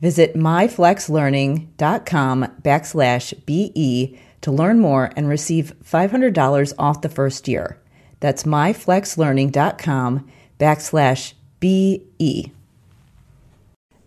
Visit 0.00 0.34
myflexlearning.com 0.34 2.46
backslash 2.62 3.46
BE 3.46 4.18
to 4.40 4.52
learn 4.52 4.78
more 4.78 5.10
and 5.16 5.28
receive 5.28 5.74
$500 5.84 6.72
off 6.78 7.00
the 7.00 7.08
first 7.08 7.48
year. 7.48 7.80
That's 8.20 8.44
myflexlearning.com 8.44 10.30
backslash 10.58 11.32
BE. 11.60 12.52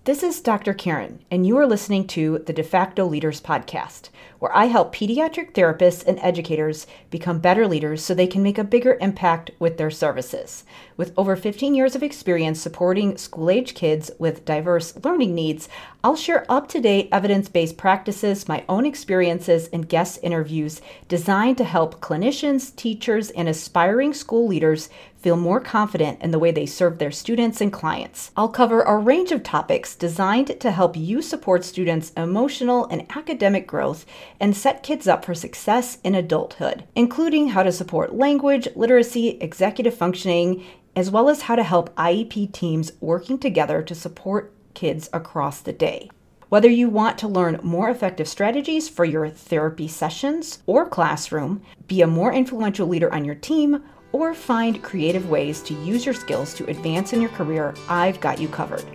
This 0.03 0.23
is 0.23 0.41
Dr. 0.41 0.73
Karen, 0.73 1.23
and 1.29 1.45
you 1.45 1.55
are 1.57 1.67
listening 1.67 2.07
to 2.07 2.39
the 2.39 2.53
De 2.53 2.63
facto 2.63 3.05
Leaders 3.05 3.39
Podcast, 3.39 4.09
where 4.41 4.57
I 4.57 4.65
help 4.65 4.91
pediatric 4.95 5.53
therapists 5.53 6.03
and 6.03 6.17
educators 6.19 6.87
become 7.11 7.37
better 7.37 7.67
leaders 7.67 8.03
so 8.03 8.15
they 8.15 8.25
can 8.25 8.41
make 8.41 8.57
a 8.57 8.63
bigger 8.63 8.97
impact 8.99 9.51
with 9.59 9.77
their 9.77 9.91
services. 9.91 10.63
With 10.97 11.13
over 11.15 11.35
15 11.35 11.75
years 11.75 11.93
of 11.93 12.01
experience 12.01 12.59
supporting 12.59 13.17
school 13.17 13.51
age 13.51 13.75
kids 13.75 14.09
with 14.17 14.43
diverse 14.43 14.95
learning 15.03 15.35
needs, 15.35 15.69
I'll 16.03 16.15
share 16.15 16.43
up 16.49 16.67
to 16.69 16.81
date 16.81 17.09
evidence 17.11 17.49
based 17.49 17.77
practices, 17.77 18.47
my 18.47 18.65
own 18.67 18.83
experiences, 18.87 19.69
and 19.71 19.87
guest 19.87 20.17
interviews 20.23 20.81
designed 21.07 21.59
to 21.59 21.63
help 21.63 22.01
clinicians, 22.01 22.75
teachers, 22.75 23.29
and 23.29 23.47
aspiring 23.47 24.11
school 24.11 24.47
leaders 24.47 24.89
feel 25.21 25.37
more 25.37 25.59
confident 25.59 26.21
in 26.21 26.31
the 26.31 26.39
way 26.39 26.51
they 26.51 26.65
serve 26.65 26.97
their 26.97 27.11
students 27.11 27.61
and 27.61 27.71
clients. 27.71 28.31
I'll 28.35 28.49
cover 28.49 28.81
a 28.81 28.97
range 28.97 29.31
of 29.31 29.43
topics 29.43 29.95
designed 29.95 30.59
to 30.59 30.71
help 30.71 30.97
you 30.97 31.21
support 31.21 31.63
students' 31.63 32.11
emotional 32.17 32.85
and 32.87 33.05
academic 33.15 33.67
growth 33.67 34.05
and 34.39 34.57
set 34.57 34.83
kids 34.83 35.07
up 35.07 35.23
for 35.23 35.35
success 35.35 35.99
in 36.03 36.15
adulthood, 36.15 36.85
including 36.95 37.49
how 37.49 37.63
to 37.63 37.71
support 37.71 38.15
language, 38.15 38.67
literacy, 38.75 39.37
executive 39.39 39.93
functioning, 39.93 40.63
as 40.95 41.11
well 41.11 41.29
as 41.29 41.43
how 41.43 41.55
to 41.55 41.63
help 41.63 41.95
IEP 41.95 42.51
teams 42.51 42.91
working 42.99 43.37
together 43.37 43.81
to 43.83 43.95
support 43.95 44.53
kids 44.73 45.09
across 45.13 45.61
the 45.61 45.73
day. 45.73 46.09
Whether 46.49 46.67
you 46.69 46.89
want 46.89 47.17
to 47.19 47.29
learn 47.29 47.61
more 47.63 47.89
effective 47.89 48.27
strategies 48.27 48.89
for 48.89 49.05
your 49.05 49.29
therapy 49.29 49.87
sessions 49.87 50.61
or 50.65 50.85
classroom, 50.85 51.61
be 51.87 52.01
a 52.01 52.07
more 52.07 52.33
influential 52.33 52.87
leader 52.87 53.13
on 53.13 53.23
your 53.23 53.35
team, 53.35 53.83
or 54.11 54.33
find 54.33 54.81
creative 54.83 55.29
ways 55.29 55.61
to 55.63 55.73
use 55.75 56.05
your 56.05 56.13
skills 56.13 56.53
to 56.55 56.69
advance 56.69 57.13
in 57.13 57.21
your 57.21 57.31
career, 57.31 57.73
I've 57.87 58.19
got 58.19 58.39
you 58.39 58.47
covered. 58.47 58.85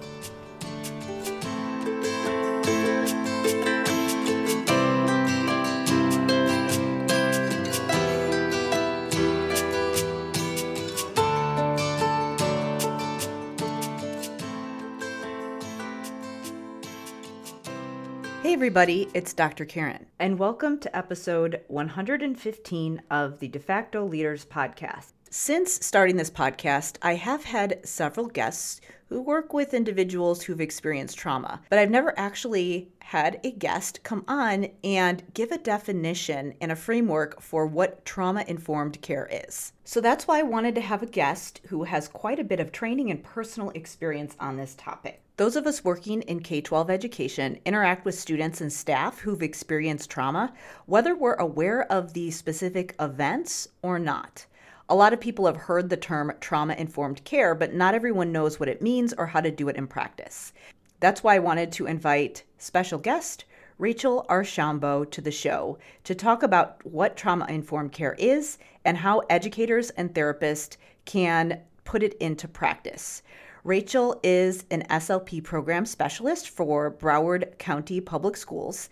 Everybody, 18.77 19.09
it's 19.15 19.33
Dr. 19.33 19.65
Karen, 19.65 20.05
and 20.19 20.39
welcome 20.39 20.79
to 20.79 20.95
episode 20.95 21.63
115 21.69 23.03
of 23.11 23.39
the 23.39 23.49
De 23.49 23.59
facto 23.59 24.05
Leaders 24.05 24.45
Podcast. 24.45 25.13
Since 25.31 25.87
starting 25.87 26.17
this 26.17 26.29
podcast, 26.29 26.99
I 27.01 27.15
have 27.15 27.45
had 27.45 27.81
several 27.89 28.27
guests 28.27 28.83
who 29.09 29.23
work 29.23 29.55
with 29.55 29.73
individuals 29.73 30.43
who've 30.43 30.61
experienced 30.61 31.17
trauma, 31.17 31.63
but 31.71 31.79
I've 31.79 31.91
never 31.91 32.13
actually 32.19 32.93
had 33.01 33.41
a 33.43 33.51
guest 33.51 34.03
come 34.03 34.27
on 34.29 34.67
and 34.85 35.23
give 35.33 35.53
a 35.53 35.59
definition 35.59 36.53
and 36.61 36.71
a 36.71 36.77
framework 36.77 37.41
for 37.41 37.67
what 37.67 38.05
trauma 38.05 38.45
informed 38.47 39.01
care 39.01 39.27
is. 39.33 39.73
So 39.85 40.03
that's 40.03 40.27
why 40.27 40.41
I 40.41 40.43
wanted 40.43 40.75
to 40.75 40.83
have 40.83 41.03
a 41.03 41.07
guest 41.07 41.63
who 41.69 41.85
has 41.85 42.09
quite 42.09 42.39
a 42.39 42.45
bit 42.45 42.61
of 42.61 42.73
training 42.73 43.11
and 43.11 43.25
personal 43.25 43.71
experience 43.71 44.37
on 44.39 44.59
this 44.59 44.75
topic. 44.75 45.23
Those 45.39 45.57
of 45.57 45.67
us 45.67 45.85
working 45.85 46.23
in 46.23 46.41
K 46.41 46.63
12 46.63 46.89
education 46.89 47.59
interact 47.67 48.07
with 48.07 48.19
students 48.19 48.63
and 48.63 48.73
staff 48.73 49.19
who've 49.19 49.43
experienced 49.43 50.09
trauma, 50.09 50.55
whether 50.87 51.15
we're 51.15 51.35
aware 51.35 51.83
of 51.93 52.15
the 52.15 52.31
specific 52.31 52.95
events 52.99 53.69
or 53.83 53.99
not. 53.99 54.47
A 54.89 54.95
lot 54.95 55.13
of 55.13 55.21
people 55.21 55.45
have 55.45 55.59
heard 55.59 55.91
the 55.91 55.97
term 55.99 56.33
trauma 56.41 56.73
informed 56.73 57.23
care, 57.25 57.55
but 57.55 57.75
not 57.75 57.95
everyone 57.95 58.33
knows 58.33 58.59
what 58.59 58.71
it 58.71 58.81
means 58.81 59.13
or 59.13 59.27
how 59.27 59.43
to 59.43 59.51
do 59.51 59.69
it 59.69 59.77
in 59.77 59.87
practice. 59.87 60.55
That's 61.01 61.23
why 61.23 61.35
I 61.35 61.41
wanted 61.41 61.71
to 61.73 61.87
invite 61.87 62.45
special 62.57 62.99
guest 62.99 63.45
Rachel 63.77 64.25
Archambault 64.31 65.13
to 65.13 65.21
the 65.21 65.31
show 65.31 65.77
to 66.05 66.15
talk 66.15 66.43
about 66.45 66.81
what 66.87 67.15
trauma 67.15 67.45
informed 67.51 67.93
care 67.93 68.15
is 68.19 68.57
and 68.87 68.97
how 68.97 69.21
educators 69.29 69.91
and 69.91 70.15
therapists 70.15 70.79
can 71.05 71.61
put 71.85 72.03
it 72.03 72.15
into 72.15 72.49
practice. 72.49 73.23
Rachel 73.67 74.21
is 74.23 74.65
an 74.71 74.85
SLP 74.89 75.43
program 75.43 75.87
specialist 75.87 76.51
for 76.51 76.89
Broward 76.89 77.59
County 77.59 78.01
Public 78.01 78.37
Schools. 78.37 78.89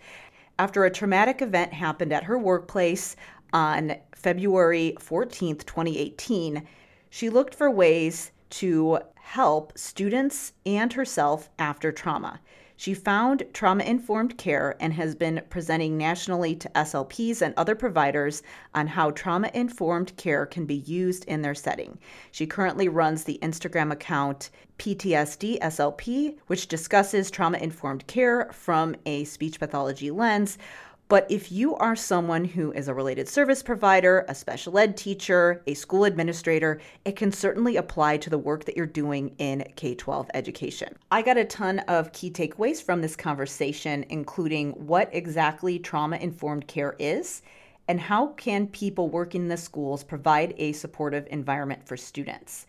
After 0.59 0.83
a 0.83 0.91
traumatic 0.91 1.41
event 1.41 1.71
happened 1.71 2.11
at 2.11 2.25
her 2.25 2.37
workplace 2.37 3.15
on 3.53 3.95
February 4.13 4.97
14th, 4.99 5.65
2018, 5.65 6.67
she 7.09 7.29
looked 7.29 7.55
for 7.55 7.71
ways 7.71 8.31
to 8.49 8.99
help 9.15 9.77
students 9.77 10.51
and 10.65 10.91
herself 10.91 11.49
after 11.57 11.93
trauma. 11.93 12.41
She 12.77 12.93
found 12.93 13.43
trauma 13.53 13.83
informed 13.83 14.37
care 14.37 14.75
and 14.79 14.93
has 14.93 15.15
been 15.15 15.41
presenting 15.49 15.97
nationally 15.97 16.55
to 16.55 16.69
SLPs 16.69 17.41
and 17.41 17.53
other 17.55 17.75
providers 17.75 18.43
on 18.73 18.87
how 18.87 19.11
trauma 19.11 19.49
informed 19.53 20.15
care 20.17 20.45
can 20.45 20.65
be 20.65 20.75
used 20.75 21.23
in 21.25 21.41
their 21.41 21.55
setting. 21.55 21.97
She 22.31 22.45
currently 22.45 22.89
runs 22.89 23.23
the 23.23 23.39
Instagram 23.41 23.91
account 23.91 24.49
PTSD 24.77 25.59
SLP, 25.59 26.37
which 26.47 26.67
discusses 26.67 27.31
trauma 27.31 27.57
informed 27.59 28.07
care 28.07 28.49
from 28.51 28.95
a 29.05 29.23
speech 29.23 29.59
pathology 29.59 30.11
lens 30.11 30.57
but 31.07 31.29
if 31.29 31.51
you 31.51 31.75
are 31.75 31.95
someone 31.95 32.45
who 32.45 32.71
is 32.71 32.87
a 32.87 32.93
related 32.93 33.29
service 33.29 33.61
provider, 33.61 34.25
a 34.27 34.33
special 34.33 34.77
ed 34.79 34.97
teacher, 34.97 35.61
a 35.67 35.75
school 35.75 36.03
administrator, 36.03 36.81
it 37.05 37.15
can 37.15 37.31
certainly 37.31 37.75
apply 37.75 38.17
to 38.17 38.29
the 38.29 38.37
work 38.37 38.65
that 38.65 38.75
you're 38.75 38.87
doing 38.87 39.35
in 39.37 39.63
K 39.75 39.93
12 39.93 40.31
education. 40.33 40.95
I 41.11 41.21
got 41.21 41.37
a 41.37 41.45
ton 41.45 41.79
of 41.79 42.11
key 42.11 42.31
takeaways 42.31 42.81
from 42.81 43.01
this 43.01 43.15
conversation, 43.15 44.05
including 44.09 44.71
what 44.71 45.09
exactly 45.13 45.77
trauma 45.77 46.17
informed 46.17 46.67
care 46.67 46.95
is 46.97 47.43
and 47.87 47.99
how 47.99 48.27
can 48.29 48.67
people 48.67 49.09
working 49.09 49.43
in 49.43 49.47
the 49.47 49.57
schools 49.57 50.03
provide 50.03 50.55
a 50.57 50.73
supportive 50.73 51.27
environment 51.29 51.87
for 51.87 51.95
students. 51.95 52.65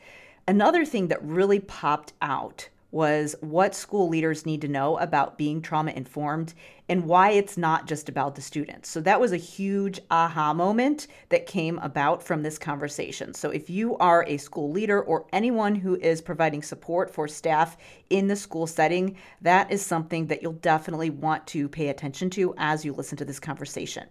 Another 0.46 0.84
thing 0.84 1.08
that 1.08 1.24
really 1.24 1.60
popped 1.60 2.12
out 2.20 2.68
was 2.90 3.34
what 3.40 3.74
school 3.74 4.08
leaders 4.08 4.46
need 4.46 4.60
to 4.60 4.68
know 4.68 4.96
about 4.98 5.36
being 5.36 5.60
trauma 5.60 5.90
informed 5.92 6.54
and 6.88 7.04
why 7.04 7.30
it's 7.30 7.56
not 7.56 7.86
just 7.86 8.08
about 8.08 8.34
the 8.34 8.40
students. 8.40 8.88
So 8.88 9.00
that 9.00 9.20
was 9.20 9.32
a 9.32 9.36
huge 9.36 10.00
aha 10.10 10.54
moment 10.54 11.08
that 11.30 11.46
came 11.46 11.78
about 11.80 12.22
from 12.22 12.42
this 12.42 12.58
conversation. 12.58 13.34
So 13.34 13.50
if 13.50 13.68
you 13.68 13.96
are 13.98 14.24
a 14.28 14.36
school 14.36 14.70
leader 14.70 15.02
or 15.02 15.26
anyone 15.32 15.74
who 15.74 15.96
is 15.96 16.20
providing 16.20 16.62
support 16.62 17.12
for 17.12 17.26
staff 17.26 17.76
in 18.08 18.28
the 18.28 18.36
school 18.36 18.66
setting, 18.66 19.16
that 19.42 19.70
is 19.70 19.84
something 19.84 20.26
that 20.26 20.42
you'll 20.42 20.52
definitely 20.52 21.10
want 21.10 21.46
to 21.48 21.68
pay 21.68 21.88
attention 21.88 22.30
to 22.30 22.54
as 22.56 22.84
you 22.84 22.92
listen 22.92 23.18
to 23.18 23.24
this 23.24 23.40
conversation. 23.40 24.06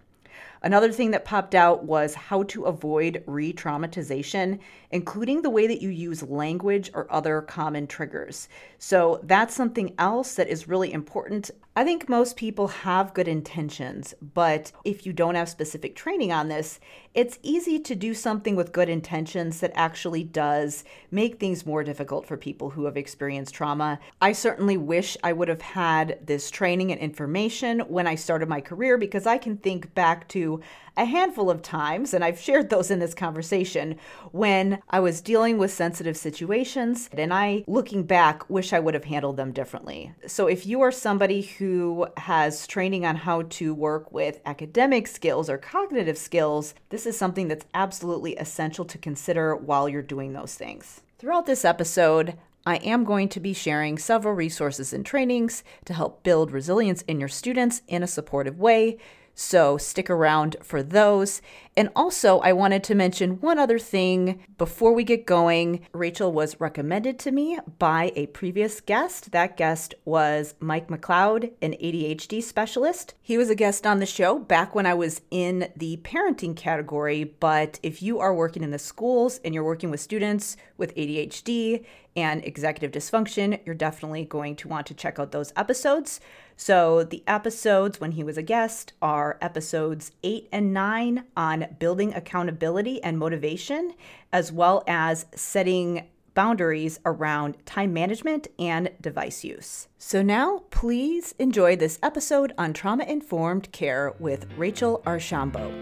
Another 0.66 0.92
thing 0.92 1.12
that 1.12 1.26
popped 1.26 1.54
out 1.54 1.84
was 1.84 2.16
how 2.16 2.42
to 2.42 2.64
avoid 2.64 3.24
re 3.28 3.54
traumatization, 3.54 4.58
including 4.90 5.44
the 5.44 5.50
way 5.52 5.68
that 5.68 5.80
you 5.80 5.90
use 5.90 6.24
language 6.24 6.90
or 6.96 7.06
other 7.14 7.44
common 7.44 7.86
triggers. 7.86 8.50
So, 8.80 9.20
that's 9.22 9.54
something 9.54 9.94
else 10.00 10.34
that 10.34 10.48
is 10.48 10.68
really 10.68 10.92
important. 10.92 11.52
I 11.77 11.83
think 11.83 12.07
most 12.07 12.38
people 12.38 12.69
have 12.69 13.13
good 13.13 13.27
intentions, 13.27 14.13
but 14.22 14.72
if 14.86 15.06
you 15.06 15.12
don't 15.12 15.36
have 15.36 15.50
specific 15.50 15.94
training 15.94 16.31
on 16.31 16.48
this, 16.48 16.80
it's 17.13 17.38
easy 17.44 17.80
to 17.80 17.95
do 17.95 18.13
something 18.13 18.56
with 18.56 18.72
good 18.72 18.88
intentions 18.88 19.60
that 19.60 19.74
actually 19.75 20.24
does 20.24 20.86
make 21.12 21.38
things 21.38 21.66
more 21.66 21.83
difficult 21.83 22.25
for 22.25 22.38
people 22.38 22.69
who 22.69 22.86
have 22.86 22.95
experienced 22.95 23.54
trauma. 23.54 24.00
I 24.22 24.31
certainly 24.31 24.77
wish 24.77 25.18
I 25.22 25.33
would 25.33 25.50
have 25.50 25.62
had 25.62 26.18
this 26.25 26.50
training 26.50 26.94
and 26.94 27.01
information 27.01 27.81
when 27.81 28.07
I 28.07 28.16
started 28.16 28.48
my 28.48 28.62
career 28.62 28.98
because 28.98 29.27
I 29.27 29.38
can 29.38 29.57
think 29.57 29.94
back 29.94 30.30
to 30.30 30.62
a 30.98 31.06
handful 31.06 31.50
of 31.50 31.62
times, 31.62 32.14
and 32.14 32.24
I've 32.24 32.40
shared 32.40 32.70
those 32.70 32.92
in 32.92 33.00
this 33.00 33.14
conversation, 33.14 33.98
when 34.32 34.82
I 34.90 35.00
was 35.00 35.22
dealing 35.22 35.58
with 35.58 35.72
sensitive 35.72 36.18
situations, 36.18 37.10
and 37.12 37.34
I, 37.34 37.64
looking 37.68 38.04
back, 38.04 38.50
wish 38.50 38.74
I 38.74 38.80
would 38.80 38.94
have 38.94 39.06
handled 39.06 39.38
them 39.38 39.52
differently. 39.52 40.14
So 40.28 40.48
if 40.48 40.66
you 40.66 40.82
are 40.82 40.92
somebody 40.92 41.42
who 41.42 42.08
has 42.18 42.68
training 42.68 43.06
on 43.06 43.16
how 43.16 43.44
to 43.44 43.74
work 43.74 44.12
with 44.12 44.40
academic 44.46 45.08
skills 45.08 45.50
or 45.50 45.58
cognitive 45.58 46.18
skills, 46.18 46.74
this 46.90 47.06
is 47.06 47.18
something 47.18 47.48
that's 47.48 47.66
absolutely 47.74 48.36
essential 48.36 48.86
to 48.86 48.98
consider 48.98 49.56
while 49.56 49.90
you're 49.90 50.02
doing 50.02 50.34
those 50.34 50.56
things. 50.56 51.02
Throughout 51.18 51.46
this 51.46 51.66
episode, 51.66 52.38
I 52.66 52.78
am 52.78 53.04
going 53.04 53.30
to 53.30 53.40
be 53.40 53.54
sharing 53.54 53.98
several 54.00 54.34
resources 54.34 54.92
and 54.92 55.06
trainings 55.06 55.64
to 55.86 55.94
help 55.94 56.24
build 56.24 56.52
resilience 56.52 57.04
in 57.04 57.20
your 57.20 57.30
students 57.30 57.84
in 57.88 58.02
a 58.02 58.08
supportive 58.08 58.60
way. 58.60 58.98
So 59.36 59.78
stick 59.78 60.10
around 60.10 60.56
for 60.64 60.82
those. 60.82 61.42
And 61.76 61.90
also, 61.94 62.40
I 62.40 62.54
wanted 62.54 62.86
to 62.86 62.96
mention 62.96 63.42
one 63.42 63.60
other 63.60 63.78
thing 63.78 64.42
before 64.58 64.94
we 64.94 65.04
get 65.04 65.26
going. 65.26 65.86
Rachel 65.92 66.32
was 66.32 66.62
recommended 66.62 67.20
to 67.20 67.32
me 67.32 67.60
by 67.78 68.14
a 68.16 68.28
previous 68.28 68.80
guest. 68.80 69.34
That 69.34 69.58
guest 69.58 69.94
was 70.06 70.56
Mike 70.62 70.88
McLeod, 70.88 71.52
an 71.62 71.74
ADHD 71.74 72.42
specialist. 72.42 73.14
He 73.22 73.38
was 73.38 73.50
a 73.50 73.56
guest 73.56 73.86
on 73.86 74.00
the 74.00 74.06
show 74.06 74.40
back 74.40 74.74
when 74.74 74.86
I 74.86 74.94
was 74.94 75.20
in 75.30 75.70
the 75.76 75.98
parenting 75.98 76.56
category. 76.56 77.26
But 77.26 77.78
if 77.84 78.02
you 78.02 78.20
are 78.20 78.34
working 78.34 78.64
in 78.64 78.72
the 78.72 78.80
schools 78.80 79.42
and 79.44 79.54
you're 79.54 79.66
working 79.66 79.92
with 79.92 80.00
students 80.00 80.56
with 80.78 80.96
ADHD 80.96 81.84
and 82.16 82.46
executive 82.46 82.92
dysfunction, 82.92 83.60
you're 83.66 83.76
definitely 83.76 84.24
going 84.24 84.56
to 84.56 84.70
want 84.70 84.88
to 84.88 84.94
check 84.94 85.20
out 85.20 85.34
those 85.34 85.52
episodes. 85.58 86.22
So, 86.57 87.04
the 87.04 87.24
episodes 87.28 88.00
when 88.00 88.13
he 88.13 88.24
was 88.24 88.38
a 88.38 88.42
guest 88.42 88.94
are 89.02 89.38
episodes 89.42 90.12
eight 90.24 90.48
and 90.52 90.74
nine 90.74 91.25
on 91.36 91.75
building 91.80 92.13
accountability 92.13 93.04
and 93.04 93.19
motivation, 93.19 93.94
as 94.31 94.52
well 94.52 94.84
as 94.88 95.25
setting 95.36 96.07
boundaries 96.34 97.00
around 97.06 97.56
time 97.66 97.94
management 97.94 98.48
and 98.57 98.92
device 99.02 99.44
use. 99.44 99.88
So, 99.98 100.22
now 100.22 100.63
please 100.69 101.36
enjoy 101.40 101.75
this 101.75 102.00
episode 102.02 102.54
on 102.58 102.72
trauma 102.74 103.04
informed 103.04 103.72
care 103.72 104.13
with 104.19 104.48
Rachel 104.58 105.04
Archambault. 105.06 105.74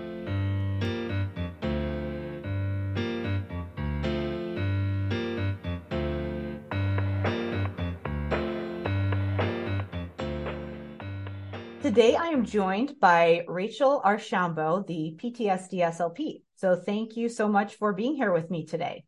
Today 11.83 12.15
I 12.15 12.27
am 12.27 12.45
joined 12.45 12.97
by 13.01 13.43
Rachel 13.45 14.01
Archambault, 14.05 14.87
the 14.87 15.17
PTSD 15.21 15.79
SLP. 15.81 16.41
So 16.55 16.77
thank 16.77 17.17
you 17.17 17.27
so 17.27 17.49
much 17.49 17.75
for 17.75 17.91
being 17.91 18.15
here 18.15 18.31
with 18.31 18.49
me 18.49 18.65
today. 18.65 19.03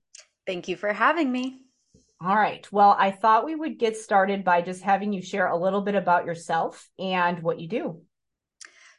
Thank 0.45 0.68
you 0.68 0.75
for 0.75 0.92
having 0.92 1.31
me. 1.31 1.62
All 2.22 2.36
right. 2.36 2.68
Well, 2.74 2.94
I 3.00 3.12
thought 3.12 3.45
we 3.45 3.56
would 3.56 3.80
get 3.80 3.95
started 3.95 4.44
by 4.44 4.62
just 4.62 4.81
having 4.81 5.13
you 5.13 5.22
share 5.22 5.48
a 5.48 5.57
little 5.57 5.80
bit 5.80 5.95
about 5.95 6.25
yourself 6.25 6.89
and 7.00 7.42
what 7.42 7.62
you 7.62 7.69
do. 7.69 8.01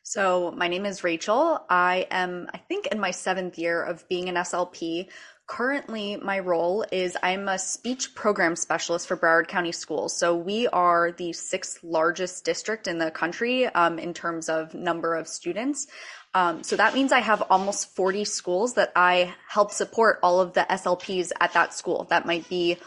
So, 0.02 0.52
my 0.52 0.68
name 0.68 0.86
is 0.86 1.04
Rachel. 1.04 1.60
I 1.68 2.06
am, 2.10 2.46
I 2.54 2.58
think, 2.58 2.86
in 2.86 2.98
my 2.98 3.10
seventh 3.10 3.58
year 3.58 3.82
of 3.82 4.08
being 4.08 4.30
an 4.30 4.36
SLP, 4.36 5.10
Currently, 5.46 6.16
my 6.16 6.40
role 6.40 6.84
is 6.90 7.16
I'm 7.22 7.48
a 7.48 7.56
speech 7.56 8.16
program 8.16 8.56
specialist 8.56 9.06
for 9.06 9.16
Broward 9.16 9.46
County 9.46 9.70
Schools. 9.70 10.18
So 10.18 10.34
we 10.34 10.66
are 10.66 11.12
the 11.12 11.32
sixth 11.32 11.84
largest 11.84 12.44
district 12.44 12.88
in 12.88 12.98
the 12.98 13.12
country 13.12 13.66
um, 13.66 14.00
in 14.00 14.12
terms 14.12 14.48
of 14.48 14.74
number 14.74 15.14
of 15.14 15.28
students. 15.28 15.86
Um, 16.34 16.64
so 16.64 16.74
that 16.76 16.94
means 16.94 17.12
I 17.12 17.20
have 17.20 17.42
almost 17.48 17.94
40 17.94 18.24
schools 18.24 18.74
that 18.74 18.90
I 18.96 19.34
help 19.48 19.70
support 19.70 20.18
all 20.20 20.40
of 20.40 20.52
the 20.52 20.66
SLPs 20.68 21.30
at 21.40 21.52
that 21.52 21.72
school. 21.72 22.08
That 22.10 22.26
might 22.26 22.48
be 22.48 22.78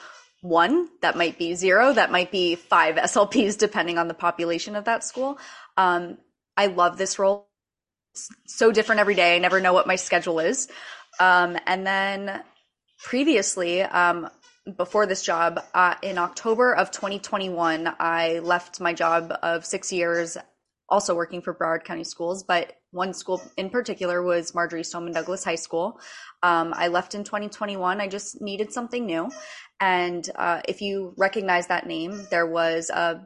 one, 0.41 0.89
that 1.01 1.15
might 1.15 1.37
be 1.37 1.55
zero, 1.55 1.93
that 1.93 2.11
might 2.11 2.29
be 2.29 2.55
five 2.55 2.95
SLPs, 2.97 3.57
depending 3.57 3.97
on 3.97 4.09
the 4.09 4.13
population 4.13 4.75
of 4.75 4.83
that 4.83 5.05
school. 5.05 5.39
Um, 5.77 6.17
I 6.57 6.65
love 6.65 6.97
this 6.97 7.19
role. 7.19 7.47
It's 8.13 8.27
so 8.47 8.73
different 8.73 8.99
every 8.99 9.15
day. 9.15 9.35
I 9.35 9.39
never 9.39 9.61
know 9.61 9.71
what 9.71 9.87
my 9.87 9.95
schedule 9.95 10.39
is. 10.39 10.67
Um, 11.19 11.57
and 11.65 11.85
then 11.85 12.43
previously, 13.03 13.81
um, 13.81 14.29
before 14.77 15.05
this 15.05 15.23
job, 15.23 15.59
uh, 15.73 15.95
in 16.01 16.17
October 16.17 16.75
of 16.75 16.91
2021, 16.91 17.93
I 17.99 18.39
left 18.39 18.79
my 18.79 18.93
job 18.93 19.33
of 19.41 19.65
six 19.65 19.91
years, 19.91 20.37
also 20.89 21.15
working 21.15 21.41
for 21.41 21.53
Broward 21.53 21.83
County 21.83 22.03
Schools, 22.03 22.43
but 22.43 22.73
one 22.91 23.13
school 23.13 23.41
in 23.57 23.69
particular 23.69 24.23
was 24.23 24.55
Marjory 24.55 24.83
Stoneman 24.83 25.13
Douglas 25.13 25.43
High 25.43 25.55
School. 25.55 25.99
Um, 26.41 26.73
I 26.75 26.87
left 26.87 27.13
in 27.13 27.23
2021. 27.23 28.01
I 28.01 28.07
just 28.07 28.41
needed 28.41 28.73
something 28.73 29.05
new. 29.05 29.29
And 29.79 30.27
uh, 30.35 30.61
if 30.67 30.81
you 30.81 31.13
recognize 31.17 31.67
that 31.67 31.85
name, 31.85 32.25
there 32.31 32.47
was 32.47 32.89
a 32.89 33.23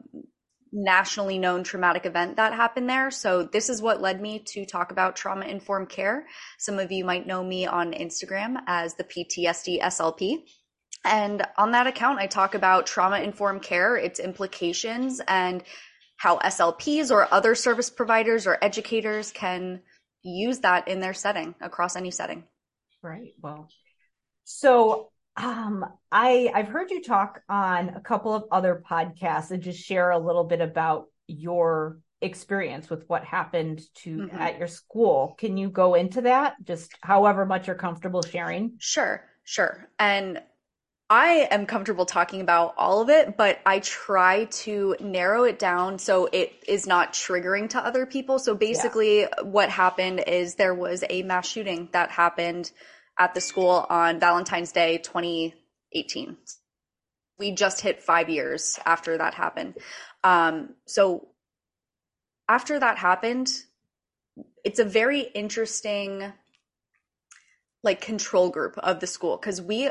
nationally 0.73 1.37
known 1.37 1.63
traumatic 1.63 2.05
event 2.05 2.37
that 2.37 2.53
happened 2.53 2.89
there. 2.89 3.11
So 3.11 3.43
this 3.43 3.69
is 3.69 3.81
what 3.81 4.01
led 4.01 4.19
me 4.19 4.39
to 4.47 4.65
talk 4.65 4.91
about 4.91 5.15
trauma 5.15 5.45
informed 5.45 5.89
care. 5.89 6.25
Some 6.57 6.79
of 6.79 6.91
you 6.91 7.05
might 7.05 7.27
know 7.27 7.43
me 7.43 7.67
on 7.67 7.93
Instagram 7.93 8.57
as 8.65 8.95
the 8.95 9.03
PTSD 9.03 9.79
SLP. 9.79 10.39
And 11.05 11.45
on 11.57 11.71
that 11.71 11.85
account, 11.85 12.19
I 12.19 12.27
talk 12.27 12.55
about 12.55 12.87
trauma 12.87 13.19
informed 13.19 13.61
care, 13.61 13.95
its 13.95 14.19
implications, 14.19 15.21
and 15.27 15.63
how 16.17 16.39
SLPs 16.39 17.11
or 17.11 17.31
other 17.31 17.53
service 17.53 17.89
providers 17.89 18.47
or 18.47 18.57
educators 18.61 19.31
can 19.31 19.81
use 20.23 20.59
that 20.59 20.87
in 20.87 21.01
their 21.01 21.13
setting 21.13 21.53
across 21.61 21.95
any 21.95 22.09
setting. 22.09 22.45
Right. 23.03 23.33
Well, 23.41 23.67
so 24.43 25.11
um, 25.35 25.85
I 26.11 26.51
I've 26.53 26.67
heard 26.67 26.91
you 26.91 27.01
talk 27.01 27.41
on 27.49 27.89
a 27.89 28.01
couple 28.01 28.33
of 28.33 28.45
other 28.51 28.83
podcasts 28.89 29.51
and 29.51 29.63
just 29.63 29.83
share 29.83 30.11
a 30.11 30.19
little 30.19 30.43
bit 30.43 30.61
about 30.61 31.07
your 31.27 31.99
experience 32.21 32.89
with 32.89 33.03
what 33.07 33.23
happened 33.23 33.81
to 33.95 34.17
mm-hmm. 34.17 34.37
at 34.37 34.57
your 34.57 34.67
school. 34.67 35.35
Can 35.37 35.57
you 35.57 35.69
go 35.69 35.95
into 35.95 36.21
that? 36.21 36.55
Just 36.63 36.91
however 37.01 37.45
much 37.45 37.67
you're 37.67 37.75
comfortable 37.75 38.21
sharing. 38.21 38.73
Sure, 38.79 39.23
sure. 39.43 39.87
And 39.99 40.41
I 41.09 41.47
am 41.51 41.65
comfortable 41.65 42.05
talking 42.05 42.41
about 42.41 42.75
all 42.77 43.01
of 43.01 43.09
it, 43.09 43.35
but 43.37 43.59
I 43.65 43.79
try 43.79 44.45
to 44.45 44.95
narrow 44.99 45.43
it 45.43 45.59
down 45.59 45.99
so 45.99 46.29
it 46.31 46.53
is 46.67 46.87
not 46.87 47.13
triggering 47.13 47.69
to 47.71 47.85
other 47.85 48.05
people. 48.05 48.39
So 48.39 48.55
basically, 48.55 49.21
yeah. 49.21 49.41
what 49.43 49.69
happened 49.69 50.23
is 50.25 50.55
there 50.55 50.73
was 50.73 51.03
a 51.09 51.23
mass 51.23 51.47
shooting 51.47 51.89
that 51.91 52.09
happened 52.09 52.71
at 53.17 53.33
the 53.33 53.41
school 53.41 53.85
on 53.89 54.19
Valentine's 54.19 54.71
Day 54.71 54.97
2018. 54.97 56.37
We 57.39 57.51
just 57.51 57.81
hit 57.81 58.01
five 58.01 58.29
years 58.29 58.79
after 58.85 59.17
that 59.17 59.33
happened. 59.33 59.75
Um, 60.23 60.75
so 60.85 61.29
after 62.47 62.79
that 62.79 62.97
happened, 62.97 63.49
it's 64.63 64.79
a 64.79 64.85
very 64.85 65.21
interesting 65.21 66.33
like 67.83 67.99
control 68.01 68.49
group 68.49 68.77
of 68.77 68.99
the 68.99 69.07
school 69.07 69.37
because 69.37 69.61
we 69.61 69.89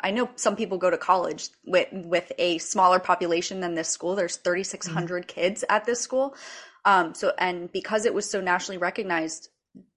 I 0.00 0.10
know 0.10 0.30
some 0.36 0.56
people 0.56 0.78
go 0.78 0.90
to 0.90 0.98
college 0.98 1.48
with 1.64 1.88
with 1.92 2.32
a 2.38 2.58
smaller 2.58 2.98
population 2.98 3.60
than 3.60 3.74
this 3.74 3.88
school. 3.88 4.14
There's 4.14 4.36
3,600 4.36 5.22
mm-hmm. 5.22 5.40
kids 5.40 5.64
at 5.68 5.84
this 5.84 6.00
school. 6.00 6.34
Um, 6.84 7.14
so 7.14 7.32
and 7.38 7.72
because 7.72 8.04
it 8.04 8.14
was 8.14 8.28
so 8.28 8.40
nationally 8.40 8.78
recognized, 8.78 9.48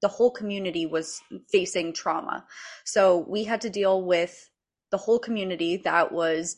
the 0.02 0.08
whole 0.08 0.32
community 0.32 0.86
was 0.86 1.22
facing 1.52 1.94
trauma. 1.94 2.46
So 2.84 3.18
we 3.18 3.44
had 3.44 3.62
to 3.62 3.70
deal 3.70 4.02
with 4.04 4.50
the 4.92 4.98
whole 4.98 5.20
community 5.20 5.78
that 5.78 6.12
was 6.12 6.58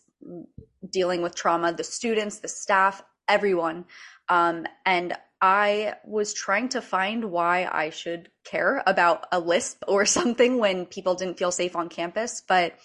dealing 0.87 1.21
with 1.21 1.35
trauma, 1.35 1.73
the 1.73 1.83
students, 1.83 2.39
the 2.39 2.47
staff, 2.47 3.01
everyone. 3.27 3.85
Um, 4.27 4.65
and 4.85 5.15
I 5.41 5.95
was 6.05 6.33
trying 6.33 6.69
to 6.69 6.81
find 6.81 7.25
why 7.25 7.69
I 7.71 7.89
should 7.89 8.29
care 8.43 8.83
about 8.85 9.25
a 9.31 9.39
lisp 9.39 9.83
or 9.87 10.05
something 10.17 10.57
when 10.57 10.85
people 10.85 11.15
didn't 11.15 11.39
feel 11.39 11.51
safe 11.51 11.75
on 11.75 11.89
campus. 11.89 12.41
But 12.47 12.75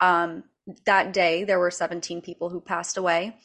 um, 0.00 0.44
that 0.86 1.12
day, 1.12 1.44
there 1.44 1.58
were 1.58 1.70
17 1.70 2.22
people 2.22 2.48
who 2.48 2.60
passed 2.60 2.96
away. 2.96 3.36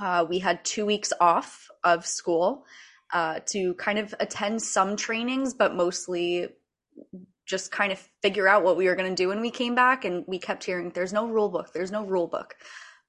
Uh, 0.00 0.26
we 0.28 0.38
had 0.38 0.64
two 0.64 0.86
weeks 0.86 1.12
off 1.20 1.68
of 1.82 2.06
school 2.06 2.64
uh, 3.12 3.40
to 3.46 3.74
kind 3.74 3.98
of 3.98 4.14
attend 4.20 4.62
some 4.62 4.96
trainings, 4.96 5.54
but 5.54 5.74
mostly 5.74 6.48
just 7.46 7.72
kind 7.72 7.92
of 7.92 7.98
figure 8.22 8.46
out 8.46 8.62
what 8.62 8.76
we 8.76 8.86
were 8.86 8.94
going 8.94 9.08
to 9.08 9.22
do 9.22 9.28
when 9.28 9.40
we 9.40 9.50
came 9.50 9.74
back. 9.74 10.04
And 10.04 10.24
we 10.26 10.38
kept 10.38 10.64
hearing, 10.64 10.90
there's 10.90 11.12
no 11.12 11.26
rule 11.26 11.48
book, 11.48 11.72
there's 11.72 11.90
no 11.90 12.04
rule 12.04 12.26
book 12.26 12.54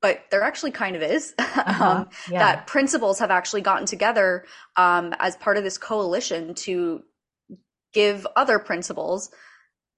but 0.02 0.24
there 0.32 0.44
actually 0.44 0.72
kind 0.72 0.96
of 0.96 1.02
is 1.02 1.34
uh-huh. 1.40 1.86
um, 1.86 2.10
yeah. 2.30 2.40
that 2.40 2.68
principals 2.68 3.20
have 3.20 3.32
actually 3.32 3.62
gotten 3.62 3.86
together 3.86 4.46
um, 4.76 5.14
as 5.20 5.36
part 5.38 5.58
of 5.58 5.64
this 5.64 5.78
coalition 5.78 6.54
to 6.54 7.04
give 7.94 8.26
other 8.36 8.60
principals 8.60 9.32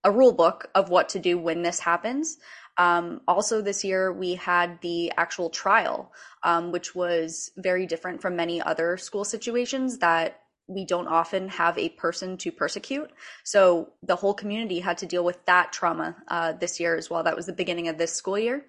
a 0.03 0.11
rule 0.11 0.33
book 0.33 0.69
of 0.73 0.89
what 0.89 1.09
to 1.09 1.19
do 1.19 1.37
when 1.37 1.61
this 1.61 1.79
happens 1.79 2.37
um, 2.77 3.21
also 3.27 3.61
this 3.61 3.83
year 3.83 4.11
we 4.11 4.35
had 4.35 4.79
the 4.81 5.11
actual 5.17 5.49
trial 5.49 6.11
um, 6.43 6.71
which 6.71 6.95
was 6.95 7.51
very 7.57 7.85
different 7.85 8.21
from 8.21 8.35
many 8.35 8.61
other 8.61 8.97
school 8.97 9.23
situations 9.23 9.99
that 9.99 10.41
we 10.67 10.85
don't 10.85 11.07
often 11.07 11.49
have 11.49 11.77
a 11.77 11.89
person 11.89 12.37
to 12.37 12.51
persecute. 12.51 13.11
So 13.43 13.89
the 14.03 14.15
whole 14.15 14.33
community 14.33 14.79
had 14.79 14.99
to 14.99 15.05
deal 15.05 15.23
with 15.23 15.43
that 15.45 15.73
trauma 15.73 16.15
uh, 16.27 16.53
this 16.53 16.79
year 16.79 16.95
as 16.95 17.09
well. 17.09 17.23
That 17.23 17.35
was 17.35 17.45
the 17.45 17.53
beginning 17.53 17.89
of 17.89 17.97
this 17.97 18.13
school 18.13 18.39
year. 18.39 18.65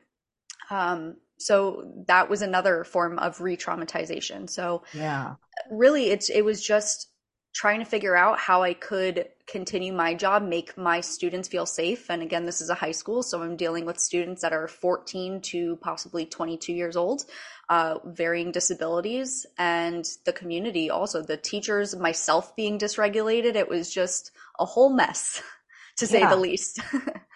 Um, 0.71 1.17
so 1.39 1.93
that 2.07 2.29
was 2.29 2.43
another 2.43 2.85
form 2.85 3.19
of 3.19 3.41
re-traumatization. 3.41 4.49
So 4.49 4.83
yeah, 4.93 5.35
really, 5.71 6.11
it's 6.11 6.31
it 6.31 6.43
was 6.45 6.65
just 6.65 7.09
trying 7.53 7.81
to 7.81 7.85
figure 7.85 8.17
out 8.17 8.39
how 8.39 8.63
I 8.63 8.73
could 8.75 9.29
continue 9.47 9.93
my 9.93 10.15
job, 10.15 10.43
make 10.43 10.77
my 10.79 11.01
students 11.01 11.49
feel 11.49 11.67
safe. 11.67 12.11
And 12.11 12.23
again, 12.23 12.47
this 12.47 12.61
is 12.61 12.71
a 12.71 12.75
high 12.75 12.93
school, 12.93 13.23
so 13.23 13.43
I'm 13.43 13.57
dealing 13.57 13.85
with 13.85 13.99
students 13.99 14.41
that 14.43 14.53
are 14.53 14.67
14 14.67 15.41
to 15.43 15.77
possibly 15.77 16.25
22 16.25 16.73
years 16.73 16.97
old, 16.97 17.25
uh, 17.69 17.99
varying 18.05 18.53
disabilities, 18.53 19.45
and 19.59 20.09
the 20.25 20.33
community 20.33 20.89
also, 20.89 21.23
the 21.23 21.37
teachers, 21.37 21.95
myself 21.95 22.57
being 22.57 22.79
dysregulated. 22.79 23.55
It 23.55 23.69
was 23.69 23.93
just 23.93 24.31
a 24.59 24.65
whole 24.65 24.91
mess, 24.91 25.43
to 25.99 26.07
say 26.07 26.21
yeah. 26.21 26.31
the 26.31 26.37
least. 26.37 26.81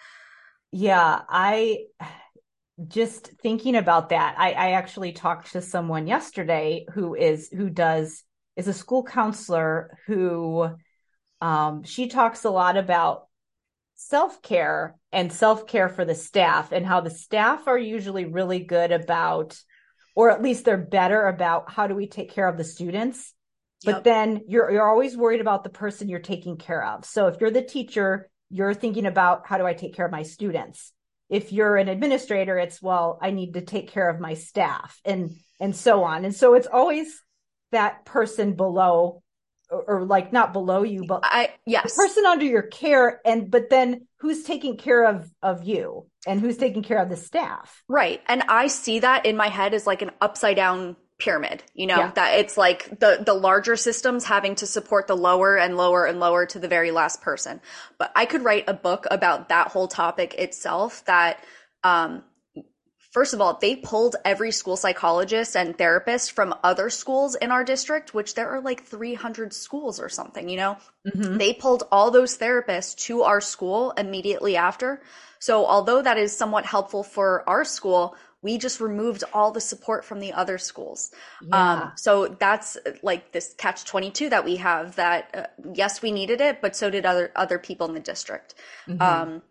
yeah, 0.71 1.21
I 1.29 1.85
just 2.87 3.31
thinking 3.41 3.75
about 3.75 4.09
that, 4.09 4.35
I, 4.37 4.51
I 4.51 4.71
actually 4.71 5.11
talked 5.11 5.53
to 5.53 5.61
someone 5.61 6.07
yesterday 6.07 6.85
who 6.93 7.15
is 7.15 7.49
who 7.49 7.69
does 7.69 8.23
is 8.57 8.67
a 8.67 8.73
school 8.73 9.03
counselor 9.03 9.97
who 10.07 10.67
um, 11.39 11.83
she 11.83 12.07
talks 12.07 12.43
a 12.43 12.49
lot 12.49 12.75
about 12.75 13.27
self 13.95 14.41
care 14.41 14.95
and 15.13 15.31
self 15.31 15.67
care 15.67 15.87
for 15.87 16.03
the 16.03 16.15
staff 16.15 16.71
and 16.71 16.85
how 16.85 16.99
the 16.99 17.11
staff 17.11 17.67
are 17.67 17.77
usually 17.77 18.25
really 18.25 18.59
good 18.59 18.91
about, 18.91 19.57
or 20.15 20.31
at 20.31 20.41
least 20.41 20.65
they're 20.65 20.77
better 20.77 21.27
about 21.27 21.71
how 21.71 21.87
do 21.87 21.95
we 21.95 22.07
take 22.07 22.31
care 22.31 22.47
of 22.47 22.57
the 22.57 22.63
students. 22.63 23.33
But 23.85 23.97
yep. 23.97 24.03
then 24.03 24.41
you're 24.47 24.71
you're 24.71 24.89
always 24.89 25.15
worried 25.15 25.41
about 25.41 25.63
the 25.63 25.69
person 25.69 26.09
you're 26.09 26.19
taking 26.19 26.57
care 26.57 26.83
of. 26.83 27.05
So 27.05 27.27
if 27.27 27.39
you're 27.39 27.51
the 27.51 27.61
teacher, 27.61 28.27
you're 28.49 28.73
thinking 28.73 29.05
about 29.05 29.45
how 29.45 29.59
do 29.59 29.67
I 29.67 29.73
take 29.73 29.95
care 29.95 30.05
of 30.05 30.11
my 30.11 30.23
students 30.23 30.91
if 31.29 31.51
you're 31.51 31.75
an 31.75 31.89
administrator 31.89 32.57
it's 32.57 32.81
well 32.81 33.19
i 33.21 33.31
need 33.31 33.53
to 33.53 33.61
take 33.61 33.89
care 33.89 34.09
of 34.09 34.19
my 34.19 34.33
staff 34.33 34.99
and 35.03 35.35
and 35.59 35.75
so 35.75 36.03
on 36.03 36.23
and 36.25 36.33
so 36.33 36.53
it's 36.53 36.67
always 36.67 37.21
that 37.71 38.05
person 38.05 38.53
below 38.53 39.21
or, 39.69 39.83
or 39.83 40.05
like 40.05 40.31
not 40.31 40.53
below 40.53 40.83
you 40.83 41.05
but 41.05 41.21
i 41.23 41.49
yes. 41.65 41.83
the 41.83 42.01
person 42.01 42.25
under 42.25 42.45
your 42.45 42.61
care 42.61 43.19
and 43.25 43.51
but 43.51 43.69
then 43.69 44.07
who's 44.19 44.43
taking 44.43 44.77
care 44.77 45.05
of 45.05 45.29
of 45.41 45.63
you 45.63 46.05
and 46.25 46.41
who's 46.41 46.57
taking 46.57 46.83
care 46.83 46.97
of 46.97 47.09
the 47.09 47.15
staff? 47.15 47.83
Right. 47.87 48.21
And 48.27 48.43
i 48.43 48.67
see 48.67 48.99
that 48.99 49.25
in 49.25 49.37
my 49.37 49.47
head 49.47 49.73
as 49.73 49.87
like 49.87 50.01
an 50.01 50.11
upside 50.21 50.55
down 50.55 50.95
pyramid 51.19 51.63
you 51.73 51.87
know? 51.87 51.97
Yeah. 51.97 52.11
that 52.11 52.39
it's 52.39 52.57
like 52.57 52.99
the 52.99 53.23
the 53.25 53.33
larger 53.33 53.75
systems 53.75 54.23
having 54.23 54.55
to 54.55 54.67
support 54.67 55.07
the 55.07 55.17
lower 55.17 55.57
and 55.57 55.75
lower 55.75 56.05
and 56.05 56.19
lower 56.19 56.45
to 56.45 56.59
the 56.59 56.67
very 56.67 56.91
last 56.91 57.21
person. 57.21 57.59
But 57.97 58.11
i 58.15 58.25
could 58.25 58.43
write 58.43 58.65
a 58.67 58.73
book 58.73 59.07
about 59.09 59.49
that 59.49 59.69
whole 59.69 59.87
topic 59.87 60.35
itself 60.35 61.03
that 61.05 61.43
um 61.83 62.23
first 63.17 63.33
of 63.33 63.41
all 63.41 63.57
they 63.59 63.75
pulled 63.75 64.15
every 64.23 64.51
school 64.51 64.77
psychologist 64.77 65.57
and 65.57 65.75
therapist 65.75 66.33
from 66.33 66.53
other 66.63 66.87
schools 66.87 67.33
in 67.33 67.49
our 67.49 67.63
district 67.63 68.13
which 68.13 68.35
there 68.35 68.47
are 68.47 68.61
like 68.61 68.83
300 68.83 69.51
schools 69.53 69.99
or 69.99 70.07
something 70.07 70.47
you 70.49 70.57
know 70.57 70.77
mm-hmm. 71.07 71.37
they 71.37 71.51
pulled 71.51 71.81
all 71.91 72.11
those 72.11 72.37
therapists 72.37 72.95
to 72.95 73.23
our 73.23 73.41
school 73.41 73.89
immediately 73.97 74.55
after 74.55 75.01
so 75.39 75.65
although 75.65 75.99
that 75.99 76.19
is 76.19 76.37
somewhat 76.37 76.63
helpful 76.63 77.01
for 77.01 77.43
our 77.49 77.65
school 77.65 78.15
we 78.43 78.59
just 78.59 78.79
removed 78.79 79.23
all 79.33 79.51
the 79.51 79.59
support 79.59 80.05
from 80.05 80.19
the 80.19 80.31
other 80.31 80.59
schools. 80.59 81.11
Yeah. 81.41 81.71
Um, 81.71 81.91
so 81.95 82.27
that's 82.27 82.77
like 83.01 83.31
this 83.31 83.55
catch 83.57 83.83
22 83.83 84.29
that 84.29 84.45
we 84.45 84.57
have 84.57 84.95
that, 84.97 85.35
uh, 85.35 85.71
yes, 85.73 86.03
we 86.03 86.11
needed 86.11 86.39
it, 86.39 86.61
but 86.61 86.75
so 86.75 86.91
did 86.91 87.03
other, 87.03 87.31
other 87.35 87.57
people 87.57 87.87
in 87.87 87.95
the 87.95 87.99
district. 87.99 88.53
Mm-hmm. 88.87 89.01
Um, 89.01 89.41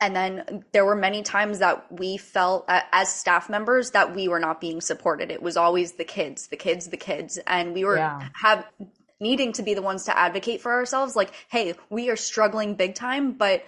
and 0.00 0.14
then 0.14 0.64
there 0.72 0.84
were 0.84 0.96
many 0.96 1.22
times 1.22 1.58
that 1.58 1.90
we 1.90 2.16
felt 2.16 2.64
uh, 2.68 2.82
as 2.92 3.12
staff 3.12 3.48
members 3.48 3.90
that 3.92 4.14
we 4.14 4.28
were 4.28 4.40
not 4.40 4.60
being 4.60 4.80
supported. 4.80 5.30
It 5.30 5.42
was 5.42 5.56
always 5.56 5.92
the 5.92 6.04
kids, 6.04 6.48
the 6.48 6.56
kids, 6.56 6.88
the 6.88 6.96
kids. 6.96 7.38
And 7.46 7.74
we 7.74 7.84
were 7.84 7.96
yeah. 7.96 8.28
have 8.34 8.66
needing 9.20 9.52
to 9.54 9.62
be 9.62 9.74
the 9.74 9.82
ones 9.82 10.04
to 10.04 10.16
advocate 10.16 10.60
for 10.60 10.72
ourselves. 10.72 11.16
Like, 11.16 11.32
Hey, 11.48 11.74
we 11.90 12.10
are 12.10 12.16
struggling 12.16 12.74
big 12.74 12.94
time, 12.94 13.32
but 13.32 13.64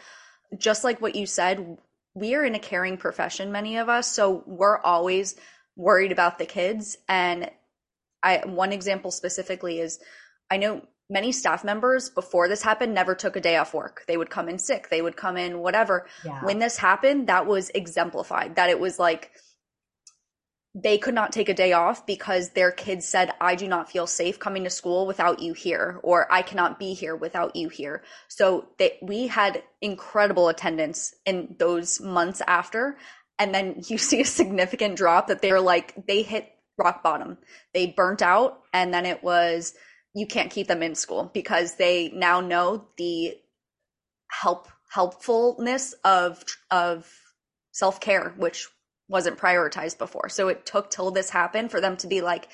just 0.57 0.85
like 0.85 1.01
what 1.01 1.15
you 1.15 1.27
said, 1.27 1.79
we 2.15 2.35
are 2.35 2.45
in 2.45 2.55
a 2.55 2.59
caring 2.59 2.97
profession, 2.97 3.53
many 3.53 3.79
of 3.79 3.89
us. 3.89 4.13
So 4.13 4.43
we're 4.47 4.79
always 4.79 5.37
worried 5.77 6.13
about 6.13 6.39
the 6.39 6.47
kids. 6.47 6.97
And 7.09 7.51
I, 8.23 8.43
one 8.47 8.73
example 8.73 9.11
specifically 9.11 9.81
is 9.81 10.01
I 10.51 10.57
know 10.57 10.83
many 11.11 11.33
staff 11.33 11.65
members 11.65 12.09
before 12.09 12.49
this 12.49 12.63
happened 12.63 12.95
never 12.95 13.15
took 13.15 13.37
a 13.37 13.41
day 13.41 13.57
off 13.57 13.75
work. 13.75 14.05
They 14.07 14.17
would 14.17 14.31
come 14.31 14.49
in 14.49 14.59
sick, 14.59 14.89
they 14.89 15.03
would 15.03 15.17
come 15.17 15.37
in 15.37 15.59
whatever. 15.59 16.07
Yeah. 16.25 16.43
When 16.45 16.61
this 16.61 16.77
happened, 16.77 17.27
that 17.27 17.47
was 17.47 17.71
exemplified, 17.71 18.57
that 18.57 18.71
it 18.71 18.79
was 18.79 18.99
like, 18.99 19.33
they 20.73 20.99
could 20.99 21.15
not 21.15 21.33
take 21.33 21.49
a 21.49 21.55
day 21.55 21.73
off 21.73 22.07
because 22.07 22.51
their 22.51 22.71
kids 22.71 23.05
said, 23.05 23.33
I 23.41 23.57
do 23.57 23.67
not 23.67 23.91
feel 23.91 24.07
safe 24.07 24.39
coming 24.39 24.63
to 24.65 24.71
school 24.71 25.05
without 25.05 25.41
you 25.41 25.53
here, 25.53 25.99
or 26.05 26.33
I 26.33 26.43
cannot 26.43 26.79
be 26.79 26.95
here 26.95 27.17
without 27.17 27.57
you 27.57 27.69
here. 27.69 28.05
So 28.29 28.69
they, 28.79 28.97
we 29.03 29.27
had 29.27 29.65
incredible 29.81 30.49
attendance 30.49 31.13
in 31.27 31.57
those 31.59 32.01
months 32.01 32.41
after. 32.47 32.99
And 33.37 33.53
then 33.53 33.83
you 33.89 33.99
see 33.99 34.21
a 34.21 34.25
significant 34.25 34.97
drop 34.97 35.27
that 35.27 35.43
they 35.43 35.51
were 35.51 35.61
like, 35.61 36.07
they 36.07 36.23
hit 36.23 36.49
rock 36.79 37.03
bottom. 37.03 37.39
They 37.75 37.87
burnt 37.89 38.23
out. 38.23 38.61
And 38.73 38.95
then 38.95 39.07
it 39.07 39.25
was, 39.25 39.75
you 40.15 40.27
can't 40.27 40.51
keep 40.51 40.67
them 40.67 40.83
in 40.83 40.95
school 40.95 41.31
because 41.33 41.77
they 41.77 42.11
now 42.11 42.41
know 42.41 42.87
the 42.97 43.37
help 44.29 44.69
helpfulness 44.91 45.95
of 46.05 46.43
of 46.71 47.11
self-care 47.73 48.35
which 48.37 48.69
wasn't 49.09 49.39
prioritized 49.39 49.99
before. 49.99 50.29
So 50.29 50.49
it 50.49 50.65
took 50.65 50.91
till 50.91 51.11
this 51.11 51.31
happened 51.31 51.71
for 51.71 51.81
them 51.81 51.97
to 51.99 52.07
be 52.07 52.21
like, 52.21 52.49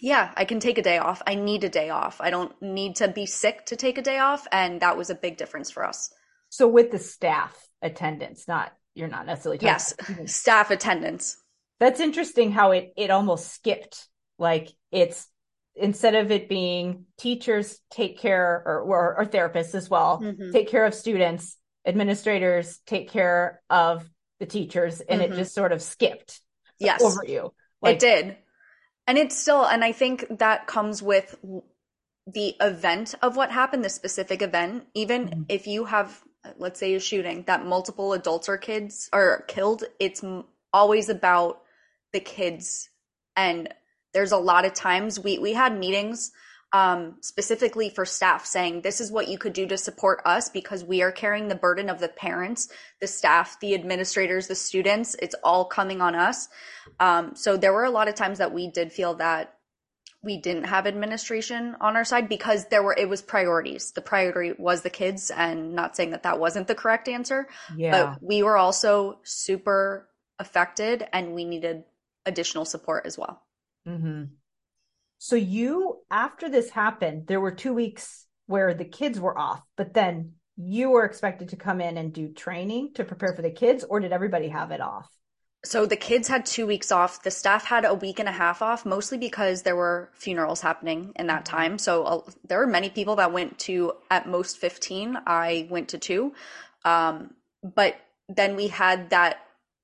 yeah, 0.00 0.32
I 0.36 0.44
can 0.44 0.60
take 0.60 0.78
a 0.78 0.82
day 0.82 0.98
off. 0.98 1.22
I 1.26 1.34
need 1.34 1.64
a 1.64 1.68
day 1.68 1.90
off. 1.90 2.20
I 2.20 2.30
don't 2.30 2.52
need 2.62 2.96
to 2.96 3.08
be 3.08 3.26
sick 3.26 3.66
to 3.66 3.76
take 3.76 3.98
a 3.98 4.02
day 4.02 4.18
off. 4.18 4.46
And 4.52 4.80
that 4.80 4.96
was 4.96 5.10
a 5.10 5.14
big 5.14 5.36
difference 5.36 5.70
for 5.70 5.84
us. 5.84 6.10
So 6.50 6.68
with 6.68 6.92
the 6.92 6.98
staff 6.98 7.56
attendance, 7.82 8.46
not 8.46 8.72
you're 8.94 9.08
not 9.08 9.26
necessarily 9.26 9.58
yes, 9.60 9.94
staff 10.26 10.70
attendance. 10.70 11.36
That's 11.80 12.00
interesting 12.00 12.52
how 12.52 12.70
it 12.70 12.92
it 12.96 13.10
almost 13.10 13.52
skipped. 13.52 14.06
Like 14.38 14.68
it's 14.92 15.26
instead 15.76 16.14
of 16.14 16.30
it 16.30 16.48
being 16.48 17.04
teachers 17.18 17.78
take 17.90 18.18
care 18.18 18.62
or 18.64 18.80
or, 18.80 19.18
or 19.18 19.26
therapists 19.26 19.74
as 19.74 19.90
well 19.90 20.20
mm-hmm. 20.22 20.50
take 20.50 20.68
care 20.68 20.86
of 20.86 20.94
students, 20.94 21.56
administrators 21.86 22.78
take 22.86 23.10
care 23.10 23.62
of 23.70 24.08
the 24.40 24.46
teachers 24.46 25.00
and 25.00 25.20
mm-hmm. 25.20 25.32
it 25.32 25.36
just 25.36 25.54
sort 25.54 25.72
of 25.72 25.82
skipped 25.82 26.40
yes. 26.78 27.02
over 27.02 27.24
you. 27.26 27.52
Like, 27.82 27.96
it 27.96 28.00
did. 28.00 28.36
And 29.06 29.18
it's 29.18 29.36
still, 29.36 29.64
and 29.64 29.84
I 29.84 29.92
think 29.92 30.26
that 30.38 30.66
comes 30.66 31.02
with 31.02 31.36
the 32.26 32.54
event 32.60 33.14
of 33.22 33.36
what 33.36 33.50
happened, 33.50 33.84
the 33.84 33.88
specific 33.88 34.42
event. 34.42 34.84
Even 34.94 35.28
mm-hmm. 35.28 35.42
if 35.48 35.66
you 35.66 35.84
have, 35.84 36.20
let's 36.58 36.80
say, 36.80 36.94
a 36.94 37.00
shooting 37.00 37.44
that 37.46 37.64
multiple 37.64 38.12
adults 38.12 38.48
or 38.48 38.58
kids 38.58 39.08
are 39.12 39.44
killed, 39.46 39.84
it's 40.00 40.24
always 40.72 41.08
about 41.08 41.62
the 42.12 42.20
kids. 42.20 42.90
And 43.36 43.72
there's 44.16 44.32
a 44.32 44.38
lot 44.38 44.64
of 44.64 44.72
times 44.72 45.20
we 45.20 45.38
we 45.38 45.52
had 45.52 45.78
meetings 45.78 46.32
um, 46.72 47.16
specifically 47.20 47.90
for 47.90 48.06
staff 48.06 48.46
saying 48.46 48.80
this 48.80 49.02
is 49.02 49.12
what 49.12 49.28
you 49.28 49.36
could 49.36 49.52
do 49.52 49.66
to 49.66 49.76
support 49.76 50.22
us 50.24 50.48
because 50.48 50.82
we 50.82 51.02
are 51.02 51.12
carrying 51.12 51.48
the 51.48 51.54
burden 51.54 51.90
of 51.90 52.00
the 52.00 52.08
parents 52.08 52.70
the 53.02 53.06
staff 53.06 53.60
the 53.60 53.74
administrators 53.74 54.46
the 54.46 54.54
students. 54.54 55.14
It's 55.20 55.34
all 55.44 55.66
coming 55.66 56.00
on 56.00 56.14
us. 56.14 56.48
Um, 56.98 57.36
so 57.36 57.58
there 57.58 57.74
were 57.74 57.84
a 57.84 57.90
lot 57.90 58.08
of 58.08 58.14
times 58.14 58.38
that 58.38 58.54
we 58.54 58.70
did 58.70 58.90
feel 58.90 59.16
that 59.16 59.52
we 60.22 60.38
didn't 60.38 60.64
have 60.64 60.86
administration 60.86 61.76
on 61.78 61.94
our 61.94 62.04
side 62.04 62.26
because 62.26 62.66
there 62.68 62.82
were 62.82 62.96
it 62.98 63.10
was 63.10 63.20
priorities. 63.20 63.92
The 63.92 64.00
priority 64.00 64.54
was 64.58 64.80
the 64.80 64.90
kids 64.90 65.30
and 65.30 65.74
not 65.74 65.94
saying 65.94 66.12
that 66.12 66.22
that 66.22 66.40
wasn't 66.40 66.68
the 66.68 66.74
correct 66.74 67.06
answer 67.06 67.48
yeah. 67.76 67.90
but 67.90 68.22
we 68.22 68.42
were 68.42 68.56
also 68.56 69.18
super 69.24 70.08
affected 70.38 71.06
and 71.12 71.34
we 71.34 71.44
needed 71.44 71.84
additional 72.24 72.64
support 72.64 73.04
as 73.04 73.18
well 73.18 73.45
mm-hmm. 73.86 74.24
so 75.18 75.36
you 75.36 75.98
after 76.10 76.48
this 76.48 76.70
happened 76.70 77.26
there 77.26 77.40
were 77.40 77.52
two 77.52 77.74
weeks 77.74 78.26
where 78.46 78.74
the 78.74 78.84
kids 78.84 79.18
were 79.18 79.36
off 79.38 79.62
but 79.76 79.94
then 79.94 80.32
you 80.56 80.90
were 80.90 81.04
expected 81.04 81.50
to 81.50 81.56
come 81.56 81.80
in 81.80 81.98
and 81.98 82.12
do 82.12 82.32
training 82.32 82.92
to 82.94 83.04
prepare 83.04 83.34
for 83.34 83.42
the 83.42 83.50
kids 83.50 83.84
or 83.84 84.00
did 84.00 84.12
everybody 84.12 84.48
have 84.48 84.70
it 84.70 84.80
off 84.80 85.08
so 85.66 85.84
the 85.84 85.96
kids 85.96 86.28
had 86.28 86.46
two 86.46 86.64
weeks 86.64 86.92
off. 86.92 87.24
The 87.24 87.30
staff 87.30 87.64
had 87.64 87.84
a 87.84 87.92
week 87.92 88.20
and 88.20 88.28
a 88.28 88.32
half 88.32 88.62
off, 88.62 88.86
mostly 88.86 89.18
because 89.18 89.62
there 89.62 89.74
were 89.74 90.10
funerals 90.14 90.60
happening 90.60 91.12
in 91.16 91.26
that 91.26 91.44
mm-hmm. 91.44 91.56
time. 91.56 91.78
So 91.78 92.04
uh, 92.04 92.20
there 92.46 92.58
were 92.58 92.68
many 92.68 92.88
people 92.88 93.16
that 93.16 93.32
went 93.32 93.58
to 93.60 93.94
at 94.08 94.28
most 94.28 94.58
15. 94.58 95.18
I 95.26 95.66
went 95.68 95.88
to 95.88 95.98
two. 95.98 96.34
Um, 96.84 97.34
but 97.62 97.96
then 98.28 98.54
we 98.54 98.68
had 98.68 99.10
that 99.10 99.40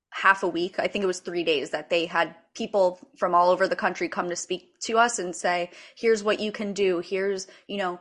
half 0.09 0.43
a 0.43 0.47
week. 0.47 0.79
I 0.79 0.87
think 0.87 1.03
it 1.03 1.07
was 1.07 1.19
three 1.19 1.43
days 1.43 1.71
that 1.71 1.89
they 1.89 2.05
had 2.05 2.33
people 2.55 2.99
from 3.17 3.33
all 3.33 3.49
over 3.49 3.67
the 3.67 3.75
country 3.75 4.07
come 4.07 4.29
to 4.29 4.35
speak 4.35 4.79
to 4.81 4.97
us 4.97 5.19
and 5.19 5.35
say, 5.35 5.71
here's 5.97 6.23
what 6.23 6.39
you 6.39 6.51
can 6.51 6.73
do. 6.73 6.99
Here's, 6.99 7.47
you 7.67 7.77
know, 7.77 7.99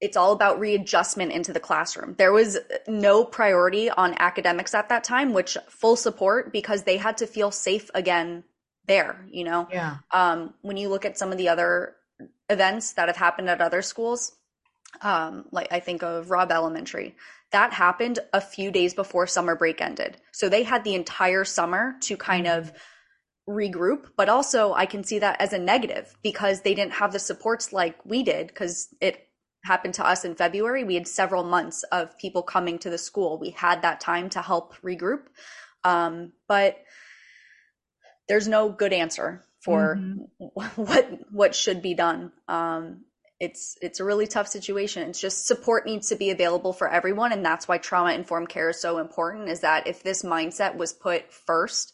it's 0.00 0.16
all 0.16 0.32
about 0.32 0.58
readjustment 0.58 1.32
into 1.32 1.52
the 1.52 1.60
classroom. 1.60 2.14
There 2.18 2.32
was 2.32 2.58
no 2.88 3.24
priority 3.24 3.88
on 3.88 4.16
academics 4.18 4.74
at 4.74 4.88
that 4.88 5.04
time, 5.04 5.32
which 5.32 5.56
full 5.68 5.96
support 5.96 6.52
because 6.52 6.82
they 6.82 6.96
had 6.96 7.18
to 7.18 7.26
feel 7.26 7.50
safe 7.52 7.90
again 7.94 8.42
there, 8.86 9.24
you 9.30 9.44
know? 9.44 9.68
Yeah. 9.70 9.98
Um, 10.12 10.54
when 10.62 10.76
you 10.76 10.88
look 10.88 11.04
at 11.04 11.18
some 11.18 11.30
of 11.30 11.38
the 11.38 11.48
other 11.48 11.94
events 12.48 12.94
that 12.94 13.08
have 13.08 13.16
happened 13.16 13.48
at 13.48 13.60
other 13.60 13.80
schools, 13.80 14.32
um, 15.02 15.44
like 15.52 15.68
I 15.70 15.80
think 15.80 16.02
of 16.02 16.30
Robb 16.30 16.50
Elementary, 16.50 17.14
that 17.52 17.72
happened 17.72 18.18
a 18.32 18.40
few 18.40 18.70
days 18.70 18.94
before 18.94 19.26
summer 19.26 19.54
break 19.54 19.80
ended. 19.80 20.16
So 20.32 20.48
they 20.48 20.64
had 20.64 20.84
the 20.84 20.94
entire 20.94 21.44
summer 21.44 21.94
to 22.02 22.16
kind 22.16 22.46
of 22.48 22.72
regroup, 23.48 24.06
but 24.16 24.28
also 24.28 24.72
I 24.72 24.86
can 24.86 25.04
see 25.04 25.18
that 25.18 25.40
as 25.40 25.52
a 25.52 25.58
negative 25.58 26.16
because 26.22 26.60
they 26.60 26.74
didn't 26.74 26.94
have 26.94 27.12
the 27.12 27.18
supports 27.18 27.72
like 27.72 27.96
we 28.04 28.22
did 28.22 28.46
because 28.48 28.88
it 29.00 29.28
happened 29.64 29.94
to 29.94 30.06
us 30.06 30.24
in 30.24 30.34
February, 30.34 30.84
we 30.84 30.94
had 30.94 31.06
several 31.06 31.44
months 31.44 31.84
of 31.84 32.18
people 32.18 32.42
coming 32.42 32.78
to 32.80 32.90
the 32.90 32.98
school. 32.98 33.38
We 33.38 33.50
had 33.50 33.82
that 33.82 34.00
time 34.00 34.28
to 34.30 34.42
help 34.42 34.76
regroup. 34.82 35.22
Um, 35.84 36.32
but 36.48 36.78
there's 38.28 38.48
no 38.48 38.68
good 38.68 38.92
answer 38.92 39.44
for 39.60 39.96
mm-hmm. 39.96 40.46
what 40.76 41.08
what 41.30 41.54
should 41.54 41.82
be 41.82 41.94
done. 41.94 42.32
Um, 42.48 43.04
it's 43.40 43.76
it's 43.82 44.00
a 44.00 44.04
really 44.04 44.26
tough 44.26 44.46
situation. 44.46 45.08
It's 45.08 45.20
just 45.20 45.46
support 45.46 45.86
needs 45.86 46.08
to 46.08 46.16
be 46.16 46.30
available 46.30 46.72
for 46.72 46.88
everyone, 46.88 47.32
and 47.32 47.44
that's 47.44 47.66
why 47.66 47.78
trauma 47.78 48.12
informed 48.12 48.48
care 48.48 48.70
is 48.70 48.80
so 48.80 48.98
important. 48.98 49.48
Is 49.48 49.60
that 49.60 49.86
if 49.86 50.02
this 50.02 50.22
mindset 50.22 50.76
was 50.76 50.92
put 50.92 51.32
first, 51.32 51.92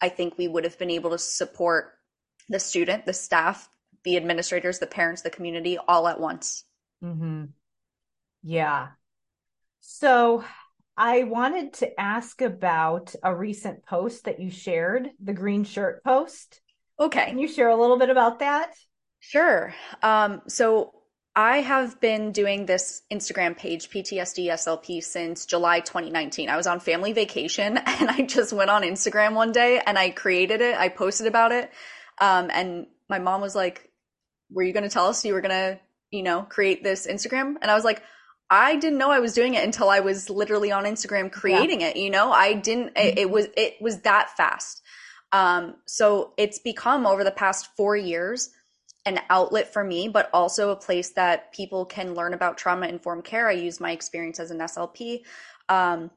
I 0.00 0.08
think 0.08 0.36
we 0.36 0.48
would 0.48 0.64
have 0.64 0.78
been 0.78 0.90
able 0.90 1.10
to 1.10 1.18
support 1.18 1.92
the 2.48 2.58
student, 2.58 3.06
the 3.06 3.12
staff, 3.12 3.68
the 4.04 4.16
administrators, 4.16 4.78
the 4.78 4.86
parents, 4.86 5.22
the 5.22 5.30
community 5.30 5.78
all 5.78 6.06
at 6.08 6.20
once. 6.20 6.64
Mm-hmm. 7.02 7.44
Yeah. 8.42 8.88
So 9.80 10.44
I 10.96 11.24
wanted 11.24 11.74
to 11.74 12.00
ask 12.00 12.40
about 12.40 13.14
a 13.22 13.34
recent 13.34 13.84
post 13.84 14.24
that 14.24 14.40
you 14.40 14.50
shared, 14.50 15.10
the 15.22 15.32
green 15.32 15.64
shirt 15.64 16.04
post. 16.04 16.60
Okay. 17.00 17.26
Can 17.26 17.38
you 17.38 17.48
share 17.48 17.70
a 17.70 17.80
little 17.80 17.98
bit 17.98 18.10
about 18.10 18.40
that? 18.40 18.74
Sure. 19.20 19.74
Um, 20.02 20.42
so 20.48 20.92
I 21.36 21.58
have 21.58 22.00
been 22.00 22.30
doing 22.30 22.66
this 22.66 23.02
Instagram 23.12 23.56
page, 23.56 23.90
PTSD 23.90 24.46
SLP, 24.46 25.02
since 25.02 25.46
July 25.46 25.80
2019. 25.80 26.48
I 26.48 26.56
was 26.56 26.66
on 26.68 26.78
family 26.78 27.12
vacation 27.12 27.76
and 27.86 28.10
I 28.10 28.22
just 28.22 28.52
went 28.52 28.70
on 28.70 28.82
Instagram 28.82 29.34
one 29.34 29.52
day 29.52 29.80
and 29.84 29.98
I 29.98 30.10
created 30.10 30.60
it. 30.60 30.76
I 30.76 30.88
posted 30.88 31.26
about 31.26 31.50
it. 31.50 31.70
Um, 32.20 32.50
and 32.52 32.86
my 33.08 33.18
mom 33.18 33.40
was 33.40 33.54
like, 33.54 33.90
Were 34.50 34.62
you 34.62 34.72
going 34.72 34.84
to 34.84 34.88
tell 34.88 35.08
us 35.08 35.24
you 35.24 35.34
were 35.34 35.40
going 35.40 35.50
to 35.50 35.80
you 36.14 36.22
know, 36.22 36.42
create 36.42 36.84
this 36.84 37.06
Instagram. 37.06 37.56
And 37.60 37.70
I 37.70 37.74
was 37.74 37.84
like, 37.84 38.02
I 38.48 38.76
didn't 38.76 38.98
know 38.98 39.10
I 39.10 39.18
was 39.18 39.34
doing 39.34 39.54
it 39.54 39.64
until 39.64 39.90
I 39.90 40.00
was 40.00 40.30
literally 40.30 40.70
on 40.70 40.84
Instagram 40.84 41.32
creating 41.32 41.80
yeah. 41.80 41.88
it, 41.88 41.96
you 41.96 42.08
know? 42.08 42.30
I 42.30 42.54
didn't 42.54 42.92
it, 42.96 43.18
it, 43.18 43.30
was 43.30 43.48
it 43.56 43.74
was 43.80 44.02
that 44.02 44.30
fast. 44.36 44.82
Um 45.32 45.74
so 45.86 46.32
it's 46.36 46.60
become 46.60 47.06
over 47.06 47.24
the 47.24 47.32
past 47.32 47.68
4 47.76 47.96
years 47.96 48.50
an 49.06 49.20
outlet 49.28 49.72
for 49.72 49.84
me, 49.84 50.08
but 50.08 50.30
also 50.32 50.70
a 50.70 50.76
place 50.76 51.10
that 51.10 51.52
people 51.52 51.84
can 51.84 52.14
learn 52.14 52.34
about 52.34 52.56
trauma 52.56 52.86
informed 52.86 53.24
care. 53.24 53.48
I 53.48 53.52
use 53.52 53.80
my 53.80 53.92
experience 53.92 54.40
as 54.40 54.50
an 54.50 54.58
SLP. 54.58 55.22
Um 55.68 56.10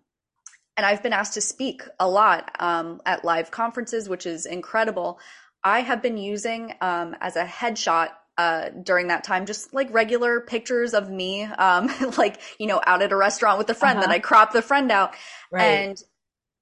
and 0.78 0.86
I've 0.86 1.02
been 1.02 1.14
asked 1.14 1.34
to 1.34 1.42
speak 1.42 1.82
a 2.00 2.08
lot 2.08 2.56
um, 2.60 3.02
at 3.04 3.26
live 3.26 3.50
conferences, 3.50 4.08
which 4.08 4.28
is 4.28 4.46
incredible. 4.46 5.20
I 5.64 5.82
have 5.82 6.04
been 6.04 6.18
using 6.18 6.76
um, 6.82 7.16
as 7.20 7.36
a 7.36 7.44
headshot 7.44 8.10
uh, 8.38 8.70
during 8.70 9.08
that 9.08 9.24
time, 9.24 9.48
just 9.48 9.74
like 9.74 9.92
regular 9.92 10.40
pictures 10.40 10.94
of 10.94 11.10
me, 11.10 11.44
um, 11.44 11.90
like, 12.18 12.40
you 12.60 12.68
know, 12.68 12.80
out 12.86 13.02
at 13.02 13.12
a 13.12 13.16
restaurant 13.16 13.58
with 13.58 13.70
a 13.72 13.74
friend 13.74 13.98
uh-huh. 13.98 14.08
that 14.08 14.14
I 14.14 14.20
crop 14.20 14.54
the 14.54 14.62
friend 14.62 14.92
out. 14.92 15.16
Right. 15.52 15.64
And 15.64 16.04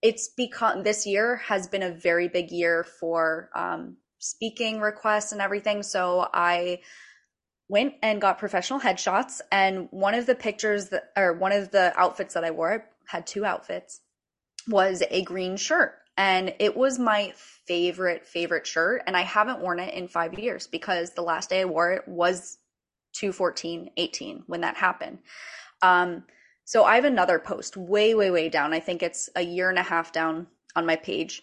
it's 0.02 0.30
become, 0.30 0.84
this 0.84 1.06
year 1.06 1.36
has 1.38 1.68
been 1.68 1.84
a 1.84 1.92
very 1.92 2.30
big 2.30 2.52
year 2.52 2.86
for, 2.86 3.50
um, 3.54 3.98
speaking 4.26 4.80
requests 4.80 5.32
and 5.32 5.42
everything. 5.42 5.84
So 5.84 6.28
I 6.34 6.82
went 7.68 7.94
and 8.02 8.22
got 8.22 8.38
professional 8.38 8.80
headshots. 8.80 9.42
And 9.52 9.88
one 9.92 10.14
of 10.14 10.26
the 10.26 10.36
pictures 10.36 10.90
that, 10.90 11.12
or 11.18 11.34
one 11.34 11.52
of 11.52 11.72
the 11.72 11.94
outfits 11.98 12.34
that 12.34 12.44
I 12.44 12.52
wore, 12.52 12.74
I 12.74 12.82
had 13.08 13.28
two 13.28 13.46
outfits, 13.46 14.02
was 14.68 15.04
a 15.10 15.24
green 15.24 15.58
shirt 15.58 15.94
and 16.18 16.54
it 16.60 16.76
was 16.76 16.98
my 16.98 17.34
favorite 17.36 18.26
favorite 18.26 18.66
shirt 18.66 19.02
and 19.08 19.16
i 19.16 19.22
haven't 19.22 19.60
worn 19.60 19.80
it 19.80 19.94
in 19.94 20.08
five 20.08 20.38
years 20.40 20.68
because 20.68 21.12
the 21.12 21.22
last 21.22 21.50
day 21.50 21.62
i 21.62 21.66
wore 21.66 21.92
it 21.92 22.08
was 22.08 22.58
214 23.14 23.92
18 23.98 24.44
when 24.48 24.62
that 24.62 24.76
happened 24.76 25.20
um, 25.82 26.24
so 26.64 26.84
i 26.84 26.96
have 26.96 27.06
another 27.06 27.40
post 27.40 27.78
way 27.78 28.16
way 28.16 28.32
way 28.32 28.50
down 28.50 28.74
i 28.74 28.80
think 28.80 29.04
it's 29.04 29.30
a 29.36 29.42
year 29.42 29.70
and 29.70 29.80
a 29.80 29.84
half 29.84 30.12
down 30.12 30.48
on 30.76 30.86
my 30.86 30.96
page 30.96 31.42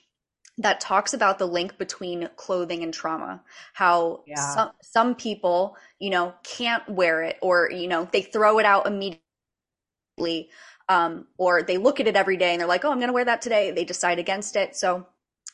that 0.59 0.81
talks 0.81 1.15
about 1.15 1.39
the 1.39 1.47
link 1.47 1.79
between 1.79 2.29
clothing 2.37 2.83
and 2.83 2.93
trauma 2.93 3.41
how 3.73 4.23
yeah. 4.27 4.55
some 4.55 4.71
some 4.83 5.15
people 5.15 5.77
you 5.99 6.11
know 6.11 6.35
can't 6.45 6.87
wear 6.89 7.23
it 7.23 7.39
or 7.41 7.71
you 7.71 7.89
know 7.89 8.09
they 8.13 8.23
throw 8.23 8.59
it 8.59 8.67
out 8.67 8.87
immediately 8.87 10.51
um, 10.89 11.27
or 11.39 11.63
they 11.63 11.79
look 11.79 12.01
at 12.01 12.07
it 12.07 12.17
every 12.17 12.37
day 12.37 12.53
and 12.53 12.61
they're 12.61 12.69
like, 12.69 12.85
oh, 12.85 12.91
I'm 12.91 12.99
going 12.99 13.09
to 13.09 13.15
wear 13.15 13.25
that 13.25 13.43
today. 13.43 13.71
They 13.71 13.85
decide 13.85 14.19
against 14.19 14.57
it. 14.57 14.77
So 14.77 15.07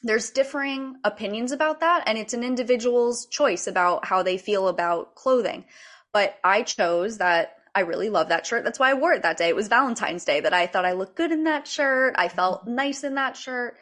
there's 0.03 0.31
differing 0.31 0.97
opinions 1.05 1.53
about 1.53 1.81
that, 1.81 2.05
and 2.07 2.17
it's 2.17 2.35
an 2.35 2.45
individual's 2.45 3.27
choice 3.27 3.67
about 3.67 4.05
how 4.05 4.23
they 4.23 4.39
feel 4.39 4.69
about 4.69 5.15
clothing. 5.15 5.65
But 6.13 6.39
I 6.45 6.63
chose 6.63 7.19
that 7.19 7.57
I 7.75 7.81
really 7.81 8.09
love 8.09 8.29
that 8.29 8.47
shirt. 8.47 8.65
That's 8.65 8.79
why 8.79 8.91
I 8.91 8.95
wore 8.95 9.13
it 9.13 9.23
that 9.23 9.37
day. 9.37 9.49
It 9.49 9.57
was 9.57 9.69
Valentine's 9.69 10.25
Day 10.25 10.41
that 10.41 10.55
I 10.55 10.67
thought 10.67 10.85
I 10.85 10.93
looked 10.93 11.17
good 11.17 11.33
in 11.33 11.45
that 11.45 11.67
shirt. 11.67 12.15
I 12.17 12.29
felt 12.29 12.67
nice 12.67 13.05
in 13.05 13.15
that 13.17 13.37
shirt. 13.37 13.77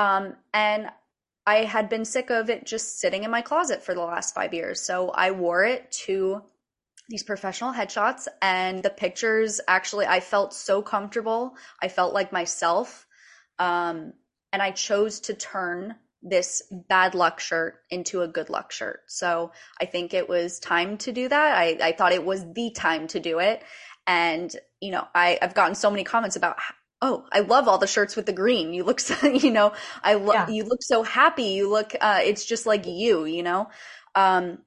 Um, 0.00 0.36
and 0.54 0.88
I 1.46 1.56
had 1.56 1.90
been 1.90 2.06
sick 2.06 2.30
of 2.30 2.48
it 2.48 2.64
just 2.64 3.00
sitting 3.00 3.24
in 3.24 3.30
my 3.30 3.42
closet 3.42 3.82
for 3.82 3.92
the 3.92 4.00
last 4.00 4.34
five 4.34 4.54
years. 4.54 4.80
So 4.80 5.10
I 5.10 5.32
wore 5.32 5.62
it 5.64 5.90
to 6.06 6.42
these 7.10 7.22
professional 7.22 7.74
headshots 7.74 8.26
and 8.40 8.82
the 8.82 8.88
pictures 8.88 9.60
actually 9.66 10.06
i 10.06 10.20
felt 10.20 10.54
so 10.54 10.80
comfortable. 10.80 11.54
I 11.82 11.88
felt 11.88 12.14
like 12.14 12.32
myself. 12.32 13.06
Um, 13.58 14.14
and 14.52 14.62
i 14.62 14.70
chose 14.70 15.20
to 15.20 15.34
turn 15.34 15.96
this 16.22 16.62
bad 16.88 17.14
luck 17.14 17.40
shirt 17.40 17.80
into 17.90 18.22
a 18.22 18.28
good 18.28 18.48
luck 18.48 18.72
shirt. 18.72 19.00
So 19.08 19.52
i 19.82 19.84
think 19.84 20.14
it 20.14 20.30
was 20.30 20.60
time 20.60 20.96
to 20.98 21.12
do 21.12 21.28
that. 21.28 21.58
I, 21.58 21.78
I 21.88 21.92
thought 21.92 22.12
it 22.12 22.24
was 22.24 22.44
the 22.54 22.70
time 22.70 23.06
to 23.08 23.20
do 23.20 23.38
it. 23.40 23.62
And 24.06 24.54
you 24.80 24.92
know 24.92 25.06
I, 25.14 25.38
i've 25.42 25.54
gotten 25.54 25.74
so 25.74 25.90
many 25.90 26.04
comments 26.04 26.36
about 26.36 26.56
oh 27.02 27.24
i 27.32 27.40
love 27.40 27.68
all 27.68 27.78
the 27.78 27.86
shirts 27.86 28.16
with 28.16 28.26
the 28.26 28.32
green 28.32 28.72
you 28.72 28.84
look 28.84 29.00
so 29.08 29.26
you 29.26 29.50
know 29.50 29.72
i 30.02 30.14
love 30.14 30.34
yeah. 30.34 30.48
you 30.48 30.64
look 30.64 30.82
so 30.82 31.02
happy 31.02 31.44
you 31.44 31.68
look 31.68 31.94
uh, 32.00 32.20
it's 32.22 32.44
just 32.44 32.66
like 32.66 32.86
you 32.86 33.24
you 33.24 33.42
know 33.42 33.68
um, 34.14 34.58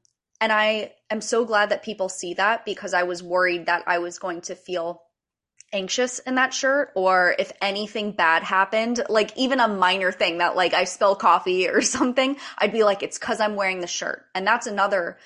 and 0.43 0.51
I 0.51 0.91
am 1.09 1.21
so 1.21 1.45
glad 1.45 1.69
that 1.69 1.83
people 1.83 2.09
see 2.09 2.33
that 2.33 2.65
because 2.65 2.93
I 2.93 3.03
was 3.03 3.23
worried 3.23 3.67
that 3.67 3.83
I 3.87 3.99
was 3.99 4.19
going 4.19 4.41
to 4.41 4.55
feel 4.55 5.01
anxious 5.71 6.19
in 6.19 6.35
that 6.35 6.53
shirt 6.53 6.91
or 6.95 7.35
if 7.39 7.51
anything 7.61 8.11
bad 8.11 8.43
happened, 8.43 9.01
like 9.09 9.35
even 9.37 9.61
a 9.61 9.69
minor 9.69 10.11
thing 10.11 10.39
that 10.39 10.57
like 10.57 10.73
I 10.73 10.83
spill 10.83 11.15
coffee 11.15 11.69
or 11.69 11.81
something, 11.81 12.35
I'd 12.57 12.73
be 12.73 12.83
like, 12.83 13.03
it's 13.03 13.17
cause 13.17 13.39
I'm 13.39 13.55
wearing 13.55 13.79
the 13.79 13.87
shirt. 13.87 14.25
And 14.35 14.45
that's 14.45 14.67
another 14.67 15.17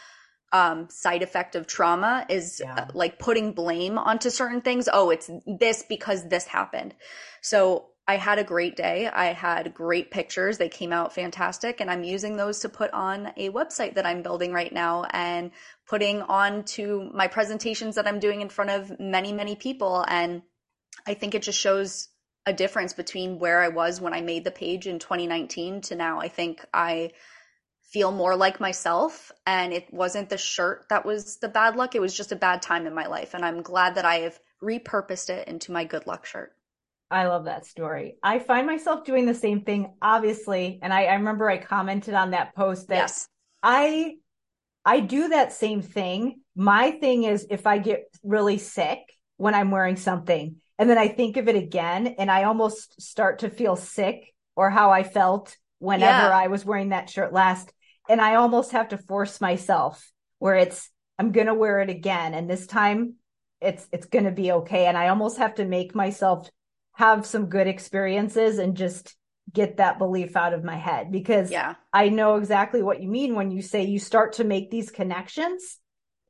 um, 0.51 0.89
side 0.89 1.23
effect 1.23 1.55
of 1.55 1.67
trauma 1.67 2.25
is 2.29 2.61
yeah. 2.63 2.73
uh, 2.73 2.85
like 2.93 3.19
putting 3.19 3.53
blame 3.53 3.97
onto 3.97 4.29
certain 4.29 4.61
things. 4.61 4.87
Oh, 4.91 5.09
it's 5.09 5.29
this 5.45 5.83
because 5.87 6.27
this 6.27 6.45
happened. 6.45 6.95
So 7.41 7.87
I 8.07 8.15
had 8.15 8.39
a 8.39 8.43
great 8.43 8.77
day. 8.77 9.07
I 9.07 9.33
had 9.33 9.73
great 9.73 10.11
pictures. 10.11 10.57
They 10.57 10.69
came 10.69 10.93
out 10.93 11.13
fantastic. 11.13 11.81
And 11.81 11.91
I'm 11.91 12.03
using 12.03 12.37
those 12.37 12.59
to 12.59 12.69
put 12.69 12.91
on 12.91 13.33
a 13.35 13.49
website 13.49 13.95
that 13.95 14.05
I'm 14.05 14.21
building 14.21 14.53
right 14.53 14.71
now 14.71 15.03
and 15.11 15.51
putting 15.87 16.21
on 16.21 16.63
to 16.63 17.09
my 17.13 17.27
presentations 17.27 17.95
that 17.95 18.07
I'm 18.07 18.19
doing 18.19 18.41
in 18.41 18.47
front 18.47 18.71
of 18.71 18.97
many, 18.99 19.33
many 19.33 19.55
people. 19.55 20.05
And 20.07 20.41
I 21.05 21.15
think 21.15 21.35
it 21.35 21.41
just 21.41 21.59
shows 21.59 22.07
a 22.45 22.53
difference 22.53 22.93
between 22.93 23.39
where 23.39 23.59
I 23.59 23.67
was 23.67 23.99
when 23.99 24.13
I 24.13 24.21
made 24.21 24.45
the 24.45 24.51
page 24.51 24.87
in 24.87 24.99
2019 24.99 25.81
to 25.81 25.95
now. 25.95 26.21
I 26.21 26.29
think 26.29 26.65
I 26.73 27.11
feel 27.91 28.11
more 28.11 28.35
like 28.35 28.59
myself 28.59 29.31
and 29.45 29.71
it 29.71 29.91
wasn't 29.93 30.29
the 30.29 30.37
shirt 30.37 30.85
that 30.89 31.05
was 31.05 31.37
the 31.37 31.47
bad 31.47 31.75
luck. 31.75 31.95
It 31.95 32.01
was 32.01 32.15
just 32.15 32.31
a 32.31 32.35
bad 32.35 32.61
time 32.61 32.85
in 32.85 32.93
my 32.93 33.07
life. 33.07 33.33
And 33.33 33.45
I'm 33.45 33.61
glad 33.61 33.95
that 33.95 34.05
I 34.05 34.19
have 34.19 34.39
repurposed 34.61 35.29
it 35.29 35.47
into 35.47 35.71
my 35.71 35.85
good 35.85 36.05
luck 36.05 36.25
shirt. 36.25 36.53
I 37.09 37.27
love 37.27 37.45
that 37.45 37.65
story. 37.65 38.17
I 38.21 38.39
find 38.39 38.67
myself 38.67 39.05
doing 39.05 39.25
the 39.25 39.33
same 39.33 39.61
thing, 39.61 39.93
obviously. 40.01 40.79
And 40.81 40.91
I, 40.91 41.05
I 41.05 41.13
remember 41.13 41.49
I 41.49 41.57
commented 41.57 42.13
on 42.13 42.31
that 42.31 42.53
post 42.55 42.89
that 42.89 42.95
yes. 42.95 43.29
I 43.63 44.15
I 44.83 44.99
do 44.99 45.29
that 45.29 45.53
same 45.53 45.81
thing. 45.81 46.41
My 46.55 46.91
thing 46.91 47.23
is 47.23 47.47
if 47.49 47.65
I 47.67 47.77
get 47.77 48.05
really 48.23 48.57
sick 48.57 48.99
when 49.37 49.53
I'm 49.53 49.71
wearing 49.71 49.95
something, 49.95 50.57
and 50.77 50.89
then 50.89 50.97
I 50.97 51.07
think 51.07 51.37
of 51.37 51.47
it 51.47 51.55
again 51.55 52.15
and 52.19 52.29
I 52.29 52.43
almost 52.43 53.01
start 53.01 53.39
to 53.39 53.49
feel 53.49 53.75
sick 53.75 54.33
or 54.55 54.69
how 54.69 54.91
I 54.91 55.03
felt 55.03 55.55
whenever 55.79 56.27
yeah. 56.27 56.37
I 56.37 56.47
was 56.47 56.65
wearing 56.65 56.89
that 56.89 57.09
shirt 57.09 57.33
last. 57.33 57.71
And 58.09 58.21
I 58.21 58.35
almost 58.35 58.71
have 58.71 58.89
to 58.89 58.97
force 58.97 59.41
myself 59.41 60.11
where 60.39 60.55
it's, 60.55 60.89
I'm 61.19 61.31
going 61.31 61.47
to 61.47 61.53
wear 61.53 61.79
it 61.79 61.89
again. 61.89 62.33
And 62.33 62.49
this 62.49 62.67
time 62.67 63.15
it's, 63.61 63.87
it's 63.91 64.05
going 64.05 64.25
to 64.25 64.31
be 64.31 64.51
okay. 64.51 64.85
And 64.85 64.97
I 64.97 65.09
almost 65.09 65.37
have 65.37 65.55
to 65.55 65.65
make 65.65 65.95
myself 65.95 66.49
have 66.93 67.25
some 67.25 67.47
good 67.47 67.67
experiences 67.67 68.57
and 68.57 68.75
just 68.75 69.15
get 69.53 69.77
that 69.77 69.97
belief 69.97 70.35
out 70.35 70.53
of 70.53 70.63
my 70.63 70.75
head 70.75 71.11
because 71.11 71.51
yeah. 71.51 71.75
I 71.93 72.09
know 72.09 72.35
exactly 72.35 72.83
what 72.83 73.01
you 73.01 73.07
mean 73.07 73.35
when 73.35 73.51
you 73.51 73.61
say 73.61 73.83
you 73.83 73.99
start 73.99 74.33
to 74.33 74.43
make 74.43 74.69
these 74.69 74.91
connections 74.91 75.79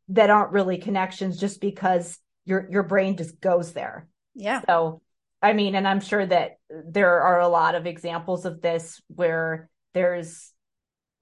that 0.10 0.30
aren't 0.30 0.52
really 0.52 0.78
connections 0.78 1.40
just 1.40 1.60
because 1.60 2.18
your 2.46 2.68
your 2.70 2.84
brain 2.84 3.18
just 3.18 3.40
goes 3.42 3.74
there. 3.74 4.08
Yeah. 4.36 4.62
So, 4.68 5.02
I 5.42 5.54
mean, 5.54 5.76
and 5.76 5.88
I'm 5.88 6.00
sure 6.00 6.26
that 6.26 6.58
there 6.70 7.22
are 7.22 7.40
a 7.40 7.48
lot 7.48 7.76
of 7.76 7.86
examples 7.86 8.46
of 8.46 8.62
this 8.62 9.02
where 9.08 9.70
there's 9.94 10.54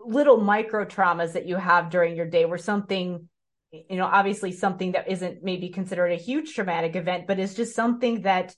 little 0.06 0.38
micro 0.38 0.86
traumas 0.86 1.34
that 1.34 1.46
you 1.46 1.56
have 1.56 1.90
during 1.90 2.16
your 2.16 2.28
day 2.28 2.46
where 2.46 2.58
something, 2.58 3.28
you 3.72 3.98
know, 3.98 4.06
obviously 4.06 4.52
something 4.52 4.94
that 4.94 5.10
isn't 5.10 5.44
maybe 5.44 5.70
considered 5.70 6.12
a 6.12 6.16
huge 6.16 6.54
traumatic 6.54 6.96
event, 6.96 7.28
but 7.28 7.40
is 7.40 7.56
just 7.56 7.76
something 7.76 8.22
that 8.22 8.56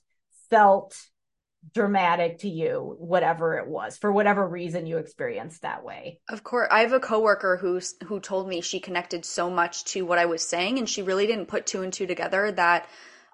felt 0.50 0.96
dramatic 1.74 2.38
to 2.38 2.48
you 2.48 2.96
whatever 2.98 3.58
it 3.58 3.66
was 3.66 3.98
for 3.98 4.12
whatever 4.12 4.46
reason 4.46 4.86
you 4.86 4.96
experienced 4.96 5.62
that 5.62 5.84
way 5.84 6.20
of 6.28 6.44
course 6.44 6.68
i 6.70 6.80
have 6.80 6.92
a 6.92 7.00
coworker 7.00 7.56
who's 7.56 7.96
who 8.04 8.20
told 8.20 8.48
me 8.48 8.60
she 8.60 8.78
connected 8.78 9.24
so 9.24 9.50
much 9.50 9.84
to 9.84 10.02
what 10.02 10.18
i 10.18 10.24
was 10.24 10.40
saying 10.40 10.78
and 10.78 10.88
she 10.88 11.02
really 11.02 11.26
didn't 11.26 11.46
put 11.46 11.66
two 11.66 11.82
and 11.82 11.92
two 11.92 12.06
together 12.06 12.52
that 12.52 12.88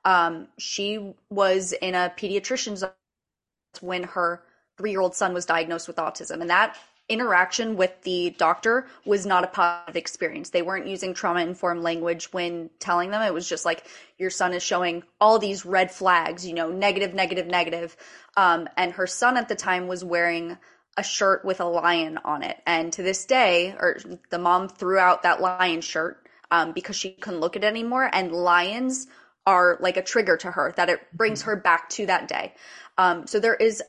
um, 0.04 0.48
she 0.58 1.14
was 1.30 1.72
in 1.72 1.94
a 1.94 2.12
pediatrician's 2.16 2.82
office 2.82 3.82
when 3.82 4.04
her 4.04 4.42
three 4.76 4.90
year 4.90 5.00
old 5.00 5.14
son 5.14 5.32
was 5.32 5.46
diagnosed 5.46 5.88
with 5.88 5.96
autism. 5.96 6.40
And 6.40 6.50
that 6.50 6.76
interaction 7.08 7.76
with 7.76 7.92
the 8.02 8.34
doctor 8.38 8.86
was 9.04 9.26
not 9.26 9.44
a 9.44 9.48
positive 9.48 9.96
experience. 9.96 10.50
They 10.50 10.62
weren't 10.62 10.86
using 10.86 11.12
trauma 11.12 11.40
informed 11.40 11.82
language 11.82 12.32
when 12.32 12.70
telling 12.78 13.10
them. 13.10 13.22
It 13.22 13.34
was 13.34 13.48
just 13.48 13.64
like, 13.64 13.86
your 14.18 14.30
son 14.30 14.54
is 14.54 14.62
showing 14.62 15.02
all 15.20 15.38
these 15.38 15.66
red 15.66 15.90
flags, 15.90 16.46
you 16.46 16.54
know, 16.54 16.70
negative, 16.70 17.14
negative, 17.14 17.46
negative. 17.46 17.96
Um, 18.36 18.68
and 18.76 18.92
her 18.92 19.06
son 19.06 19.36
at 19.36 19.48
the 19.48 19.54
time 19.54 19.86
was 19.86 20.02
wearing 20.02 20.56
a 20.96 21.02
shirt 21.02 21.44
with 21.44 21.60
a 21.60 21.64
lion 21.64 22.18
on 22.24 22.42
it. 22.42 22.56
And 22.66 22.92
to 22.94 23.02
this 23.02 23.26
day, 23.26 23.74
or 23.78 23.98
the 24.30 24.38
mom 24.38 24.68
threw 24.68 24.98
out 24.98 25.24
that 25.24 25.40
lion 25.40 25.80
shirt 25.80 26.26
um, 26.50 26.72
because 26.72 26.96
she 26.96 27.10
couldn't 27.10 27.40
look 27.40 27.56
at 27.56 27.64
it 27.64 27.66
anymore. 27.66 28.08
And 28.10 28.32
lions 28.32 29.08
are 29.46 29.76
like 29.80 29.96
a 29.96 30.02
trigger 30.02 30.36
to 30.38 30.50
her 30.50 30.72
that 30.76 30.88
it 30.88 31.00
brings 31.12 31.40
mm-hmm. 31.40 31.50
her 31.50 31.56
back 31.56 31.90
to 31.90 32.06
that 32.06 32.28
day. 32.28 32.54
Um, 32.96 33.26
so 33.26 33.40
there 33.40 33.54
is 33.54 33.82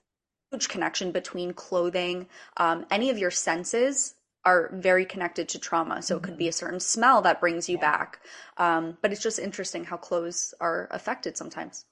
connection 0.59 1.11
between 1.11 1.53
clothing, 1.53 2.27
um, 2.57 2.85
any 2.91 3.09
of 3.09 3.17
your 3.17 3.31
senses 3.31 4.15
are 4.43 4.69
very 4.73 5.05
connected 5.05 5.49
to 5.49 5.59
trauma. 5.59 6.01
So 6.01 6.17
it 6.17 6.23
could 6.23 6.37
be 6.37 6.47
a 6.47 6.49
mm-hmm. 6.51 6.55
certain 6.55 6.79
smell 6.79 7.21
that 7.23 7.39
brings 7.39 7.67
you 7.67 7.77
yeah. 7.77 7.91
back. 7.91 8.19
Um, 8.57 8.97
but 9.01 9.11
it's 9.11 9.23
just 9.23 9.39
interesting 9.39 9.83
how 9.83 9.97
clothes 9.97 10.53
are 10.59 10.87
affected 10.91 11.35
sometimes. 11.35 11.85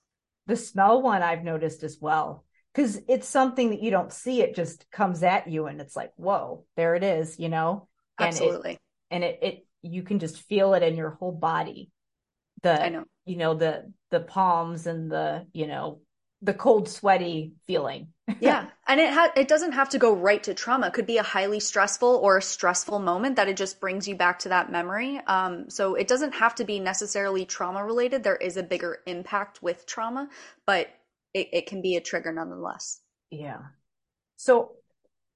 The 0.46 0.56
smell 0.56 1.02
one 1.02 1.24
I've 1.24 1.44
noticed 1.44 1.84
as 1.84 1.98
well. 2.00 2.46
Because 2.74 3.00
it's 3.08 3.28
something 3.28 3.70
that 3.70 3.84
you 3.84 3.92
don't 3.92 4.12
see, 4.12 4.42
it 4.42 4.56
just 4.56 4.90
comes 4.92 5.22
at 5.22 5.48
you 5.48 5.68
and 5.68 5.80
it's 5.80 5.96
like, 5.96 6.12
whoa, 6.16 6.66
there 6.76 6.96
it 6.96 7.04
is, 7.04 7.40
you 7.40 7.50
know? 7.50 7.88
And 8.18 8.30
Absolutely. 8.30 8.74
It, 8.74 8.80
and 9.12 9.24
it, 9.24 9.40
it 9.44 9.68
you 9.84 10.02
can 10.02 10.18
just 10.18 10.42
feel 10.42 10.74
it 10.74 10.82
in 10.82 10.96
your 10.96 11.12
whole 11.12 11.32
body 11.32 11.92
the 12.64 12.82
I 12.82 12.90
know. 12.90 13.04
you 13.26 13.36
know 13.36 13.54
the 13.54 13.92
the 14.10 14.22
palms 14.22 14.88
and 14.88 15.12
the 15.12 15.46
you 15.54 15.68
know 15.68 16.00
the 16.44 16.54
cold 16.54 16.90
sweaty 16.90 17.54
feeling. 17.66 18.10
Yeah. 18.40 18.68
And 18.88 19.02
it 19.02 19.14
ha- 19.14 19.34
it 19.36 19.50
doesn't 19.50 19.74
have 19.74 19.90
to 19.90 19.98
go 19.98 20.14
right 20.14 20.42
to 20.44 20.54
trauma. 20.54 20.88
It 20.88 20.94
could 20.94 21.06
be 21.06 21.18
a 21.18 21.24
highly 21.24 21.60
stressful 21.60 22.08
or 22.24 22.38
a 22.38 22.42
stressful 22.42 23.00
moment 23.00 23.36
that 23.36 23.50
it 23.50 23.58
just 23.58 23.82
brings 23.82 24.08
you 24.08 24.16
back 24.16 24.40
to 24.40 24.50
that 24.50 24.72
memory. 24.72 25.20
Um, 25.28 25.70
so 25.70 25.96
it 25.96 26.08
doesn't 26.08 26.34
have 26.36 26.56
to 26.56 26.64
be 26.64 26.80
necessarily 26.80 27.46
trauma 27.46 27.84
related. 27.84 28.24
There 28.24 28.38
is 28.38 28.56
a 28.56 28.64
bigger 28.64 29.00
impact 29.06 29.62
with 29.62 29.86
trauma 29.86 30.30
but 30.66 30.88
it, 31.34 31.50
it 31.52 31.66
can 31.68 31.82
be 31.82 31.96
a 31.96 32.02
trigger 32.02 32.32
nonetheless. 32.32 33.02
Yeah. 33.30 33.60
So 34.38 34.74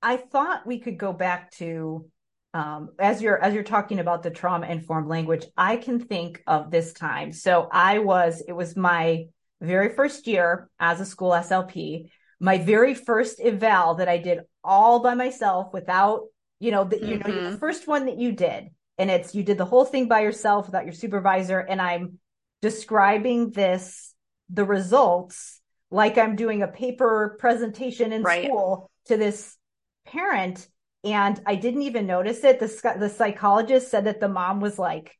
i 0.02 0.16
thought 0.16 0.68
we 0.68 0.78
could 0.78 0.98
go 0.98 1.12
back 1.12 1.50
to 1.50 2.08
um, 2.54 2.90
as 3.00 3.20
you're 3.20 3.42
as 3.44 3.56
you're 3.56 3.64
talking 3.64 3.98
about 3.98 4.22
the 4.22 4.30
trauma 4.30 4.68
informed 4.68 5.08
language 5.08 5.44
i 5.58 5.76
can 5.76 6.00
think 6.00 6.44
of 6.48 6.70
this 6.70 6.94
time. 6.94 7.32
So 7.32 7.68
i 7.72 8.00
was 8.00 8.44
it 8.48 8.54
was 8.54 8.76
my 8.76 9.28
very 9.62 9.90
first 9.90 10.28
year 10.28 10.70
as 10.80 11.00
a 11.00 11.06
school 11.06 11.32
slp 11.32 12.10
my 12.40 12.58
very 12.58 12.94
first 12.94 13.40
eval 13.40 13.96
that 13.96 14.08
i 14.08 14.18
did 14.18 14.40
all 14.64 15.00
by 15.02 15.14
myself 15.16 15.74
without 15.74 16.24
you 16.60 16.72
know 16.72 16.84
the, 16.84 16.98
you 17.00 17.18
mm-hmm. 17.18 17.30
know 17.30 17.52
the 17.52 17.58
first 17.58 17.88
one 17.88 18.06
that 18.06 18.18
you 18.18 18.32
did 18.32 18.70
and 18.98 19.10
it's 19.10 19.34
you 19.34 19.44
did 19.44 19.58
the 19.58 19.66
whole 19.66 19.86
thing 19.86 20.08
by 20.08 20.22
yourself 20.22 20.66
without 20.68 20.86
your 20.86 20.94
supervisor 20.94 21.60
and 21.60 21.82
i'm 21.82 22.20
describing 22.62 23.52
this 23.52 24.14
the 24.50 24.66
results 24.66 25.62
like 25.92 26.18
i'm 26.18 26.36
doing 26.36 26.62
a 26.62 26.68
paper 26.68 27.36
presentation 27.40 28.14
in 28.14 28.22
right. 28.22 28.46
school 28.46 28.92
to 29.06 29.18
this 29.18 29.58
parent 30.06 30.68
and 31.04 31.40
I 31.46 31.56
didn't 31.56 31.84
even 31.84 32.08
notice 32.08 32.44
it. 32.44 32.60
The 32.60 32.96
the 33.00 33.10
psychologist 33.10 33.90
said 33.90 34.06
that 34.06 34.20
the 34.20 34.28
mom 34.28 34.60
was 34.60 34.78
like, 34.80 35.16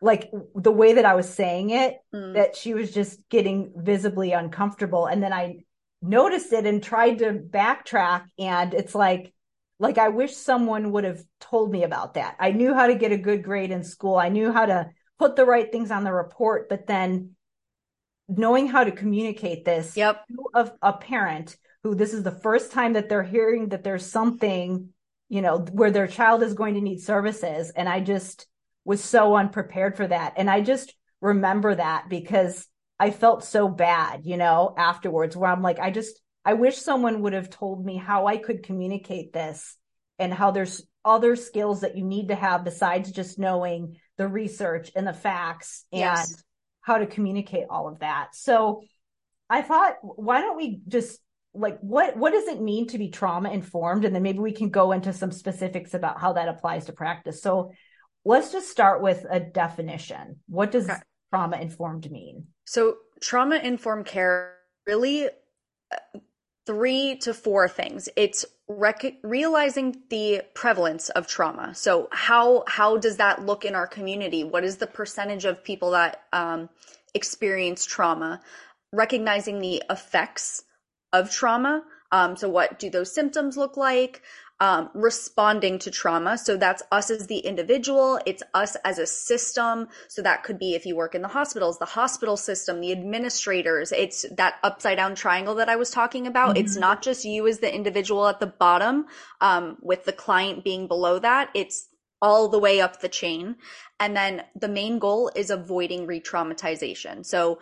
like 0.00 0.30
the 0.54 0.72
way 0.72 0.94
that 0.94 1.04
I 1.04 1.14
was 1.14 1.32
saying 1.32 1.70
it, 1.70 1.96
mm. 2.14 2.34
that 2.34 2.56
she 2.56 2.74
was 2.74 2.92
just 2.92 3.28
getting 3.28 3.72
visibly 3.76 4.32
uncomfortable. 4.32 5.06
And 5.06 5.22
then 5.22 5.32
I 5.32 5.60
noticed 6.02 6.52
it 6.52 6.66
and 6.66 6.82
tried 6.82 7.18
to 7.18 7.32
backtrack, 7.32 8.24
and 8.38 8.74
it's 8.74 8.94
like, 8.94 9.32
like 9.78 9.98
I 9.98 10.08
wish 10.08 10.36
someone 10.36 10.92
would 10.92 11.04
have 11.04 11.22
told 11.40 11.70
me 11.70 11.82
about 11.84 12.14
that. 12.14 12.36
I 12.38 12.52
knew 12.52 12.74
how 12.74 12.86
to 12.86 12.94
get 12.94 13.12
a 13.12 13.18
good 13.18 13.42
grade 13.42 13.70
in 13.70 13.82
school. 13.82 14.16
I 14.16 14.28
knew 14.28 14.52
how 14.52 14.66
to 14.66 14.90
put 15.18 15.36
the 15.36 15.46
right 15.46 15.70
things 15.70 15.90
on 15.90 16.04
the 16.04 16.12
report, 16.12 16.68
but 16.68 16.86
then 16.86 17.30
knowing 18.28 18.68
how 18.68 18.84
to 18.84 18.92
communicate 18.92 19.64
this 19.64 19.96
yep. 19.96 20.24
of 20.54 20.72
a 20.80 20.92
parent 20.92 21.56
who 21.82 21.94
this 21.94 22.14
is 22.14 22.22
the 22.22 22.30
first 22.30 22.72
time 22.72 22.94
that 22.94 23.08
they're 23.08 23.22
hearing 23.22 23.68
that 23.68 23.84
there's 23.84 24.06
something 24.06 24.88
you 25.28 25.42
know, 25.42 25.58
where 25.72 25.90
their 25.90 26.06
child 26.06 26.42
is 26.42 26.54
going 26.54 26.74
to 26.74 26.80
need 26.80 27.00
services. 27.00 27.70
And 27.70 27.88
I 27.88 28.00
just 28.00 28.46
was 28.84 29.02
so 29.02 29.36
unprepared 29.36 29.96
for 29.96 30.06
that. 30.06 30.34
And 30.36 30.50
I 30.50 30.60
just 30.60 30.94
remember 31.20 31.74
that 31.74 32.08
because 32.08 32.66
I 33.00 33.10
felt 33.10 33.44
so 33.44 33.68
bad, 33.68 34.24
you 34.24 34.36
know, 34.36 34.74
afterwards, 34.76 35.36
where 35.36 35.50
I'm 35.50 35.62
like, 35.62 35.78
I 35.78 35.90
just, 35.90 36.20
I 36.44 36.54
wish 36.54 36.76
someone 36.76 37.22
would 37.22 37.32
have 37.32 37.50
told 37.50 37.84
me 37.84 37.96
how 37.96 38.26
I 38.26 38.36
could 38.36 38.62
communicate 38.62 39.32
this 39.32 39.76
and 40.18 40.32
how 40.32 40.50
there's 40.50 40.86
other 41.04 41.36
skills 41.36 41.80
that 41.80 41.96
you 41.96 42.04
need 42.04 42.28
to 42.28 42.34
have 42.34 42.64
besides 42.64 43.10
just 43.10 43.38
knowing 43.38 43.96
the 44.16 44.28
research 44.28 44.90
and 44.94 45.06
the 45.06 45.12
facts 45.12 45.84
and 45.92 46.00
yes. 46.00 46.42
how 46.80 46.98
to 46.98 47.06
communicate 47.06 47.66
all 47.68 47.88
of 47.88 47.98
that. 48.00 48.28
So 48.34 48.82
I 49.50 49.62
thought, 49.62 49.96
why 50.02 50.40
don't 50.40 50.56
we 50.56 50.80
just 50.88 51.20
like 51.54 51.78
what 51.80 52.16
what 52.16 52.32
does 52.32 52.48
it 52.48 52.60
mean 52.60 52.86
to 52.88 52.98
be 52.98 53.10
trauma 53.10 53.48
informed 53.50 54.04
and 54.04 54.14
then 54.14 54.22
maybe 54.22 54.40
we 54.40 54.52
can 54.52 54.70
go 54.70 54.90
into 54.92 55.12
some 55.12 55.30
specifics 55.30 55.94
about 55.94 56.20
how 56.20 56.32
that 56.32 56.48
applies 56.48 56.86
to 56.86 56.92
practice 56.92 57.40
so 57.40 57.70
let's 58.24 58.52
just 58.52 58.70
start 58.70 59.02
with 59.02 59.26
a 59.30 59.40
definition 59.40 60.36
what 60.48 60.70
does 60.70 60.88
okay. 60.88 61.00
trauma 61.32 61.56
informed 61.56 62.10
mean 62.10 62.46
so 62.64 62.96
trauma 63.20 63.56
informed 63.56 64.06
care 64.06 64.56
really 64.86 65.26
uh, 65.26 66.18
three 66.66 67.16
to 67.16 67.34
four 67.34 67.68
things. 67.68 68.08
It's 68.16 68.44
rec- 68.68 69.18
realizing 69.22 70.02
the 70.08 70.42
prevalence 70.54 71.10
of 71.10 71.26
trauma. 71.26 71.74
So 71.74 72.08
how 72.10 72.64
how 72.66 72.96
does 72.96 73.18
that 73.18 73.44
look 73.44 73.64
in 73.64 73.74
our 73.74 73.86
community? 73.86 74.44
What 74.44 74.64
is 74.64 74.78
the 74.78 74.86
percentage 74.86 75.44
of 75.44 75.62
people 75.62 75.90
that 75.92 76.22
um, 76.32 76.68
experience 77.14 77.84
trauma? 77.84 78.40
Recognizing 78.92 79.60
the 79.60 79.82
effects 79.90 80.64
of 81.12 81.30
trauma. 81.30 81.82
Um, 82.12 82.36
so 82.36 82.48
what 82.48 82.78
do 82.78 82.90
those 82.90 83.12
symptoms 83.12 83.56
look 83.56 83.76
like? 83.76 84.22
Um, 84.64 84.88
responding 84.94 85.78
to 85.78 85.90
trauma. 85.90 86.38
So 86.38 86.56
that's 86.56 86.82
us 86.90 87.10
as 87.10 87.26
the 87.26 87.36
individual, 87.36 88.18
it's 88.24 88.42
us 88.54 88.78
as 88.82 88.98
a 88.98 89.06
system. 89.06 89.88
So 90.08 90.22
that 90.22 90.42
could 90.42 90.58
be 90.58 90.74
if 90.74 90.86
you 90.86 90.96
work 90.96 91.14
in 91.14 91.20
the 91.20 91.28
hospitals, 91.28 91.78
the 91.78 91.84
hospital 91.84 92.38
system, 92.38 92.80
the 92.80 92.90
administrators, 92.90 93.92
it's 93.92 94.24
that 94.38 94.54
upside 94.62 94.96
down 94.96 95.16
triangle 95.16 95.56
that 95.56 95.68
I 95.68 95.76
was 95.76 95.90
talking 95.90 96.26
about. 96.26 96.54
Mm-hmm. 96.54 96.64
It's 96.64 96.76
not 96.76 97.02
just 97.02 97.26
you 97.26 97.46
as 97.46 97.58
the 97.58 97.72
individual 97.74 98.26
at 98.26 98.40
the 98.40 98.46
bottom, 98.46 99.04
um, 99.42 99.76
with 99.82 100.04
the 100.04 100.14
client 100.14 100.64
being 100.64 100.88
below 100.88 101.18
that. 101.18 101.50
It's 101.52 101.86
all 102.22 102.48
the 102.48 102.58
way 102.58 102.80
up 102.80 103.02
the 103.02 103.10
chain. 103.10 103.56
And 104.00 104.16
then 104.16 104.44
the 104.58 104.68
main 104.68 104.98
goal 104.98 105.30
is 105.36 105.50
avoiding 105.50 106.06
re 106.06 106.22
traumatization. 106.22 107.26
So 107.26 107.58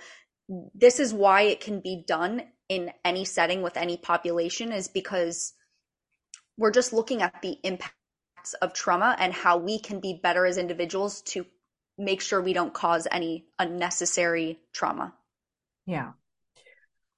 this 0.73 1.01
is 1.01 1.13
why 1.13 1.43
it 1.43 1.59
can 1.59 1.81
be 1.81 2.05
done 2.07 2.45
in 2.69 2.93
any 3.05 3.25
setting 3.25 3.61
with 3.61 3.77
any 3.77 3.97
population 3.97 4.71
is 4.71 4.87
because 4.87 5.53
we're 6.63 6.71
just 6.71 6.93
looking 6.93 7.23
at 7.23 7.43
the 7.43 7.59
impacts 7.65 8.55
of 8.63 8.73
trauma 8.73 9.17
and 9.19 9.33
how 9.33 9.59
we 9.59 9.81
can 9.81 9.99
be 9.99 10.21
better 10.23 10.47
as 10.47 10.59
individuals 10.59 11.21
to 11.23 11.45
make 11.99 12.21
sure 12.21 12.41
we 12.41 12.53
don't 12.53 12.73
cause 12.73 13.09
any 13.11 13.45
unnecessary 13.59 14.61
trauma. 14.73 15.13
Yeah. 15.87 16.13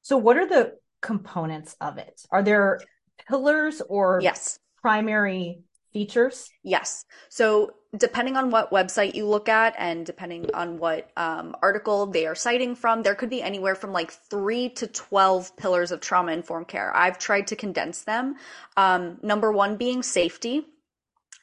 So 0.01 0.17
what 0.17 0.39
are 0.39 0.49
the 0.49 0.79
components 1.03 1.77
of 1.79 1.99
it? 1.99 2.23
Are 2.31 2.43
there 2.43 2.81
pillars 3.29 3.83
or 3.87 4.21
yes, 4.23 4.59
primary 4.81 5.61
features? 5.93 6.49
Yes. 6.63 7.05
So 7.29 7.75
depending 7.97 8.37
on 8.37 8.51
what 8.51 8.71
website 8.71 9.15
you 9.15 9.27
look 9.27 9.49
at 9.49 9.75
and 9.79 10.05
depending 10.05 10.53
on 10.55 10.79
what 10.79 11.11
um, 11.17 11.55
article 11.63 12.07
they 12.07 12.27
are 12.27 12.35
citing 12.35 12.75
from, 12.75 13.03
there 13.03 13.15
could 13.15 13.31
be 13.31 13.43
anywhere 13.43 13.75
from 13.75 13.93
like 13.93 14.11
three 14.11 14.69
to 14.71 14.87
12 14.87 15.57
pillars 15.57 15.93
of 15.93 16.01
trauma 16.01 16.33
informed 16.33 16.69
care. 16.69 16.95
I've 16.97 17.19
tried 17.19 17.47
to 17.49 17.57
condense 17.57 18.03
them. 18.03 18.37
Um, 18.77 19.19
number 19.23 19.53
one 19.53 19.77
being 19.77 20.03
safety, 20.03 20.67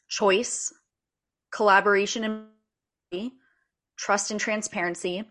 choice, 0.09 0.73
collaboration 1.51 2.23
and 3.13 3.31
trust 3.97 4.31
and 4.31 4.39
transparency, 4.39 5.23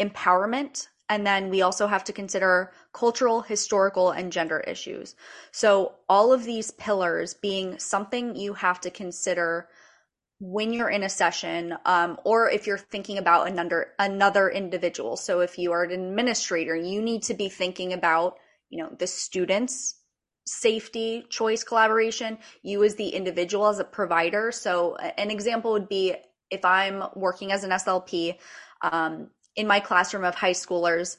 empowerment, 0.00 0.88
and 1.10 1.26
then 1.26 1.50
we 1.50 1.60
also 1.60 1.88
have 1.88 2.04
to 2.04 2.12
consider 2.12 2.72
cultural, 2.92 3.42
historical, 3.42 4.12
and 4.12 4.32
gender 4.32 4.60
issues. 4.60 5.16
So, 5.50 5.96
all 6.08 6.32
of 6.32 6.44
these 6.44 6.70
pillars 6.70 7.34
being 7.34 7.78
something 7.80 8.36
you 8.36 8.54
have 8.54 8.80
to 8.82 8.90
consider 8.90 9.68
when 10.40 10.72
you're 10.72 10.88
in 10.88 11.02
a 11.02 11.08
session, 11.08 11.74
um, 11.84 12.18
or 12.24 12.50
if 12.50 12.66
you're 12.66 12.78
thinking 12.78 13.18
about 13.18 13.46
another 13.46 13.92
another 13.98 14.48
individual. 14.48 15.16
So, 15.16 15.40
if 15.40 15.58
you 15.58 15.72
are 15.72 15.84
an 15.84 15.92
administrator, 15.92 16.74
you 16.74 17.02
need 17.02 17.22
to 17.24 17.34
be 17.34 17.48
thinking 17.48 17.92
about, 17.92 18.38
you 18.70 18.82
know, 18.82 18.90
the 18.98 19.06
students' 19.06 19.94
safety, 20.46 21.24
choice, 21.28 21.62
collaboration. 21.62 22.38
You 22.62 22.82
as 22.84 22.96
the 22.96 23.10
individual, 23.10 23.68
as 23.68 23.78
a 23.78 23.84
provider. 23.84 24.50
So, 24.50 24.96
an 24.96 25.30
example 25.30 25.72
would 25.72 25.88
be 25.88 26.14
if 26.50 26.64
I'm 26.64 27.04
working 27.14 27.52
as 27.52 27.62
an 27.62 27.70
SLP. 27.70 28.38
Um, 28.82 29.28
in 29.56 29.66
my 29.66 29.80
classroom 29.80 30.24
of 30.24 30.34
high 30.34 30.52
schoolers, 30.52 31.18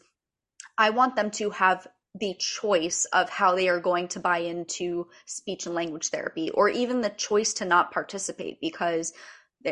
I 0.78 0.90
want 0.90 1.16
them 1.16 1.30
to 1.32 1.52
have 1.52 1.86
the 2.16 2.36
choice 2.38 3.06
of 3.14 3.30
how 3.30 3.56
they 3.56 3.70
are 3.70 3.80
going 3.80 4.08
to 4.10 4.20
buy 4.20 4.40
into 4.40 5.08
speech 5.26 5.66
and 5.66 5.76
language 5.76 6.10
therapy 6.10 6.50
or 6.52 6.68
even 6.68 7.02
the 7.02 7.10
choice 7.10 7.54
to 7.54 7.66
not 7.66 7.92
participate 7.92 8.60
because 8.60 9.14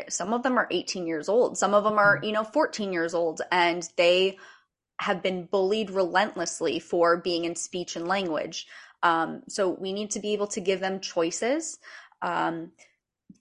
some 0.08 0.34
of 0.34 0.44
them 0.44 0.58
are 0.58 0.68
18 0.72 1.08
years 1.08 1.28
old. 1.30 1.58
Some 1.58 1.74
of 1.74 1.84
them 1.84 1.98
are 1.98 2.18
mm-hmm. 2.18 2.26
you 2.26 2.32
know 2.32 2.44
14 2.44 2.94
years 2.94 3.14
old 3.14 3.42
and 3.52 3.88
they 3.98 4.38
have 5.00 5.24
been 5.24 5.46
bullied 5.46 5.90
relentlessly 5.90 6.80
for 6.80 7.18
being 7.18 7.46
in 7.46 7.56
speech 7.56 7.96
and 7.96 8.08
language. 8.08 8.68
Um, 9.02 9.44
so 9.48 9.70
we 9.70 9.94
need 9.94 10.12
to 10.12 10.20
be 10.20 10.34
able 10.34 10.48
to 10.48 10.60
give 10.60 10.80
them 10.80 11.00
choices. 11.00 11.80
Um, 12.22 12.72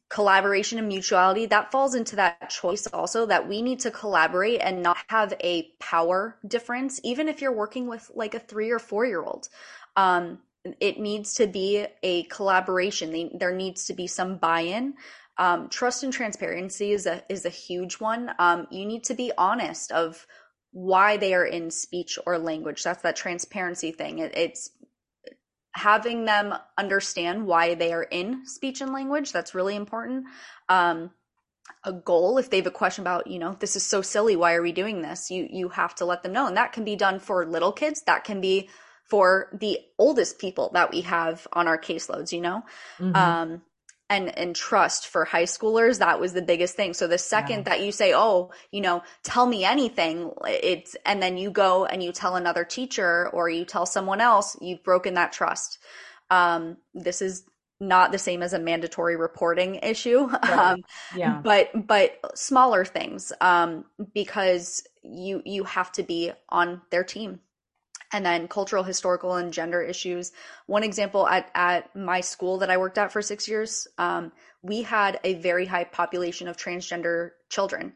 collaboration 0.09 0.79
and 0.79 0.89
mutuality 0.89 1.47
that 1.47 1.71
falls 1.71 1.95
into 1.95 2.17
that 2.17 2.49
choice 2.51 2.87
also 2.89 3.27
that 3.27 3.47
we 3.47 3.61
need 3.61 3.81
to 3.81 3.91
collaborate 3.91 4.61
and 4.61 4.83
not 4.83 4.97
have 5.09 5.35
a 5.41 5.71
power 5.81 6.37
difference 6.47 7.01
even 7.05 7.29
if 7.29 7.43
you're 7.43 7.53
working 7.53 7.87
with 7.87 8.11
like 8.15 8.35
a 8.35 8.39
3 8.39 8.71
or 8.71 8.79
4 8.79 9.07
year 9.07 9.23
old 9.23 9.49
um, 9.97 10.39
it 10.81 10.99
needs 10.99 11.35
to 11.35 11.47
be 11.47 11.87
a 12.03 12.25
collaboration. 12.25 13.31
There 13.39 13.55
needs 13.55 13.87
to 13.87 13.95
be 13.95 14.07
some 14.07 14.37
buy-in. 14.37 14.95
Um, 15.37 15.69
trust 15.69 16.03
and 16.03 16.13
transparency 16.13 16.93
is 16.93 17.07
a 17.07 17.23
is 17.29 17.45
a 17.45 17.51
huge 17.51 17.95
one. 17.95 18.33
Um, 18.39 18.67
you 18.71 18.85
need 18.87 19.05
to 19.05 19.15
be 19.15 19.33
honest 19.39 19.93
of 19.93 20.27
why 20.73 21.17
they 21.17 21.33
are 21.35 21.47
in 21.47 21.71
speech 21.71 22.19
or 22.27 22.39
language. 22.39 22.83
That's 22.83 23.03
that 23.03 23.17
transparency 23.17 23.93
thing. 23.93 24.19
It, 24.19 24.37
it's 24.37 24.71
having 25.79 26.25
them 26.25 26.55
understand 26.77 27.47
why 27.47 27.75
they 27.75 27.93
are 27.93 28.03
in 28.03 28.47
speech 28.47 28.81
and 28.81 28.93
language 28.93 29.33
that's 29.33 29.55
really 29.55 29.77
important. 29.77 30.27
Um, 30.69 31.11
a 31.85 31.93
goal 31.93 32.39
if 32.39 32.51
they 32.51 32.57
have 32.57 32.67
a 32.67 32.71
question 32.71 33.03
about 33.03 33.27
you 33.27 33.39
know 33.39 33.55
this 33.61 33.77
is 33.77 33.85
so 33.85 34.03
silly 34.03 34.37
why 34.37 34.55
are 34.55 34.63
we 34.63 34.73
doing 34.73 35.03
this? 35.03 35.31
You 35.31 35.47
you 35.51 35.69
have 35.69 35.95
to 35.97 36.05
let 36.05 36.23
them 36.23 36.33
know 36.33 36.47
and 36.47 36.57
that 36.57 36.73
can 36.73 36.85
be 36.85 36.97
done 36.97 37.19
for 37.21 37.47
little 37.47 37.73
kids 37.73 38.03
that 38.07 38.25
can 38.25 38.41
be 38.41 38.69
for 39.05 39.49
the 39.59 39.79
oldest 39.99 40.39
people 40.39 40.71
that 40.75 40.91
we 40.91 41.03
have 41.03 41.47
on 41.53 41.69
our 41.69 41.79
caseloads 41.79 42.33
you 42.33 42.41
know? 42.41 42.63
Mm-hmm. 42.99 43.17
um, 43.17 43.63
and 44.11 44.37
and 44.39 44.57
trust 44.57 45.07
for 45.07 45.25
high 45.25 45.45
schoolers 45.45 45.99
that 45.99 46.21
was 46.21 46.33
the 46.33 46.43
biggest 46.43 46.77
thing 46.77 46.95
so 46.95 47.07
the 47.07 47.19
second 47.19 47.59
yeah. 47.59 47.63
that 47.65 47.81
you 47.81 47.93
say 47.93 48.15
oh 48.15 48.51
you 48.73 48.81
know 48.81 49.03
tell 49.23 49.47
me 49.47 49.65
anything 49.65 50.31
it's 50.47 50.97
and 51.05 51.23
then 51.23 51.37
you 51.37 51.51
go 51.51 51.85
and 51.85 52.03
you 52.03 52.13
tell 52.13 52.37
another 52.37 52.65
teacher 52.65 53.29
or 53.31 53.49
you 53.49 53.65
tell 53.65 53.87
someone 53.87 54.21
else 54.21 54.57
you've 54.61 54.83
broken 54.83 55.15
that 55.15 55.33
trust 55.33 55.79
um, 56.31 56.77
this 56.95 57.23
is 57.23 57.45
not 57.81 58.13
the 58.13 58.19
same 58.19 58.43
as 58.43 58.53
a 58.53 58.59
mandatory 58.59 59.17
reporting 59.17 59.77
issue 59.77 60.27
right. 60.27 60.51
um, 60.51 60.85
yeah. 61.15 61.41
but 61.43 61.71
but 61.87 62.19
smaller 62.35 62.85
things 62.85 63.33
um, 63.41 63.85
because 64.15 64.83
you 65.03 65.43
you 65.45 65.65
have 65.65 65.93
to 65.93 66.03
be 66.03 66.33
on 66.49 66.81
their 66.91 67.05
team 67.05 67.41
and 68.13 68.25
then 68.25 68.49
cultural, 68.49 68.83
historical, 68.83 69.35
and 69.35 69.53
gender 69.53 69.83
issues. 69.83 70.33
One 70.67 70.83
example 70.83 71.27
at, 71.29 71.51
at 71.55 71.95
my 71.95 72.21
school 72.21 72.59
that 72.59 72.71
I 72.71 72.77
worked 72.77 72.99
at 72.99 73.13
for 73.13 73.23
six 73.23 73.49
years, 73.49 73.87
um, 73.99 74.33
we 74.63 74.83
had 74.83 75.21
a 75.25 75.35
very 75.35 75.67
high 75.67 75.85
population 75.85 76.49
of 76.49 76.57
transgender 76.57 77.31
children. 77.51 77.93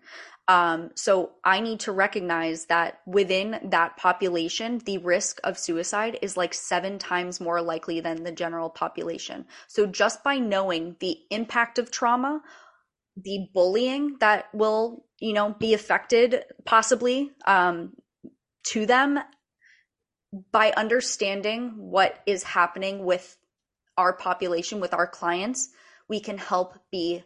Um, 0.49 0.91
so 0.97 1.31
I 1.45 1.61
need 1.61 1.81
to 1.81 1.93
recognize 1.93 2.67
that 2.67 3.01
within 3.07 3.59
that 3.71 3.97
population, 3.97 4.79
the 4.85 4.99
risk 4.99 5.41
of 5.45 5.59
suicide 5.59 6.19
is 6.21 6.37
like 6.37 6.53
seven 6.53 6.99
times 6.99 7.41
more 7.41 7.63
likely 7.63 8.01
than 8.01 8.25
the 8.25 8.33
general 8.33 8.69
population. 8.69 9.47
So 9.69 9.87
just 9.87 10.25
by 10.25 10.39
knowing 10.39 10.97
the 10.99 11.17
impact 11.31 11.79
of 11.79 11.91
trauma, 11.91 12.43
the 13.17 13.47
bullying 13.55 14.17
that 14.21 14.47
will, 14.53 15.05
you 15.21 15.33
know, 15.33 15.55
be 15.59 15.75
affected 15.75 16.45
possibly 16.65 17.31
um, 17.47 17.93
to 18.69 18.85
them 18.85 19.21
by 20.51 20.73
understanding 20.73 21.73
what 21.77 22.19
is 22.27 22.43
happening 22.43 23.05
with 23.05 23.37
our 23.97 24.13
population, 24.15 24.81
with 24.81 24.95
our 24.95 25.07
clients, 25.07 25.69
we 26.09 26.21
can 26.21 26.39
help 26.39 26.79
be 26.91 27.23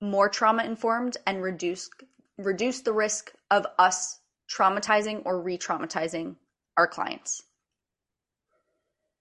more 0.00 0.28
trauma 0.28 0.64
informed 0.64 1.16
and 1.26 1.42
reduce 1.42 1.88
reduce 2.38 2.80
the 2.80 2.92
risk 2.92 3.32
of 3.50 3.66
us 3.78 4.18
traumatizing 4.50 5.22
or 5.24 5.40
re-traumatizing 5.40 6.34
our 6.76 6.86
clients. 6.86 7.42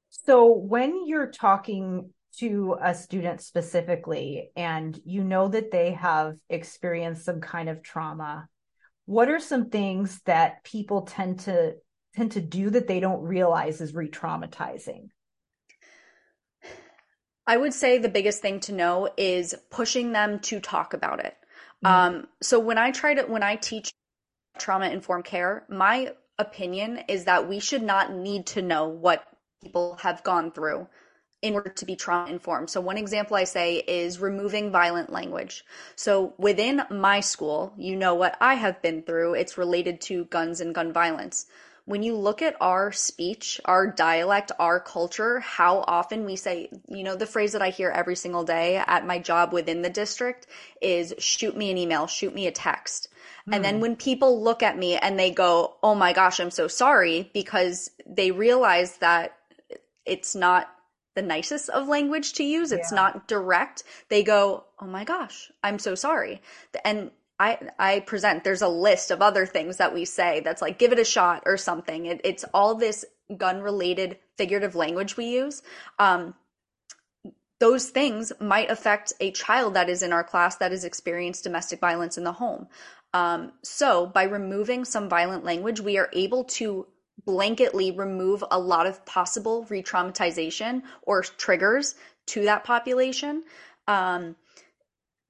So 0.10 0.51
when 0.51 1.06
you're 1.06 1.32
talking 1.32 2.12
to 2.38 2.77
a 2.82 2.95
student 2.95 3.41
specifically 3.41 4.51
and 4.56 4.99
you 5.06 5.23
know 5.23 5.49
that 5.49 5.71
they 5.71 5.91
have 5.91 6.36
experienced 6.49 7.25
some 7.25 7.41
kind 7.41 7.69
of 7.69 7.84
trauma, 7.84 8.47
what 9.06 9.30
are 9.30 9.39
some 9.39 9.69
things 9.69 10.21
that 10.25 10.63
people 10.63 11.04
tend 11.04 11.41
to 11.41 11.75
tend 12.15 12.34
to 12.34 12.41
do 12.41 12.69
that 12.69 12.88
they 12.88 13.00
don't 13.00 13.24
realize 13.24 13.82
is 13.82 13.93
re-traumatizing? 13.93 15.10
I 17.47 17.58
would 17.58 17.74
say 17.74 17.97
the 17.97 18.10
biggest 18.10 18.41
thing 18.41 18.60
to 18.62 18.74
know 18.74 19.10
is 19.17 19.56
pushing 19.69 20.12
them 20.12 20.39
to 20.39 20.60
talk 20.60 20.93
about 20.93 21.19
it. 21.19 21.36
Mm-hmm. 21.84 22.15
Um, 22.15 22.28
so 22.41 22.60
when 22.60 22.78
I 22.78 22.91
try 22.91 23.15
to 23.15 23.24
when 23.24 23.43
I 23.43 23.56
teach 23.56 23.91
trauma 24.58 24.89
informed 24.89 25.26
care, 25.26 25.65
my 25.69 26.13
opinion 26.38 27.04
is 27.08 27.26
that 27.26 27.47
we 27.47 27.60
should 27.60 27.84
not 27.84 28.13
need 28.13 28.45
to 28.47 28.62
know 28.62 28.88
what 28.88 29.26
people 29.63 29.97
have 30.02 30.24
gone 30.24 30.52
through 30.52 30.88
in 31.41 31.56
order 31.56 31.69
to 31.69 31.86
be 31.86 31.95
trauma 31.95 32.30
informed. 32.30 32.69
So, 32.69 32.82
one 32.82 32.97
example 32.97 33.36
I 33.36 33.45
say 33.45 33.78
is 33.78 34.19
removing 34.19 34.71
violent 34.71 35.12
language. 35.12 35.63
So, 35.95 36.34
within 36.38 36.84
my 36.89 37.19
school, 37.19 37.74
you 37.78 37.95
know 37.95 38.13
what 38.13 38.38
I 38.39 38.56
have 38.56 38.82
been 38.82 39.02
through, 39.02 39.34
it's 39.36 39.58
related 39.58 40.02
to 40.02 40.26
guns 40.26 40.62
and 40.62 40.76
gun 40.76 40.93
violence. 40.93 41.47
When 41.91 42.04
you 42.04 42.15
look 42.15 42.41
at 42.41 42.56
our 42.62 42.93
speech, 42.93 43.60
our 43.65 43.86
dialect, 43.86 44.54
our 44.58 44.80
culture, 44.80 45.41
how 45.41 45.84
often 45.86 46.23
we 46.23 46.38
say, 46.38 46.69
you 46.88 47.04
know, 47.04 47.17
the 47.17 47.25
phrase 47.25 47.51
that 47.51 47.62
I 47.62 47.69
hear 47.69 47.89
every 47.89 48.15
single 48.15 48.45
day 48.45 48.77
at 48.77 49.06
my 49.06 49.19
job 49.19 49.51
within 49.51 49.82
the 49.82 49.89
district 49.89 50.47
is 50.82 51.13
shoot 51.17 51.58
me 51.58 51.69
an 51.69 51.77
email, 51.77 52.08
shoot 52.08 52.34
me 52.34 52.47
a 52.47 52.51
text. 52.51 53.10
Mm. 53.45 53.56
And 53.56 53.65
then 53.65 53.75
hmm. 53.75 53.82
when 53.82 53.95
people 53.97 54.41
look 54.41 54.63
at 54.63 54.77
me 54.77 54.95
and 54.95 55.19
they 55.19 55.32
go, 55.32 55.75
oh 55.84 55.93
my 55.93 56.13
gosh, 56.13 56.39
I'm 56.39 56.49
so 56.49 56.69
sorry, 56.69 57.30
because 57.34 57.91
they 58.06 58.32
realize 58.32 58.95
that 58.99 59.36
it's 60.06 60.34
not 60.34 60.69
the 61.15 61.21
nicest 61.21 61.69
of 61.69 61.89
language 61.89 62.34
to 62.34 62.43
use. 62.45 62.71
It's 62.71 62.91
yeah. 62.91 62.95
not 62.95 63.27
direct. 63.27 63.84
They 64.08 64.23
go, 64.23 64.63
"Oh 64.80 64.86
my 64.86 65.04
gosh, 65.04 65.51
I'm 65.62 65.77
so 65.77 65.93
sorry." 65.93 66.41
And 66.86 67.12
I 67.41 67.58
I 67.80 67.99
present 68.01 68.43
there's 68.43 68.62
a 68.62 68.67
list 68.67 69.10
of 69.10 69.21
other 69.21 69.47
things 69.47 69.77
that 69.77 69.93
we 69.93 70.06
say 70.06 70.41
that's 70.41 70.62
like 70.62 70.77
give 70.77 70.91
it 70.91 70.99
a 70.99 71.04
shot 71.04 71.43
or 71.47 71.58
something. 71.58 72.06
It, 72.06 72.21
it's 72.23 72.45
all 72.54 72.75
this 72.75 73.04
gun 73.36 73.62
related 73.62 74.19
figurative 74.38 74.75
language 74.75 75.17
we 75.17 75.25
use. 75.25 75.63
Um, 75.97 76.36
those 77.60 77.89
things 77.89 78.32
might 78.39 78.69
affect 78.69 79.13
a 79.19 79.32
child 79.32 79.73
that 79.73 79.89
is 79.89 80.04
in 80.04 80.13
our 80.13 80.23
class 80.23 80.58
that 80.58 80.71
has 80.71 80.84
experienced 80.84 81.43
domestic 81.43 81.80
violence 81.80 82.17
in 82.17 82.23
the 82.23 82.32
home. 82.32 82.67
Um, 83.13 83.54
so 83.63 84.06
by 84.06 84.23
removing 84.23 84.86
some 84.86 85.10
violent 85.10 85.43
language, 85.43 85.80
we 85.80 85.97
are 85.97 86.10
able 86.13 86.43
to 86.60 86.88
blanketly 87.27 87.95
remove 87.95 88.43
a 88.49 88.60
lot 88.60 88.88
of 88.88 89.06
possible 89.06 89.65
re-traumatization 89.69 90.82
or 91.04 91.21
triggers 91.21 91.95
to 92.27 92.43
that 92.45 92.63
population 92.63 93.43
um, 93.88 94.36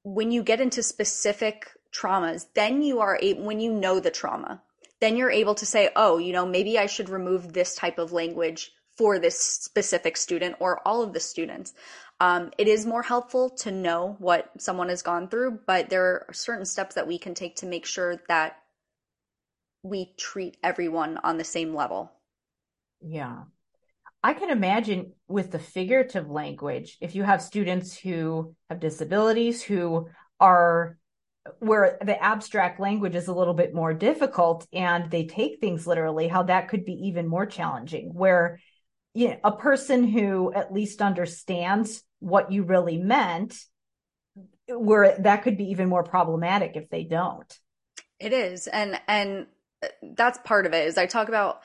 when 0.03 0.31
you 0.31 0.41
get 0.41 0.61
into 0.61 0.83
specific 0.83 1.67
traumas 1.93 2.47
then 2.55 2.81
you 2.81 2.99
are 2.99 3.19
able 3.21 3.43
when 3.43 3.59
you 3.59 3.71
know 3.71 3.99
the 3.99 4.11
trauma 4.11 4.61
then 4.99 5.17
you're 5.17 5.31
able 5.31 5.55
to 5.55 5.65
say 5.65 5.89
oh 5.95 6.17
you 6.17 6.33
know 6.33 6.45
maybe 6.45 6.77
i 6.77 6.85
should 6.85 7.09
remove 7.09 7.53
this 7.53 7.75
type 7.75 7.99
of 7.99 8.11
language 8.11 8.71
for 8.97 9.19
this 9.19 9.39
specific 9.39 10.17
student 10.17 10.55
or 10.59 10.85
all 10.87 11.01
of 11.01 11.13
the 11.13 11.19
students 11.19 11.73
um, 12.19 12.51
it 12.59 12.67
is 12.67 12.85
more 12.85 13.01
helpful 13.01 13.49
to 13.49 13.71
know 13.71 14.15
what 14.19 14.51
someone 14.59 14.89
has 14.89 15.01
gone 15.01 15.27
through 15.27 15.59
but 15.65 15.89
there 15.89 16.25
are 16.27 16.33
certain 16.33 16.65
steps 16.65 16.95
that 16.95 17.07
we 17.07 17.17
can 17.17 17.33
take 17.33 17.55
to 17.57 17.65
make 17.65 17.85
sure 17.85 18.17
that 18.27 18.57
we 19.83 20.13
treat 20.17 20.57
everyone 20.63 21.17
on 21.23 21.37
the 21.37 21.43
same 21.43 21.73
level. 21.73 22.11
Yeah. 23.01 23.43
I 24.23 24.33
can 24.33 24.51
imagine 24.51 25.13
with 25.27 25.51
the 25.51 25.59
figurative 25.59 26.29
language, 26.29 26.97
if 27.01 27.15
you 27.15 27.23
have 27.23 27.41
students 27.41 27.97
who 27.97 28.55
have 28.69 28.79
disabilities, 28.79 29.63
who 29.63 30.09
are 30.39 30.97
where 31.59 31.97
the 32.03 32.21
abstract 32.21 32.79
language 32.79 33.15
is 33.15 33.27
a 33.27 33.33
little 33.33 33.53
bit 33.53 33.73
more 33.73 33.93
difficult 33.93 34.67
and 34.71 35.09
they 35.09 35.25
take 35.25 35.59
things 35.59 35.87
literally, 35.87 36.27
how 36.27 36.43
that 36.43 36.67
could 36.67 36.85
be 36.85 37.07
even 37.07 37.27
more 37.27 37.45
challenging. 37.45 38.13
Where 38.13 38.59
you 39.13 39.29
know, 39.29 39.37
a 39.43 39.51
person 39.51 40.07
who 40.07 40.53
at 40.53 40.73
least 40.73 41.01
understands 41.01 42.03
what 42.19 42.51
you 42.51 42.63
really 42.63 42.97
meant, 42.97 43.57
where 44.67 45.17
that 45.19 45.43
could 45.43 45.57
be 45.57 45.71
even 45.71 45.89
more 45.89 46.03
problematic 46.03 46.75
if 46.75 46.89
they 46.89 47.03
don't. 47.03 47.59
It 48.19 48.33
is. 48.33 48.67
And 48.67 48.99
and 49.07 49.47
that's 50.15 50.37
part 50.45 50.65
of 50.65 50.73
it 50.73 50.87
is 50.87 50.97
I 50.97 51.07
talk 51.07 51.27
about 51.27 51.61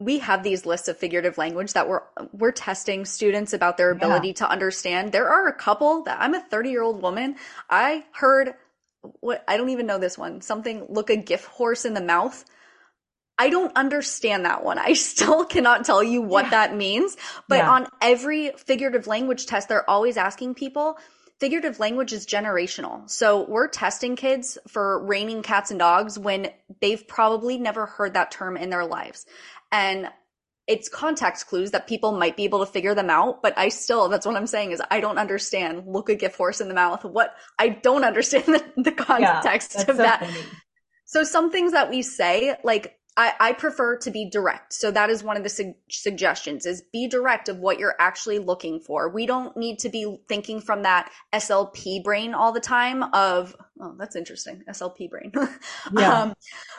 we 0.00 0.18
have 0.18 0.42
these 0.42 0.66
lists 0.66 0.88
of 0.88 0.96
figurative 0.96 1.38
language 1.38 1.74
that 1.74 1.88
we're 1.88 2.02
we're 2.32 2.52
testing 2.52 3.04
students 3.04 3.52
about 3.52 3.76
their 3.76 3.90
ability 3.90 4.28
yeah. 4.28 4.34
to 4.34 4.50
understand. 4.50 5.12
There 5.12 5.28
are 5.28 5.46
a 5.46 5.54
couple 5.54 6.02
that 6.04 6.18
I'm 6.20 6.34
a 6.34 6.40
30 6.40 6.70
year 6.70 6.82
old 6.82 7.02
woman. 7.02 7.36
I 7.70 8.04
heard 8.12 8.54
what 9.20 9.44
I 9.48 9.56
don't 9.56 9.70
even 9.70 9.86
know 9.86 9.98
this 9.98 10.16
one. 10.16 10.40
Something 10.40 10.86
look 10.88 11.10
a 11.10 11.16
gift 11.16 11.46
horse 11.46 11.84
in 11.84 11.94
the 11.94 12.02
mouth. 12.02 12.44
I 13.38 13.48
don't 13.48 13.76
understand 13.76 14.44
that 14.44 14.64
one. 14.64 14.78
I 14.78 14.92
still 14.94 15.44
cannot 15.44 15.84
tell 15.84 16.02
you 16.02 16.22
what 16.22 16.46
yeah. 16.46 16.50
that 16.50 16.76
means. 16.76 17.16
But 17.48 17.58
yeah. 17.58 17.70
on 17.70 17.86
every 18.00 18.52
figurative 18.56 19.06
language 19.06 19.46
test, 19.46 19.68
they're 19.68 19.88
always 19.88 20.16
asking 20.16 20.54
people 20.54 20.98
figurative 21.42 21.80
language 21.80 22.12
is 22.12 22.24
generational. 22.24 23.10
So 23.10 23.44
we're 23.48 23.66
testing 23.66 24.14
kids 24.14 24.58
for 24.68 25.04
raining 25.04 25.42
cats 25.42 25.72
and 25.72 25.80
dogs 25.80 26.16
when 26.16 26.50
they've 26.80 27.04
probably 27.08 27.58
never 27.58 27.84
heard 27.84 28.14
that 28.14 28.30
term 28.30 28.56
in 28.56 28.70
their 28.70 28.84
lives. 28.84 29.26
And 29.72 30.08
it's 30.72 30.88
context 30.88 31.48
clues 31.48 31.70
that 31.72 31.86
people 31.86 32.12
might 32.12 32.34
be 32.34 32.44
able 32.44 32.60
to 32.60 32.72
figure 32.72 32.94
them 32.94 33.10
out, 33.10 33.42
but 33.42 33.52
I 33.58 33.68
still, 33.68 34.08
that's 34.08 34.24
what 34.24 34.36
I'm 34.36 34.46
saying 34.46 34.70
is 34.70 34.80
I 34.90 35.00
don't 35.00 35.18
understand 35.18 35.86
look 35.86 36.08
a 36.08 36.14
gift 36.14 36.36
horse 36.36 36.62
in 36.62 36.68
the 36.68 36.74
mouth. 36.74 37.04
What 37.04 37.34
I 37.58 37.68
don't 37.68 38.04
understand 38.10 38.44
the, 38.46 38.64
the 38.78 38.92
context 38.92 39.74
yeah, 39.74 39.80
of 39.82 39.86
so 39.88 40.02
that. 40.02 40.20
Funny. 40.20 40.44
So 41.04 41.24
some 41.24 41.52
things 41.52 41.72
that 41.72 41.90
we 41.90 42.00
say, 42.00 42.56
like 42.64 42.98
I, 43.14 43.32
I, 43.38 43.52
prefer 43.52 43.98
to 43.98 44.10
be 44.10 44.30
direct. 44.30 44.72
So 44.72 44.90
that 44.90 45.10
is 45.10 45.22
one 45.22 45.36
of 45.36 45.42
the 45.42 45.50
su- 45.50 45.74
suggestions 45.90 46.64
is 46.64 46.82
be 46.92 47.08
direct 47.08 47.50
of 47.50 47.58
what 47.58 47.78
you're 47.78 47.94
actually 47.98 48.38
looking 48.38 48.80
for. 48.80 49.10
We 49.10 49.26
don't 49.26 49.54
need 49.54 49.80
to 49.80 49.90
be 49.90 50.16
thinking 50.28 50.62
from 50.62 50.84
that 50.84 51.10
SLP 51.32 52.02
brain 52.02 52.32
all 52.32 52.52
the 52.52 52.60
time 52.60 53.02
of, 53.02 53.54
oh, 53.78 53.94
that's 53.98 54.16
interesting. 54.16 54.62
SLP 54.66 55.10
brain. 55.10 55.30
yeah. 55.92 56.22
Um, 56.22 56.34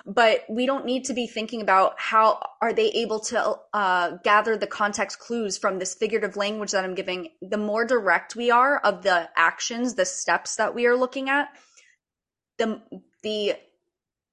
but 0.08 0.44
we 0.50 0.66
don't 0.66 0.86
need 0.86 1.06
to 1.06 1.14
be 1.14 1.28
thinking 1.28 1.62
about 1.62 2.00
how 2.00 2.40
are 2.62 2.74
they 2.74 2.90
able 2.90 3.20
to 3.20 3.56
uh, 3.72 4.18
gather 4.24 4.58
the 4.58 4.68
context 4.68 5.20
clues 5.20 5.60
from 5.60 5.78
this 5.78 5.94
figurative 5.94 6.36
language 6.36 6.72
that 6.72 6.84
I'm 6.84 6.96
giving. 6.96 7.30
The 7.44 7.58
more 7.58 7.86
direct 7.86 8.36
we 8.36 8.50
are 8.50 8.80
of 8.80 9.04
the 9.04 9.30
actions, 9.36 9.94
the 9.94 10.06
steps 10.06 10.56
that 10.56 10.74
we 10.74 10.88
are 10.88 10.96
looking 10.96 11.30
at, 11.30 11.50
the, 12.58 12.82
the 13.22 13.54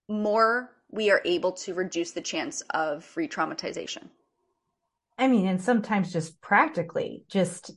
more 0.08 0.70
we 0.90 1.10
are 1.10 1.22
able 1.24 1.52
to 1.52 1.74
reduce 1.74 2.12
the 2.12 2.20
chance 2.20 2.62
of 2.70 3.10
re 3.16 3.28
traumatization. 3.28 4.08
I 5.18 5.28
mean, 5.28 5.46
and 5.46 5.60
sometimes 5.60 6.12
just 6.12 6.40
practically, 6.40 7.24
just, 7.28 7.70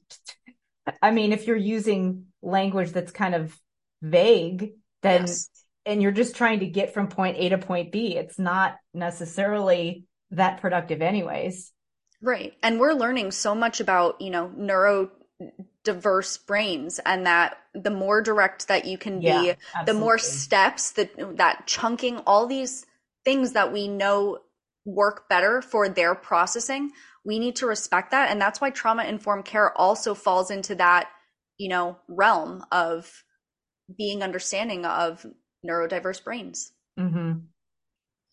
I 1.01 1.11
mean, 1.11 1.33
if 1.33 1.45
you're 1.45 1.57
using 1.57 2.27
language 2.41 2.91
that's 2.91 3.11
kind 3.11 3.35
of 3.35 3.57
vague, 4.01 4.71
then, 5.01 5.21
yes. 5.21 5.49
and 5.85 6.01
you're 6.01 6.13
just 6.13 6.35
trying 6.35 6.61
to 6.61 6.67
get 6.67 6.93
from 6.93 7.09
point 7.09 7.37
A 7.37 7.49
to 7.49 7.57
point 7.57 7.91
B, 7.91 8.15
it's 8.15 8.39
not 8.39 8.77
necessarily 8.93 10.05
that 10.31 10.61
productive, 10.61 11.01
anyways. 11.01 11.73
Right. 12.21 12.53
And 12.63 12.79
we're 12.79 12.93
learning 12.93 13.31
so 13.31 13.53
much 13.53 13.81
about, 13.81 14.21
you 14.21 14.29
know, 14.29 14.49
neuro 14.55 15.11
diverse 15.83 16.37
brains 16.37 16.99
and 17.05 17.25
that 17.25 17.57
the 17.73 17.89
more 17.89 18.21
direct 18.21 18.69
that 18.69 18.85
you 18.85 18.97
can 18.97 19.19
be 19.19 19.53
the 19.85 19.93
more 19.93 20.17
steps 20.17 20.91
that 20.91 21.37
that 21.37 21.67
chunking 21.67 22.19
all 22.19 22.47
these 22.47 22.85
things 23.25 23.53
that 23.53 23.71
we 23.71 23.87
know 23.87 24.39
work 24.85 25.29
better 25.29 25.61
for 25.61 25.87
their 25.87 26.13
processing 26.13 26.91
we 27.25 27.39
need 27.39 27.55
to 27.55 27.65
respect 27.65 28.11
that 28.11 28.29
and 28.29 28.41
that's 28.41 28.59
why 28.59 28.69
trauma 28.69 29.03
informed 29.03 29.45
care 29.45 29.75
also 29.77 30.13
falls 30.13 30.51
into 30.51 30.75
that 30.75 31.09
you 31.57 31.69
know 31.69 31.97
realm 32.07 32.63
of 32.71 33.23
being 33.97 34.23
understanding 34.23 34.85
of 34.85 35.25
neurodiverse 35.65 36.23
brains 36.23 36.73
mm-hmm. 36.99 37.39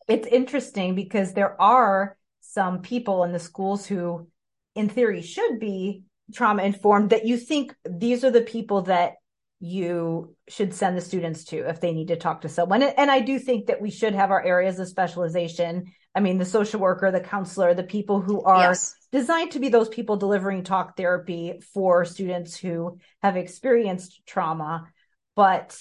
it's 0.09 0.27
interesting 0.27 0.95
because 0.95 1.35
there 1.35 1.61
are 1.61 2.17
some 2.41 2.83
people 2.83 3.23
in 3.23 3.33
the 3.33 3.39
schools 3.39 3.87
who 3.87 4.27
in 4.75 4.89
theory 4.89 5.23
should 5.23 5.61
be 5.61 6.03
trauma 6.35 6.63
informed 6.63 7.11
that 7.11 7.27
you 7.27 7.37
think 7.37 7.75
these 7.89 8.25
are 8.25 8.31
the 8.31 8.41
people 8.41 8.83
that 8.83 9.15
you 9.61 10.35
should 10.49 10.73
send 10.73 10.97
the 10.97 11.03
students 11.03 11.45
to 11.45 11.69
if 11.69 11.81
they 11.81 11.93
need 11.93 12.09
to 12.09 12.17
talk 12.17 12.41
to 12.41 12.49
someone. 12.49 12.83
And 12.83 13.11
I 13.11 13.21
do 13.21 13.39
think 13.39 13.67
that 13.67 13.81
we 13.81 13.91
should 13.91 14.15
have 14.15 14.31
our 14.31 14.43
areas 14.43 14.79
of 14.79 14.89
specialization. 14.89 15.93
I 16.15 16.21
mean, 16.21 16.39
the 16.39 16.47
social 16.47 16.81
worker, 16.81 17.11
the 17.11 17.21
counselor, 17.21 17.75
the 17.75 17.83
people 17.83 18.21
who 18.21 18.43
are 18.43 18.71
yes. 18.71 18.95
designed 19.13 19.53
to 19.53 19.61
be 19.61 19.69
those 19.69 19.91
people 19.91 20.17
delivering 20.17 20.65
talk 20.65 20.97
therapy 20.97 21.61
for 21.75 22.07
students 22.07 22.57
who 22.57 22.99
have 23.23 23.37
experienced 23.37 24.23
trauma. 24.27 24.89
But 25.37 25.79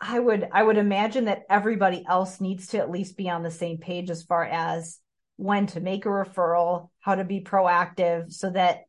I 0.00 0.18
would 0.18 0.48
I 0.52 0.62
would 0.62 0.78
imagine 0.78 1.26
that 1.26 1.42
everybody 1.50 2.04
else 2.08 2.40
needs 2.40 2.68
to 2.68 2.78
at 2.78 2.90
least 2.90 3.16
be 3.16 3.28
on 3.28 3.42
the 3.42 3.50
same 3.50 3.78
page 3.78 4.08
as 4.08 4.22
far 4.22 4.44
as 4.44 5.00
when 5.36 5.66
to 5.66 5.80
make 5.80 6.06
a 6.06 6.08
referral, 6.08 6.90
how 7.00 7.16
to 7.16 7.24
be 7.24 7.40
proactive 7.40 8.32
so 8.32 8.50
that 8.50 8.82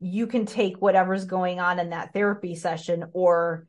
you 0.00 0.26
can 0.26 0.46
take 0.46 0.76
whatever's 0.76 1.24
going 1.24 1.60
on 1.60 1.78
in 1.78 1.90
that 1.90 2.12
therapy 2.12 2.54
session 2.54 3.04
or 3.12 3.66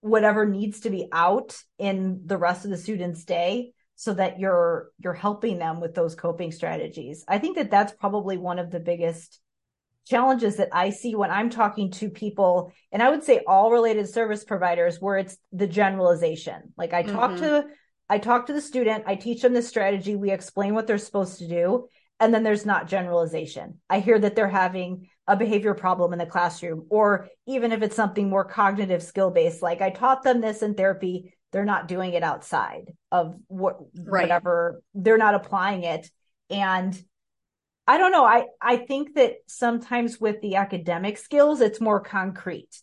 whatever 0.00 0.46
needs 0.46 0.80
to 0.80 0.90
be 0.90 1.08
out 1.12 1.56
in 1.78 2.22
the 2.26 2.36
rest 2.36 2.64
of 2.64 2.70
the 2.70 2.76
student's 2.76 3.24
day 3.24 3.72
so 3.96 4.12
that 4.14 4.38
you're 4.38 4.90
you're 4.98 5.14
helping 5.14 5.58
them 5.58 5.80
with 5.80 5.94
those 5.94 6.14
coping 6.14 6.52
strategies. 6.52 7.24
I 7.26 7.38
think 7.38 7.56
that 7.56 7.70
that's 7.70 7.92
probably 7.92 8.36
one 8.36 8.58
of 8.58 8.70
the 8.70 8.80
biggest 8.80 9.40
challenges 10.06 10.56
that 10.56 10.68
I 10.72 10.90
see 10.90 11.16
when 11.16 11.30
I'm 11.30 11.50
talking 11.50 11.90
to 11.92 12.08
people 12.08 12.72
and 12.92 13.02
I 13.02 13.10
would 13.10 13.24
say 13.24 13.42
all 13.46 13.72
related 13.72 14.08
service 14.08 14.44
providers 14.44 15.00
where 15.00 15.18
it's 15.18 15.36
the 15.50 15.66
generalization. 15.66 16.72
Like 16.76 16.92
I 16.92 17.02
talk 17.02 17.32
mm-hmm. 17.32 17.40
to 17.40 17.66
I 18.08 18.18
talk 18.18 18.46
to 18.46 18.52
the 18.52 18.60
student, 18.60 19.04
I 19.06 19.16
teach 19.16 19.42
them 19.42 19.52
the 19.52 19.62
strategy, 19.62 20.14
we 20.14 20.30
explain 20.30 20.74
what 20.74 20.86
they're 20.86 20.98
supposed 20.98 21.38
to 21.38 21.48
do, 21.48 21.88
and 22.20 22.32
then 22.32 22.44
there's 22.44 22.64
not 22.64 22.86
generalization. 22.86 23.80
I 23.90 23.98
hear 23.98 24.18
that 24.18 24.36
they're 24.36 24.48
having 24.48 25.08
a 25.26 25.36
behavior 25.36 25.74
problem 25.74 26.12
in 26.12 26.18
the 26.18 26.26
classroom, 26.26 26.86
or 26.88 27.28
even 27.46 27.72
if 27.72 27.82
it's 27.82 27.96
something 27.96 28.28
more 28.28 28.44
cognitive 28.44 29.02
skill 29.02 29.30
based, 29.30 29.62
like 29.62 29.80
I 29.80 29.90
taught 29.90 30.22
them 30.22 30.40
this 30.40 30.62
in 30.62 30.74
therapy, 30.74 31.34
they're 31.52 31.64
not 31.64 31.88
doing 31.88 32.12
it 32.12 32.22
outside 32.22 32.92
of 33.10 33.34
what 33.48 33.78
right. 33.96 34.22
whatever 34.22 34.82
they're 34.94 35.18
not 35.18 35.34
applying 35.34 35.84
it. 35.84 36.10
And 36.50 36.96
I 37.86 37.98
don't 37.98 38.12
know. 38.12 38.24
I, 38.24 38.46
I 38.60 38.76
think 38.76 39.14
that 39.14 39.36
sometimes 39.46 40.20
with 40.20 40.40
the 40.40 40.56
academic 40.56 41.18
skills, 41.18 41.60
it's 41.60 41.80
more 41.80 42.00
concrete. 42.00 42.82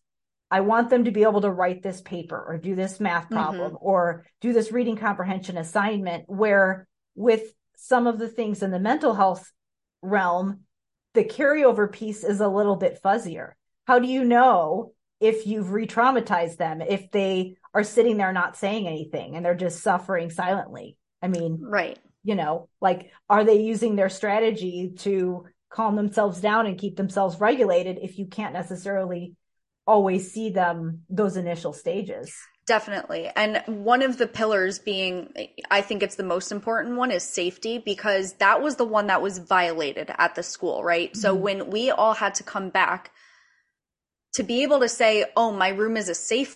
I 0.49 0.61
want 0.61 0.89
them 0.89 1.05
to 1.05 1.11
be 1.11 1.23
able 1.23 1.41
to 1.41 1.51
write 1.51 1.81
this 1.81 2.01
paper 2.01 2.41
or 2.41 2.57
do 2.57 2.75
this 2.75 2.99
math 2.99 3.25
mm-hmm. 3.25 3.35
problem 3.35 3.71
mm-hmm. 3.73 3.85
or 3.85 4.25
do 4.39 4.53
this 4.53 4.71
reading 4.71 4.95
comprehension 4.95 5.57
assignment 5.57 6.25
where 6.27 6.87
with 7.15 7.43
some 7.75 8.07
of 8.07 8.19
the 8.19 8.29
things 8.29 8.63
in 8.63 8.71
the 8.71 8.79
mental 8.79 9.13
health 9.13 9.51
realm, 10.01 10.61
the 11.13 11.23
carryover 11.23 11.91
piece 11.91 12.23
is 12.23 12.39
a 12.39 12.47
little 12.47 12.75
bit 12.75 12.99
fuzzier. 13.03 13.53
How 13.85 13.99
do 13.99 14.07
you 14.07 14.23
know 14.23 14.93
if 15.19 15.47
you've 15.47 15.71
re 15.71 15.87
traumatized 15.87 16.57
them, 16.57 16.81
if 16.81 17.11
they 17.11 17.57
are 17.73 17.83
sitting 17.83 18.17
there 18.17 18.33
not 18.33 18.57
saying 18.57 18.87
anything 18.87 19.35
and 19.35 19.45
they're 19.45 19.55
just 19.55 19.81
suffering 19.81 20.29
silently? 20.29 20.97
I 21.21 21.27
mean, 21.27 21.59
right. 21.61 21.99
You 22.25 22.35
know, 22.35 22.69
like, 22.79 23.11
are 23.29 23.43
they 23.43 23.61
using 23.61 23.95
their 23.95 24.09
strategy 24.09 24.93
to 24.99 25.45
calm 25.69 25.95
themselves 25.95 26.39
down 26.39 26.67
and 26.67 26.77
keep 26.77 26.95
themselves 26.95 27.39
regulated 27.39 27.99
if 28.01 28.17
you 28.17 28.27
can't 28.27 28.53
necessarily 28.53 29.35
always 29.85 30.31
see 30.31 30.49
them 30.49 31.01
those 31.09 31.35
initial 31.35 31.73
stages? 31.73 32.33
Definitely. 32.65 33.29
And 33.35 33.61
one 33.67 34.01
of 34.01 34.17
the 34.17 34.27
pillars 34.27 34.79
being, 34.79 35.33
I 35.69 35.81
think 35.81 36.01
it's 36.01 36.15
the 36.15 36.23
most 36.23 36.51
important 36.51 36.95
one 36.95 37.11
is 37.11 37.23
safety 37.23 37.77
because 37.77 38.33
that 38.33 38.61
was 38.61 38.77
the 38.77 38.85
one 38.85 39.07
that 39.07 39.21
was 39.21 39.37
violated 39.37 40.11
at 40.17 40.35
the 40.35 40.43
school, 40.43 40.81
right? 40.81 41.09
Mm-hmm. 41.09 41.19
So 41.19 41.35
when 41.35 41.69
we 41.69 41.91
all 41.91 42.13
had 42.13 42.35
to 42.35 42.43
come 42.43 42.69
back 42.69 43.11
to 44.35 44.43
be 44.43 44.63
able 44.63 44.79
to 44.79 44.87
say, 44.87 45.25
oh, 45.35 45.51
my 45.51 45.69
room 45.69 45.97
is 45.97 46.07
a 46.07 46.15
safe 46.15 46.55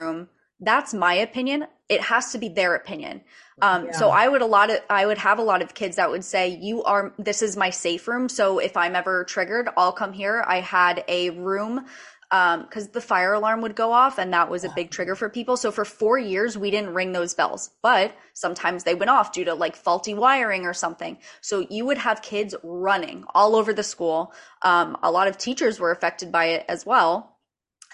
room, 0.00 0.28
that's 0.60 0.92
my 0.92 1.14
opinion. 1.14 1.66
It 1.88 2.02
has 2.02 2.32
to 2.32 2.38
be 2.38 2.48
their 2.48 2.74
opinion. 2.74 3.22
Um, 3.60 3.86
yeah. 3.86 3.92
so 3.92 4.10
I 4.10 4.28
would 4.28 4.42
a 4.42 4.46
lot 4.46 4.70
of, 4.70 4.80
I 4.90 5.06
would 5.06 5.18
have 5.18 5.38
a 5.38 5.42
lot 5.42 5.62
of 5.62 5.74
kids 5.74 5.96
that 5.96 6.10
would 6.10 6.24
say, 6.24 6.48
you 6.60 6.84
are, 6.84 7.12
this 7.18 7.42
is 7.42 7.56
my 7.56 7.70
safe 7.70 8.06
room. 8.06 8.28
So 8.28 8.58
if 8.58 8.76
I'm 8.76 8.94
ever 8.94 9.24
triggered, 9.24 9.68
I'll 9.76 9.92
come 9.92 10.12
here. 10.12 10.44
I 10.46 10.60
had 10.60 11.04
a 11.08 11.30
room 11.30 11.86
because 12.32 12.86
um, 12.86 12.90
the 12.94 13.00
fire 13.02 13.34
alarm 13.34 13.60
would 13.60 13.76
go 13.76 13.92
off 13.92 14.16
and 14.16 14.32
that 14.32 14.48
was 14.48 14.64
a 14.64 14.72
big 14.74 14.90
trigger 14.90 15.14
for 15.14 15.28
people. 15.28 15.58
So 15.58 15.70
for 15.70 15.84
four 15.84 16.18
years, 16.18 16.56
we 16.56 16.70
didn't 16.70 16.94
ring 16.94 17.12
those 17.12 17.34
bells, 17.34 17.68
but 17.82 18.16
sometimes 18.32 18.84
they 18.84 18.94
went 18.94 19.10
off 19.10 19.32
due 19.32 19.44
to 19.44 19.54
like 19.54 19.76
faulty 19.76 20.14
wiring 20.14 20.64
or 20.64 20.72
something. 20.72 21.18
So 21.42 21.66
you 21.68 21.84
would 21.84 21.98
have 21.98 22.22
kids 22.22 22.54
running 22.62 23.26
all 23.34 23.54
over 23.54 23.74
the 23.74 23.82
school. 23.82 24.32
Um, 24.62 24.96
a 25.02 25.10
lot 25.10 25.28
of 25.28 25.36
teachers 25.36 25.78
were 25.78 25.90
affected 25.90 26.32
by 26.32 26.46
it 26.46 26.64
as 26.70 26.86
well. 26.86 27.36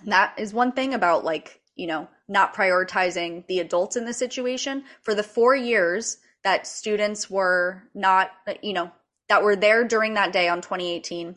And 0.02 0.12
that 0.12 0.34
is 0.38 0.54
one 0.54 0.70
thing 0.70 0.94
about 0.94 1.24
like, 1.24 1.60
you 1.74 1.88
know, 1.88 2.06
not 2.28 2.54
prioritizing 2.54 3.44
the 3.48 3.58
adults 3.58 3.96
in 3.96 4.04
the 4.04 4.14
situation. 4.14 4.84
For 5.02 5.16
the 5.16 5.24
four 5.24 5.56
years 5.56 6.18
that 6.44 6.68
students 6.68 7.28
were 7.28 7.82
not, 7.92 8.30
you 8.62 8.72
know, 8.72 8.92
that 9.28 9.42
were 9.42 9.56
there 9.56 9.82
during 9.82 10.14
that 10.14 10.32
day 10.32 10.48
on 10.48 10.60
2018 10.60 11.34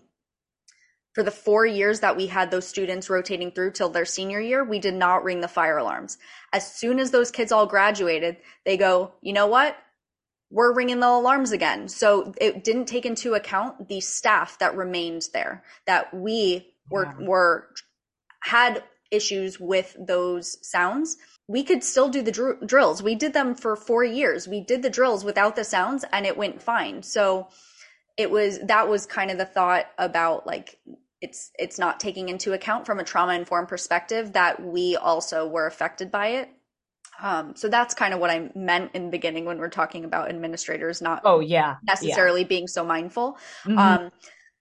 for 1.13 1.23
the 1.23 1.31
four 1.31 1.65
years 1.65 1.99
that 1.99 2.15
we 2.15 2.27
had 2.27 2.51
those 2.51 2.67
students 2.67 3.09
rotating 3.09 3.51
through 3.51 3.71
till 3.71 3.89
their 3.89 4.05
senior 4.05 4.39
year, 4.39 4.63
we 4.63 4.79
did 4.79 4.93
not 4.93 5.23
ring 5.23 5.41
the 5.41 5.47
fire 5.47 5.77
alarms. 5.77 6.17
As 6.53 6.73
soon 6.73 6.99
as 6.99 7.11
those 7.11 7.31
kids 7.31 7.51
all 7.51 7.65
graduated, 7.65 8.37
they 8.65 8.77
go, 8.77 9.13
you 9.21 9.33
know 9.33 9.47
what? 9.47 9.75
We're 10.49 10.73
ringing 10.73 10.99
the 10.99 11.07
alarms 11.07 11.51
again. 11.51 11.89
So 11.89 12.33
it 12.39 12.63
didn't 12.63 12.85
take 12.85 13.05
into 13.05 13.33
account 13.33 13.89
the 13.89 13.99
staff 14.01 14.59
that 14.59 14.75
remained 14.75 15.27
there, 15.33 15.63
that 15.85 16.13
we 16.13 16.73
were, 16.89 17.05
yeah. 17.05 17.27
were, 17.27 17.67
had 18.43 18.83
issues 19.11 19.59
with 19.59 19.95
those 19.99 20.57
sounds. 20.65 21.17
We 21.47 21.63
could 21.63 21.83
still 21.83 22.07
do 22.09 22.21
the 22.21 22.31
dr- 22.31 22.65
drills. 22.65 23.03
We 23.03 23.15
did 23.15 23.33
them 23.33 23.55
for 23.55 23.75
four 23.75 24.03
years. 24.03 24.47
We 24.47 24.61
did 24.61 24.81
the 24.81 24.89
drills 24.89 25.25
without 25.25 25.57
the 25.57 25.65
sounds 25.65 26.05
and 26.13 26.25
it 26.25 26.37
went 26.37 26.61
fine. 26.61 27.03
So, 27.03 27.49
it 28.17 28.29
was 28.29 28.59
that 28.59 28.87
was 28.87 29.05
kind 29.05 29.31
of 29.31 29.37
the 29.37 29.45
thought 29.45 29.87
about 29.97 30.45
like 30.45 30.77
it's 31.21 31.51
it's 31.57 31.79
not 31.79 31.99
taking 31.99 32.29
into 32.29 32.53
account 32.53 32.85
from 32.85 32.99
a 32.99 33.03
trauma 33.03 33.33
informed 33.33 33.67
perspective 33.67 34.33
that 34.33 34.61
we 34.61 34.97
also 34.97 35.47
were 35.47 35.67
affected 35.67 36.11
by 36.11 36.27
it 36.27 36.49
um, 37.21 37.55
so 37.55 37.69
that's 37.69 37.93
kind 37.93 38.13
of 38.13 38.19
what 38.19 38.29
i 38.29 38.49
meant 38.55 38.91
in 38.93 39.05
the 39.05 39.11
beginning 39.11 39.45
when 39.45 39.59
we're 39.59 39.69
talking 39.69 40.03
about 40.03 40.29
administrators 40.29 41.01
not 41.01 41.21
oh 41.23 41.39
yeah 41.39 41.77
necessarily 41.83 42.41
yeah. 42.41 42.47
being 42.47 42.67
so 42.67 42.83
mindful 42.83 43.37
mm-hmm. 43.63 43.77
um, 43.77 44.11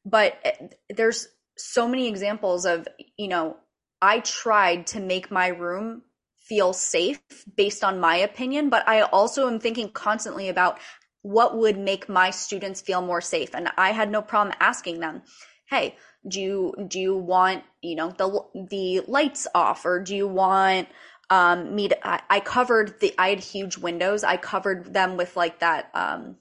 but 0.04 0.38
eh, 0.44 0.68
there's 0.90 1.26
so 1.56 1.88
many 1.88 2.08
examples 2.08 2.66
of 2.66 2.86
you 3.16 3.28
know 3.28 3.56
i 4.00 4.20
tried 4.20 4.86
to 4.86 5.00
make 5.00 5.30
my 5.30 5.48
room 5.48 6.02
feel 6.36 6.72
safe 6.72 7.20
based 7.56 7.82
on 7.82 8.00
my 8.00 8.16
opinion 8.16 8.68
but 8.68 8.86
i 8.86 9.00
also 9.00 9.48
am 9.48 9.58
thinking 9.58 9.88
constantly 9.90 10.48
about 10.48 10.78
what 11.22 11.56
would 11.56 11.78
make 11.78 12.08
my 12.08 12.30
students 12.30 12.80
feel 12.80 13.02
more 13.02 13.20
safe 13.20 13.54
and 13.54 13.70
i 13.76 13.90
had 13.92 14.10
no 14.10 14.20
problem 14.20 14.54
asking 14.58 15.00
them 15.00 15.22
hey 15.70 15.96
do 16.28 16.40
you 16.40 16.74
do 16.88 17.00
you 17.00 17.16
want 17.16 17.64
you 17.80 17.94
know 17.94 18.10
the 18.10 18.66
the 18.68 19.00
lights 19.06 19.46
off 19.54 19.86
or 19.86 20.00
do 20.00 20.14
you 20.14 20.28
want 20.28 20.88
um 21.30 21.74
me 21.74 21.88
to, 21.88 22.06
I, 22.06 22.20
I 22.28 22.40
covered 22.40 23.00
the 23.00 23.14
i 23.18 23.30
had 23.30 23.40
huge 23.40 23.78
windows. 23.78 24.24
I 24.24 24.36
covered 24.36 24.92
them 24.92 25.16
with 25.16 25.36
like 25.36 25.60
that 25.60 25.90
um 25.94 26.36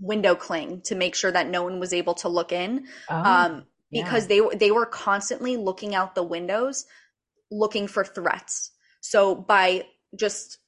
window 0.00 0.34
cling 0.34 0.82
to 0.82 0.94
make 0.94 1.14
sure 1.14 1.32
that 1.32 1.48
no 1.48 1.62
one 1.62 1.80
was 1.80 1.92
able 1.92 2.14
to 2.14 2.28
look 2.28 2.52
in. 2.52 2.86
Oh, 3.08 3.16
um 3.16 3.64
because 3.90 4.28
yeah. 4.28 4.42
they 4.50 4.56
they 4.56 4.70
were 4.70 4.86
constantly 4.86 5.56
looking 5.56 5.94
out 5.94 6.14
the 6.14 6.22
windows 6.22 6.84
looking 7.50 7.86
for 7.86 8.04
threats. 8.04 8.72
So 9.00 9.34
by 9.34 9.86
just 10.16 10.58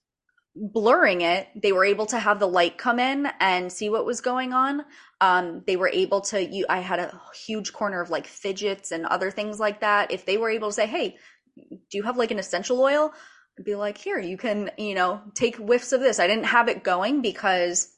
blurring 0.61 1.22
it, 1.22 1.48
they 1.56 1.72
were 1.72 1.84
able 1.84 2.06
to 2.06 2.18
have 2.18 2.38
the 2.38 2.46
light 2.46 2.76
come 2.76 2.98
in 2.98 3.28
and 3.40 3.72
see 3.72 3.88
what 3.88 4.04
was 4.04 4.20
going 4.20 4.52
on. 4.52 4.84
Um, 5.20 5.62
they 5.66 5.76
were 5.76 5.88
able 5.88 6.20
to, 6.22 6.44
you, 6.44 6.66
I 6.68 6.80
had 6.80 6.98
a 6.98 7.20
huge 7.34 7.72
corner 7.72 8.00
of 8.00 8.11
like 8.11 8.26
fidgets 8.26 8.92
and 8.92 9.06
other 9.06 9.30
things 9.30 9.58
like 9.58 9.80
that. 9.80 10.11
If 10.11 10.26
they 10.26 10.36
were 10.36 10.50
able 10.50 10.68
to 10.68 10.74
say, 10.74 10.86
Hey, 10.86 11.16
do 11.56 11.98
you 11.98 12.02
have 12.02 12.18
like 12.18 12.30
an 12.30 12.38
essential 12.38 12.80
oil? 12.80 13.12
I'd 13.58 13.64
be 13.64 13.74
like, 13.74 13.98
here, 13.98 14.18
you 14.18 14.36
can, 14.36 14.70
you 14.76 14.94
know, 14.94 15.20
take 15.34 15.56
whiffs 15.56 15.92
of 15.92 16.00
this. 16.00 16.20
I 16.20 16.26
didn't 16.26 16.44
have 16.44 16.68
it 16.68 16.84
going 16.84 17.22
because 17.22 17.92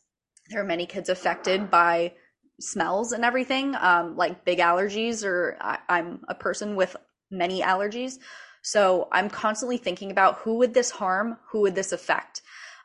there 0.50 0.60
are 0.60 0.66
many 0.66 0.86
kids 0.86 1.08
affected 1.08 1.70
by 1.70 2.14
smells 2.60 3.12
and 3.12 3.24
everything, 3.24 3.74
um, 3.76 4.16
like 4.16 4.44
big 4.44 4.58
allergies, 4.58 5.24
or 5.24 5.56
I, 5.60 5.78
I'm 5.88 6.20
a 6.28 6.34
person 6.34 6.76
with 6.76 6.96
many 7.30 7.60
allergies. 7.60 8.18
So 8.62 9.08
I'm 9.10 9.28
constantly 9.28 9.76
thinking 9.76 10.10
about 10.10 10.38
who 10.38 10.58
would 10.58 10.74
this 10.74 10.90
harm? 10.90 11.36
Who 11.50 11.60
would 11.62 11.74
this 11.74 11.92
affect? 11.92 12.42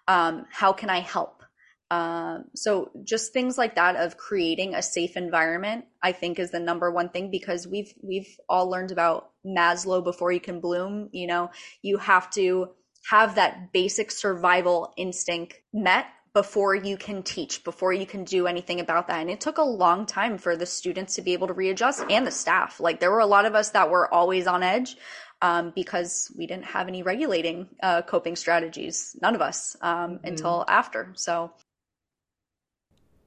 Um, 0.07 0.45
how 0.51 0.73
can 0.73 0.89
I 0.89 0.99
help? 0.99 1.43
Um, 1.89 2.45
so 2.53 2.91
just 3.03 3.31
things 3.31 3.57
like 3.57 3.75
that 3.75 3.95
of 3.95 4.17
creating 4.17 4.75
a 4.75 4.81
safe 4.81 5.15
environment, 5.15 5.85
I 6.03 6.11
think 6.11 6.37
is 6.37 6.51
the 6.51 6.59
number 6.59 6.91
one 6.91 7.09
thing 7.09 7.31
because 7.31 7.65
we've, 7.65 7.93
we've 8.01 8.27
all 8.49 8.69
learned 8.69 8.91
about 8.91 9.31
Maslow 9.45 10.03
before 10.03 10.31
you 10.31 10.41
can 10.41 10.59
bloom. 10.59 11.09
You 11.13 11.27
know, 11.27 11.51
you 11.81 11.97
have 11.97 12.29
to 12.31 12.69
have 13.09 13.35
that 13.35 13.71
basic 13.71 14.11
survival 14.11 14.93
instinct 14.97 15.55
met 15.73 16.07
before 16.33 16.75
you 16.75 16.97
can 16.97 17.23
teach, 17.23 17.63
before 17.63 17.93
you 17.93 18.05
can 18.05 18.23
do 18.23 18.45
anything 18.45 18.79
about 18.79 19.07
that. 19.07 19.21
And 19.21 19.29
it 19.29 19.41
took 19.41 19.57
a 19.57 19.63
long 19.63 20.05
time 20.05 20.37
for 20.37 20.55
the 20.55 20.67
students 20.67 21.15
to 21.15 21.23
be 21.23 21.33
able 21.33 21.47
to 21.47 21.53
readjust 21.53 22.03
and 22.11 22.27
the 22.27 22.31
staff. 22.31 22.79
Like 22.79 22.99
there 22.99 23.09
were 23.09 23.21
a 23.21 23.25
lot 23.25 23.45
of 23.45 23.55
us 23.55 23.71
that 23.71 23.89
were 23.89 24.13
always 24.13 24.45
on 24.45 24.61
edge 24.61 24.97
um, 25.41 25.71
because 25.75 26.31
we 26.37 26.47
didn't 26.47 26.65
have 26.65 26.87
any 26.87 27.03
regulating 27.03 27.67
uh, 27.83 28.01
coping 28.01 28.35
strategies, 28.35 29.15
none 29.21 29.35
of 29.35 29.41
us, 29.41 29.75
um, 29.81 30.15
mm-hmm. 30.15 30.27
until 30.27 30.65
after. 30.67 31.13
So 31.15 31.51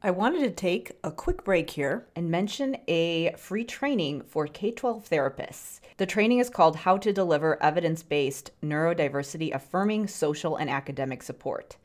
I 0.03 0.11
wanted 0.11 0.41
to 0.45 0.51
take 0.51 0.93
a 1.05 1.11
quick 1.11 1.45
break 1.45 1.69
here 1.69 2.07
and 2.17 2.31
mention 2.31 2.79
a 2.89 3.35
free 3.37 3.65
training 3.65 4.23
for 4.23 4.47
K 4.47 4.71
12 4.71 5.09
therapists. 5.09 5.81
The 5.99 6.07
training 6.07 6.39
is 6.39 6.49
called 6.49 6.77
How 6.77 6.97
to 6.97 7.13
Deliver 7.13 7.63
Evidence 7.63 8.03
Based 8.03 8.51
Neurodiversity 8.63 9.55
Affirming 9.55 10.07
Social 10.07 10.57
and 10.57 10.71
Academic 10.71 11.23
Support. 11.23 11.77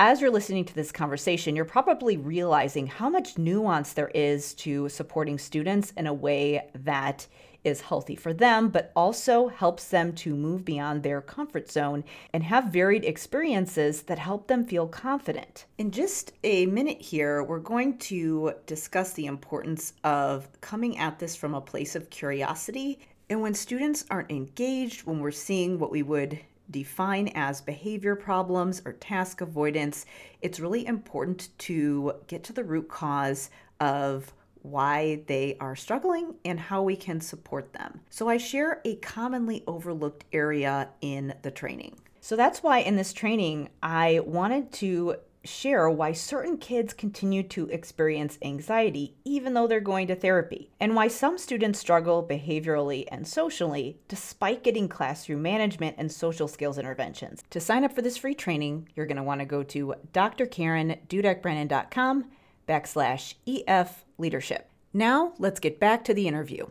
As 0.00 0.20
you're 0.20 0.30
listening 0.30 0.64
to 0.66 0.74
this 0.76 0.92
conversation, 0.92 1.56
you're 1.56 1.64
probably 1.64 2.16
realizing 2.16 2.86
how 2.86 3.08
much 3.08 3.36
nuance 3.36 3.94
there 3.94 4.12
is 4.14 4.54
to 4.54 4.88
supporting 4.88 5.38
students 5.38 5.92
in 5.96 6.06
a 6.06 6.14
way 6.14 6.70
that 6.76 7.26
is 7.64 7.82
healthy 7.82 8.16
for 8.16 8.32
them, 8.32 8.68
but 8.68 8.92
also 8.94 9.48
helps 9.48 9.88
them 9.88 10.12
to 10.12 10.34
move 10.34 10.64
beyond 10.64 11.02
their 11.02 11.20
comfort 11.20 11.70
zone 11.70 12.04
and 12.32 12.42
have 12.42 12.72
varied 12.72 13.04
experiences 13.04 14.02
that 14.02 14.18
help 14.18 14.46
them 14.46 14.64
feel 14.64 14.86
confident. 14.86 15.66
In 15.76 15.90
just 15.90 16.32
a 16.44 16.66
minute 16.66 17.00
here, 17.00 17.42
we're 17.42 17.58
going 17.58 17.98
to 17.98 18.54
discuss 18.66 19.12
the 19.12 19.26
importance 19.26 19.94
of 20.04 20.48
coming 20.60 20.98
at 20.98 21.18
this 21.18 21.36
from 21.36 21.54
a 21.54 21.60
place 21.60 21.96
of 21.96 22.10
curiosity. 22.10 23.00
And 23.30 23.42
when 23.42 23.54
students 23.54 24.04
aren't 24.10 24.30
engaged, 24.30 25.04
when 25.04 25.20
we're 25.20 25.30
seeing 25.30 25.78
what 25.78 25.90
we 25.90 26.02
would 26.02 26.38
define 26.70 27.28
as 27.28 27.60
behavior 27.60 28.14
problems 28.14 28.82
or 28.84 28.92
task 28.92 29.40
avoidance, 29.40 30.06
it's 30.42 30.60
really 30.60 30.86
important 30.86 31.48
to 31.58 32.12
get 32.26 32.44
to 32.44 32.52
the 32.52 32.64
root 32.64 32.88
cause 32.88 33.50
of 33.80 34.32
why 34.62 35.22
they 35.26 35.56
are 35.60 35.76
struggling 35.76 36.34
and 36.44 36.58
how 36.58 36.82
we 36.82 36.96
can 36.96 37.20
support 37.20 37.72
them. 37.72 38.00
So, 38.10 38.28
I 38.28 38.36
share 38.36 38.80
a 38.84 38.96
commonly 38.96 39.64
overlooked 39.66 40.24
area 40.32 40.90
in 41.00 41.34
the 41.42 41.50
training. 41.50 41.98
So, 42.20 42.36
that's 42.36 42.62
why 42.62 42.78
in 42.78 42.96
this 42.96 43.12
training, 43.12 43.70
I 43.82 44.20
wanted 44.24 44.72
to 44.74 45.16
share 45.44 45.88
why 45.88 46.12
certain 46.12 46.58
kids 46.58 46.92
continue 46.92 47.42
to 47.42 47.68
experience 47.68 48.38
anxiety 48.42 49.14
even 49.24 49.54
though 49.54 49.66
they're 49.66 49.80
going 49.80 50.06
to 50.08 50.14
therapy, 50.14 50.68
and 50.80 50.94
why 50.94 51.08
some 51.08 51.38
students 51.38 51.78
struggle 51.78 52.26
behaviorally 52.26 53.06
and 53.10 53.26
socially 53.26 53.98
despite 54.08 54.62
getting 54.62 54.88
classroom 54.88 55.40
management 55.42 55.96
and 55.98 56.12
social 56.12 56.48
skills 56.48 56.78
interventions. 56.78 57.42
To 57.50 57.60
sign 57.60 57.84
up 57.84 57.94
for 57.94 58.02
this 58.02 58.16
free 58.16 58.34
training, 58.34 58.88
you're 58.94 59.06
going 59.06 59.16
to 59.16 59.22
want 59.22 59.40
to 59.40 59.46
go 59.46 59.62
to 59.64 59.94
drkarendudekbrennan.com 60.12 62.24
backslash 62.68 63.34
EF 63.46 64.04
leadership. 64.18 64.68
Now, 64.92 65.32
let's 65.38 65.60
get 65.60 65.80
back 65.80 66.04
to 66.04 66.14
the 66.14 66.28
interview. 66.28 66.66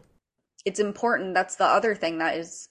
It's 0.66 0.80
important. 0.80 1.34
That's 1.34 1.56
the 1.56 1.66
other 1.66 1.96
thing 1.96 2.18
that 2.20 2.38
is 2.38 2.70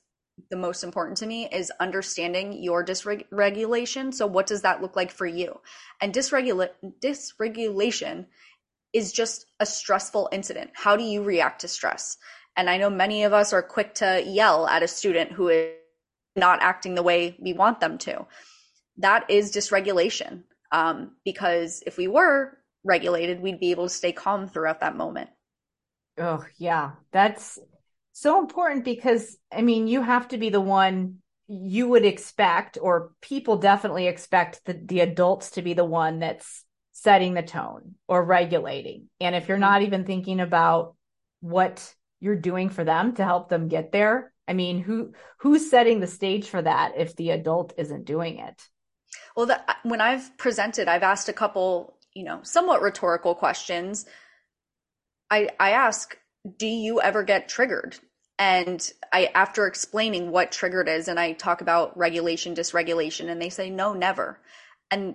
the 0.50 0.56
most 0.56 0.84
important 0.84 1.16
to 1.18 1.26
me 1.26 1.48
is 1.50 1.72
understanding 1.80 2.62
your 2.62 2.84
dysregulation. 2.84 4.12
So, 4.12 4.26
what 4.26 4.46
does 4.46 4.62
that 4.62 4.82
look 4.82 4.96
like 4.96 5.10
for 5.10 5.26
you? 5.26 5.60
And 6.00 6.12
dysregula- 6.12 6.70
dysregulation 7.00 8.26
is 8.92 9.12
just 9.12 9.46
a 9.60 9.66
stressful 9.66 10.28
incident. 10.32 10.70
How 10.74 10.96
do 10.96 11.04
you 11.04 11.22
react 11.22 11.62
to 11.62 11.68
stress? 11.68 12.18
And 12.56 12.70
I 12.70 12.78
know 12.78 12.90
many 12.90 13.24
of 13.24 13.32
us 13.32 13.52
are 13.52 13.62
quick 13.62 13.94
to 13.96 14.22
yell 14.26 14.66
at 14.66 14.82
a 14.82 14.88
student 14.88 15.32
who 15.32 15.48
is 15.48 15.74
not 16.34 16.62
acting 16.62 16.94
the 16.94 17.02
way 17.02 17.36
we 17.40 17.52
want 17.52 17.80
them 17.80 17.98
to. 17.98 18.26
That 18.98 19.30
is 19.30 19.52
dysregulation. 19.52 20.44
Um, 20.72 21.12
because 21.24 21.82
if 21.86 21.96
we 21.96 22.08
were 22.08 22.58
regulated, 22.86 23.40
we'd 23.40 23.60
be 23.60 23.72
able 23.72 23.88
to 23.88 23.94
stay 23.94 24.12
calm 24.12 24.48
throughout 24.48 24.80
that 24.80 24.96
moment. 24.96 25.30
Oh, 26.18 26.44
yeah. 26.56 26.92
That's 27.12 27.58
so 28.12 28.38
important 28.38 28.84
because 28.84 29.36
I 29.52 29.62
mean, 29.62 29.88
you 29.88 30.02
have 30.02 30.28
to 30.28 30.38
be 30.38 30.48
the 30.48 30.60
one 30.60 31.18
you 31.48 31.88
would 31.88 32.04
expect, 32.04 32.78
or 32.80 33.12
people 33.20 33.56
definitely 33.58 34.08
expect 34.08 34.64
the, 34.64 34.72
the 34.72 35.00
adults 35.00 35.52
to 35.52 35.62
be 35.62 35.74
the 35.74 35.84
one 35.84 36.18
that's 36.18 36.64
setting 36.92 37.34
the 37.34 37.42
tone 37.42 37.94
or 38.08 38.24
regulating. 38.24 39.08
And 39.20 39.34
if 39.34 39.48
you're 39.48 39.56
mm-hmm. 39.56 39.72
not 39.72 39.82
even 39.82 40.04
thinking 40.04 40.40
about 40.40 40.94
what 41.40 41.94
you're 42.20 42.34
doing 42.34 42.70
for 42.70 42.82
them 42.82 43.14
to 43.14 43.24
help 43.24 43.48
them 43.48 43.68
get 43.68 43.92
there, 43.92 44.32
I 44.48 44.54
mean, 44.54 44.80
who 44.80 45.12
who's 45.40 45.70
setting 45.70 46.00
the 46.00 46.06
stage 46.06 46.48
for 46.48 46.62
that 46.62 46.94
if 46.96 47.14
the 47.16 47.30
adult 47.30 47.74
isn't 47.76 48.06
doing 48.06 48.38
it? 48.38 48.62
Well, 49.36 49.46
the, 49.46 49.60
uh, 49.60 49.74
when 49.82 50.00
I've 50.00 50.36
presented, 50.38 50.88
I've 50.88 51.02
asked 51.02 51.28
a 51.28 51.32
couple, 51.32 51.95
you 52.16 52.24
know, 52.24 52.40
somewhat 52.42 52.80
rhetorical 52.80 53.34
questions. 53.34 54.06
I 55.30 55.50
I 55.60 55.72
ask, 55.72 56.16
do 56.58 56.66
you 56.66 57.00
ever 57.00 57.22
get 57.22 57.48
triggered? 57.48 57.98
And 58.38 58.90
I, 59.12 59.30
after 59.34 59.66
explaining 59.66 60.30
what 60.30 60.52
triggered 60.52 60.88
is, 60.88 61.08
and 61.08 61.18
I 61.18 61.32
talk 61.32 61.60
about 61.60 61.96
regulation, 61.96 62.54
dysregulation, 62.54 63.30
and 63.30 63.40
they 63.40 63.48
say, 63.48 63.70
no, 63.70 63.94
never. 63.94 64.38
And 64.90 65.14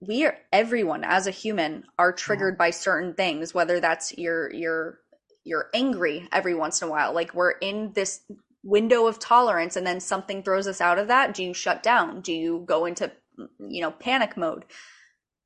we 0.00 0.26
are, 0.26 0.36
everyone 0.52 1.02
as 1.02 1.26
a 1.26 1.30
human 1.30 1.84
are 1.98 2.12
triggered 2.12 2.54
yeah. 2.54 2.64
by 2.66 2.70
certain 2.70 3.14
things, 3.14 3.54
whether 3.54 3.80
that's 3.80 4.16
you're, 4.18 4.52
you're, 4.52 5.00
you're 5.44 5.70
angry 5.72 6.28
every 6.30 6.54
once 6.54 6.82
in 6.82 6.88
a 6.88 6.90
while. 6.90 7.14
Like 7.14 7.32
we're 7.32 7.52
in 7.52 7.92
this 7.94 8.20
window 8.62 9.06
of 9.06 9.18
tolerance 9.18 9.76
and 9.76 9.86
then 9.86 10.00
something 10.00 10.42
throws 10.42 10.66
us 10.66 10.82
out 10.82 10.98
of 10.98 11.08
that. 11.08 11.32
Do 11.32 11.42
you 11.42 11.54
shut 11.54 11.82
down? 11.82 12.20
Do 12.20 12.34
you 12.34 12.64
go 12.66 12.84
into, 12.84 13.10
you 13.58 13.80
know, 13.80 13.90
panic 13.90 14.36
mode? 14.36 14.66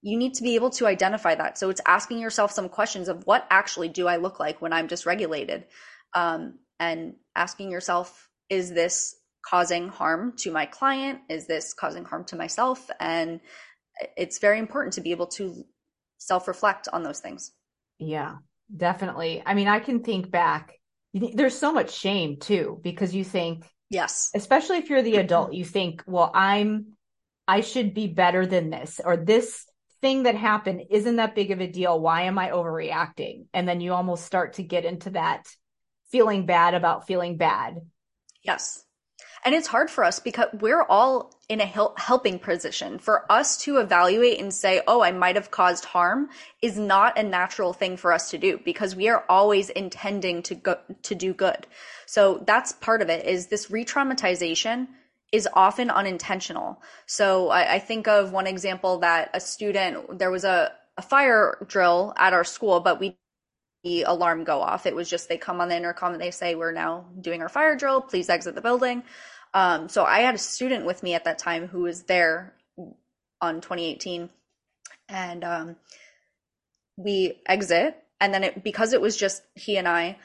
You 0.02 0.18
need 0.18 0.34
to 0.34 0.42
be 0.42 0.56
able 0.56 0.70
to 0.70 0.86
identify 0.86 1.34
that. 1.34 1.56
So 1.56 1.70
it's 1.70 1.80
asking 1.86 2.18
yourself 2.18 2.50
some 2.50 2.68
questions 2.68 3.08
of 3.08 3.24
what 3.24 3.46
actually 3.50 3.88
do 3.88 4.08
I 4.08 4.16
look 4.16 4.40
like 4.40 4.60
when 4.60 4.72
I'm 4.72 4.88
dysregulated? 4.88 5.64
Um, 6.14 6.58
and 6.80 7.14
asking 7.36 7.70
yourself, 7.70 8.28
is 8.50 8.72
this 8.72 9.14
causing 9.48 9.88
harm 9.88 10.34
to 10.38 10.50
my 10.50 10.66
client? 10.66 11.20
Is 11.28 11.46
this 11.46 11.72
causing 11.72 12.04
harm 12.04 12.24
to 12.26 12.36
myself? 12.36 12.90
And 12.98 13.40
it's 14.16 14.40
very 14.40 14.58
important 14.58 14.94
to 14.94 15.00
be 15.00 15.12
able 15.12 15.28
to 15.28 15.64
self 16.18 16.48
reflect 16.48 16.88
on 16.92 17.04
those 17.04 17.20
things. 17.20 17.52
Yeah, 17.98 18.36
definitely. 18.76 19.42
I 19.46 19.54
mean, 19.54 19.68
I 19.68 19.78
can 19.78 20.02
think 20.02 20.30
back. 20.30 20.72
There's 21.14 21.56
so 21.56 21.72
much 21.72 21.92
shame 21.92 22.38
too, 22.38 22.80
because 22.82 23.14
you 23.14 23.22
think, 23.22 23.66
yes, 23.90 24.30
especially 24.34 24.78
if 24.78 24.90
you're 24.90 25.02
the 25.02 25.16
adult, 25.16 25.52
you 25.52 25.64
think, 25.64 26.02
well, 26.06 26.30
I'm, 26.34 26.94
I 27.46 27.60
should 27.60 27.94
be 27.94 28.08
better 28.08 28.46
than 28.46 28.70
this, 28.70 29.00
or 29.04 29.16
this 29.16 29.66
thing 30.02 30.24
that 30.24 30.34
happened 30.34 30.82
isn't 30.90 31.16
that 31.16 31.34
big 31.34 31.50
of 31.52 31.60
a 31.60 31.66
deal. 31.66 31.98
Why 31.98 32.22
am 32.22 32.38
I 32.38 32.50
overreacting? 32.50 33.46
And 33.54 33.66
then 33.66 33.80
you 33.80 33.94
almost 33.94 34.26
start 34.26 34.54
to 34.54 34.62
get 34.62 34.84
into 34.84 35.10
that 35.10 35.46
feeling 36.10 36.44
bad 36.44 36.74
about 36.74 37.06
feeling 37.06 37.38
bad. 37.38 37.76
Yes. 38.42 38.84
And 39.44 39.54
it's 39.54 39.66
hard 39.66 39.90
for 39.90 40.04
us 40.04 40.20
because 40.20 40.48
we're 40.52 40.82
all 40.82 41.34
in 41.48 41.60
a 41.60 41.92
helping 41.96 42.38
position. 42.38 42.98
For 42.98 43.30
us 43.30 43.56
to 43.62 43.78
evaluate 43.78 44.40
and 44.40 44.52
say, 44.52 44.82
oh, 44.86 45.02
I 45.02 45.10
might 45.10 45.36
have 45.36 45.50
caused 45.50 45.84
harm 45.84 46.28
is 46.60 46.78
not 46.78 47.18
a 47.18 47.22
natural 47.22 47.72
thing 47.72 47.96
for 47.96 48.12
us 48.12 48.30
to 48.30 48.38
do 48.38 48.60
because 48.64 48.94
we 48.94 49.08
are 49.08 49.24
always 49.28 49.70
intending 49.70 50.42
to 50.44 50.54
go, 50.54 50.76
to 51.02 51.14
do 51.14 51.32
good. 51.32 51.66
So 52.06 52.42
that's 52.46 52.72
part 52.72 53.02
of 53.02 53.08
it 53.08 53.26
is 53.26 53.46
this 53.46 53.70
re-traumatization 53.70 54.88
is 55.32 55.48
often 55.54 55.90
unintentional. 55.90 56.80
So 57.06 57.48
I, 57.50 57.74
I 57.74 57.78
think 57.80 58.06
of 58.06 58.32
one 58.32 58.46
example 58.46 58.98
that 58.98 59.30
a 59.34 59.40
student, 59.40 60.18
there 60.18 60.30
was 60.30 60.44
a, 60.44 60.72
a 60.98 61.02
fire 61.02 61.64
drill 61.68 62.12
at 62.16 62.34
our 62.34 62.44
school, 62.44 62.80
but 62.80 63.00
we 63.00 63.16
the 63.84 64.02
alarm 64.04 64.44
go 64.44 64.60
off. 64.60 64.86
It 64.86 64.94
was 64.94 65.10
just 65.10 65.28
they 65.28 65.38
come 65.38 65.60
on 65.60 65.68
the 65.68 65.76
intercom 65.76 66.12
and 66.12 66.22
they 66.22 66.30
say, 66.30 66.54
We're 66.54 66.72
now 66.72 67.06
doing 67.20 67.42
our 67.42 67.48
fire 67.48 67.76
drill. 67.76 68.00
Please 68.00 68.28
exit 68.28 68.54
the 68.54 68.60
building. 68.60 69.02
Um, 69.54 69.88
so 69.88 70.04
I 70.04 70.20
had 70.20 70.34
a 70.34 70.38
student 70.38 70.86
with 70.86 71.02
me 71.02 71.14
at 71.14 71.24
that 71.24 71.38
time 71.38 71.66
who 71.66 71.82
was 71.82 72.04
there 72.04 72.54
on 73.40 73.56
2018. 73.56 74.30
And 75.08 75.44
um, 75.44 75.76
we 76.96 77.40
exit. 77.46 77.96
And 78.20 78.32
then 78.32 78.44
it, 78.44 78.62
because 78.62 78.92
it 78.92 79.00
was 79.00 79.16
just 79.16 79.42
he 79.54 79.76
and 79.76 79.88
I, 79.88 80.18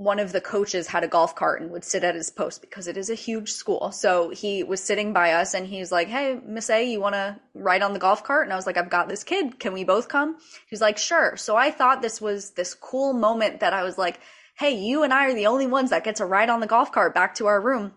one 0.00 0.18
of 0.18 0.32
the 0.32 0.40
coaches 0.40 0.86
had 0.86 1.04
a 1.04 1.08
golf 1.08 1.34
cart 1.34 1.60
and 1.60 1.70
would 1.70 1.84
sit 1.84 2.02
at 2.04 2.14
his 2.14 2.30
post 2.30 2.62
because 2.62 2.86
it 2.86 2.96
is 2.96 3.10
a 3.10 3.14
huge 3.14 3.52
school. 3.52 3.92
So 3.92 4.30
he 4.30 4.62
was 4.62 4.82
sitting 4.82 5.12
by 5.12 5.32
us 5.32 5.52
and 5.52 5.66
he's 5.66 5.92
like, 5.92 6.08
Hey, 6.08 6.40
Miss 6.42 6.70
A, 6.70 6.90
you 6.90 7.02
want 7.02 7.16
to 7.16 7.38
ride 7.52 7.82
on 7.82 7.92
the 7.92 7.98
golf 7.98 8.24
cart? 8.24 8.46
And 8.46 8.52
I 8.54 8.56
was 8.56 8.66
like, 8.66 8.78
I've 8.78 8.88
got 8.88 9.10
this 9.10 9.24
kid. 9.24 9.60
Can 9.60 9.74
we 9.74 9.84
both 9.84 10.08
come? 10.08 10.38
He's 10.70 10.80
like, 10.80 10.96
Sure. 10.96 11.36
So 11.36 11.54
I 11.54 11.70
thought 11.70 12.00
this 12.00 12.18
was 12.18 12.52
this 12.52 12.72
cool 12.72 13.12
moment 13.12 13.60
that 13.60 13.74
I 13.74 13.82
was 13.82 13.98
like, 13.98 14.20
Hey, 14.56 14.70
you 14.70 15.02
and 15.02 15.12
I 15.12 15.26
are 15.26 15.34
the 15.34 15.48
only 15.48 15.66
ones 15.66 15.90
that 15.90 16.02
get 16.02 16.16
to 16.16 16.24
ride 16.24 16.48
on 16.48 16.60
the 16.60 16.66
golf 16.66 16.92
cart 16.92 17.12
back 17.12 17.34
to 17.34 17.48
our 17.48 17.60
room. 17.60 17.92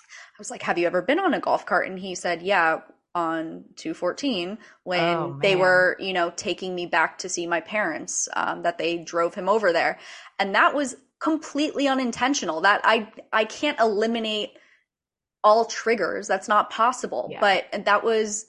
I 0.00 0.38
was 0.38 0.52
like, 0.52 0.62
Have 0.62 0.78
you 0.78 0.86
ever 0.86 1.02
been 1.02 1.18
on 1.18 1.34
a 1.34 1.40
golf 1.40 1.66
cart? 1.66 1.88
And 1.88 1.98
he 1.98 2.14
said, 2.14 2.40
Yeah, 2.40 2.82
on 3.16 3.64
214 3.74 4.58
when 4.84 5.16
oh, 5.16 5.38
they 5.42 5.56
were, 5.56 5.96
you 5.98 6.12
know, 6.12 6.32
taking 6.36 6.72
me 6.72 6.86
back 6.86 7.18
to 7.18 7.28
see 7.28 7.48
my 7.48 7.60
parents, 7.60 8.28
um, 8.36 8.62
that 8.62 8.78
they 8.78 8.98
drove 8.98 9.34
him 9.34 9.48
over 9.48 9.72
there. 9.72 9.98
And 10.38 10.54
that 10.54 10.72
was 10.72 10.94
completely 11.20 11.88
unintentional 11.88 12.60
that 12.60 12.80
i 12.84 13.10
i 13.32 13.44
can't 13.44 13.78
eliminate 13.80 14.50
all 15.42 15.64
triggers 15.64 16.28
that's 16.28 16.48
not 16.48 16.70
possible 16.70 17.28
yeah. 17.30 17.40
but 17.40 17.84
that 17.84 18.04
was 18.04 18.46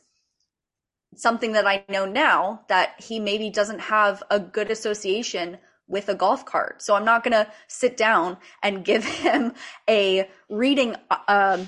something 1.15 1.53
that 1.53 1.65
i 1.65 1.83
know 1.89 2.05
now 2.05 2.61
that 2.67 2.93
he 3.01 3.19
maybe 3.19 3.49
doesn't 3.49 3.79
have 3.79 4.21
a 4.29 4.39
good 4.39 4.69
association 4.69 5.57
with 5.87 6.09
a 6.09 6.15
golf 6.15 6.45
cart 6.45 6.81
so 6.81 6.93
i'm 6.93 7.05
not 7.05 7.23
going 7.23 7.31
to 7.31 7.51
sit 7.67 7.97
down 7.97 8.37
and 8.61 8.85
give 8.91 9.03
him 9.03 9.53
a 9.89 10.29
reading 10.49 10.95
um, 11.27 11.67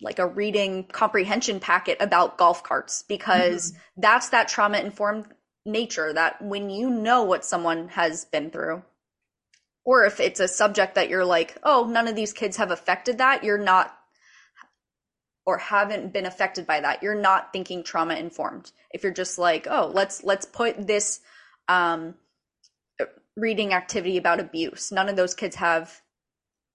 like 0.00 0.18
a 0.18 0.26
reading 0.26 0.84
comprehension 0.84 1.60
packet 1.60 1.96
about 2.00 2.36
golf 2.38 2.62
carts 2.62 3.04
because 3.08 3.72
mm-hmm. 3.72 4.00
that's 4.02 4.28
that 4.30 4.48
trauma 4.48 4.78
informed 4.78 5.26
nature 5.64 6.12
that 6.12 6.42
when 6.42 6.70
you 6.70 6.90
know 6.90 7.22
what 7.22 7.44
someone 7.44 7.88
has 7.88 8.24
been 8.26 8.50
through 8.50 8.82
or 9.84 10.04
if 10.04 10.20
it's 10.20 10.40
a 10.40 10.48
subject 10.48 10.94
that 10.94 11.08
you're 11.08 11.24
like, 11.24 11.56
oh, 11.62 11.86
none 11.90 12.08
of 12.08 12.16
these 12.16 12.32
kids 12.32 12.56
have 12.56 12.70
affected 12.70 13.18
that, 13.18 13.44
you're 13.44 13.58
not 13.58 13.96
or 15.46 15.58
haven't 15.58 16.12
been 16.12 16.26
affected 16.26 16.66
by 16.66 16.80
that. 16.80 17.02
You're 17.02 17.14
not 17.14 17.52
thinking 17.52 17.82
trauma 17.82 18.14
informed. 18.14 18.72
If 18.90 19.02
you're 19.02 19.12
just 19.12 19.38
like, 19.38 19.66
oh, 19.68 19.90
let's 19.92 20.24
let's 20.24 20.46
put 20.46 20.86
this 20.86 21.20
um, 21.68 22.14
reading 23.36 23.74
activity 23.74 24.16
about 24.16 24.40
abuse. 24.40 24.90
None 24.92 25.08
of 25.08 25.16
those 25.16 25.34
kids 25.34 25.56
have 25.56 26.00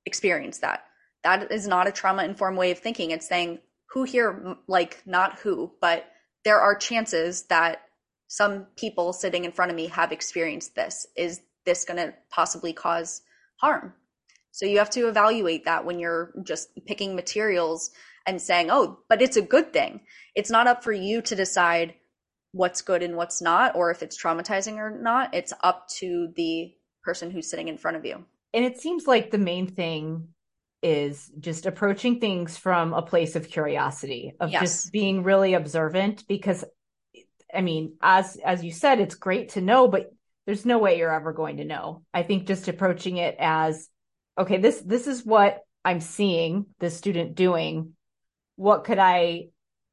experienced 0.05 0.61
that. 0.61 0.85
That 1.23 1.51
is 1.51 1.67
not 1.67 1.87
a 1.87 1.91
trauma 1.91 2.23
informed 2.23 2.57
way 2.57 2.71
of 2.71 2.79
thinking. 2.79 3.11
It's 3.11 3.27
saying 3.27 3.59
who 3.91 4.03
here, 4.03 4.57
like 4.67 5.01
not 5.05 5.39
who, 5.39 5.71
but 5.81 6.05
there 6.45 6.59
are 6.59 6.75
chances 6.75 7.43
that 7.47 7.81
some 8.27 8.67
people 8.75 9.13
sitting 9.13 9.45
in 9.45 9.51
front 9.51 9.71
of 9.71 9.75
me 9.75 9.87
have 9.87 10.11
experienced 10.11 10.75
this. 10.75 11.07
Is 11.15 11.41
this 11.65 11.85
going 11.85 11.97
to 11.97 12.13
possibly 12.29 12.73
cause 12.73 13.21
harm? 13.57 13.93
So 14.51 14.65
you 14.65 14.79
have 14.79 14.89
to 14.91 15.07
evaluate 15.07 15.65
that 15.65 15.85
when 15.85 15.99
you're 15.99 16.33
just 16.43 16.69
picking 16.85 17.15
materials 17.15 17.91
and 18.25 18.41
saying, 18.41 18.69
oh, 18.71 18.99
but 19.07 19.21
it's 19.21 19.37
a 19.37 19.41
good 19.41 19.71
thing. 19.71 20.01
It's 20.35 20.49
not 20.49 20.67
up 20.67 20.83
for 20.83 20.91
you 20.91 21.21
to 21.23 21.35
decide 21.35 21.93
what's 22.51 22.81
good 22.81 23.03
and 23.03 23.15
what's 23.15 23.41
not, 23.41 23.75
or 23.75 23.91
if 23.91 24.01
it's 24.01 24.21
traumatizing 24.21 24.77
or 24.77 24.89
not. 24.89 25.33
It's 25.33 25.53
up 25.61 25.87
to 25.99 26.29
the 26.35 26.73
person 27.03 27.31
who's 27.31 27.49
sitting 27.49 27.67
in 27.67 27.77
front 27.77 27.97
of 27.97 28.05
you. 28.05 28.25
And 28.53 28.65
it 28.65 28.79
seems 28.79 29.07
like 29.07 29.31
the 29.31 29.37
main 29.37 29.67
thing 29.67 30.29
is 30.81 31.31
just 31.39 31.65
approaching 31.65 32.19
things 32.19 32.57
from 32.57 32.93
a 32.93 33.01
place 33.01 33.35
of 33.35 33.49
curiosity, 33.49 34.33
of 34.39 34.49
yes. 34.49 34.61
just 34.61 34.91
being 34.91 35.23
really 35.23 35.53
observant 35.53 36.27
because 36.27 36.63
I 37.53 37.61
mean, 37.61 37.93
as 38.01 38.37
as 38.45 38.63
you 38.63 38.71
said, 38.71 38.99
it's 38.99 39.15
great 39.15 39.49
to 39.49 39.61
know, 39.61 39.87
but 39.87 40.11
there's 40.49 40.65
no 40.65 40.79
way 40.79 40.97
you're 40.97 41.13
ever 41.13 41.31
going 41.31 41.57
to 41.57 41.63
know. 41.63 42.01
I 42.11 42.23
think 42.23 42.47
just 42.47 42.67
approaching 42.67 43.17
it 43.17 43.35
as 43.37 43.87
okay, 44.35 44.57
this 44.57 44.81
this 44.81 45.05
is 45.05 45.23
what 45.23 45.61
I'm 45.85 46.01
seeing 46.01 46.65
the 46.79 46.89
student 46.89 47.35
doing. 47.35 47.93
What 48.55 48.83
could 48.83 48.97
I 48.97 49.49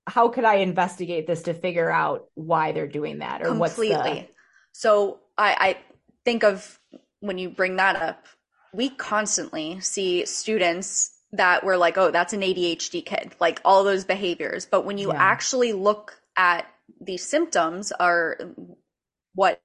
how 0.06 0.28
could 0.30 0.44
I 0.44 0.54
investigate 0.54 1.26
this 1.26 1.42
to 1.42 1.52
figure 1.52 1.90
out 1.90 2.28
why 2.36 2.72
they're 2.72 2.86
doing 2.86 3.18
that 3.18 3.42
or 3.42 3.48
Completely. 3.48 3.90
what's 3.90 4.08
the 4.08 4.28
So 4.72 5.18
I, 5.36 5.56
I 5.60 5.76
think 6.24 6.42
of 6.42 6.80
when 7.20 7.36
you 7.36 7.50
bring 7.50 7.76
that 7.76 7.96
up, 7.96 8.24
we 8.72 8.88
constantly 8.88 9.80
see 9.80 10.24
students 10.24 11.18
that 11.32 11.64
were 11.64 11.76
like, 11.76 11.98
oh, 11.98 12.10
that's 12.10 12.32
an 12.32 12.40
ADHD 12.40 13.04
kid, 13.04 13.34
like 13.40 13.60
all 13.62 13.84
those 13.84 14.06
behaviors. 14.06 14.64
But 14.64 14.86
when 14.86 14.96
you 14.96 15.12
yeah. 15.12 15.22
actually 15.22 15.74
look 15.74 16.18
at 16.34 16.66
the 16.98 17.18
symptoms, 17.18 17.92
are 17.92 18.38
what 19.34 19.60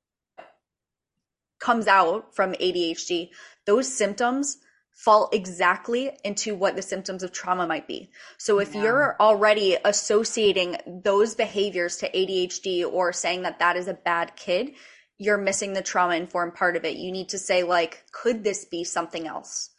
comes 1.62 1.88
out 1.88 2.36
from 2.36 2.54
ADHD, 2.54 3.30
those 3.66 3.88
symptoms 3.88 4.58
fall 4.94 5.30
exactly 5.32 6.12
into 6.24 6.54
what 6.54 6.76
the 6.76 6.82
symptoms 6.82 7.24
of 7.24 7.32
trauma 7.32 7.66
might 7.66 7.88
be. 7.88 8.12
So 8.38 8.60
if 8.60 8.76
yeah. 8.76 8.84
you're 8.84 9.16
already 9.20 9.78
associating 9.84 10.78
those 10.86 11.34
behaviors 11.34 11.98
to 11.98 12.12
ADHD 12.12 12.86
or 12.86 13.14
saying 13.14 13.44
that 13.44 13.60
that 13.60 13.78
is 13.78 13.88
a 13.88 13.94
bad 13.94 14.36
kid, 14.36 14.74
you're 15.18 15.38
missing 15.38 15.74
the 15.74 15.82
trauma 15.82 16.16
informed 16.16 16.56
part 16.56 16.76
of 16.76 16.84
it. 16.84 16.98
You 16.98 17.12
need 17.12 17.30
to 17.30 17.40
say, 17.40 17.64
like, 17.64 18.04
could 18.12 18.44
this 18.44 18.66
be 18.66 18.84
something 18.84 19.28
else? 19.28 19.70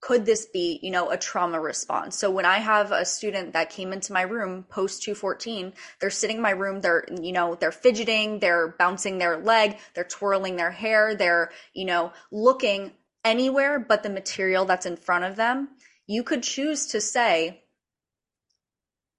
Could 0.00 0.26
this 0.26 0.46
be, 0.46 0.78
you 0.82 0.90
know, 0.90 1.10
a 1.10 1.16
trauma 1.16 1.60
response? 1.60 2.16
So 2.16 2.30
when 2.30 2.44
I 2.44 2.58
have 2.58 2.92
a 2.92 3.04
student 3.04 3.54
that 3.54 3.70
came 3.70 3.92
into 3.92 4.12
my 4.12 4.22
room 4.22 4.64
post 4.68 5.02
214, 5.02 5.72
they're 6.00 6.10
sitting 6.10 6.36
in 6.36 6.42
my 6.42 6.50
room, 6.50 6.80
they're, 6.80 7.06
you 7.20 7.32
know, 7.32 7.54
they're 7.54 7.72
fidgeting, 7.72 8.38
they're 8.38 8.68
bouncing 8.78 9.18
their 9.18 9.38
leg, 9.38 9.78
they're 9.94 10.04
twirling 10.04 10.56
their 10.56 10.70
hair, 10.70 11.14
they're, 11.14 11.50
you 11.72 11.86
know, 11.86 12.12
looking 12.30 12.92
anywhere 13.24 13.80
but 13.80 14.02
the 14.02 14.10
material 14.10 14.64
that's 14.64 14.86
in 14.86 14.96
front 14.96 15.24
of 15.24 15.36
them. 15.36 15.68
You 16.06 16.22
could 16.22 16.42
choose 16.42 16.86
to 16.88 17.00
say, 17.00 17.64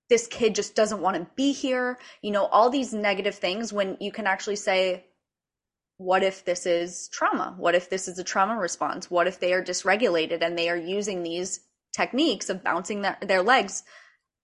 this 0.09 0.27
kid 0.27 0.55
just 0.55 0.75
doesn't 0.75 1.01
want 1.01 1.17
to 1.17 1.27
be 1.35 1.51
here, 1.51 1.97
you 2.21 2.31
know, 2.31 2.45
all 2.45 2.69
these 2.69 2.93
negative 2.93 3.35
things 3.35 3.73
when 3.73 3.97
you 3.99 4.11
can 4.11 4.25
actually 4.25 4.55
say, 4.55 5.05
what 5.97 6.23
if 6.23 6.45
this 6.45 6.65
is 6.65 7.09
trauma? 7.09 7.55
What 7.57 7.75
if 7.75 7.89
this 7.89 8.07
is 8.07 8.19
a 8.19 8.23
trauma 8.23 8.55
response? 8.57 9.09
What 9.09 9.27
if 9.27 9.39
they 9.39 9.53
are 9.53 9.63
dysregulated 9.63 10.41
and 10.41 10.57
they 10.57 10.69
are 10.69 10.77
using 10.77 11.23
these 11.23 11.59
techniques 11.95 12.49
of 12.49 12.63
bouncing 12.63 13.01
their, 13.01 13.17
their 13.21 13.41
legs 13.41 13.83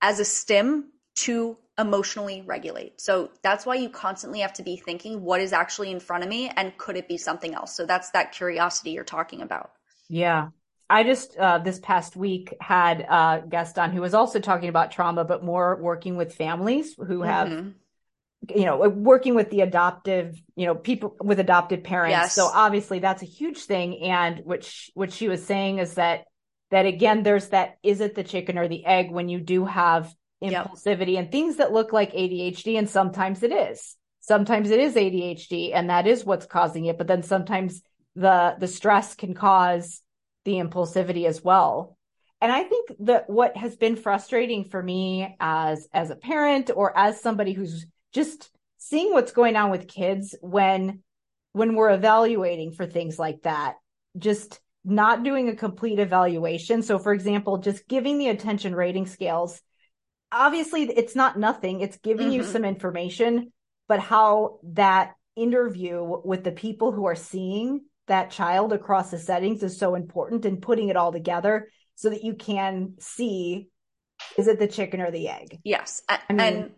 as 0.02 0.20
a 0.20 0.26
stim 0.26 0.92
to 1.20 1.58
emotionally 1.78 2.42
regulate? 2.42 3.00
So 3.00 3.30
that's 3.44 3.66
why 3.66 3.76
you 3.76 3.90
constantly 3.90 4.40
have 4.40 4.54
to 4.54 4.64
be 4.64 4.78
thinking 4.78 5.22
what 5.22 5.42
is 5.42 5.54
actually 5.54 5.92
in 5.92 6.00
front 6.00 6.24
of 6.24 6.30
me 6.30 6.50
and 6.50 6.76
could 6.78 6.98
it 6.98 7.08
be 7.08 7.18
something 7.18 7.54
else? 7.54 7.76
So 7.76 7.86
that's 7.86 8.10
that 8.12 8.32
curiosity 8.32 8.92
you're 8.92 9.04
talking 9.04 9.42
about. 9.42 9.72
Yeah. 10.10 10.50
I 10.90 11.04
just 11.04 11.38
uh, 11.38 11.60
this 11.60 11.80
past 11.80 12.16
week 12.16 12.54
had 12.60 13.02
a 13.02 13.44
guest 13.48 13.80
on 13.80 13.92
who 13.92 14.02
was 14.02 14.14
also 14.14 14.40
talking 14.40 14.70
about 14.70 14.92
trauma, 14.92 15.24
but 15.24 15.44
more 15.44 15.76
working 15.82 16.18
with 16.18 16.36
families 16.36 16.96
who 16.96 17.22
have 17.22 17.48
mm-hmm 17.48 17.70
you 18.50 18.66
know 18.66 18.78
working 18.90 19.36
with 19.36 19.50
the 19.50 19.62
adoptive 19.62 20.42
you 20.56 20.66
know 20.66 20.76
people 20.76 21.16
with 21.22 21.40
adopted 21.40 21.84
parents 21.84 22.12
yes. 22.12 22.36
so 22.36 22.46
obviously 22.46 23.00
that's 23.00 23.22
a 23.22 23.28
huge 23.28 23.60
thing 23.60 24.02
and 24.04 24.42
which 24.44 24.92
what 24.94 25.12
she 25.12 25.30
was 25.30 25.44
saying 25.46 25.80
is 25.80 25.94
that 25.96 26.26
that 26.72 26.86
again 26.86 27.24
there's 27.24 27.50
that 27.50 27.78
is 27.84 28.02
it 28.02 28.16
the 28.16 28.24
chicken 28.24 28.58
or 28.58 28.68
the 28.68 28.86
egg 28.86 29.12
when 29.12 29.30
you 29.30 29.40
do 29.40 29.66
have 29.66 30.14
impulsivity 30.44 31.14
yep. 31.14 31.24
and 31.24 31.32
things 31.32 31.58
that 31.58 31.72
look 31.72 31.94
like 31.94 32.12
ADHD 32.14 32.78
and 32.78 32.90
sometimes 32.90 33.44
it 33.44 33.52
is 33.52 33.96
sometimes 34.20 34.72
it 34.72 34.80
is 34.80 34.96
ADHD 34.96 35.72
and 35.74 35.90
that 35.90 36.08
is 36.08 36.26
what's 36.26 36.46
causing 36.46 36.86
it 36.86 36.98
but 36.98 37.08
then 37.08 37.24
sometimes 37.24 37.82
the 38.16 38.56
the 38.60 38.68
stress 38.68 39.16
can 39.16 39.34
cause 39.34 40.02
the 40.46 40.54
impulsivity 40.54 41.26
as 41.26 41.44
well 41.44 41.98
and 42.42 42.52
i 42.52 42.64
think 42.64 42.92
that 43.00 43.30
what 43.30 43.56
has 43.56 43.76
been 43.76 43.96
frustrating 43.96 44.66
for 44.66 44.84
me 44.84 45.36
as 45.40 45.88
as 45.94 46.10
a 46.12 46.16
parent 46.16 46.70
or 46.76 46.96
as 46.96 47.22
somebody 47.22 47.54
who's 47.54 47.86
just 48.14 48.50
seeing 48.78 49.12
what's 49.12 49.32
going 49.32 49.56
on 49.56 49.72
with 49.72 49.88
kids 49.88 50.36
when 50.42 51.02
when 51.54 51.76
we're 51.76 51.92
evaluating 51.92 52.72
for 52.72 52.86
things 52.86 53.20
like 53.20 53.42
that 53.44 53.76
just 54.18 54.60
not 54.86 55.24
doing 55.24 55.48
a 55.48 55.56
complete 55.56 56.00
evaluation. 56.00 56.82
So 56.84 57.00
for 57.00 57.14
example 57.14 57.58
just 57.58 57.88
giving 57.88 58.18
the 58.18 58.30
attention 58.30 58.76
rating 58.76 59.08
scales 59.08 59.62
obviously 60.32 60.84
it's 60.84 61.16
not 61.16 61.38
nothing. 61.38 61.82
It's 61.82 61.98
giving 61.98 62.28
mm-hmm. 62.28 62.38
you 62.38 62.44
some 62.44 62.66
information 62.66 63.52
but 63.88 64.00
how 64.00 64.60
that 64.64 65.14
interview 65.36 66.04
with 66.24 66.44
the 66.44 66.52
people 66.52 66.92
who 66.92 67.06
are 67.06 67.16
seeing 67.16 67.82
that 68.08 68.32
child 68.32 68.74
across 68.74 69.12
the 69.12 69.18
settings 69.18 69.64
is 69.64 69.78
so 69.78 69.96
important 69.96 70.46
and 70.46 70.62
putting 70.62 70.90
it 70.90 70.98
all 70.98 71.12
together 71.12 71.70
so 71.96 72.10
that 72.10 72.24
you 72.24 72.34
can 72.34 72.96
see 73.00 73.70
is 74.38 74.48
it 74.48 74.60
the 74.60 74.68
chicken 74.68 75.02
or 75.02 75.12
the 75.12 75.30
egg? 75.30 75.60
Yes. 75.64 76.02
I 76.10 76.20
mean, 76.30 76.40
and 76.40 76.72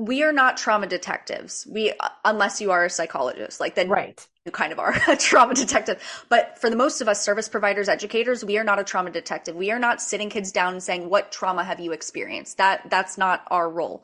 we 0.00 0.22
are 0.22 0.32
not 0.32 0.56
trauma 0.56 0.86
detectives. 0.86 1.66
We, 1.70 1.92
unless 2.24 2.58
you 2.58 2.70
are 2.70 2.86
a 2.86 2.90
psychologist, 2.90 3.60
like 3.60 3.74
then 3.74 3.90
right. 3.90 4.26
you 4.46 4.50
kind 4.50 4.72
of 4.72 4.78
are 4.78 4.94
a 5.08 5.14
trauma 5.14 5.52
detective. 5.52 6.02
But 6.30 6.58
for 6.58 6.70
the 6.70 6.76
most 6.76 7.02
of 7.02 7.08
us 7.08 7.22
service 7.22 7.50
providers, 7.50 7.86
educators, 7.86 8.42
we 8.42 8.56
are 8.56 8.64
not 8.64 8.78
a 8.78 8.84
trauma 8.84 9.10
detective. 9.10 9.54
We 9.54 9.70
are 9.70 9.78
not 9.78 10.00
sitting 10.00 10.30
kids 10.30 10.52
down 10.52 10.72
and 10.72 10.82
saying, 10.82 11.10
what 11.10 11.30
trauma 11.30 11.64
have 11.64 11.80
you 11.80 11.92
experienced? 11.92 12.56
That, 12.56 12.88
that's 12.88 13.18
not 13.18 13.44
our 13.50 13.68
role. 13.68 14.02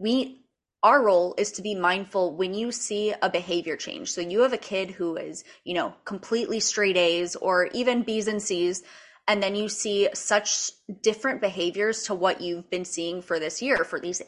We, 0.00 0.42
our 0.82 1.00
role 1.00 1.36
is 1.38 1.52
to 1.52 1.62
be 1.62 1.76
mindful 1.76 2.34
when 2.34 2.52
you 2.52 2.72
see 2.72 3.14
a 3.22 3.30
behavior 3.30 3.76
change. 3.76 4.10
So 4.10 4.20
you 4.20 4.40
have 4.40 4.52
a 4.52 4.58
kid 4.58 4.90
who 4.90 5.16
is, 5.16 5.44
you 5.62 5.74
know, 5.74 5.94
completely 6.04 6.58
straight 6.58 6.96
A's 6.96 7.36
or 7.36 7.66
even 7.66 8.02
B's 8.02 8.26
and 8.26 8.42
C's 8.42 8.82
and 9.28 9.42
then 9.42 9.54
you 9.54 9.68
see 9.68 10.08
such 10.14 10.70
different 11.02 11.42
behaviors 11.42 12.04
to 12.04 12.14
what 12.14 12.40
you've 12.40 12.70
been 12.70 12.86
seeing 12.86 13.20
for 13.20 13.38
this 13.38 13.60
year 13.60 13.84
for 13.84 14.00
these 14.00 14.22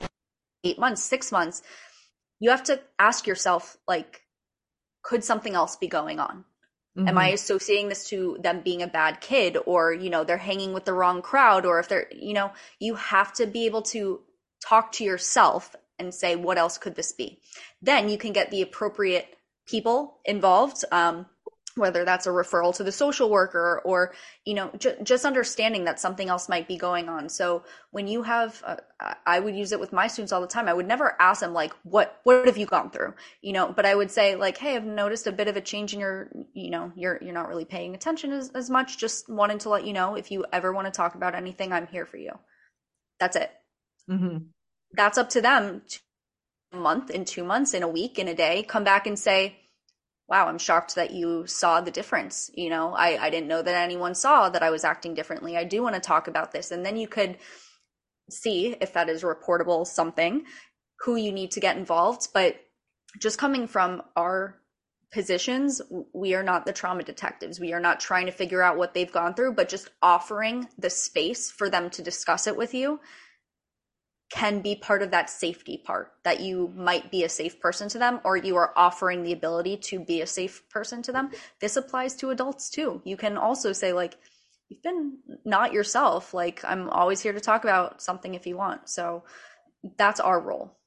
eight 0.65 0.79
months, 0.79 1.03
six 1.03 1.33
months, 1.33 1.63
you 2.39 2.51
have 2.51 2.65
to 2.65 2.81
ask 2.99 3.27
yourself, 3.27 3.77
like, 3.87 4.23
could 5.03 5.25
something 5.25 5.55
else 5.55 5.77
be 5.77 5.89
going 5.89 6.21
on? 6.21 6.45
Mm-hmm. 6.97 7.09
Am 7.09 7.19
I 7.19 7.27
mm-hmm. 7.27 7.35
associating 7.35 7.89
this 7.89 8.09
to 8.09 8.39
them 8.41 8.63
being 8.63 8.83
a 8.83 8.87
bad 8.87 9.21
kid 9.21 9.57
or, 9.65 9.93
you 9.93 10.11
know, 10.11 10.25
they're 10.25 10.37
hanging 10.37 10.73
with 10.73 10.85
the 10.85 10.93
wrong 10.93 11.23
crowd 11.23 11.65
or 11.65 11.79
if 11.79 11.89
they're, 11.89 12.07
you 12.13 12.35
know, 12.35 12.53
you 12.79 12.95
have 12.95 13.33
to 13.35 13.47
be 13.47 13.67
able 13.67 13.83
to 13.83 14.21
talk 14.65 14.93
to 14.93 15.05
yourself 15.05 15.77
and 15.99 16.13
say, 16.13 16.35
what 16.35 16.59
else 16.59 16.79
could 16.79 16.97
this 16.97 17.13
be? 17.13 17.41
Then 17.81 18.09
you 18.09 18.19
can 18.19 18.33
get 18.33 18.51
the 18.51 18.63
appropriate 18.63 19.27
people 19.67 20.19
involved. 20.25 20.85
Um, 20.91 21.27
whether 21.77 22.05
that's 22.05 22.27
a 22.27 22.31
referral 22.31 22.75
to 22.77 22.85
the 22.85 22.93
social 22.93 23.31
worker 23.31 23.81
or 23.85 24.13
you 24.45 24.55
know 24.55 24.71
ju- 24.79 24.97
just 25.03 25.25
understanding 25.25 25.85
that 25.85 26.01
something 26.01 26.29
else 26.29 26.49
might 26.49 26.67
be 26.67 26.77
going 26.77 27.09
on. 27.09 27.29
So 27.29 27.65
when 27.91 28.09
you 28.09 28.23
have 28.23 28.63
uh, 28.67 28.77
i 29.27 29.39
would 29.39 29.57
use 29.57 29.73
it 29.73 29.81
with 29.81 29.93
my 29.93 30.07
students 30.07 30.33
all 30.33 30.41
the 30.41 30.47
time. 30.47 30.69
I 30.69 30.75
would 30.75 30.89
never 30.89 31.17
ask 31.21 31.41
them 31.41 31.53
like 31.53 31.73
what 31.83 32.21
what 32.25 32.47
have 32.47 32.59
you 32.59 32.67
gone 32.67 32.91
through? 32.91 33.15
You 33.43 33.53
know 33.53 33.73
but 33.73 33.87
i 33.87 33.95
would 33.95 34.11
say 34.11 34.37
like 34.37 34.59
hey 34.59 34.77
i've 34.77 34.85
noticed 34.85 35.27
a 35.27 35.33
bit 35.33 35.49
of 35.49 35.57
a 35.57 35.61
change 35.61 35.95
in 35.95 36.01
your 36.01 36.31
you 36.53 36.71
know 36.71 36.93
you're 36.97 37.19
you're 37.23 37.35
not 37.35 37.49
really 37.49 37.65
paying 37.65 37.95
attention 37.95 38.33
as, 38.33 38.51
as 38.51 38.69
much. 38.69 38.99
Just 38.99 39.29
wanting 39.29 39.59
to 39.59 39.69
let 39.69 39.87
you 39.87 39.93
know 39.93 40.17
if 40.17 40.31
you 40.31 40.45
ever 40.53 40.73
want 40.73 40.87
to 40.87 40.91
talk 40.91 41.15
about 41.15 41.35
anything 41.35 41.73
i'm 41.73 41.87
here 41.87 42.07
for 42.07 42.17
you. 42.17 42.33
That's 43.19 43.37
it. 43.37 43.51
Mm-hmm. 44.11 44.39
that's 44.95 45.19
up 45.19 45.31
to 45.31 45.41
them 45.41 45.83
a 46.73 46.77
month 46.77 47.11
in 47.11 47.25
two 47.25 47.45
months 47.45 47.75
in 47.75 47.85
a 47.85 47.89
week 47.89 48.19
in 48.19 48.27
a 48.27 48.35
day 48.35 48.65
come 48.65 48.83
back 48.83 49.07
and 49.07 49.17
say 49.17 49.60
wow, 50.31 50.47
I'm 50.47 50.59
shocked 50.59 50.95
that 50.95 51.11
you 51.11 51.45
saw 51.49 51.81
the 51.81 51.91
difference. 51.91 52.51
You 52.55 52.71
know, 52.71 52.95
I, 52.95 53.21
I 53.21 53.31
didn't 53.31 53.49
know 53.49 53.63
that 53.63 53.75
anyone 53.75 54.15
saw 54.15 54.49
that 54.49 54.63
I 54.63 54.71
was 54.71 54.85
acting 54.85 55.15
differently. 55.15 55.57
I 55.57 55.65
do 55.65 55.83
want 55.83 55.97
to 55.97 56.01
talk 56.01 56.29
about 56.29 56.53
this. 56.53 56.71
And 56.71 56.87
then 56.87 56.97
you 56.97 57.09
could 57.09 57.37
see 58.31 58.77
if 58.81 58.93
that 58.93 59.09
is 59.09 59.25
reportable 59.25 59.85
something, 59.85 60.45
who 61.01 61.17
you 61.17 61.33
need 61.33 61.51
to 61.53 61.61
get 61.61 61.77
involved. 61.77 62.29
But 62.33 62.61
just 63.19 63.39
coming 63.39 63.67
from 63.67 64.03
our 64.15 64.55
positions, 65.13 65.83
we 66.15 66.35
are 66.35 66.45
not 66.45 66.65
the 66.65 66.73
trauma 66.73 67.03
detectives. 67.03 67.59
We 67.59 67.73
are 67.73 67.81
not 67.81 67.99
trying 67.99 68.27
to 68.27 68.33
figure 68.33 68.63
out 68.63 68.79
what 68.79 68.95
they've 68.95 69.11
gone 69.11 69.35
through, 69.35 69.55
but 69.55 69.69
just 69.69 69.91
offering 70.01 70.69
the 70.79 70.91
space 70.91 71.51
for 71.51 71.69
them 71.69 71.91
to 71.91 72.03
discuss 72.03 72.47
it 72.47 72.57
with 72.57 72.73
you 72.73 73.01
can 74.31 74.61
be 74.61 74.77
part 74.77 75.03
of 75.03 75.11
that 75.11 75.29
safety 75.29 75.83
part 75.85 76.13
that 76.23 76.41
you 76.41 76.73
might 76.77 77.11
be 77.11 77.25
a 77.25 77.29
safe 77.29 77.61
person 77.61 77.89
to 77.89 77.99
them 77.99 78.21
or 78.25 78.37
you 78.37 78.57
are 78.57 78.73
offering 78.77 79.23
the 79.23 79.33
ability 79.33 79.77
to 79.77 79.99
be 79.99 80.21
a 80.21 80.27
safe 80.27 80.63
person 80.71 81.03
to 81.03 81.13
them. 81.13 81.31
This 81.61 81.77
applies 81.77 82.15
to 82.17 82.31
adults 82.31 82.71
too. 82.71 83.03
You 83.05 83.17
can 83.17 83.37
also 83.37 83.73
say 83.73 83.93
like 83.93 84.17
you've 84.69 84.83
been 84.83 85.19
not 85.45 85.73
yourself. 85.73 86.33
Like 86.33 86.65
i'm 86.65 86.89
always 86.91 87.21
here 87.21 87.33
to 87.33 87.41
talk 87.41 87.65
about 87.65 88.01
something 88.01 88.35
if 88.35 88.47
you 88.47 88.57
want. 88.57 88.89
So 88.89 89.25
that's 89.99 90.21
our 90.21 90.41
role. 90.41 90.79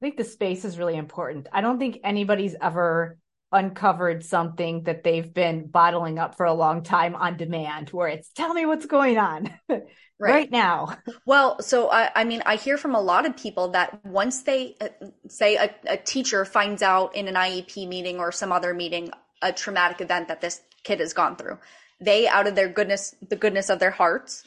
I 0.00 0.06
think 0.06 0.18
the 0.18 0.24
space 0.24 0.64
is 0.64 0.78
really 0.78 0.96
important. 0.96 1.48
I 1.52 1.62
don't 1.62 1.78
think 1.78 2.00
anybody's 2.04 2.56
ever 2.60 3.18
uncovered 3.52 4.24
something 4.24 4.84
that 4.84 5.02
they've 5.02 5.32
been 5.32 5.66
bottling 5.66 6.18
up 6.18 6.36
for 6.36 6.46
a 6.46 6.54
long 6.54 6.82
time 6.82 7.14
on 7.14 7.36
demand 7.36 7.90
where 7.90 8.08
it's 8.08 8.30
tell 8.30 8.54
me 8.54 8.66
what's 8.66 8.86
going 8.86 9.18
on. 9.18 9.52
Right, 10.22 10.32
right 10.32 10.50
now. 10.50 10.98
Well 11.24 11.62
so 11.62 11.90
I, 11.90 12.10
I, 12.14 12.24
mean 12.24 12.42
i 12.44 12.56
hear 12.56 12.76
from 12.76 12.94
a 12.94 13.00
lot 13.00 13.24
of 13.24 13.38
people 13.38 13.68
that 13.68 14.04
once 14.04 14.42
they 14.42 14.76
uh, 14.78 14.88
say 15.28 15.56
a, 15.56 15.74
a 15.86 15.96
teacher 15.96 16.44
finds 16.44 16.82
out 16.82 17.16
in 17.16 17.26
an 17.26 17.36
iep 17.36 17.88
meeting 17.88 18.18
or 18.18 18.30
some 18.30 18.52
other 18.52 18.74
meeting 18.74 19.12
a 19.40 19.50
traumatic 19.50 20.02
event 20.02 20.28
that 20.28 20.42
this 20.42 20.60
kid 20.84 21.00
has 21.00 21.14
gone 21.14 21.36
through 21.36 21.56
they 22.02 22.28
out 22.28 22.46
of 22.46 22.54
their 22.54 22.68
goodness 22.68 23.14
the 23.26 23.36
goodness 23.36 23.70
of 23.70 23.78
their 23.78 23.92
hearts 23.92 24.44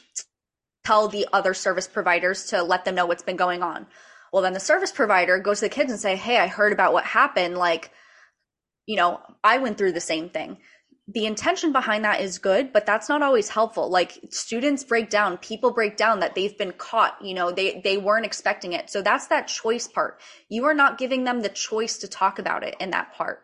tell 0.84 1.08
the 1.08 1.26
other 1.32 1.54
service 1.54 1.88
providers 1.88 2.46
to 2.46 2.62
let 2.62 2.84
them 2.84 2.94
know 2.94 3.06
what's 3.06 3.22
been 3.22 3.36
going 3.36 3.62
on. 3.62 3.86
Well 4.32 4.42
then 4.42 4.52
the 4.52 4.60
service 4.60 4.92
provider 4.92 5.38
goes 5.38 5.60
to 5.60 5.66
the 5.66 5.70
kids 5.70 5.90
and 5.90 6.00
say 6.00 6.16
hey 6.16 6.38
i 6.38 6.46
heard 6.46 6.72
about 6.72 6.92
what 6.92 7.04
happened 7.04 7.56
like 7.56 7.90
you 8.86 8.96
know, 8.96 9.20
I 9.42 9.58
went 9.58 9.78
through 9.78 9.92
the 9.92 10.00
same 10.00 10.28
thing. 10.28 10.58
The 11.06 11.26
intention 11.26 11.72
behind 11.72 12.04
that 12.04 12.22
is 12.22 12.38
good, 12.38 12.72
but 12.72 12.86
that's 12.86 13.10
not 13.10 13.22
always 13.22 13.50
helpful. 13.50 13.90
Like 13.90 14.18
students 14.30 14.84
break 14.84 15.10
down, 15.10 15.36
people 15.36 15.70
break 15.70 15.98
down 15.98 16.20
that 16.20 16.34
they've 16.34 16.56
been 16.56 16.72
caught, 16.72 17.18
you 17.22 17.34
know, 17.34 17.52
they 17.52 17.82
they 17.84 17.98
weren't 17.98 18.24
expecting 18.24 18.72
it. 18.72 18.88
So 18.88 19.02
that's 19.02 19.26
that 19.26 19.46
choice 19.46 19.86
part. 19.86 20.20
You 20.48 20.64
are 20.64 20.74
not 20.74 20.96
giving 20.96 21.24
them 21.24 21.42
the 21.42 21.50
choice 21.50 21.98
to 21.98 22.08
talk 22.08 22.38
about 22.38 22.62
it 22.62 22.76
in 22.80 22.90
that 22.92 23.14
part. 23.14 23.42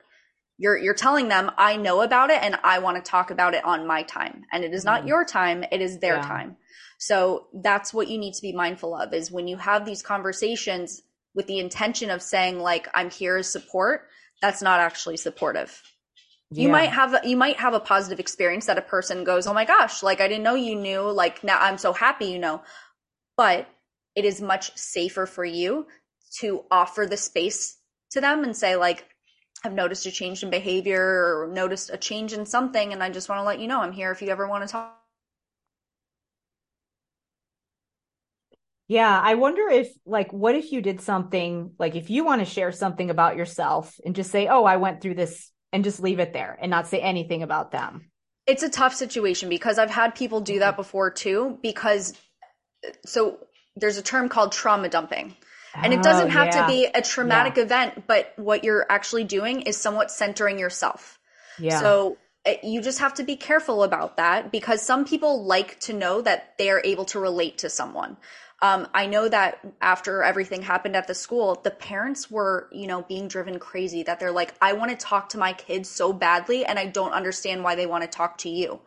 You're 0.57 0.79
you're 0.79 0.95
telling 0.95 1.29
them 1.29 1.51
I 1.59 1.77
know 1.77 2.01
about 2.01 2.31
it 2.31 2.43
and 2.43 2.59
I 2.65 2.79
want 2.79 2.97
to 3.03 3.11
talk 3.11 3.31
about 3.31 3.55
it 3.55 3.65
on 3.65 3.87
my 3.87 4.05
time. 4.05 4.45
And 4.51 4.65
it 4.65 4.73
is 4.73 4.85
not 4.85 5.03
mm. 5.05 5.09
your 5.09 5.27
time, 5.27 5.63
it 5.71 5.83
is 5.83 5.99
their 5.99 6.17
yeah. 6.17 6.23
time. 6.23 6.57
So 6.99 7.47
that's 7.55 7.95
what 7.95 8.09
you 8.09 8.19
need 8.19 8.35
to 8.35 8.43
be 8.43 8.53
mindful 8.53 8.95
of 8.95 9.13
is 9.15 9.31
when 9.31 9.49
you 9.49 9.57
have 9.57 9.85
these 9.85 10.03
conversations 10.03 11.03
with 11.35 11.47
the 11.47 11.59
intention 11.59 12.11
of 12.11 12.23
saying 12.23 12.59
like 12.59 12.89
I'm 12.95 13.11
here 13.11 13.37
as 13.37 13.51
support, 13.51 14.09
that's 14.41 14.63
not 14.63 14.81
actually 14.81 15.17
supportive. 15.17 15.83
Yeah. 16.51 16.65
You 16.65 16.69
might 16.71 16.91
have 16.91 17.25
you 17.25 17.37
might 17.37 17.59
have 17.59 17.75
a 17.75 17.81
positive 17.81 18.19
experience 18.19 18.67
that 18.67 18.79
a 18.79 18.83
person 18.83 19.25
goes, 19.25 19.47
"Oh 19.47 19.55
my 19.55 19.65
gosh, 19.65 20.03
like 20.03 20.21
I 20.21 20.29
didn't 20.29 20.43
know 20.43 20.57
you 20.57 20.75
knew, 20.75 21.03
like 21.03 21.45
now 21.45 21.59
I'm 21.61 21.79
so 21.79 21.93
happy 21.93 22.27
you 22.27 22.39
know." 22.39 22.63
But 23.37 23.69
it 24.17 24.25
is 24.25 24.43
much 24.43 24.77
safer 24.77 25.27
for 25.27 25.45
you 25.45 25.87
to 26.41 26.65
offer 26.71 27.07
the 27.07 27.17
space 27.17 27.79
to 28.11 28.21
them 28.21 28.45
and 28.45 28.57
say 28.57 28.77
like 28.77 29.07
I've 29.65 29.73
noticed 29.73 30.07
a 30.07 30.11
change 30.11 30.43
in 30.43 30.51
behavior 30.51 31.03
or 31.03 31.49
noticed 31.53 31.91
a 31.93 31.97
change 31.97 32.33
in 32.33 32.47
something 32.47 32.93
and 32.93 33.03
I 33.03 33.11
just 33.11 33.29
want 33.29 33.41
to 33.41 33.45
let 33.45 33.61
you 33.61 33.69
know 33.69 33.81
I'm 33.81 33.93
here 33.93 34.11
if 34.11 34.23
you 34.23 34.29
ever 34.31 34.49
want 34.49 34.67
to 34.67 34.73
talk. 34.73 35.00
Yeah, 38.91 39.21
I 39.23 39.37
wonder 39.37 39.69
if 39.69 39.89
like 40.05 40.33
what 40.33 40.57
if 40.57 40.73
you 40.73 40.83
did 40.83 41.01
something 41.01 41.71
like 41.79 41.95
if 41.95 42.11
you 42.11 42.25
want 42.25 42.41
to 42.41 42.45
share 42.45 42.73
something 42.73 43.09
about 43.09 43.37
yourself 43.37 43.95
and 44.05 44.17
just 44.17 44.33
say, 44.33 44.49
"Oh, 44.49 44.65
I 44.65 44.79
went 44.79 45.01
through 45.01 45.15
this," 45.15 45.53
and 45.73 45.85
just 45.85 46.01
leave 46.01 46.19
it 46.19 46.33
there 46.33 46.59
and 46.61 46.73
not 46.73 46.89
say 46.89 47.01
anything 47.01 47.45
about 47.45 47.71
them. 47.71 48.11
It's 48.49 48.65
a 48.65 48.69
tough 48.69 48.93
situation 48.93 49.49
because 49.49 49.79
I've 49.79 49.93
had 49.93 50.17
people 50.17 50.41
do 50.41 50.59
that 50.59 50.75
before 50.75 51.13
too 51.13 51.57
because 51.63 52.15
so 53.07 53.39
there's 53.77 53.97
a 53.97 54.03
term 54.03 54.29
called 54.29 54.51
trauma 54.51 54.89
dumping. 54.89 55.37
And 55.73 55.95
it 55.95 56.03
doesn't 56.03 56.27
oh, 56.27 56.31
have 56.31 56.49
yeah. 56.49 56.63
to 56.63 56.67
be 56.67 56.87
a 56.87 57.01
traumatic 57.01 57.57
yeah. 57.57 57.63
event, 57.63 58.09
but 58.09 58.33
what 58.35 58.65
you're 58.65 58.87
actually 58.91 59.23
doing 59.23 59.61
is 59.61 59.77
somewhat 59.77 60.11
centering 60.11 60.59
yourself. 60.59 61.17
Yeah. 61.61 61.79
So 61.79 62.19
eh, 62.45 62.57
you 62.65 62.83
just 62.83 62.99
have 62.99 63.15
to 63.15 63.23
be 63.23 63.37
careful 63.37 63.85
about 63.85 64.17
that 64.17 64.51
because 64.51 64.83
some 64.83 65.05
people 65.05 65.45
like 65.45 65.79
to 65.83 65.93
know 65.93 66.23
that 66.23 66.55
they 66.59 66.71
are 66.71 66.83
able 66.85 67.05
to 67.05 67.21
relate 67.21 67.59
to 67.59 67.71
someone. 67.71 68.17
Um, 68.63 68.89
I 68.93 69.07
know 69.07 69.27
that 69.29 69.59
after 69.81 70.23
everything 70.23 70.61
happened 70.61 70.95
at 70.95 71.07
the 71.07 71.15
school, 71.15 71.61
the 71.65 71.71
parents 71.71 72.31
were, 72.31 72.69
you 72.73 72.87
know, 72.87 73.03
being 73.03 73.27
driven 73.27 73.59
crazy 73.59 74.03
that 74.03 74.21
they're 74.21 74.33
like, 74.33 74.55
I 74.61 74.75
want 74.75 74.91
to 74.91 74.97
talk 74.97 75.31
to 75.31 75.39
my 75.39 75.55
kids 75.55 75.89
so 75.89 76.13
badly, 76.13 76.67
and 76.67 76.79
I 76.79 76.87
don't 76.87 77.13
understand 77.13 77.65
why 77.65 77.75
they 77.75 77.87
want 77.87 78.03
to 78.03 78.09
talk 78.09 78.37
to 78.39 78.51
you. 78.51 78.81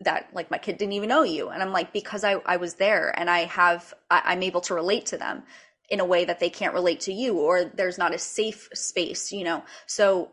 That 0.00 0.30
like 0.32 0.50
my 0.50 0.58
kid 0.58 0.78
didn't 0.78 0.94
even 0.94 1.08
know 1.08 1.22
you. 1.22 1.48
And 1.48 1.62
I'm 1.62 1.72
like, 1.72 1.92
because 1.92 2.24
I, 2.24 2.34
I 2.46 2.56
was 2.56 2.74
there 2.74 3.16
and 3.18 3.28
I 3.28 3.40
have, 3.46 3.94
I, 4.10 4.22
I'm 4.26 4.42
able 4.42 4.60
to 4.62 4.74
relate 4.74 5.06
to 5.06 5.16
them 5.16 5.44
in 5.88 6.00
a 6.00 6.04
way 6.04 6.24
that 6.24 6.38
they 6.38 6.50
can't 6.50 6.74
relate 6.74 7.00
to 7.00 7.12
you, 7.12 7.38
or 7.38 7.64
there's 7.64 7.98
not 7.98 8.14
a 8.14 8.18
safe 8.18 8.68
space, 8.74 9.32
you 9.32 9.42
know? 9.42 9.64
So 9.86 10.30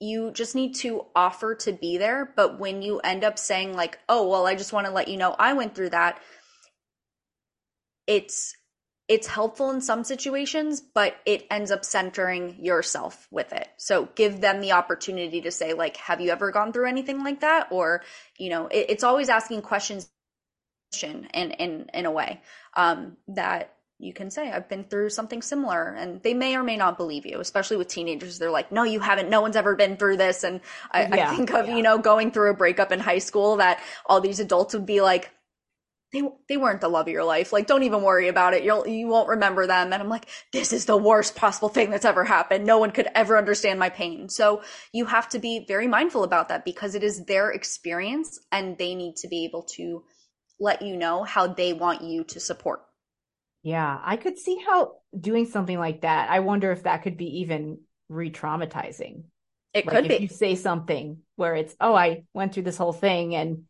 you 0.00 0.32
just 0.32 0.54
need 0.54 0.74
to 0.76 1.04
offer 1.14 1.54
to 1.54 1.72
be 1.72 1.98
there. 1.98 2.32
But 2.34 2.58
when 2.58 2.82
you 2.82 2.98
end 3.00 3.22
up 3.24 3.38
saying, 3.38 3.74
like, 3.74 3.98
oh, 4.08 4.28
well, 4.28 4.46
I 4.46 4.54
just 4.54 4.72
want 4.72 4.86
to 4.86 4.92
let 4.92 5.08
you 5.08 5.16
know 5.16 5.36
I 5.38 5.52
went 5.52 5.74
through 5.74 5.90
that, 5.90 6.18
it's 8.10 8.56
it's 9.08 9.26
helpful 9.26 9.70
in 9.70 9.80
some 9.80 10.04
situations, 10.04 10.80
but 10.80 11.16
it 11.26 11.44
ends 11.50 11.72
up 11.72 11.84
centering 11.84 12.64
yourself 12.64 13.26
with 13.32 13.52
it. 13.52 13.68
So 13.76 14.08
give 14.14 14.40
them 14.40 14.60
the 14.60 14.72
opportunity 14.72 15.40
to 15.40 15.50
say, 15.50 15.72
like, 15.72 15.96
have 15.96 16.20
you 16.20 16.30
ever 16.30 16.52
gone 16.52 16.72
through 16.72 16.86
anything 16.86 17.24
like 17.24 17.40
that? 17.40 17.68
Or, 17.72 18.02
you 18.38 18.50
know, 18.50 18.68
it, 18.68 18.86
it's 18.88 19.02
always 19.02 19.28
asking 19.28 19.62
questions 19.62 20.08
in 21.02 21.24
in 21.32 21.90
in 21.94 22.06
a 22.06 22.10
way 22.10 22.40
um, 22.76 23.16
that 23.28 23.74
you 24.00 24.14
can 24.14 24.30
say 24.30 24.50
i've 24.50 24.68
been 24.68 24.82
through 24.82 25.10
something 25.10 25.42
similar 25.42 25.88
and 25.88 26.22
they 26.22 26.32
may 26.32 26.56
or 26.56 26.64
may 26.64 26.76
not 26.76 26.96
believe 26.96 27.26
you 27.26 27.38
especially 27.38 27.76
with 27.76 27.86
teenagers 27.86 28.38
they're 28.38 28.50
like 28.50 28.72
no 28.72 28.82
you 28.82 28.98
haven't 28.98 29.28
no 29.28 29.42
one's 29.42 29.56
ever 29.56 29.76
been 29.76 29.94
through 29.96 30.16
this 30.16 30.42
and 30.42 30.62
i, 30.90 31.02
yeah, 31.02 31.30
I 31.30 31.36
think 31.36 31.52
of 31.52 31.68
yeah. 31.68 31.76
you 31.76 31.82
know 31.82 31.98
going 31.98 32.30
through 32.30 32.50
a 32.50 32.54
breakup 32.54 32.92
in 32.92 32.98
high 32.98 33.18
school 33.18 33.58
that 33.58 33.78
all 34.06 34.22
these 34.22 34.40
adults 34.40 34.72
would 34.72 34.86
be 34.86 35.02
like 35.02 35.30
they 36.12 36.22
they 36.48 36.56
weren't 36.56 36.80
the 36.80 36.88
love 36.88 37.06
of 37.06 37.12
your 37.12 37.24
life. 37.24 37.52
Like, 37.52 37.66
don't 37.66 37.84
even 37.84 38.02
worry 38.02 38.28
about 38.28 38.54
it. 38.54 38.64
You'll 38.64 38.86
you 38.86 39.06
won't 39.06 39.28
remember 39.28 39.66
them. 39.66 39.92
And 39.92 40.02
I'm 40.02 40.08
like, 40.08 40.28
this 40.52 40.72
is 40.72 40.86
the 40.86 40.96
worst 40.96 41.36
possible 41.36 41.68
thing 41.68 41.90
that's 41.90 42.04
ever 42.04 42.24
happened. 42.24 42.64
No 42.64 42.78
one 42.78 42.90
could 42.90 43.08
ever 43.14 43.38
understand 43.38 43.78
my 43.78 43.88
pain. 43.88 44.28
So 44.28 44.62
you 44.92 45.06
have 45.06 45.28
to 45.30 45.38
be 45.38 45.64
very 45.66 45.86
mindful 45.86 46.24
about 46.24 46.48
that 46.48 46.64
because 46.64 46.94
it 46.94 47.04
is 47.04 47.24
their 47.24 47.50
experience 47.50 48.40
and 48.50 48.76
they 48.76 48.94
need 48.94 49.16
to 49.16 49.28
be 49.28 49.44
able 49.44 49.62
to 49.74 50.04
let 50.58 50.82
you 50.82 50.96
know 50.96 51.22
how 51.22 51.46
they 51.46 51.72
want 51.72 52.02
you 52.02 52.24
to 52.24 52.40
support. 52.40 52.82
Yeah, 53.62 53.98
I 54.02 54.16
could 54.16 54.38
see 54.38 54.58
how 54.66 54.96
doing 55.18 55.46
something 55.46 55.78
like 55.78 56.00
that. 56.02 56.30
I 56.30 56.40
wonder 56.40 56.72
if 56.72 56.84
that 56.84 57.02
could 57.02 57.16
be 57.16 57.40
even 57.40 57.80
re-traumatizing. 58.08 59.24
It 59.72 59.86
like 59.86 59.94
could 59.94 60.10
if 60.10 60.18
be. 60.18 60.22
You 60.24 60.28
say 60.28 60.54
something 60.56 61.18
where 61.36 61.54
it's, 61.54 61.76
"Oh, 61.80 61.94
I 61.94 62.24
went 62.34 62.54
through 62.54 62.64
this 62.64 62.78
whole 62.78 62.92
thing," 62.92 63.34
and 63.36 63.64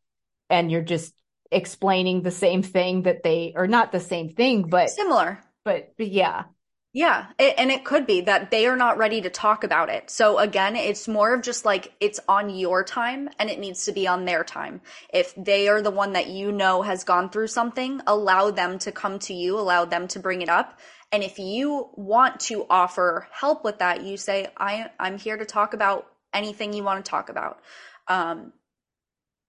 and 0.49 0.71
you're 0.71 0.81
just 0.81 1.13
explaining 1.53 2.23
the 2.23 2.31
same 2.31 2.63
thing 2.63 3.03
that 3.03 3.23
they 3.23 3.53
or 3.57 3.67
not 3.67 3.93
the 3.93 4.01
same 4.01 4.29
thing 4.29 4.69
but 4.69 4.91
similar. 4.91 5.41
But, 5.65 5.93
but 5.99 6.09
yeah. 6.09 6.45
Yeah. 6.93 7.27
It, 7.39 7.55
and 7.59 7.71
it 7.71 7.85
could 7.85 8.07
be 8.07 8.23
that 8.23 8.51
they 8.51 8.67
are 8.67 8.77
not 8.77 8.99
ready 8.99 9.21
to 9.21 9.31
talk 9.31 9.63
about 9.63 9.91
it. 9.91 10.11
So 10.11 10.39
again 10.39 10.75
it's 10.77 11.07
more 11.07 11.35
of 11.35 11.43
just 11.43 11.65
like 11.65 11.93
it's 12.01 12.21
on 12.29 12.51
your 12.51 12.83
time 12.85 13.29
and 13.39 13.51
it 13.51 13.59
needs 13.59 13.85
to 13.85 13.93
be 13.93 14.09
on 14.09 14.25
their 14.25 14.45
time. 14.45 14.81
If 15.13 15.35
they 15.37 15.69
are 15.69 15.83
the 15.83 15.91
one 15.91 16.13
that 16.15 16.29
you 16.29 16.51
know 16.53 16.83
has 16.83 17.05
gone 17.05 17.31
through 17.31 17.49
something 17.49 18.01
allow 18.07 18.51
them 18.51 18.79
to 18.81 18.93
come 18.93 19.19
to 19.21 19.35
you 19.35 19.59
allow 19.59 19.85
them 19.85 20.09
to 20.09 20.19
bring 20.19 20.43
it 20.43 20.49
up. 20.49 20.79
And 21.13 21.23
if 21.23 21.39
you 21.39 21.91
want 21.95 22.41
to 22.41 22.67
offer 22.71 23.29
help 23.33 23.65
with 23.65 23.79
that 23.79 24.05
you 24.05 24.17
say 24.17 24.49
i 24.57 24.91
i'm 24.99 25.19
here 25.19 25.37
to 25.37 25.45
talk 25.45 25.75
about 25.75 26.07
anything 26.33 26.73
you 26.73 26.83
want 26.83 27.05
to 27.05 27.11
talk 27.11 27.29
about. 27.29 27.61
Um, 28.09 28.53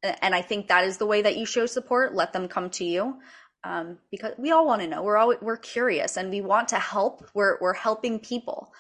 and 0.04 0.34
I 0.34 0.42
think 0.42 0.68
that 0.68 0.86
is 0.86 0.98
the 0.98 1.06
way 1.06 1.22
that 1.22 1.38
you 1.38 1.46
show 1.46 1.66
support. 1.66 2.16
Let 2.16 2.34
them 2.34 2.48
come 2.48 2.70
to 2.72 2.86
you. 2.86 3.20
Um, 3.64 4.00
because 4.10 4.34
we 4.40 4.52
all 4.52 4.66
want 4.66 4.82
to 4.82 4.88
know. 4.88 5.04
We're 5.04 5.18
all 5.18 5.36
we're 5.40 5.58
curious 5.58 6.18
and 6.18 6.32
we 6.32 6.42
want 6.42 6.70
to 6.70 6.80
help. 6.80 7.30
We're 7.36 7.60
we're 7.62 7.76
helping 7.76 8.20
people, 8.20 8.74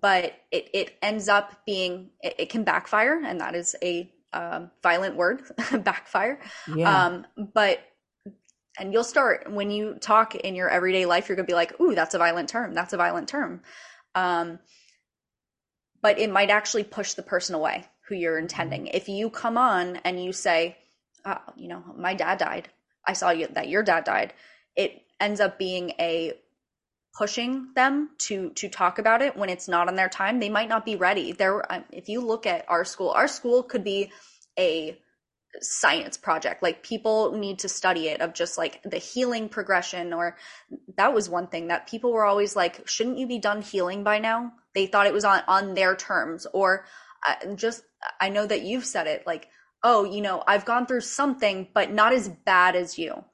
but 0.00 0.34
it 0.50 0.70
it 0.74 0.98
ends 1.00 1.28
up 1.28 1.64
being 1.64 2.10
it, 2.20 2.34
it 2.38 2.50
can 2.50 2.64
backfire, 2.64 3.22
and 3.24 3.40
that 3.40 3.54
is 3.54 3.76
a 3.80 4.12
um, 4.32 4.72
violent 4.82 5.14
word, 5.14 5.42
backfire. 5.84 6.40
Yeah. 6.74 7.06
Um, 7.06 7.26
but 7.54 7.78
and 8.80 8.92
you'll 8.92 9.04
start 9.04 9.50
when 9.52 9.70
you 9.70 9.94
talk 10.00 10.34
in 10.34 10.56
your 10.56 10.68
everyday 10.68 11.06
life, 11.06 11.28
you're 11.28 11.36
gonna 11.36 11.46
be 11.46 11.54
like, 11.54 11.80
"Ooh, 11.80 11.94
that's 11.94 12.14
a 12.14 12.18
violent 12.18 12.48
term. 12.48 12.74
That's 12.74 12.92
a 12.92 12.96
violent 12.96 13.28
term." 13.28 13.62
Um, 14.16 14.58
but 16.02 16.18
it 16.18 16.30
might 16.30 16.50
actually 16.50 16.84
push 16.84 17.12
the 17.12 17.22
person 17.22 17.54
away 17.54 17.86
who 18.08 18.14
you're 18.14 18.38
intending. 18.38 18.86
If 18.86 19.08
you 19.08 19.30
come 19.30 19.58
on 19.58 19.96
and 19.96 20.22
you 20.22 20.32
say, 20.32 20.76
oh, 21.24 21.38
you 21.56 21.68
know, 21.68 21.82
my 21.96 22.14
dad 22.14 22.38
died. 22.38 22.68
I 23.06 23.12
saw 23.12 23.30
you 23.30 23.48
that 23.48 23.68
your 23.68 23.82
dad 23.82 24.04
died. 24.04 24.32
It 24.76 25.02
ends 25.20 25.40
up 25.40 25.58
being 25.58 25.90
a 25.98 26.34
pushing 27.16 27.72
them 27.74 28.10
to 28.18 28.50
to 28.50 28.68
talk 28.68 28.98
about 28.98 29.22
it 29.22 29.36
when 29.36 29.48
it's 29.48 29.68
not 29.68 29.88
on 29.88 29.96
their 29.96 30.08
time. 30.08 30.40
They 30.40 30.48
might 30.48 30.68
not 30.68 30.84
be 30.84 30.96
ready. 30.96 31.32
There 31.32 31.70
um, 31.72 31.84
if 31.90 32.08
you 32.08 32.20
look 32.20 32.46
at 32.46 32.64
our 32.68 32.84
school, 32.84 33.10
our 33.10 33.28
school 33.28 33.62
could 33.62 33.84
be 33.84 34.10
a 34.58 34.98
science 35.60 36.16
project 36.16 36.62
like 36.62 36.82
people 36.82 37.32
need 37.32 37.58
to 37.58 37.68
study 37.68 38.08
it 38.08 38.20
of 38.20 38.34
just 38.34 38.58
like 38.58 38.80
the 38.84 38.98
healing 38.98 39.48
progression 39.48 40.12
or 40.12 40.36
that 40.96 41.14
was 41.14 41.28
one 41.28 41.46
thing 41.46 41.68
that 41.68 41.88
people 41.88 42.12
were 42.12 42.24
always 42.24 42.54
like 42.54 42.86
shouldn't 42.86 43.18
you 43.18 43.26
be 43.26 43.38
done 43.38 43.62
healing 43.62 44.04
by 44.04 44.18
now 44.18 44.52
they 44.74 44.86
thought 44.86 45.06
it 45.06 45.12
was 45.12 45.24
on 45.24 45.42
on 45.48 45.74
their 45.74 45.96
terms 45.96 46.46
or 46.52 46.84
uh, 47.26 47.54
just 47.54 47.82
I 48.20 48.28
know 48.28 48.46
that 48.46 48.62
you've 48.62 48.84
said 48.84 49.06
it 49.06 49.26
like, 49.26 49.48
oh, 49.82 50.04
you 50.04 50.20
know, 50.20 50.42
I've 50.46 50.64
gone 50.64 50.86
through 50.86 51.02
something, 51.02 51.68
but 51.72 51.92
not 51.92 52.12
as 52.12 52.28
bad 52.28 52.76
as 52.76 52.98
you. 52.98 53.24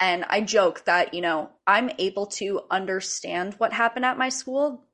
And 0.00 0.24
I 0.28 0.40
joke 0.40 0.84
that, 0.86 1.14
you 1.14 1.20
know, 1.20 1.50
I'm 1.66 1.90
able 1.98 2.26
to 2.26 2.62
understand 2.70 3.54
what 3.58 3.72
happened 3.72 4.04
at 4.04 4.18
my 4.18 4.28
school. 4.28 4.84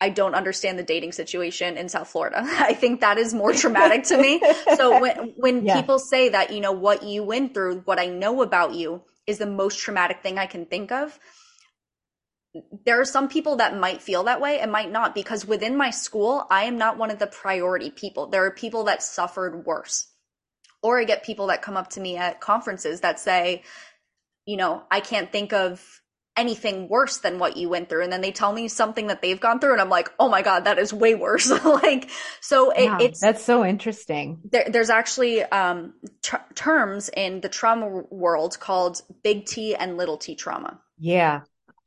I 0.00 0.10
don't 0.10 0.34
understand 0.34 0.78
the 0.78 0.82
dating 0.82 1.12
situation 1.12 1.76
in 1.76 1.88
South 1.88 2.08
Florida. 2.08 2.40
I 2.44 2.74
think 2.74 3.00
that 3.00 3.16
is 3.16 3.32
more 3.32 3.52
traumatic 3.52 4.04
to 4.04 4.18
me. 4.18 4.42
So 4.76 5.00
when 5.02 5.34
when 5.36 5.64
yeah. 5.64 5.80
people 5.80 5.98
say 5.98 6.30
that, 6.30 6.52
you 6.52 6.60
know, 6.60 6.72
what 6.72 7.02
you 7.04 7.22
went 7.22 7.54
through, 7.54 7.82
what 7.84 8.00
I 8.00 8.06
know 8.06 8.42
about 8.42 8.74
you 8.74 9.02
is 9.26 9.38
the 9.38 9.46
most 9.46 9.78
traumatic 9.78 10.22
thing 10.22 10.38
I 10.38 10.46
can 10.46 10.66
think 10.66 10.92
of. 10.92 11.18
There 12.84 13.00
are 13.00 13.04
some 13.04 13.28
people 13.28 13.56
that 13.56 13.76
might 13.76 14.02
feel 14.02 14.24
that 14.24 14.40
way 14.40 14.60
and 14.60 14.70
might 14.70 14.90
not 14.90 15.14
because 15.14 15.46
within 15.46 15.76
my 15.76 15.90
school, 15.90 16.46
I 16.50 16.64
am 16.64 16.78
not 16.78 16.98
one 16.98 17.10
of 17.10 17.18
the 17.18 17.26
priority 17.26 17.90
people. 17.90 18.28
There 18.28 18.44
are 18.44 18.50
people 18.50 18.84
that 18.84 19.02
suffered 19.02 19.64
worse. 19.66 20.06
Or 20.82 21.00
I 21.00 21.04
get 21.04 21.24
people 21.24 21.46
that 21.48 21.62
come 21.62 21.76
up 21.76 21.90
to 21.90 22.00
me 22.00 22.16
at 22.16 22.40
conferences 22.40 23.00
that 23.00 23.18
say, 23.18 23.62
you 24.46 24.56
know, 24.56 24.82
I 24.90 25.00
can't 25.00 25.32
think 25.32 25.52
of 25.52 25.82
anything 26.36 26.88
worse 26.88 27.18
than 27.18 27.38
what 27.38 27.56
you 27.56 27.68
went 27.68 27.88
through. 27.88 28.02
And 28.02 28.12
then 28.12 28.20
they 28.20 28.32
tell 28.32 28.52
me 28.52 28.68
something 28.68 29.06
that 29.06 29.22
they've 29.22 29.40
gone 29.40 29.60
through, 29.60 29.72
and 29.72 29.80
I'm 29.80 29.88
like, 29.88 30.10
oh 30.18 30.28
my 30.28 30.42
God, 30.42 30.64
that 30.64 30.78
is 30.78 30.92
way 30.92 31.14
worse. 31.14 31.50
like, 31.64 32.10
so 32.40 32.70
it, 32.70 32.84
yeah, 32.84 32.98
it's 33.00 33.20
that's 33.20 33.44
so 33.44 33.64
interesting. 33.64 34.40
There, 34.50 34.66
there's 34.68 34.90
actually 34.90 35.42
um, 35.42 35.94
t- 36.22 36.36
terms 36.54 37.10
in 37.14 37.40
the 37.40 37.48
trauma 37.48 37.86
world 38.10 38.58
called 38.58 39.00
big 39.22 39.46
T 39.46 39.74
and 39.74 39.96
little 39.96 40.18
t 40.18 40.34
trauma. 40.34 40.80
Yeah. 40.98 41.42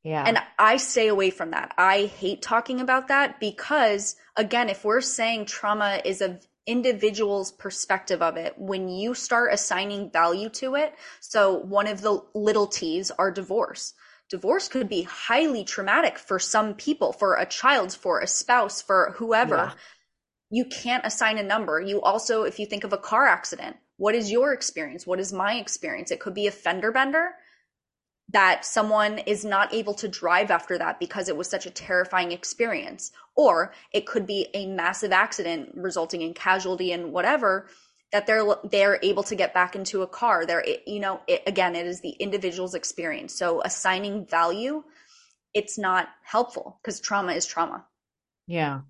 Yeah. 0.08 0.24
And 0.26 0.39
I 0.58 0.78
stay 0.78 1.10
away 1.10 1.32
from 1.32 1.51
that. 1.51 1.74
I 1.78 2.05
hate 2.05 2.41
talking 2.41 2.80
about 2.80 3.10
that 3.10 3.41
because, 3.41 4.16
again, 4.38 4.70
if 4.70 4.86
we're 4.86 5.01
saying 5.01 5.47
trauma 5.47 5.99
is 6.05 6.22
a 6.22 6.39
individual's 6.66 7.51
perspective 7.51 8.22
of 8.22 8.38
it 8.38 8.53
when 8.58 8.88
you 8.88 9.14
start 9.14 9.51
assigning 9.53 10.10
value 10.12 10.49
to 10.49 10.76
it. 10.76 10.93
So 11.20 11.58
one 11.60 11.88
of 11.88 12.01
the 12.01 12.22
little 12.34 12.68
T's 12.68 13.12
are 13.12 13.32
divorce. 13.32 13.93
Divorce 14.30 14.70
could 14.70 14.88
be 14.88 15.03
highly 15.03 15.66
traumatic 15.66 16.18
for 16.18 16.39
some 16.39 16.76
people, 16.76 17.12
for 17.12 17.36
a 17.36 17.45
child, 17.45 17.93
for 17.93 18.20
a 18.22 18.28
spouse, 18.28 18.82
for 18.82 19.14
whoever. 19.18 19.55
Yeah. 19.55 19.72
You 20.49 20.66
can't 20.66 21.05
assign 21.05 21.38
a 21.38 21.43
number. 21.43 21.82
You 21.82 22.01
also, 22.01 22.43
if 22.43 22.60
you 22.60 22.66
think 22.66 22.86
of 22.86 22.93
a 22.93 22.97
car 22.97 23.28
accident, 23.28 23.76
what 23.97 24.16
is 24.16 24.32
your 24.32 24.53
experience? 24.53 25.05
What 25.05 25.20
is 25.20 25.34
my 25.34 25.55
experience? 25.55 26.12
It 26.12 26.22
could 26.22 26.34
be 26.34 26.47
a 26.47 26.51
fender 26.51 26.93
bender 26.93 27.32
that 28.30 28.65
someone 28.65 29.19
is 29.19 29.45
not 29.45 29.73
able 29.73 29.93
to 29.93 30.07
drive 30.07 30.51
after 30.51 30.78
that 30.78 30.99
because 30.99 31.30
it 31.30 31.38
was 31.38 31.49
such 31.49 31.65
a 31.65 31.71
terrifying 31.71 32.32
experience. 32.32 33.11
Or 33.36 33.73
it 33.93 34.05
could 34.05 34.28
be 34.28 34.47
a 34.53 34.67
massive 34.67 35.11
accident 35.11 35.71
resulting 35.75 36.21
in 36.21 36.34
casualty 36.34 36.91
and 36.91 37.13
whatever 37.13 37.67
that 38.11 38.25
they're 38.25 38.45
they're 38.69 38.99
able 39.03 39.23
to 39.23 39.36
get 39.36 39.53
back 39.53 39.75
into 39.75 40.01
a 40.01 40.07
car. 40.07 40.45
They're 40.45 40.65
you 40.86 40.99
know 40.99 41.21
it, 41.28 41.43
again 41.47 41.75
it 41.75 41.86
is 41.86 42.01
the 42.01 42.11
individual's 42.11 42.73
experience. 42.73 43.34
So 43.34 43.61
assigning 43.61 44.25
value 44.25 44.84
it's 45.53 45.78
not 45.78 46.07
helpful 46.23 46.80
because 46.82 46.99
trauma 46.99 47.32
is 47.34 47.45
trauma. 47.45 47.86
Yeah. 48.45 48.82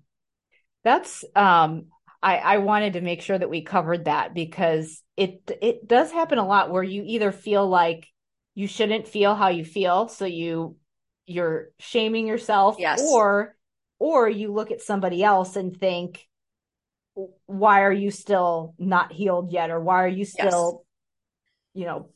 That's 0.84 1.24
um 1.36 1.86
I, 2.20 2.38
I 2.38 2.58
wanted 2.58 2.94
to 2.94 3.00
make 3.00 3.22
sure 3.22 3.38
that 3.38 3.50
we 3.50 3.62
covered 3.62 4.06
that 4.06 4.34
because 4.34 5.02
it 5.16 5.50
it 5.62 5.86
does 5.86 6.10
happen 6.10 6.38
a 6.38 6.46
lot 6.46 6.70
where 6.70 6.82
you 6.82 7.04
either 7.06 7.30
feel 7.30 7.68
like 7.68 8.08
you 8.58 8.66
shouldn't 8.66 9.06
feel 9.06 9.36
how 9.36 9.50
you 9.50 9.64
feel 9.64 10.08
so 10.08 10.24
you 10.24 10.74
you're 11.26 11.68
shaming 11.78 12.26
yourself 12.26 12.74
yes. 12.76 13.00
or 13.00 13.54
or 14.00 14.28
you 14.28 14.52
look 14.52 14.72
at 14.72 14.82
somebody 14.82 15.22
else 15.22 15.54
and 15.54 15.78
think 15.78 16.26
why 17.46 17.82
are 17.82 17.92
you 17.92 18.10
still 18.10 18.74
not 18.76 19.12
healed 19.12 19.52
yet 19.52 19.70
or 19.70 19.78
why 19.78 20.02
are 20.02 20.08
you 20.08 20.24
still 20.24 20.82
yes. 21.74 21.82
you 21.82 21.86
know 21.86 22.08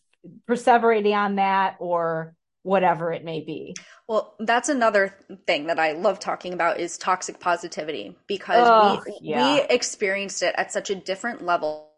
perseverating 0.49 1.15
on 1.15 1.37
that 1.37 1.77
or 1.79 2.35
whatever 2.65 3.13
it 3.13 3.25
may 3.25 3.41
be 3.41 3.77
well 4.09 4.35
that's 4.41 4.69
another 4.69 5.15
thing 5.47 5.69
that 5.69 5.79
i 5.79 5.93
love 5.93 6.19
talking 6.19 6.53
about 6.53 6.81
is 6.81 6.99
toxic 6.99 7.39
positivity 7.39 8.17
because 8.27 9.05
we 9.07 9.19
yeah. 9.21 9.55
we 9.55 9.63
experienced 9.71 10.43
it 10.43 10.57
at 10.59 10.73
such 10.73 10.91
a 10.91 10.97
different 10.97 11.45
level 11.45 11.92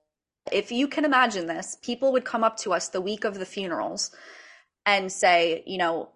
if 0.52 0.70
you 0.70 0.88
can 0.88 1.04
imagine 1.04 1.46
this, 1.46 1.76
people 1.82 2.12
would 2.12 2.24
come 2.24 2.44
up 2.44 2.56
to 2.58 2.72
us 2.72 2.88
the 2.88 3.00
week 3.00 3.24
of 3.24 3.38
the 3.38 3.46
funerals 3.46 4.10
and 4.84 5.10
say, 5.10 5.62
you 5.66 5.78
know, 5.78 6.10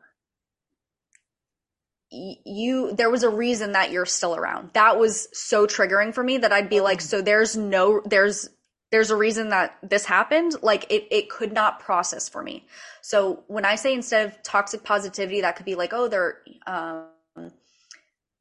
you 2.11 2.95
there 2.95 3.11
was 3.11 3.23
a 3.23 3.29
reason 3.29 3.73
that 3.73 3.91
you're 3.91 4.07
still 4.07 4.35
around. 4.35 4.71
That 4.73 4.99
was 4.99 5.29
so 5.33 5.67
triggering 5.67 6.15
for 6.15 6.25
me 6.25 6.39
that 6.39 6.53
I'd 6.53 6.71
be 6.71 6.81
like, 6.81 7.01
so 7.01 7.21
there's 7.21 7.57
no 7.57 8.01
there's 8.05 8.49
there's 8.91 9.11
a 9.11 9.17
reason 9.17 9.51
that 9.51 9.77
this 9.83 10.07
happened? 10.07 10.55
Like 10.63 10.91
it, 10.91 11.07
it 11.11 11.29
could 11.29 11.53
not 11.53 11.81
process 11.81 12.29
for 12.29 12.43
me. 12.43 12.67
So 13.03 13.45
when 13.47 13.65
i 13.65 13.75
say 13.75 13.93
instead 13.93 14.27
of 14.27 14.43
toxic 14.43 14.85
positivity 14.85 15.43
that 15.43 15.57
could 15.57 15.67
be 15.67 15.75
like 15.75 15.93
oh 15.93 16.09
there 16.09 16.39
um 16.67 17.05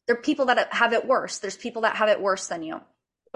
they're 0.06 0.16
people 0.16 0.46
that 0.46 0.74
have 0.74 0.94
it 0.94 1.06
worse. 1.06 1.40
There's 1.40 1.58
people 1.58 1.82
that 1.82 1.98
have 1.98 2.08
it 2.08 2.22
worse 2.22 2.48
than 2.48 2.64
you 2.64 2.82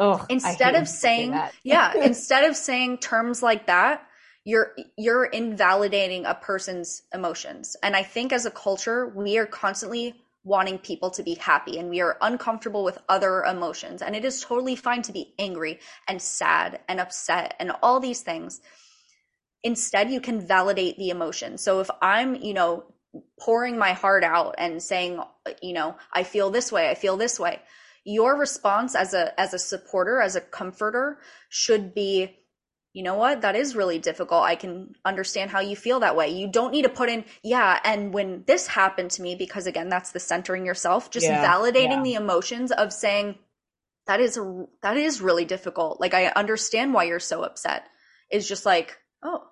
Oh, 0.02 0.26
instead 0.30 0.74
of 0.74 0.88
saying, 0.88 1.32
say 1.32 1.50
yeah, 1.64 1.94
instead 2.04 2.46
of 2.46 2.56
saying 2.56 2.98
terms 2.98 3.44
like 3.44 3.68
that, 3.68 4.04
you're 4.44 4.72
you're 4.98 5.26
invalidating 5.26 6.26
a 6.26 6.34
person's 6.34 7.04
emotions. 7.14 7.78
And 7.84 7.96
I 7.96 8.02
think 8.02 8.34
as 8.34 8.48
a 8.48 8.52
culture, 8.52 9.14
we 9.16 9.38
are 9.38 9.46
constantly 9.46 10.16
wanting 10.44 10.80
people 10.80 11.12
to 11.12 11.22
be 11.22 11.36
happy 11.36 11.78
and 11.78 11.88
we 11.88 12.02
are 12.02 12.18
uncomfortable 12.20 12.84
with 12.84 12.98
other 13.08 13.44
emotions. 13.44 14.02
And 14.02 14.16
it 14.16 14.26
is 14.26 14.42
totally 14.42 14.76
fine 14.76 15.04
to 15.04 15.12
be 15.12 15.36
angry 15.38 15.80
and 16.08 16.20
sad 16.20 16.80
and 16.90 17.00
upset 17.00 17.54
and 17.60 17.72
all 17.84 18.00
these 18.00 18.22
things. 18.22 18.60
Instead, 19.64 20.10
you 20.10 20.20
can 20.20 20.42
validate 20.42 20.98
the 20.98 21.12
emotion. 21.12 21.60
So 21.60 21.80
if 21.80 21.92
I'm, 22.02 22.34
you 22.34 22.56
know, 22.56 22.86
pouring 23.40 23.78
my 23.78 23.94
heart 23.94 24.24
out 24.24 24.56
and 24.58 24.82
saying, 24.82 25.22
you 25.62 25.74
know, 25.74 25.96
I 26.12 26.24
feel 26.24 26.50
this 26.50 26.72
way, 26.72 26.90
I 26.90 26.96
feel 26.96 27.18
this 27.18 27.40
way 27.40 27.60
your 28.04 28.38
response 28.38 28.96
as 28.96 29.14
a 29.14 29.40
as 29.40 29.54
a 29.54 29.60
supporter 29.60 30.22
as 30.22 30.36
a 30.36 30.42
comforter 30.42 31.20
should 31.50 31.94
be 31.94 32.38
you 32.94 33.04
know 33.04 33.16
what? 33.16 33.42
That 33.42 33.56
is 33.56 33.74
really 33.74 34.00
difficult. 34.00 34.44
I 34.44 34.56
can 34.56 34.96
understand 35.06 35.50
how 35.50 35.62
you 35.62 35.78
feel 35.78 36.02
that 36.02 36.18
way. 36.18 36.28
You 36.28 36.52
don't 36.52 36.74
need 36.74 36.82
to 36.82 36.90
put 36.90 37.10
in 37.10 37.24
yeah 37.44 37.80
and 37.84 38.14
when 38.14 38.44
this 38.48 38.68
happened 38.68 39.12
to 39.12 39.22
me 39.22 39.36
because 39.36 39.68
again 39.68 39.90
that's 39.90 40.12
the 40.12 40.20
centering 40.20 40.66
yourself 40.66 41.10
just 41.10 41.26
yeah, 41.26 41.46
validating 41.46 41.98
yeah. 41.98 42.04
the 42.04 42.14
emotions 42.16 42.72
of 42.72 42.92
saying 42.92 43.36
that 44.08 44.20
is 44.20 44.38
that 44.82 44.98
is 44.98 45.22
really 45.22 45.46
difficult. 45.46 46.02
Like 46.02 46.14
i 46.14 46.28
understand 46.28 46.94
why 46.94 47.06
you're 47.06 47.20
so 47.20 47.44
upset. 47.44 47.86
Is 48.30 48.48
just 48.48 48.66
like 48.66 48.98
oh 49.24 49.44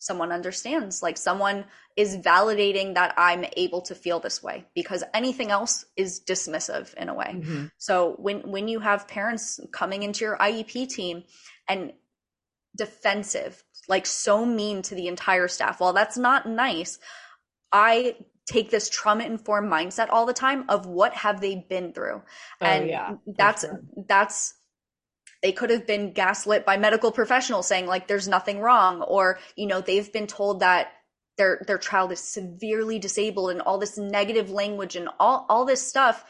someone 0.00 0.32
understands 0.32 1.02
like 1.02 1.16
someone 1.16 1.64
is 1.96 2.16
validating 2.16 2.94
that 2.94 3.14
i'm 3.16 3.44
able 3.56 3.82
to 3.82 3.94
feel 3.94 4.18
this 4.18 4.42
way 4.42 4.64
because 4.74 5.04
anything 5.14 5.50
else 5.50 5.84
is 5.96 6.20
dismissive 6.26 6.92
in 6.94 7.08
a 7.08 7.14
way 7.14 7.36
mm-hmm. 7.36 7.66
so 7.78 8.16
when 8.18 8.40
when 8.50 8.66
you 8.66 8.80
have 8.80 9.06
parents 9.06 9.60
coming 9.72 10.02
into 10.02 10.24
your 10.24 10.36
iep 10.38 10.88
team 10.88 11.22
and 11.68 11.92
defensive 12.76 13.62
like 13.88 14.06
so 14.06 14.44
mean 14.44 14.82
to 14.82 14.94
the 14.94 15.06
entire 15.06 15.48
staff 15.48 15.80
well 15.80 15.92
that's 15.92 16.16
not 16.16 16.48
nice 16.48 16.98
i 17.72 18.16
take 18.46 18.70
this 18.70 18.88
trauma 18.88 19.24
informed 19.24 19.70
mindset 19.70 20.08
all 20.10 20.26
the 20.26 20.32
time 20.32 20.64
of 20.68 20.86
what 20.86 21.12
have 21.12 21.40
they 21.40 21.64
been 21.68 21.92
through 21.92 22.22
oh, 22.60 22.66
and 22.66 22.88
yeah, 22.88 23.14
that's 23.36 23.62
sure. 23.62 23.80
that's 24.08 24.54
they 25.42 25.52
could 25.52 25.70
have 25.70 25.86
been 25.86 26.12
gaslit 26.12 26.66
by 26.66 26.76
medical 26.76 27.12
professionals 27.12 27.66
saying 27.66 27.86
like 27.86 28.06
there's 28.08 28.28
nothing 28.28 28.60
wrong 28.60 29.02
or 29.02 29.38
you 29.56 29.66
know 29.66 29.80
they've 29.80 30.12
been 30.12 30.26
told 30.26 30.60
that 30.60 30.92
their 31.38 31.62
their 31.66 31.78
child 31.78 32.12
is 32.12 32.20
severely 32.20 32.98
disabled 32.98 33.50
and 33.50 33.62
all 33.62 33.78
this 33.78 33.96
negative 33.96 34.50
language 34.50 34.96
and 34.96 35.08
all 35.18 35.46
all 35.48 35.64
this 35.64 35.86
stuff. 35.86 36.24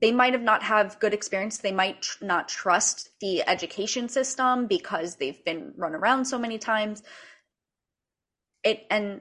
They 0.00 0.12
might 0.12 0.32
have 0.34 0.42
not 0.42 0.62
have 0.62 0.98
good 1.00 1.14
experience. 1.14 1.58
They 1.58 1.72
might 1.72 2.02
tr- 2.02 2.24
not 2.24 2.48
trust 2.48 3.10
the 3.20 3.48
education 3.48 4.08
system 4.08 4.66
because 4.66 5.16
they've 5.16 5.42
been 5.44 5.72
run 5.76 5.94
around 5.94 6.26
so 6.26 6.38
many 6.38 6.58
times. 6.58 7.02
It 8.64 8.86
and 8.90 9.20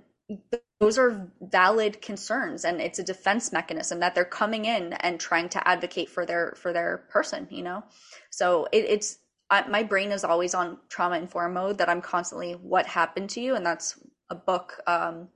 those 0.80 0.98
are 0.98 1.32
valid 1.42 2.02
concerns 2.02 2.66
and 2.66 2.82
it's 2.82 3.00
a 3.00 3.04
defense 3.04 3.54
mechanism 3.54 4.00
that 4.02 4.14
they're 4.14 4.26
coming 4.26 4.66
in 4.66 4.94
and 4.94 5.20
trying 5.20 5.48
to 5.50 5.68
advocate 5.68 6.10
for 6.10 6.26
their 6.26 6.54
for 6.58 6.74
their 6.74 7.06
person 7.10 7.48
you 7.50 7.64
know? 7.64 7.84
So 8.30 8.68
it, 8.72 8.86
it's 8.86 9.18
I, 9.50 9.68
my 9.68 9.84
brain 9.84 10.12
is 10.12 10.24
always 10.24 10.54
on 10.54 10.78
trauma 10.90 11.18
informed 11.18 11.54
mode 11.54 11.78
that 11.78 11.90
i'm 11.90 12.02
constantly 12.02 12.54
what 12.54 12.86
happened 12.86 13.30
to 13.32 13.42
you? 13.42 13.56
And 13.56 13.66
that's 13.66 14.00
a 14.30 14.36
book 14.36 14.82
um, 14.88 15.30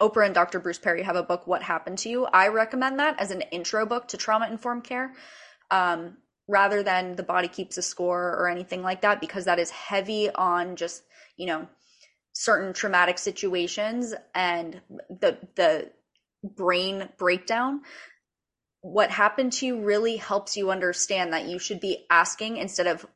oprah 0.00 0.26
and 0.26 0.34
dr 0.34 0.58
bruce 0.60 0.78
perry 0.78 1.02
have 1.02 1.16
a 1.16 1.22
book 1.22 1.46
what 1.46 1.62
happened 1.62 1.98
to 1.98 2.08
you. 2.10 2.26
I 2.26 2.48
recommend 2.48 2.98
that 2.98 3.18
as 3.20 3.30
an 3.30 3.40
intro 3.52 3.86
book 3.86 4.08
to 4.08 4.18
trauma 4.18 4.48
informed 4.48 4.84
care 4.84 5.14
um, 5.70 6.18
rather 6.46 6.82
than 6.82 7.16
the 7.16 7.22
body 7.22 7.48
keeps 7.48 7.78
a 7.78 7.82
score 7.82 8.36
or 8.36 8.48
anything 8.48 8.82
like 8.82 9.00
that 9.00 9.20
because 9.20 9.46
that 9.46 9.58
is 9.58 9.70
heavy 9.70 10.30
on 10.30 10.76
just 10.76 11.02
you 11.38 11.46
know 11.46 11.66
certain 12.38 12.74
traumatic 12.74 13.16
situations 13.16 14.14
and 14.34 14.78
the 15.08 15.38
the 15.54 15.90
brain 16.44 17.08
breakdown 17.16 17.80
what 18.82 19.10
happened 19.10 19.54
to 19.54 19.64
you 19.66 19.80
really 19.80 20.16
helps 20.16 20.54
you 20.54 20.70
understand 20.70 21.32
that 21.32 21.46
you 21.46 21.58
should 21.58 21.80
be 21.80 22.04
asking 22.10 22.58
instead 22.58 22.86
of 22.86 23.06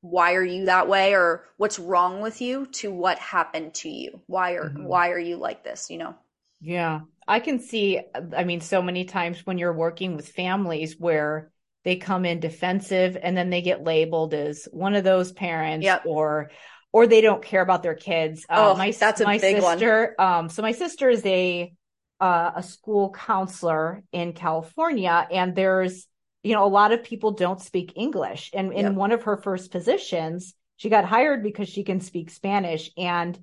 why 0.00 0.34
are 0.34 0.44
you 0.44 0.64
that 0.64 0.88
way? 0.88 1.14
or 1.14 1.44
what's 1.56 1.78
wrong 1.78 2.20
with 2.20 2.40
you? 2.40 2.66
to 2.66 2.90
what 2.90 3.18
happened 3.18 3.74
to 3.74 3.88
you? 3.88 4.22
Why 4.26 4.52
are 4.52 4.70
mm-hmm. 4.70 4.84
why 4.84 5.10
are 5.10 5.18
you 5.18 5.36
like 5.36 5.62
this? 5.62 5.90
you 5.90 5.98
know? 5.98 6.14
Yeah. 6.60 7.00
I 7.28 7.40
can 7.40 7.60
see 7.60 8.00
i 8.34 8.44
mean 8.44 8.62
so 8.62 8.80
many 8.80 9.04
times 9.04 9.44
when 9.44 9.58
you're 9.58 9.74
working 9.74 10.16
with 10.16 10.30
families 10.30 10.98
where 10.98 11.52
they 11.84 11.96
come 11.96 12.24
in 12.24 12.40
defensive 12.40 13.18
and 13.22 13.36
then 13.36 13.50
they 13.50 13.60
get 13.60 13.84
labeled 13.84 14.32
as 14.32 14.66
one 14.72 14.94
of 14.94 15.04
those 15.04 15.32
parents 15.32 15.84
yep. 15.84 16.04
or 16.06 16.50
or 16.92 17.06
they 17.06 17.20
don't 17.20 17.42
care 17.42 17.62
about 17.62 17.82
their 17.82 17.94
kids 17.94 18.44
uh, 18.48 18.72
oh 18.72 18.76
my 18.76 18.90
that's 18.90 19.20
a 19.20 19.24
my 19.24 19.38
big 19.38 19.60
sister 19.60 20.14
one. 20.18 20.28
um 20.28 20.48
so 20.48 20.62
my 20.62 20.72
sister 20.72 21.08
is 21.08 21.24
a 21.26 21.72
uh, 22.20 22.50
a 22.56 22.62
school 22.64 23.10
counselor 23.10 24.02
in 24.10 24.32
california 24.32 25.26
and 25.30 25.54
there's 25.54 26.08
you 26.42 26.54
know, 26.54 26.64
a 26.64 26.68
lot 26.68 26.92
of 26.92 27.04
people 27.04 27.32
don't 27.32 27.60
speak 27.60 27.92
English. 27.96 28.50
And 28.54 28.72
in 28.72 28.86
yep. 28.86 28.94
one 28.94 29.12
of 29.12 29.24
her 29.24 29.36
first 29.36 29.70
positions, 29.70 30.54
she 30.76 30.88
got 30.88 31.04
hired 31.04 31.42
because 31.42 31.68
she 31.68 31.82
can 31.82 32.00
speak 32.00 32.30
Spanish. 32.30 32.90
And 32.96 33.38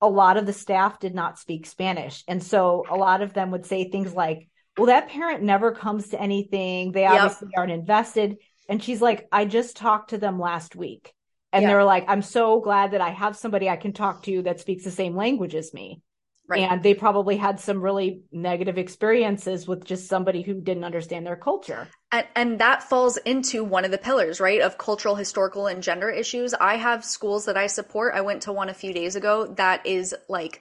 a 0.00 0.08
lot 0.08 0.36
of 0.36 0.46
the 0.46 0.52
staff 0.52 1.00
did 1.00 1.14
not 1.14 1.38
speak 1.38 1.66
Spanish. 1.66 2.24
And 2.28 2.42
so 2.42 2.86
a 2.88 2.96
lot 2.96 3.22
of 3.22 3.34
them 3.34 3.50
would 3.50 3.66
say 3.66 3.90
things 3.90 4.14
like, 4.14 4.48
well, 4.76 4.86
that 4.86 5.08
parent 5.08 5.42
never 5.42 5.72
comes 5.72 6.10
to 6.10 6.20
anything. 6.20 6.92
They 6.92 7.04
obviously 7.04 7.48
yep. 7.52 7.58
aren't 7.58 7.72
invested. 7.72 8.36
And 8.68 8.82
she's 8.82 9.02
like, 9.02 9.28
I 9.32 9.44
just 9.44 9.76
talked 9.76 10.10
to 10.10 10.18
them 10.18 10.38
last 10.38 10.76
week. 10.76 11.12
And 11.52 11.62
yep. 11.62 11.70
they're 11.70 11.84
like, 11.84 12.04
I'm 12.08 12.22
so 12.22 12.60
glad 12.60 12.92
that 12.92 13.00
I 13.00 13.10
have 13.10 13.36
somebody 13.36 13.68
I 13.68 13.76
can 13.76 13.92
talk 13.92 14.22
to 14.24 14.42
that 14.42 14.60
speaks 14.60 14.84
the 14.84 14.90
same 14.90 15.16
language 15.16 15.54
as 15.54 15.74
me. 15.74 16.02
Right. 16.50 16.62
And 16.62 16.82
they 16.82 16.94
probably 16.94 17.36
had 17.36 17.60
some 17.60 17.80
really 17.80 18.24
negative 18.32 18.76
experiences 18.76 19.68
with 19.68 19.84
just 19.84 20.08
somebody 20.08 20.42
who 20.42 20.60
didn't 20.60 20.82
understand 20.82 21.24
their 21.24 21.36
culture. 21.36 21.86
And, 22.10 22.26
and, 22.34 22.58
that 22.58 22.82
falls 22.82 23.18
into 23.18 23.62
one 23.62 23.84
of 23.84 23.92
the 23.92 23.98
pillars, 23.98 24.40
right, 24.40 24.60
of 24.60 24.76
cultural, 24.76 25.14
historical, 25.14 25.68
and 25.68 25.80
gender 25.80 26.10
issues. 26.10 26.52
I 26.52 26.74
have 26.74 27.04
schools 27.04 27.44
that 27.44 27.56
I 27.56 27.68
support. 27.68 28.14
I 28.16 28.22
went 28.22 28.42
to 28.42 28.52
one 28.52 28.68
a 28.68 28.74
few 28.74 28.92
days 28.92 29.14
ago 29.14 29.46
that 29.58 29.86
is 29.86 30.12
like, 30.28 30.60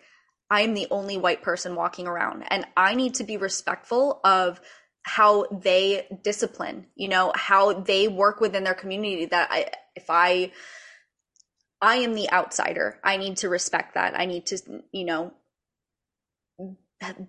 I 0.52 0.62
am 0.62 0.76
the 0.76 0.86
only 0.92 1.18
white 1.18 1.42
person 1.42 1.76
walking 1.76 2.08
around, 2.08 2.44
and 2.50 2.68
I 2.78 2.94
need 2.94 3.16
to 3.16 3.24
be 3.24 3.38
respectful 3.38 4.20
of 4.24 4.62
how 5.02 5.46
they 5.46 6.08
discipline, 6.24 6.86
you 6.96 7.08
know, 7.08 7.32
how 7.34 7.74
they 7.74 8.08
work 8.08 8.42
within 8.42 8.64
their 8.64 8.76
community. 8.76 9.26
That 9.26 9.48
I, 9.52 9.72
if 10.00 10.10
I, 10.10 10.52
I 11.82 11.98
am 11.98 12.14
the 12.16 12.32
outsider, 12.32 12.98
I 13.04 13.18
need 13.18 13.38
to 13.38 13.50
respect 13.50 13.96
that. 13.96 14.18
I 14.18 14.26
need 14.26 14.46
to, 14.48 14.58
you 14.92 15.06
know, 15.06 15.34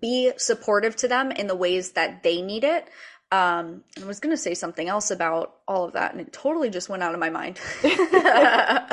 be 0.01 0.33
supportive 0.37 0.97
to 0.97 1.09
them 1.09 1.33
in 1.33 1.47
the 1.47 1.57
ways 1.57 1.93
that 1.93 2.23
they 2.23 2.43
need 2.43 2.64
it. 2.64 2.89
Um, 3.33 3.85
I 4.01 4.07
was 4.07 4.18
going 4.21 4.33
to 4.33 4.43
say 4.43 4.55
something 4.55 4.89
else 4.89 5.11
about 5.11 5.57
all 5.68 5.85
of 5.85 5.93
that, 5.93 6.12
and 6.12 6.21
it 6.21 6.33
totally 6.33 6.71
just 6.71 6.89
went 6.89 7.03
out 7.03 7.14
of 7.14 7.21
my 7.21 7.31
mind. 7.31 7.59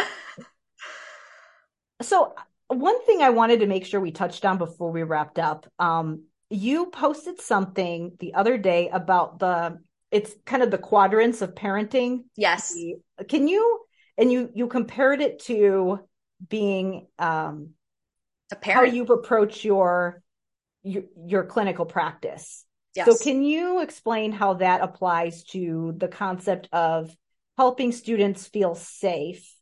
so, 2.02 2.36
one 2.68 3.04
thing 3.06 3.22
I 3.22 3.30
wanted 3.30 3.62
to 3.62 3.68
make 3.68 3.86
sure 3.86 4.00
we 4.00 4.12
touched 4.12 4.46
on 4.46 4.60
before 4.60 4.92
we 4.92 5.02
wrapped 5.02 5.40
up, 5.40 5.66
um, 5.80 6.26
you 6.50 6.88
posted 6.88 7.42
something 7.42 8.14
the 8.20 8.36
other 8.36 8.58
day 8.58 8.90
about 8.90 9.40
the 9.40 9.80
it's 10.12 10.34
kind 10.46 10.64
of 10.64 10.72
the 10.72 10.78
quadrants 10.78 11.42
of 11.42 11.56
parenting. 11.56 12.26
Yes. 12.36 12.76
Can 13.28 13.48
you 13.48 13.80
and 14.18 14.32
you 14.32 14.50
you 14.54 14.68
compared 14.68 15.22
it 15.22 15.40
to 15.44 16.00
being 16.50 17.08
um 17.20 17.72
a 18.52 18.56
parent. 18.56 18.90
how 18.90 18.94
you 18.94 19.04
approach 19.04 19.66
your 19.66 20.22
your, 20.84 21.04
your 21.26 21.44
clinical 21.44 21.86
practice. 21.86 22.66
Yes. 22.96 23.06
So 23.06 23.24
can 23.24 23.44
you 23.44 23.82
explain 23.82 24.32
how 24.32 24.56
that 24.56 24.82
applies 24.82 25.44
to 25.46 25.94
the 25.98 26.08
concept 26.08 26.70
of 26.72 27.16
helping 27.58 27.92
students 27.92 28.48
feel 28.48 28.76
safe 28.76 29.54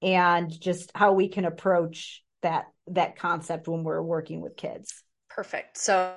and 0.00 0.48
just 0.58 0.92
how 0.94 1.12
we 1.12 1.28
can 1.28 1.44
approach 1.44 2.22
that 2.42 2.66
that 2.86 3.16
concept 3.16 3.68
when 3.68 3.82
we're 3.82 4.02
working 4.02 4.40
with 4.40 4.56
kids? 4.56 5.02
Perfect. 5.28 5.76
So 5.76 6.14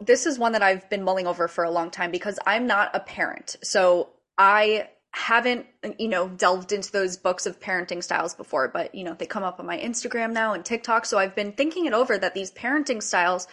this 0.00 0.26
is 0.26 0.38
one 0.38 0.52
that 0.52 0.62
I've 0.62 0.88
been 0.88 1.02
mulling 1.02 1.26
over 1.26 1.48
for 1.48 1.64
a 1.64 1.70
long 1.70 1.90
time 1.90 2.10
because 2.10 2.38
I'm 2.46 2.66
not 2.66 2.90
a 2.94 3.00
parent. 3.00 3.56
So 3.62 4.10
I 4.38 4.88
haven't 5.14 5.66
you 5.96 6.08
know 6.08 6.28
delved 6.28 6.72
into 6.72 6.90
those 6.90 7.16
books 7.16 7.46
of 7.46 7.60
parenting 7.60 8.02
styles 8.02 8.34
before 8.34 8.66
but 8.66 8.92
you 8.96 9.04
know 9.04 9.14
they 9.14 9.26
come 9.26 9.44
up 9.44 9.60
on 9.60 9.66
my 9.66 9.78
Instagram 9.78 10.32
now 10.32 10.54
and 10.54 10.64
TikTok 10.64 11.06
so 11.06 11.18
I've 11.18 11.36
been 11.36 11.52
thinking 11.52 11.86
it 11.86 11.92
over 11.92 12.18
that 12.18 12.34
these 12.34 12.50
parenting 12.50 13.00
styles 13.00 13.46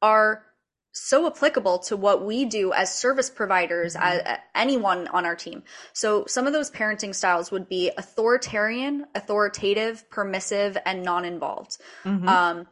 are 0.00 0.44
so 0.92 1.26
applicable 1.26 1.80
to 1.80 1.96
what 1.96 2.24
we 2.24 2.44
do 2.44 2.72
as 2.72 2.94
service 2.94 3.30
providers 3.30 3.96
mm-hmm. 3.96 4.26
as, 4.26 4.38
anyone 4.54 5.08
on 5.08 5.26
our 5.26 5.34
team 5.34 5.64
so 5.92 6.24
some 6.26 6.46
of 6.46 6.52
those 6.52 6.70
parenting 6.70 7.12
styles 7.12 7.50
would 7.50 7.68
be 7.68 7.90
authoritarian 7.98 9.04
authoritative 9.16 10.08
permissive 10.10 10.78
and 10.86 11.02
non-involved 11.02 11.78
mm-hmm. 12.04 12.28
um, 12.28 12.66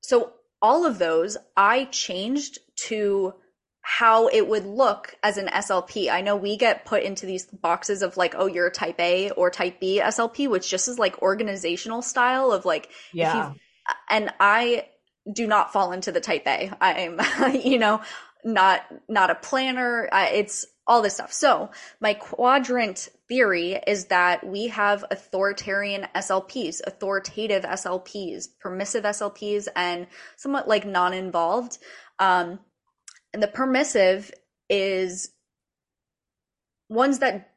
so 0.00 0.32
all 0.62 0.86
of 0.86 0.98
those 0.98 1.36
i 1.56 1.84
changed 1.86 2.58
to 2.76 3.34
how 3.84 4.28
it 4.28 4.46
would 4.46 4.64
look 4.64 5.16
as 5.22 5.36
an 5.36 5.48
slp 5.48 6.10
i 6.10 6.20
know 6.20 6.36
we 6.36 6.56
get 6.56 6.84
put 6.84 7.02
into 7.02 7.26
these 7.26 7.46
boxes 7.46 8.00
of 8.00 8.16
like 8.16 8.34
oh 8.38 8.46
you're 8.46 8.68
a 8.68 8.72
type 8.72 8.98
a 9.00 9.30
or 9.32 9.50
type 9.50 9.80
b 9.80 10.00
slp 10.02 10.48
which 10.48 10.70
just 10.70 10.88
is 10.88 10.98
like 10.98 11.20
organizational 11.20 12.00
style 12.00 12.52
of 12.52 12.64
like 12.64 12.88
yeah 13.12 13.52
and 14.08 14.32
i 14.38 14.86
do 15.30 15.46
not 15.46 15.72
fall 15.72 15.92
into 15.92 16.12
the 16.12 16.20
type 16.20 16.46
A. 16.46 16.72
I'm, 16.80 17.20
you 17.54 17.78
know, 17.78 18.00
not 18.44 18.82
not 19.08 19.30
a 19.30 19.34
planner. 19.36 20.08
it's 20.12 20.66
all 20.86 21.02
this 21.02 21.14
stuff. 21.14 21.32
So 21.32 21.70
my 22.00 22.14
quadrant 22.14 23.08
theory 23.28 23.80
is 23.86 24.06
that 24.06 24.46
we 24.46 24.68
have 24.68 25.04
authoritarian 25.10 26.06
SLPs, 26.14 26.80
authoritative 26.86 27.62
SLPs, 27.62 28.48
permissive 28.60 29.04
SLPs, 29.04 29.68
and 29.76 30.06
somewhat 30.36 30.68
like 30.68 30.84
non-involved. 30.84 31.78
Um, 32.18 32.58
and 33.32 33.42
the 33.42 33.48
permissive 33.48 34.32
is 34.68 35.30
ones 36.88 37.20
that 37.20 37.52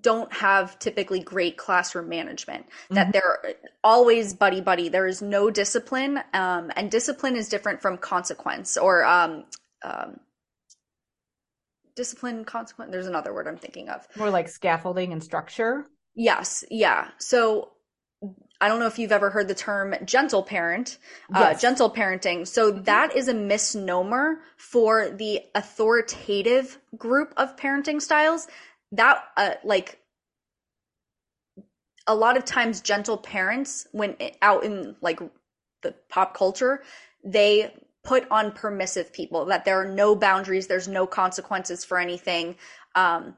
don't 0.00 0.32
have 0.32 0.78
typically 0.78 1.20
great 1.20 1.56
classroom 1.56 2.08
management 2.08 2.66
that 2.90 3.08
mm-hmm. 3.08 3.10
they're 3.12 3.54
always 3.82 4.34
buddy 4.34 4.60
buddy 4.60 4.88
there 4.88 5.06
is 5.06 5.20
no 5.20 5.50
discipline 5.50 6.18
um, 6.32 6.70
and 6.76 6.90
discipline 6.92 7.34
is 7.34 7.48
different 7.48 7.82
from 7.82 7.98
consequence 7.98 8.76
or 8.76 9.04
um, 9.04 9.44
um, 9.82 10.20
discipline 11.96 12.44
consequence 12.44 12.90
there's 12.90 13.06
another 13.06 13.32
word 13.32 13.46
i'm 13.46 13.56
thinking 13.56 13.88
of 13.88 14.06
more 14.16 14.30
like 14.30 14.48
scaffolding 14.48 15.12
and 15.12 15.22
structure 15.22 15.86
yes 16.14 16.64
yeah 16.70 17.08
so 17.18 17.70
I 18.60 18.68
don't 18.68 18.78
know 18.78 18.86
if 18.86 18.98
you've 18.98 19.12
ever 19.12 19.30
heard 19.30 19.48
the 19.48 19.54
term 19.54 19.94
gentle 20.04 20.42
parent, 20.42 20.98
uh, 21.34 21.38
yes. 21.40 21.56
uh, 21.56 21.60
gentle 21.60 21.90
parenting. 21.90 22.46
So 22.46 22.70
mm-hmm. 22.70 22.82
that 22.82 23.16
is 23.16 23.28
a 23.28 23.34
misnomer 23.34 24.40
for 24.58 25.08
the 25.08 25.40
authoritative 25.54 26.78
group 26.96 27.32
of 27.38 27.56
parenting 27.56 28.02
styles 28.02 28.46
that 28.92 29.24
uh, 29.36 29.52
like 29.64 29.98
a 32.06 32.14
lot 32.14 32.36
of 32.36 32.44
times 32.44 32.80
gentle 32.80 33.16
parents 33.16 33.86
when 33.92 34.16
out 34.42 34.64
in 34.64 34.96
like 35.00 35.20
the 35.82 35.94
pop 36.08 36.34
culture 36.34 36.82
they 37.24 37.72
put 38.02 38.26
on 38.30 38.52
permissive 38.52 39.12
people 39.12 39.46
that 39.46 39.64
there 39.64 39.80
are 39.80 39.92
no 39.92 40.14
boundaries 40.14 40.66
there's 40.66 40.88
no 40.88 41.06
consequences 41.06 41.84
for 41.84 41.98
anything 41.98 42.56
um, 42.94 43.34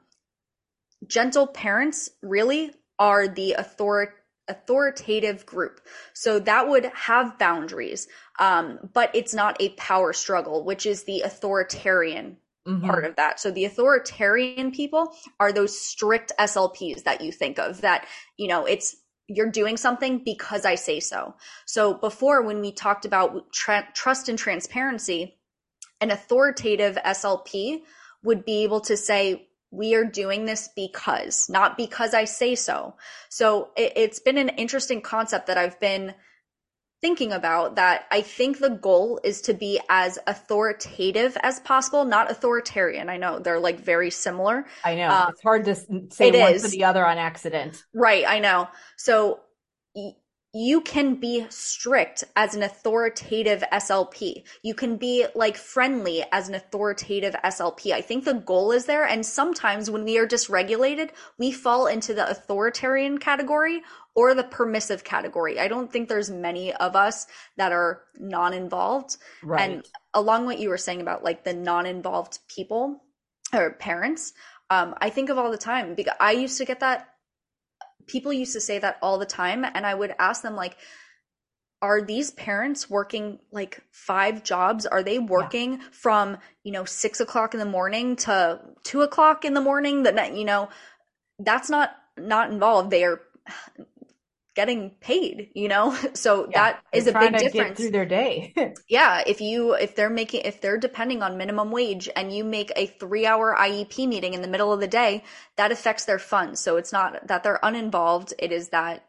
gentle 1.07 1.47
parents 1.47 2.11
really 2.23 2.71
are 2.99 3.27
the 3.27 3.57
author- 3.57 4.15
authoritative 4.49 5.45
group 5.47 5.81
so 6.13 6.39
that 6.39 6.69
would 6.69 6.85
have 6.95 7.39
boundaries 7.39 8.07
um, 8.39 8.79
but 8.93 9.15
it's 9.15 9.35
not 9.35 9.57
a 9.61 9.71
power 9.71 10.13
struggle 10.13 10.65
which 10.65 10.87
is 10.87 11.05
the 11.05 11.21
authoritarian 11.21 12.37
mm-hmm. 12.67 12.87
part 12.87 13.05
of 13.05 13.17
that. 13.17 13.41
So 13.41 13.51
the 13.51 13.65
authoritarian 13.65 14.71
people 14.71 15.15
are 15.41 15.53
those 15.53 15.79
strict 15.79 16.33
SLPs 16.39 17.05
that 17.05 17.21
you 17.21 17.33
think 17.33 17.59
of 17.59 17.81
that, 17.81 18.07
you 18.37 18.49
know, 18.49 18.67
it's 18.67 18.97
you're 19.35 19.51
doing 19.51 19.76
something 19.76 20.22
because 20.24 20.64
I 20.64 20.74
say 20.74 21.01
so. 21.01 21.35
So 21.66 21.95
before 21.95 22.43
when 22.43 22.61
we 22.61 22.72
talked 22.72 23.05
about 23.05 23.53
tra- 23.53 23.89
trust 23.95 24.28
and 24.28 24.39
transparency, 24.39 25.39
an 26.01 26.11
authoritative 26.11 26.97
SLP 26.97 27.83
would 28.22 28.45
be 28.45 28.64
able 28.64 28.80
to 28.80 28.97
say, 28.97 29.49
we 29.70 29.95
are 29.95 30.05
doing 30.05 30.45
this 30.45 30.68
because, 30.76 31.49
not 31.49 31.78
because 31.78 32.12
I 32.12 32.24
say 32.24 32.55
so. 32.55 32.95
So 33.30 33.70
it, 33.76 33.93
it's 33.97 34.20
been 34.20 34.37
an 34.37 34.51
interesting 34.51 35.01
concept 35.01 35.47
that 35.47 35.57
I've 35.57 35.80
been 35.80 36.14
thinking 37.03 37.32
about 37.32 37.74
that 37.76 38.07
I 38.11 38.22
think 38.22 38.61
the 38.61 38.70
goal 38.70 39.20
is 39.24 39.42
to 39.42 39.55
be 39.55 39.80
as 39.90 40.18
authoritative 40.26 41.36
as 41.42 41.61
possible, 41.61 42.05
not 42.05 42.30
authoritarian. 42.30 43.11
I 43.11 43.18
know 43.18 43.40
they're 43.40 43.59
like 43.59 43.80
very 43.80 44.11
similar. 44.11 44.64
I 44.84 44.94
know. 44.94 45.11
Um, 45.11 45.30
it's 45.30 45.42
hard 45.42 45.64
to 45.66 45.74
say 46.11 46.30
one 46.30 46.55
is. 46.55 46.62
to 46.62 46.68
the 46.68 46.84
other 46.84 47.05
on 47.05 47.18
accident. 47.18 47.82
Right. 47.92 48.24
I 48.26 48.38
know. 48.38 48.68
So 48.96 49.40
you 50.55 50.82
can 50.82 51.14
be 51.14 51.46
strict 51.48 52.24
as 52.36 52.55
an 52.55 52.62
authoritative 52.62 53.64
SLP. 53.72 54.44
You 54.62 54.74
can 54.74 54.98
be 54.98 55.26
like 55.34 55.57
friendly 55.57 56.24
as 56.30 56.48
an 56.48 56.55
authoritative 56.55 57.34
SLP. 57.42 57.92
I 57.92 58.03
think 58.03 58.24
the 58.24 58.34
goal 58.34 58.70
is 58.72 58.84
there. 58.84 59.07
And 59.07 59.24
sometimes 59.24 59.90
when 59.90 60.05
we 60.05 60.18
are 60.18 60.26
dysregulated, 60.26 61.11
we 61.38 61.53
fall 61.53 61.86
into 61.86 62.12
the 62.12 62.28
authoritarian 62.28 63.16
category 63.16 63.82
or 64.14 64.34
the 64.34 64.44
permissive 64.44 65.05
category. 65.05 65.59
I 65.59 65.68
don't 65.68 65.90
think 65.90 66.09
there's 66.09 66.30
many 66.30 66.74
of 66.74 66.96
us 66.96 67.26
that 67.57 67.72
are 67.72 68.03
non 68.18 68.53
involved. 68.53 69.16
Right. 69.42 69.70
And 69.70 69.84
along 70.12 70.44
what 70.44 70.59
you 70.59 70.68
were 70.68 70.76
saying 70.76 71.00
about 71.00 71.24
like 71.24 71.44
the 71.44 71.55
non 71.55 71.86
involved 71.86 72.40
people 72.48 73.03
or 73.55 73.72
parents, 73.72 74.34
um, 74.68 74.94
I 74.98 75.09
think 75.09 75.30
of 75.30 75.38
all 75.38 75.50
the 75.50 75.57
time 75.57 75.94
because 75.94 76.14
I 76.20 76.32
used 76.32 76.59
to 76.59 76.66
get 76.66 76.80
that 76.80 77.09
people 78.07 78.32
used 78.32 78.53
to 78.53 78.61
say 78.61 78.78
that 78.78 78.98
all 79.03 79.18
the 79.18 79.26
time 79.26 79.64
and 79.64 79.86
i 79.86 79.94
would 79.94 80.14
ask 80.18 80.42
them 80.42 80.57
like 80.57 80.76
are 81.82 82.00
these 82.00 82.30
parents 82.30 82.88
working 82.88 83.40
like 83.50 83.82
five 83.90 84.44
jobs? 84.44 84.86
Are 84.86 85.03
they 85.03 85.18
working 85.18 85.72
yeah. 85.72 85.78
from 85.90 86.38
you 86.62 86.70
know 86.70 86.84
six 86.84 87.20
o'clock 87.20 87.55
in 87.55 87.61
the 87.61 87.66
morning 87.66 88.14
to 88.16 88.61
two 88.84 89.03
o'clock 89.03 89.44
in 89.44 89.53
the 89.53 89.61
morning? 89.61 90.05
That 90.05 90.36
you 90.36 90.44
know 90.44 90.68
that's 91.40 91.68
not 91.68 91.90
not 92.16 92.53
involved. 92.53 92.90
They 92.90 93.03
are 93.03 93.20
getting 94.55 94.90
paid 95.00 95.50
you 95.55 95.68
know? 95.68 95.96
So 96.14 96.48
yeah, 96.50 96.72
that 96.72 96.84
is 96.92 97.07
a 97.07 97.12
big 97.12 97.36
difference. 97.36 97.78
through 97.78 97.90
their 97.90 98.07
day. 98.07 98.55
Yeah 98.88 99.22
if 99.26 99.40
you 99.40 99.74
if 99.74 99.96
they're 99.96 100.11
making 100.11 100.42
if 100.44 100.61
they're 100.61 100.78
depending 100.78 101.22
on 101.22 101.36
minimum 101.38 101.70
wage 101.70 102.09
and 102.14 102.32
you 102.32 102.44
make 102.44 102.72
a 102.76 102.86
three 102.86 103.26
hour 103.26 103.57
iep 103.59 104.07
meeting 104.07 104.34
in 104.34 104.42
the 104.42 104.48
middle 104.48 104.72
of 104.72 104.80
the 104.80 104.88
day 104.88 105.24
that 105.57 105.72
affects 105.72 106.05
their 106.05 106.18
funds. 106.18 106.61
So 106.61 106.76
it's 106.76 106.92
not 106.92 107.28
that 107.28 107.42
they're 107.42 107.61
uninvolved 107.62 108.34
it 108.38 108.53
is 108.53 108.70
that 108.70 109.05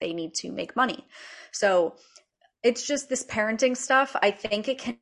they 0.00 0.12
need 0.12 0.34
to 0.34 0.52
make 0.52 0.76
money. 0.76 1.06
So 1.52 1.96
it's 2.62 2.86
just 2.86 3.08
this 3.08 3.24
parenting 3.24 3.76
stuff. 3.76 4.16
I 4.20 4.30
think 4.30 4.68
it 4.68 4.78
can 4.78 4.98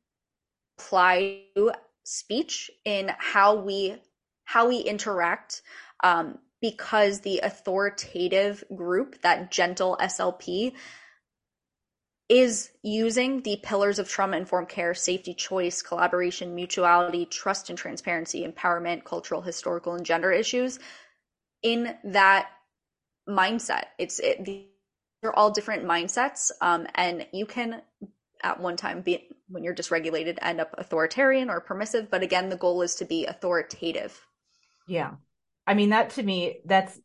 apply 0.77 1.41
to 1.55 1.73
speech 2.03 2.69
in 2.85 3.11
how 3.17 3.55
we 3.55 3.95
how 4.43 4.69
we 4.69 4.77
interact 4.79 5.61
um, 6.03 6.37
because 6.71 7.19
the 7.19 7.41
authoritative 7.43 8.63
group, 8.75 9.21
that 9.21 9.51
gentle 9.51 9.95
SLP, 10.01 10.73
is 12.27 12.71
using 12.81 13.43
the 13.43 13.59
pillars 13.61 13.99
of 13.99 14.09
trauma 14.09 14.35
informed 14.35 14.67
care 14.67 14.95
safety, 14.95 15.35
choice, 15.35 15.83
collaboration, 15.83 16.55
mutuality, 16.55 17.27
trust 17.27 17.69
and 17.69 17.77
transparency, 17.77 18.47
empowerment, 18.47 19.03
cultural, 19.03 19.43
historical, 19.43 19.93
and 19.93 20.07
gender 20.07 20.31
issues 20.31 20.79
in 21.61 21.95
that 22.03 22.49
mindset. 23.29 23.83
It's 23.99 24.17
it, 24.17 24.43
they're 25.21 25.37
all 25.37 25.51
different 25.51 25.85
mindsets, 25.85 26.49
um, 26.61 26.87
and 26.95 27.27
you 27.31 27.45
can 27.45 27.83
at 28.41 28.59
one 28.59 28.75
time 28.75 29.01
be 29.01 29.29
when 29.49 29.63
you're 29.63 29.75
dysregulated 29.75 30.39
end 30.41 30.59
up 30.59 30.73
authoritarian 30.79 31.51
or 31.51 31.59
permissive. 31.61 32.09
But 32.09 32.23
again, 32.23 32.49
the 32.49 32.57
goal 32.57 32.81
is 32.81 32.95
to 32.95 33.05
be 33.05 33.27
authoritative. 33.27 34.19
Yeah, 34.87 35.11
I 35.67 35.73
mean, 35.73 35.89
that 35.89 36.11
to 36.11 36.23
me, 36.23 36.59
that's 36.65 36.99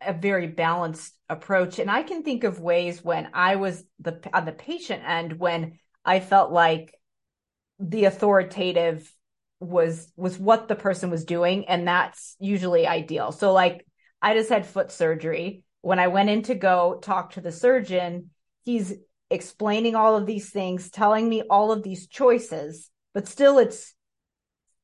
a 0.00 0.12
very 0.12 0.46
balanced 0.46 1.14
approach. 1.28 1.78
And 1.78 1.90
I 1.90 2.02
can 2.02 2.22
think 2.22 2.44
of 2.44 2.60
ways 2.60 3.04
when 3.04 3.28
I 3.34 3.56
was 3.56 3.84
the 4.00 4.20
on 4.32 4.44
the 4.44 4.52
patient 4.52 5.02
end 5.06 5.38
when 5.38 5.78
I 6.04 6.20
felt 6.20 6.52
like 6.52 6.94
the 7.78 8.04
authoritative 8.04 9.12
was 9.60 10.12
was 10.16 10.38
what 10.38 10.68
the 10.68 10.76
person 10.76 11.10
was 11.10 11.24
doing 11.24 11.68
and 11.68 11.86
that's 11.86 12.36
usually 12.38 12.86
ideal. 12.86 13.32
So 13.32 13.52
like 13.52 13.86
I 14.22 14.34
just 14.34 14.50
had 14.50 14.66
foot 14.66 14.90
surgery. 14.90 15.64
When 15.80 15.98
I 15.98 16.08
went 16.08 16.30
in 16.30 16.42
to 16.42 16.54
go 16.54 16.98
talk 17.00 17.32
to 17.32 17.40
the 17.40 17.52
surgeon, 17.52 18.30
he's 18.64 18.94
explaining 19.30 19.94
all 19.94 20.16
of 20.16 20.26
these 20.26 20.50
things, 20.50 20.90
telling 20.90 21.28
me 21.28 21.42
all 21.42 21.70
of 21.70 21.82
these 21.82 22.08
choices, 22.08 22.90
but 23.14 23.28
still 23.28 23.58
it's 23.58 23.94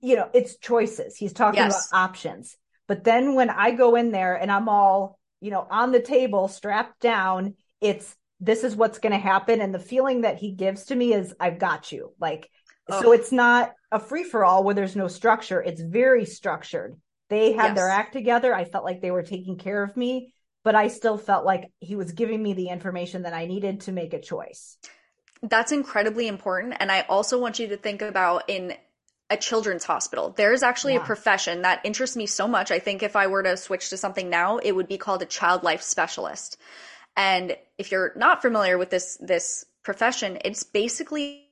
you 0.01 0.17
know, 0.17 0.29
it's 0.35 0.59
choices. 0.59 1.17
He's 1.17 1.33
talking 1.33 1.63
yes. 1.63 1.89
about 1.89 1.99
options. 1.99 2.57
But 2.87 3.05
then 3.05 3.35
when 3.35 3.51
I 3.51 3.71
go 3.71 3.95
in 3.95 4.11
there 4.11 4.35
and 4.35 4.51
I'm 4.51 4.69
all, 4.69 5.19
you 5.41 5.51
know, 5.51 5.67
on 5.71 5.93
the 5.93 6.01
table, 6.01 6.49
strapped 6.49 7.01
down, 7.01 7.55
it's 7.81 8.17
this 8.41 8.65
is 8.65 8.77
what's 8.77 8.99
going 8.99 9.13
to 9.13 9.19
happen. 9.19 9.61
And 9.61 9.75
the 9.75 9.79
feeling 9.79 10.23
that 10.23 10.39
he 10.39 10.53
gives 10.53 10.87
to 10.87 10.95
me 10.95 11.15
is, 11.15 11.35
I've 11.41 11.59
got 11.59 11.93
you. 11.93 12.13
Like, 12.21 12.51
oh. 12.91 13.01
so 13.01 13.13
it's 13.13 13.33
not 13.33 13.73
a 13.91 13.99
free 13.99 14.25
for 14.25 14.45
all 14.45 14.65
where 14.65 14.75
there's 14.75 14.97
no 14.97 15.09
structure. 15.09 15.63
It's 15.63 15.81
very 15.81 16.25
structured. 16.25 16.97
They 17.31 17.53
had 17.53 17.69
yes. 17.69 17.77
their 17.77 17.89
act 17.89 18.13
together. 18.13 18.55
I 18.55 18.65
felt 18.65 18.85
like 18.85 19.01
they 19.01 19.11
were 19.11 19.23
taking 19.23 19.57
care 19.57 19.83
of 19.83 19.97
me, 19.97 20.33
but 20.63 20.75
I 20.75 20.89
still 20.89 21.17
felt 21.17 21.47
like 21.47 21.71
he 21.81 21.97
was 21.97 22.13
giving 22.13 22.43
me 22.43 22.53
the 22.53 22.69
information 22.69 23.23
that 23.23 23.33
I 23.33 23.47
needed 23.47 23.83
to 23.83 23.93
make 23.93 24.13
a 24.13 24.21
choice. 24.21 24.77
That's 25.43 25.73
incredibly 25.73 26.29
important. 26.29 26.75
And 26.79 26.93
I 26.93 27.03
also 27.03 27.39
want 27.39 27.59
you 27.59 27.69
to 27.69 27.77
think 27.77 28.03
about 28.03 28.49
in 28.49 28.75
a 29.31 29.37
children's 29.37 29.85
hospital. 29.85 30.35
There's 30.37 30.63
actually 30.63 30.95
yeah. 30.95 31.03
a 31.03 31.05
profession 31.05 31.63
that 31.63 31.81
interests 31.85 32.17
me 32.17 32.27
so 32.27 32.47
much. 32.47 32.71
I 32.71 32.79
think 32.79 33.03
if 33.03 33.17
I 33.17 33.27
were 33.27 33.43
to 33.43 33.57
switch 33.57 33.91
to 33.91 33.97
something 33.97 34.29
now, 34.29 34.59
it 34.59 34.73
would 34.73 34.89
be 34.89 34.99
called 34.99 35.23
a 35.23 35.27
child 35.27 35.63
life 35.63 35.83
specialist. 35.83 36.59
And 37.17 37.57
if 37.79 37.91
you're 37.91 38.13
not 38.17 38.43
familiar 38.43 38.77
with 38.77 38.91
this 38.91 39.17
this 39.21 39.65
profession, 39.83 40.39
it's 40.45 40.63
basically 40.63 41.47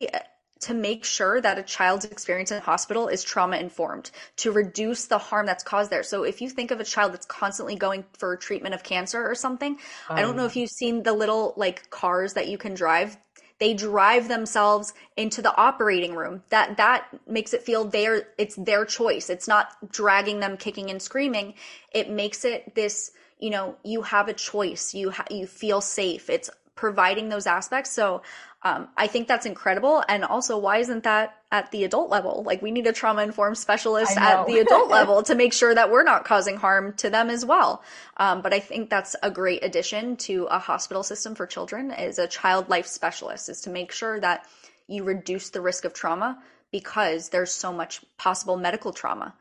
to 0.62 0.75
make 0.75 1.05
sure 1.05 1.41
that 1.41 1.59
a 1.59 1.62
child's 1.62 2.05
experience 2.05 2.53
in 2.53 2.61
hospital 2.61 3.09
is 3.09 3.25
trauma 3.25 3.57
informed 3.57 4.11
to 4.37 4.53
reduce 4.53 5.07
the 5.07 5.18
harm 5.18 5.45
that's 5.45 5.64
caused 5.64 5.91
there. 5.91 6.05
So 6.05 6.23
if 6.23 6.41
you 6.41 6.49
think 6.49 6.70
of 6.70 6.79
a 6.79 6.85
child 6.85 7.12
that's 7.12 7.27
constantly 7.27 7.75
going 7.75 8.05
for 8.16 8.37
treatment 8.37 8.75
of 8.75 8.85
cancer 8.85 9.29
or 9.29 9.35
something, 9.35 9.73
um, 10.09 10.18
I 10.18 10.23
don't 10.23 10.37
know 10.37 10.47
if 10.47 10.55
you've 10.55 10.70
seen 10.70 11.03
the 11.03 11.12
little 11.12 11.53
like 11.57 11.91
cars 11.91 12.35
that 12.35 12.49
you 12.49 12.59
can 12.59 12.75
drive 12.75 13.16
they 13.63 13.75
drive 13.75 14.27
themselves 14.27 14.93
into 15.17 15.41
the 15.41 15.57
operating 15.57 16.17
room. 16.17 16.43
That 16.49 16.79
that 16.79 17.07
makes 17.29 17.55
it 17.55 17.63
feel 17.63 17.85
their 17.85 18.27
it's 18.37 18.57
their 18.57 18.85
choice. 18.85 19.31
It's 19.31 19.47
not 19.47 19.93
dragging 19.93 20.41
them 20.41 20.57
kicking 20.57 20.91
and 20.91 21.01
screaming. 21.01 21.55
It 21.93 22.11
makes 22.11 22.45
it 22.45 22.75
this 22.75 23.13
you 23.39 23.51
know 23.51 23.77
you 23.85 24.03
have 24.03 24.27
a 24.27 24.33
choice. 24.33 24.95
You 24.95 25.13
ha- 25.13 25.27
you 25.31 25.47
feel 25.47 25.81
safe. 25.81 26.29
It's 26.29 26.51
providing 26.75 27.29
those 27.29 27.47
aspects. 27.47 27.93
So 27.93 28.23
um, 28.65 28.89
I 28.97 29.09
think 29.09 29.27
that's 29.27 29.45
incredible. 29.45 30.05
And 30.09 30.25
also, 30.25 30.57
why 30.57 30.79
isn't 30.79 31.03
that 31.03 31.35
at 31.51 31.73
the 31.73 31.83
adult 31.83 32.11
level? 32.11 32.45
Like, 32.45 32.63
we 32.63 32.71
need 32.71 32.87
a 32.87 32.93
trauma 32.93 33.23
informed 33.23 33.59
specialist 33.59 34.17
at 34.17 34.47
the 34.47 34.59
adult 34.59 34.89
level 34.99 35.23
to 35.25 35.35
make 35.35 35.53
sure 35.53 35.75
that 35.75 35.91
we're 35.91 36.05
not 36.05 36.25
causing 36.25 36.57
harm 36.57 36.93
to 36.95 37.11
them 37.11 37.29
as 37.29 37.45
well. 37.45 37.83
Um, 38.19 38.41
but 38.41 38.55
I 38.55 38.61
think 38.61 38.89
that's 38.89 39.17
a 39.21 39.33
great 39.33 39.65
addition 39.65 40.17
to 40.19 40.45
a 40.45 40.61
hospital 40.61 41.03
system 41.03 41.35
for 41.35 41.45
children 41.45 41.91
is 41.91 42.21
a 42.21 42.29
child 42.29 42.69
life 42.69 42.87
specialist 42.87 43.49
is 43.49 43.63
to 43.63 43.71
make 43.71 43.91
sure 43.91 44.21
that 44.21 44.47
you 44.87 45.03
reduce 45.03 45.51
the 45.51 45.61
risk 45.61 45.85
of 45.85 45.93
trauma 45.93 46.41
because 46.71 47.31
there's 47.31 47.53
so 47.53 47.73
much 47.73 48.05
possible 48.17 48.57
medical 48.57 48.93
trauma. 48.93 49.35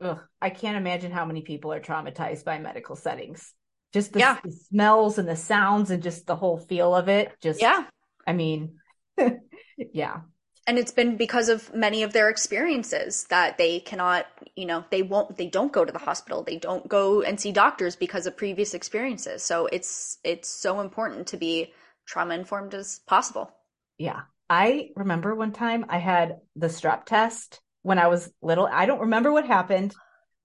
Ugh, 0.00 0.18
I 0.42 0.50
can't 0.50 0.76
imagine 0.76 1.12
how 1.12 1.24
many 1.24 1.42
people 1.42 1.72
are 1.72 1.80
traumatized 1.80 2.44
by 2.44 2.58
medical 2.58 2.96
settings. 2.96 3.52
Just 3.92 4.12
the, 4.12 4.18
yeah. 4.18 4.38
the 4.42 4.50
smells 4.50 5.18
and 5.18 5.28
the 5.28 5.36
sounds 5.36 5.92
and 5.92 6.02
just 6.02 6.26
the 6.26 6.34
whole 6.34 6.58
feel 6.58 6.96
of 6.96 7.08
it. 7.08 7.32
Just 7.40 7.62
yeah 7.62 7.84
I 8.26 8.32
mean, 8.32 8.76
yeah. 9.92 10.20
And 10.66 10.78
it's 10.78 10.92
been 10.92 11.16
because 11.16 11.50
of 11.50 11.74
many 11.74 12.02
of 12.02 12.12
their 12.14 12.30
experiences 12.30 13.24
that 13.24 13.58
they 13.58 13.80
cannot, 13.80 14.26
you 14.56 14.64
know, 14.64 14.84
they 14.90 15.02
won't, 15.02 15.36
they 15.36 15.46
don't 15.46 15.72
go 15.72 15.84
to 15.84 15.92
the 15.92 15.98
hospital. 15.98 16.42
They 16.42 16.56
don't 16.56 16.88
go 16.88 17.20
and 17.20 17.38
see 17.38 17.52
doctors 17.52 17.96
because 17.96 18.26
of 18.26 18.36
previous 18.36 18.72
experiences. 18.72 19.42
So 19.42 19.66
it's, 19.66 20.18
it's 20.24 20.48
so 20.48 20.80
important 20.80 21.26
to 21.28 21.36
be 21.36 21.72
trauma 22.06 22.34
informed 22.34 22.74
as 22.74 23.00
possible. 23.06 23.50
Yeah. 23.98 24.22
I 24.48 24.90
remember 24.96 25.34
one 25.34 25.52
time 25.52 25.86
I 25.88 25.98
had 25.98 26.38
the 26.56 26.68
strep 26.68 27.04
test 27.04 27.60
when 27.82 27.98
I 27.98 28.08
was 28.08 28.30
little. 28.40 28.66
I 28.70 28.86
don't 28.86 29.00
remember 29.00 29.32
what 29.32 29.46
happened, 29.46 29.94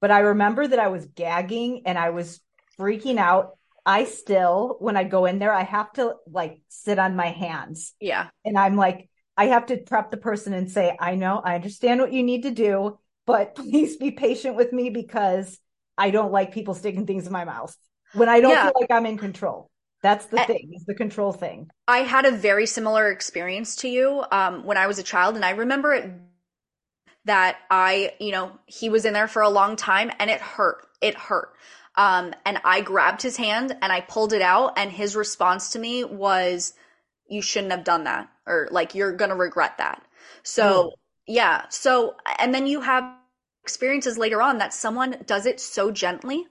but 0.02 0.12
I 0.12 0.20
remember 0.20 0.68
that 0.68 0.80
I 0.80 0.88
was 0.88 1.06
gagging 1.06 1.84
and 1.86 1.98
I 1.98 2.10
was 2.10 2.42
freaking 2.78 3.18
out 3.18 3.58
I 3.86 4.06
still, 4.06 4.78
when 4.80 4.98
I 4.98 5.04
go 5.04 5.26
in 5.26 5.40
there, 5.40 5.54
I 5.54 5.64
have 5.64 5.92
to 5.94 6.16
like 6.28 6.62
sit 6.70 7.00
on 7.00 7.16
my 7.16 7.28
hands. 7.28 7.94
Yeah. 8.00 8.28
And 8.46 8.58
I'm 8.58 8.76
like, 8.76 9.10
I 9.38 9.46
have 9.48 9.68
to 9.68 9.78
prep 9.78 10.12
the 10.12 10.18
person 10.18 10.54
and 10.54 10.70
say, 10.70 10.96
I 11.00 11.16
know, 11.16 11.42
I 11.44 11.56
understand 11.56 12.02
what 12.02 12.14
you 12.14 12.24
need 12.24 12.44
to 12.44 12.52
do, 12.52 13.00
but 13.26 13.56
please 13.56 13.98
be 13.98 14.12
patient 14.12 14.56
with 14.56 14.74
me 14.74 14.90
because 14.90 15.60
I 15.98 16.12
don't 16.12 16.32
like 16.32 16.54
people 16.54 16.74
sticking 16.74 17.06
things 17.06 17.26
in 17.26 17.34
my 17.34 17.46
mouth 17.46 17.76
when 18.14 18.30
I 18.30 18.42
don't 18.42 18.52
yeah. 18.52 18.64
feel 18.66 18.74
like 18.80 18.92
I'm 18.92 19.06
in 19.06 19.18
control. 19.18 19.70
That's 20.02 20.28
the 20.28 20.40
thing, 20.46 20.72
is 20.74 20.86
the 20.86 20.96
control 20.96 21.34
thing. 21.34 21.70
I 21.86 22.00
had 22.00 22.26
a 22.26 22.32
very 22.32 22.66
similar 22.66 23.12
experience 23.12 23.76
to 23.78 23.90
you 23.90 24.24
um, 24.32 24.64
when 24.64 24.78
I 24.78 24.88
was 24.88 24.98
a 24.98 25.04
child, 25.04 25.36
and 25.36 25.44
I 25.44 25.52
remember 25.52 25.94
it 25.94 26.10
that 27.26 27.58
I, 27.70 28.14
you 28.20 28.32
know, 28.32 28.52
he 28.66 28.90
was 28.90 29.06
in 29.06 29.14
there 29.14 29.28
for 29.28 29.42
a 29.42 29.50
long 29.50 29.76
time 29.76 30.12
and 30.20 30.30
it 30.30 30.42
hurt. 30.42 30.88
It 31.02 31.16
hurt. 31.16 31.54
Um, 32.00 32.34
and 32.46 32.62
I 32.64 32.80
grabbed 32.80 33.22
his 33.22 33.36
hand 33.36 33.76
and 33.82 33.92
I 33.92 34.00
pulled 34.00 34.32
it 34.32 34.42
out, 34.42 34.74
and 34.78 34.90
his 34.90 35.18
response 35.18 35.72
to 35.72 35.80
me 35.80 36.06
was, 36.06 36.74
You 37.28 37.42
shouldn't 37.42 37.74
have 37.74 37.84
done 37.84 38.06
that, 38.06 38.30
or 38.48 38.70
like, 38.72 38.96
you're 38.96 39.12
gonna 39.12 39.36
regret 39.36 39.78
that. 39.80 40.02
So, 40.44 40.64
mm. 40.64 40.92
yeah. 41.28 41.66
So, 41.70 42.16
and 42.40 42.56
then 42.56 42.68
you 42.68 42.80
have 42.80 43.04
experiences 43.64 44.18
later 44.18 44.42
on 44.42 44.60
that 44.60 44.74
someone 44.74 45.18
does 45.26 45.46
it 45.46 45.60
so 45.60 45.92
gently 45.92 46.46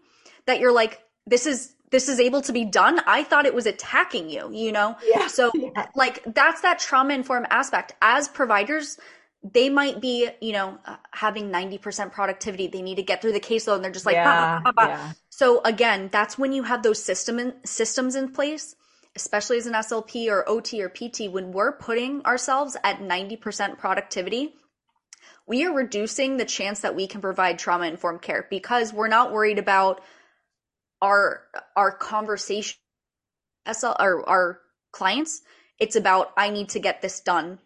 that 0.46 0.60
you're 0.60 0.72
like, 0.72 1.00
This 1.26 1.46
is 1.46 1.74
this 1.90 2.10
is 2.10 2.20
able 2.20 2.42
to 2.42 2.52
be 2.52 2.66
done 2.66 3.00
i 3.06 3.22
thought 3.24 3.46
it 3.46 3.54
was 3.54 3.64
attacking 3.64 4.28
you 4.28 4.50
you 4.52 4.70
know 4.72 4.94
Yeah. 5.02 5.26
so 5.38 5.50
Yeah. 5.54 5.86
like 5.96 6.22
that's 6.34 6.60
that 6.60 6.78
trauma 6.78 7.14
informed 7.14 7.46
aspect 7.48 7.94
as 8.02 8.28
providers 8.28 8.98
they 9.42 9.68
might 9.68 10.00
be 10.00 10.28
you 10.40 10.52
know 10.52 10.78
uh, 10.84 10.96
having 11.12 11.50
90% 11.50 12.12
productivity 12.12 12.66
they 12.66 12.82
need 12.82 12.96
to 12.96 13.02
get 13.02 13.22
through 13.22 13.32
the 13.32 13.40
caseload 13.40 13.76
and 13.76 13.84
they're 13.84 13.90
just 13.90 14.06
like 14.06 14.14
yeah, 14.14 14.60
bah, 14.62 14.72
bah, 14.72 14.86
bah. 14.86 15.12
So 15.38 15.60
again 15.64 16.08
that's 16.12 16.38
when 16.38 16.52
you 16.52 16.62
have 16.62 16.82
those 16.82 17.02
system 17.02 17.38
in, 17.38 17.54
systems 17.64 18.14
in 18.14 18.30
place 18.32 18.74
especially 19.16 19.58
as 19.58 19.66
an 19.66 19.74
slp 19.74 20.28
or 20.28 20.44
ot 20.48 20.72
or 20.74 20.88
pt 20.88 21.30
when 21.30 21.52
we're 21.52 21.72
putting 21.72 22.22
ourselves 22.24 22.76
at 22.84 23.00
90% 23.00 23.78
productivity 23.78 24.54
we 25.46 25.64
are 25.64 25.74
reducing 25.74 26.36
the 26.36 26.44
chance 26.44 26.80
that 26.80 26.94
we 26.94 27.06
can 27.06 27.20
provide 27.20 27.58
trauma 27.58 27.86
informed 27.86 28.22
care 28.22 28.46
because 28.50 28.92
we're 28.92 29.08
not 29.08 29.32
worried 29.32 29.58
about 29.58 30.02
our 31.00 31.42
our 31.76 31.92
conversation 31.92 32.78
SL 33.70 33.92
or 33.98 34.28
our 34.28 34.60
clients. 34.92 35.42
It's 35.78 35.96
about 35.96 36.32
I 36.36 36.50
need 36.50 36.70
to 36.70 36.80
get 36.80 37.02
this 37.02 37.20
done 37.20 37.58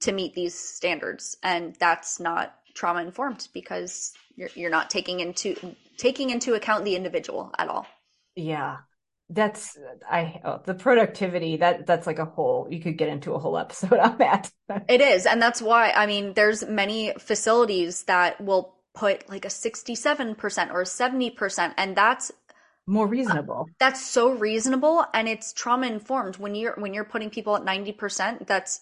to 0.00 0.12
meet 0.12 0.34
these 0.34 0.54
standards. 0.54 1.36
And 1.42 1.74
that's 1.76 2.20
not 2.20 2.54
trauma 2.74 3.02
informed 3.02 3.48
because 3.52 4.12
you're 4.36 4.50
you're 4.54 4.70
not 4.70 4.90
taking 4.90 5.20
into 5.20 5.56
taking 5.98 6.30
into 6.30 6.54
account 6.54 6.84
the 6.84 6.96
individual 6.96 7.52
at 7.58 7.68
all. 7.68 7.86
Yeah. 8.36 8.78
That's 9.30 9.76
I 10.10 10.40
oh, 10.44 10.62
the 10.64 10.74
productivity 10.74 11.58
that 11.58 11.86
that's 11.86 12.06
like 12.06 12.18
a 12.18 12.24
whole 12.24 12.66
you 12.70 12.80
could 12.80 12.96
get 12.96 13.10
into 13.10 13.34
a 13.34 13.38
whole 13.38 13.58
episode 13.58 13.98
on 13.98 14.18
that. 14.18 14.50
It 14.88 15.00
is 15.00 15.26
and 15.26 15.40
that's 15.42 15.60
why 15.62 15.90
I 15.92 16.06
mean 16.06 16.34
there's 16.34 16.66
many 16.66 17.12
facilities 17.18 18.04
that 18.04 18.40
will 18.40 18.74
put 18.94 19.28
like 19.28 19.44
a 19.44 19.48
67% 19.48 20.72
or 20.72 20.80
a 20.80 20.84
70% 20.84 21.74
and 21.76 21.96
that's 21.96 22.32
More 22.86 23.06
reasonable. 23.06 23.66
Uh, 23.68 23.72
that's 23.78 24.04
so 24.04 24.30
reasonable 24.30 25.04
and 25.14 25.28
it's 25.28 25.52
trauma 25.52 25.86
informed 25.86 26.36
when 26.38 26.54
you're 26.54 26.74
when 26.76 26.94
you're 26.94 27.04
putting 27.04 27.30
people 27.30 27.56
at 27.56 27.62
90% 27.62 28.46
that's 28.46 28.80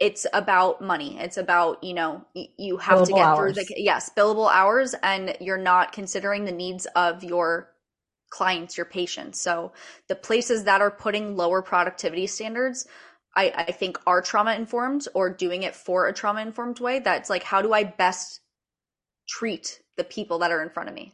it's 0.00 0.26
about 0.32 0.80
money 0.80 1.18
it's 1.20 1.36
about 1.36 1.82
you 1.82 1.94
know 1.94 2.24
you 2.58 2.76
have 2.78 3.02
to 3.02 3.12
get 3.12 3.22
hours. 3.26 3.54
through 3.54 3.64
the 3.64 3.74
yes 3.76 4.10
billable 4.16 4.50
hours 4.50 4.94
and 5.02 5.36
you're 5.40 5.56
not 5.58 5.92
considering 5.92 6.44
the 6.44 6.52
needs 6.52 6.86
of 6.96 7.22
your 7.22 7.70
clients 8.30 8.76
your 8.76 8.86
patients 8.86 9.40
so 9.40 9.72
the 10.08 10.16
places 10.16 10.64
that 10.64 10.80
are 10.80 10.90
putting 10.90 11.36
lower 11.36 11.62
productivity 11.62 12.26
standards 12.26 12.86
i 13.36 13.52
i 13.56 13.70
think 13.72 13.96
are 14.06 14.20
trauma 14.20 14.54
informed 14.54 15.06
or 15.14 15.30
doing 15.30 15.62
it 15.62 15.76
for 15.76 16.08
a 16.08 16.12
trauma 16.12 16.42
informed 16.42 16.80
way 16.80 16.98
that's 16.98 17.30
like 17.30 17.44
how 17.44 17.62
do 17.62 17.72
i 17.72 17.84
best 17.84 18.40
treat 19.28 19.80
the 19.96 20.04
people 20.04 20.40
that 20.40 20.50
are 20.50 20.62
in 20.62 20.70
front 20.70 20.88
of 20.88 20.94
me 20.94 21.12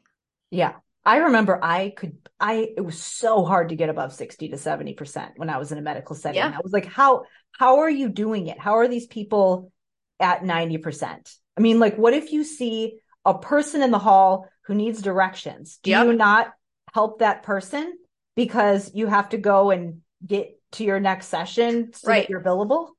Yeah. 0.51 0.75
I 1.05 1.19
remember 1.19 1.59
I 1.63 1.93
could 1.97 2.17
I 2.39 2.73
it 2.77 2.83
was 2.83 3.03
so 3.03 3.45
hard 3.45 3.71
to 3.71 3.77
get 3.77 3.89
above 3.89 4.13
60 4.13 4.49
to 4.51 4.57
70% 4.57 5.33
when 5.37 5.51
I 5.51 5.59
was 5.59 5.73
in 5.73 5.79
a 5.79 5.83
medical 5.83 6.15
setting. 6.15 6.37
Yeah. 6.39 6.53
I 6.55 6.61
was 6.63 6.73
like, 6.73 6.87
how 6.87 7.25
how 7.53 7.81
are 7.81 7.91
you 7.91 8.09
doing 8.09 8.47
it? 8.47 8.59
How 8.59 8.79
are 8.79 8.89
these 8.89 9.07
people 9.07 9.73
at 10.19 10.45
90%? 10.45 11.35
I 11.57 11.61
mean, 11.61 11.79
like 11.79 11.97
what 11.97 12.15
if 12.15 12.33
you 12.33 12.45
see 12.45 12.99
a 13.25 13.39
person 13.39 13.83
in 13.83 13.91
the 13.91 13.99
hall 13.99 14.49
who 14.67 14.75
needs 14.75 15.03
directions? 15.03 15.79
Do 15.83 15.91
Yep. 15.91 16.07
you 16.07 16.13
not 16.15 16.53
help 16.93 17.21
that 17.21 17.43
person 17.43 17.95
because 18.37 18.93
you 18.95 19.07
have 19.07 19.31
to 19.31 19.39
go 19.39 19.71
and 19.71 20.01
get 20.27 20.59
to 20.73 20.85
your 20.85 21.01
next 21.01 21.27
session 21.27 21.93
so 21.93 22.09
Right. 22.09 22.23
that 22.23 22.31
you're 22.31 22.43
billable? 22.43 22.91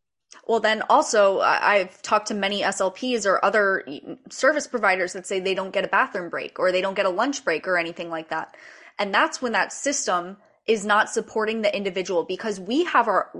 Well, 0.47 0.59
then 0.59 0.81
also, 0.89 1.39
I've 1.39 2.01
talked 2.01 2.27
to 2.27 2.33
many 2.33 2.61
SLPs 2.61 3.25
or 3.25 3.43
other 3.43 3.85
service 4.29 4.67
providers 4.67 5.13
that 5.13 5.27
say 5.27 5.39
they 5.39 5.53
don't 5.53 5.71
get 5.71 5.85
a 5.85 5.89
bathroom 5.89 6.29
break 6.29 6.59
or 6.59 6.71
they 6.71 6.81
don't 6.81 6.95
get 6.95 7.05
a 7.05 7.09
lunch 7.09 7.43
break 7.43 7.67
or 7.67 7.77
anything 7.77 8.09
like 8.09 8.29
that. 8.29 8.55
And 8.97 9.13
that's 9.13 9.41
when 9.41 9.51
that 9.53 9.73
system 9.73 10.37
is 10.67 10.85
not 10.85 11.09
supporting 11.09 11.61
the 11.61 11.75
individual 11.75 12.23
because 12.23 12.59
we 12.59 12.83
have 12.85 13.07
our 13.07 13.31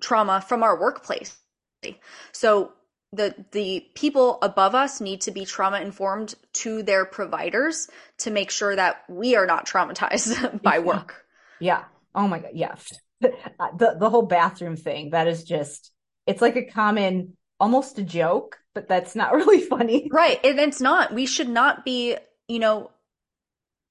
trauma 0.00 0.40
from 0.40 0.62
our 0.62 0.78
workplace. 0.78 1.36
So 2.32 2.72
the 3.12 3.34
the 3.52 3.86
people 3.94 4.38
above 4.42 4.74
us 4.74 5.00
need 5.00 5.22
to 5.22 5.30
be 5.30 5.44
trauma 5.44 5.80
informed 5.80 6.34
to 6.54 6.82
their 6.82 7.04
providers 7.04 7.88
to 8.18 8.30
make 8.30 8.50
sure 8.50 8.74
that 8.74 9.04
we 9.08 9.36
are 9.36 9.46
not 9.46 9.66
traumatized 9.66 10.62
by 10.62 10.78
work. 10.78 11.24
Yeah. 11.60 11.84
Oh 12.14 12.26
my 12.28 12.38
God. 12.38 12.52
Yeah. 12.54 12.74
The 13.78 13.94
the 14.00 14.10
whole 14.10 14.26
bathroom 14.26 14.74
thing, 14.74 15.10
that 15.10 15.28
is 15.28 15.44
just 15.44 15.91
it's 16.26 16.42
like 16.42 16.56
a 16.56 16.64
common 16.66 17.36
almost 17.60 17.98
a 17.98 18.02
joke, 18.02 18.58
but 18.74 18.88
that's 18.88 19.14
not 19.14 19.32
really 19.34 19.62
funny. 19.62 20.10
Right. 20.10 20.38
And 20.44 20.58
it's 20.60 20.80
not. 20.80 21.12
We 21.12 21.26
should 21.26 21.48
not 21.48 21.84
be, 21.84 22.16
you 22.48 22.58
know, 22.58 22.90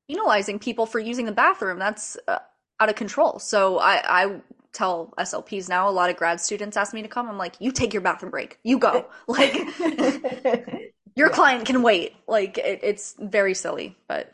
penalizing 0.08 0.60
people 0.60 0.86
for 0.86 1.00
using 1.00 1.26
the 1.26 1.32
bathroom. 1.32 1.80
That's 1.80 2.18
uh, 2.28 2.40
out 2.80 2.90
of 2.90 2.96
control. 2.96 3.40
So 3.40 3.80
I, 3.80 4.24
I 4.24 4.42
tell 4.74 5.14
SLPs 5.18 5.70
now, 5.70 5.90
a 5.90 5.92
lot 5.92 6.10
of 6.10 6.16
grad 6.18 6.40
students 6.42 6.78
ask 6.78 6.94
me 6.94 7.02
to 7.02 7.08
come. 7.08 7.30
I'm 7.30 7.38
like, 7.38 7.56
you 7.60 7.72
take 7.72 7.94
your 7.94 8.02
bathroom 8.02 8.32
break. 8.32 8.58
You 8.64 8.80
go. 8.80 9.08
Like, 9.28 9.68
your 11.16 11.30
Yeah. 11.30 11.30
client 11.30 11.66
can 11.66 11.82
wait. 11.82 12.14
Like, 12.28 12.58
it, 12.58 12.80
it's 12.84 13.16
very 13.20 13.54
silly, 13.54 13.96
but 14.08 14.32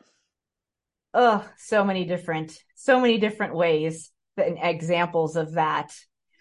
oh, 1.13 1.47
so 1.57 1.83
many 1.83 2.05
different 2.05 2.57
so 2.75 2.99
many 2.99 3.17
different 3.17 3.55
ways 3.55 4.11
and 4.37 4.57
examples 4.61 5.35
of 5.35 5.53
that. 5.53 5.91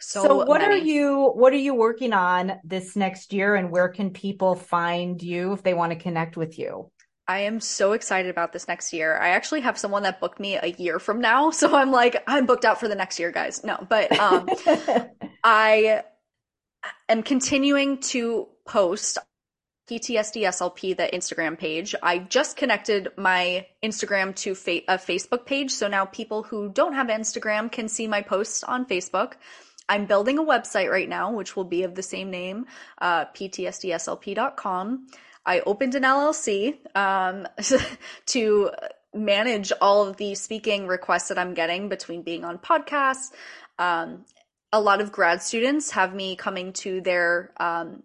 So, 0.06 0.22
So, 0.22 0.44
what 0.44 0.62
are 0.62 0.76
you 0.76 1.32
what 1.34 1.52
are 1.52 1.56
you 1.56 1.74
working 1.74 2.12
on 2.12 2.60
this 2.62 2.94
next 2.94 3.32
year 3.32 3.56
and 3.56 3.72
where 3.72 3.88
can 3.88 4.10
people 4.10 4.54
find 4.54 5.20
you 5.20 5.52
if 5.52 5.64
they 5.64 5.74
want 5.74 5.90
to 5.90 5.98
connect 5.98 6.36
with 6.36 6.60
you? 6.60 6.92
I 7.26 7.40
am 7.40 7.58
so 7.58 7.90
excited 7.90 8.30
about 8.30 8.52
this 8.52 8.68
next 8.68 8.92
year. 8.92 9.18
I 9.18 9.30
actually 9.30 9.62
have 9.62 9.76
someone 9.76 10.04
that 10.04 10.20
booked 10.20 10.38
me 10.38 10.58
a 10.62 10.68
year 10.78 11.00
from 11.00 11.20
now. 11.20 11.50
So 11.56 11.74
I'm 11.74 11.90
like, 11.90 12.22
I'm 12.28 12.46
booked 12.46 12.64
out 12.64 12.78
for 12.78 12.86
the 12.86 12.94
next 12.94 13.18
year, 13.18 13.32
guys. 13.32 13.64
No, 13.64 13.84
but, 13.88 14.16
um, 14.16 14.48
I 15.44 16.04
am 17.08 17.24
continuing 17.24 17.98
to 18.12 18.46
post 18.64 19.18
PTSD 19.90 20.42
SLP, 20.42 20.96
the 20.96 21.10
Instagram 21.12 21.58
page. 21.58 21.96
I 22.00 22.18
just 22.18 22.56
connected 22.56 23.08
my 23.16 23.66
Instagram 23.82 24.36
to 24.36 24.54
fa- 24.54 24.86
a 24.86 24.98
Facebook 24.98 25.46
page. 25.46 25.72
So 25.72 25.88
now 25.88 26.04
people 26.04 26.44
who 26.44 26.68
don't 26.68 26.92
have 26.92 27.08
Instagram 27.08 27.72
can 27.72 27.88
see 27.88 28.06
my 28.06 28.22
posts 28.22 28.62
on 28.62 28.86
Facebook. 28.86 29.32
I'm 29.88 30.06
building 30.06 30.38
a 30.38 30.42
website 30.42 30.90
right 30.90 31.08
now, 31.08 31.32
which 31.32 31.56
will 31.56 31.64
be 31.64 31.82
of 31.82 31.94
the 31.94 32.02
same 32.02 32.30
name, 32.30 32.66
uh, 33.00 33.26
ptsdslp.com. 33.26 35.06
I 35.44 35.60
opened 35.60 35.94
an 35.94 36.02
LLC 36.02 36.78
um, 36.96 37.46
to 38.26 38.70
manage 39.14 39.72
all 39.80 40.06
of 40.06 40.16
the 40.16 40.34
speaking 40.34 40.86
requests 40.86 41.28
that 41.28 41.38
I'm 41.38 41.54
getting 41.54 41.88
between 41.88 42.22
being 42.22 42.44
on 42.44 42.58
podcasts. 42.58 43.30
Um, 43.78 44.24
a 44.72 44.80
lot 44.80 45.00
of 45.00 45.12
grad 45.12 45.40
students 45.40 45.92
have 45.92 46.14
me 46.14 46.36
coming 46.36 46.72
to 46.74 47.00
their 47.00 47.52
um, 47.58 48.02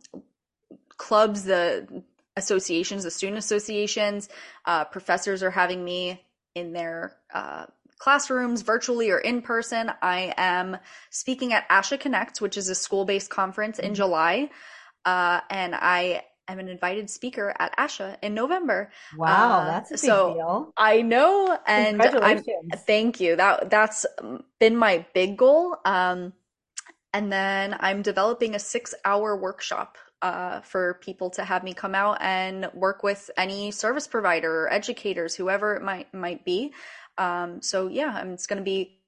clubs, 0.97 1.43
the 1.43 2.03
associations, 2.37 3.03
the 3.03 3.11
student 3.11 3.39
associations. 3.39 4.29
Uh, 4.65 4.85
professors 4.85 5.43
are 5.43 5.51
having 5.51 5.83
me 5.83 6.23
in 6.55 6.73
their 6.73 7.17
uh, 7.33 7.65
classrooms, 8.02 8.64
virtually 8.64 9.11
or 9.11 9.19
in 9.19 9.44
person. 9.44 9.91
I 10.02 10.34
am 10.36 10.78
speaking 11.11 11.53
at 11.53 11.69
ASHA 11.69 11.99
Connect, 11.99 12.41
which 12.41 12.57
is 12.57 12.68
a 12.68 12.76
school 12.76 13.06
based 13.06 13.30
conference 13.30 13.78
in 13.78 13.94
July. 13.94 14.49
Uh, 15.06 15.41
and 15.52 15.76
I 15.76 16.23
am 16.48 16.57
an 16.57 16.68
invited 16.68 17.11
speaker 17.11 17.53
at 17.60 17.78
ASHA 17.78 18.18
in 18.23 18.34
November. 18.34 18.91
wow, 19.15 19.60
Uh, 19.60 19.65
that's 19.65 19.91
a 19.91 19.94
big 19.94 19.99
so 19.99 20.34
deal. 20.34 20.73
I 20.78 21.03
know, 21.03 21.57
and 21.68 21.99
Congratulations. 21.99 22.82
Thank 22.88 23.19
you. 23.19 23.36
That 23.36 23.69
that's 23.69 24.06
been 24.60 24.76
my 24.76 25.06
big 25.14 25.38
goal. 25.38 25.78
Um, 25.86 26.34
and 27.14 27.32
then 27.32 27.76
I'm 27.80 28.02
developing 28.02 28.56
a 28.56 28.60
six-hour 28.60 29.36
workshop 29.36 29.98
uh, 30.22 30.61
for 30.61 30.99
people 31.02 31.30
to 31.32 31.44
have 31.44 31.64
me 31.64 31.73
come 31.73 31.95
out 31.95 32.18
and 32.22 32.69
work 32.73 33.03
with 33.03 33.30
any 33.38 33.72
service 33.72 34.07
provider 34.07 34.64
or 34.64 34.73
educators, 34.73 35.36
whoever 35.36 35.76
it 35.76 35.84
might 35.84 36.14
might 36.14 36.45
be. 36.45 36.73
Um, 37.17 37.61
so 37.61 37.88
yeah, 37.88 38.13
I 38.15 38.23
mean, 38.23 38.33
it's 38.33 38.47
going 38.47 38.57
to 38.57 38.63
be 38.63 39.01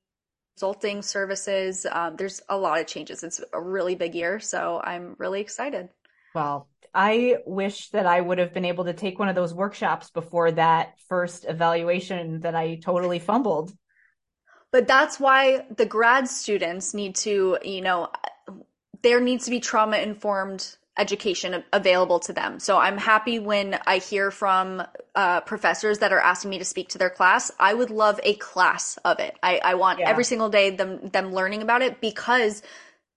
consulting 0.56 1.02
services. 1.02 1.86
Um, 1.90 2.16
there's 2.16 2.42
a 2.50 2.58
lot 2.58 2.80
of 2.80 2.88
changes. 2.88 3.24
It's 3.24 3.42
a 3.54 3.62
really 3.62 3.96
big 3.96 4.16
year, 4.16 4.40
so 4.40 4.82
I'm 4.84 5.16
really 5.18 5.42
excited. 5.42 5.90
Well, 6.36 6.68
I 6.94 7.38
wish 7.46 7.90
that 7.90 8.06
I 8.06 8.22
would 8.22 8.38
have 8.38 8.54
been 8.54 8.66
able 8.66 8.86
to 8.86 8.94
take 8.94 9.18
one 9.18 9.30
of 9.30 9.36
those 9.36 9.54
workshops 9.54 10.12
before 10.12 10.52
that 10.52 11.00
first 11.08 11.46
evaluation 11.48 12.42
that 12.42 12.56
I 12.56 12.76
totally 12.76 13.20
fumbled. 13.20 13.74
But 14.72 14.88
that's 14.88 15.20
why 15.20 15.66
the 15.76 15.86
grad 15.86 16.28
students 16.28 16.94
need 16.94 17.16
to, 17.18 17.58
you 17.64 17.82
know, 17.82 18.10
there 19.02 19.22
needs 19.22 19.46
to 19.46 19.52
be 19.52 19.60
trauma 19.60 19.98
informed 19.98 20.78
education 20.98 21.64
available 21.74 22.20
to 22.20 22.34
them. 22.34 22.60
So 22.60 22.78
I'm 22.78 22.98
happy 22.98 23.40
when 23.40 23.80
I 23.88 23.98
hear 23.98 24.30
from 24.30 24.84
uh, 25.16 25.42
professors 25.42 26.00
that 26.00 26.14
are 26.14 26.20
asking 26.20 26.52
me 26.52 26.60
to 26.60 26.66
speak 26.66 26.90
to 26.90 26.98
their 26.98 27.10
class. 27.10 27.52
I 27.60 27.74
would 27.74 27.90
love 27.90 28.20
a 28.24 28.36
class 28.36 28.98
of 29.04 29.20
it. 29.20 29.36
I, 29.42 29.60
I 29.64 29.74
want 29.76 30.00
Yeah. 30.00 30.10
every 30.10 30.24
single 30.24 30.50
day 30.50 30.70
them 30.70 31.10
them 31.10 31.34
learning 31.34 31.64
about 31.64 31.82
it 31.82 32.00
because 32.00 32.62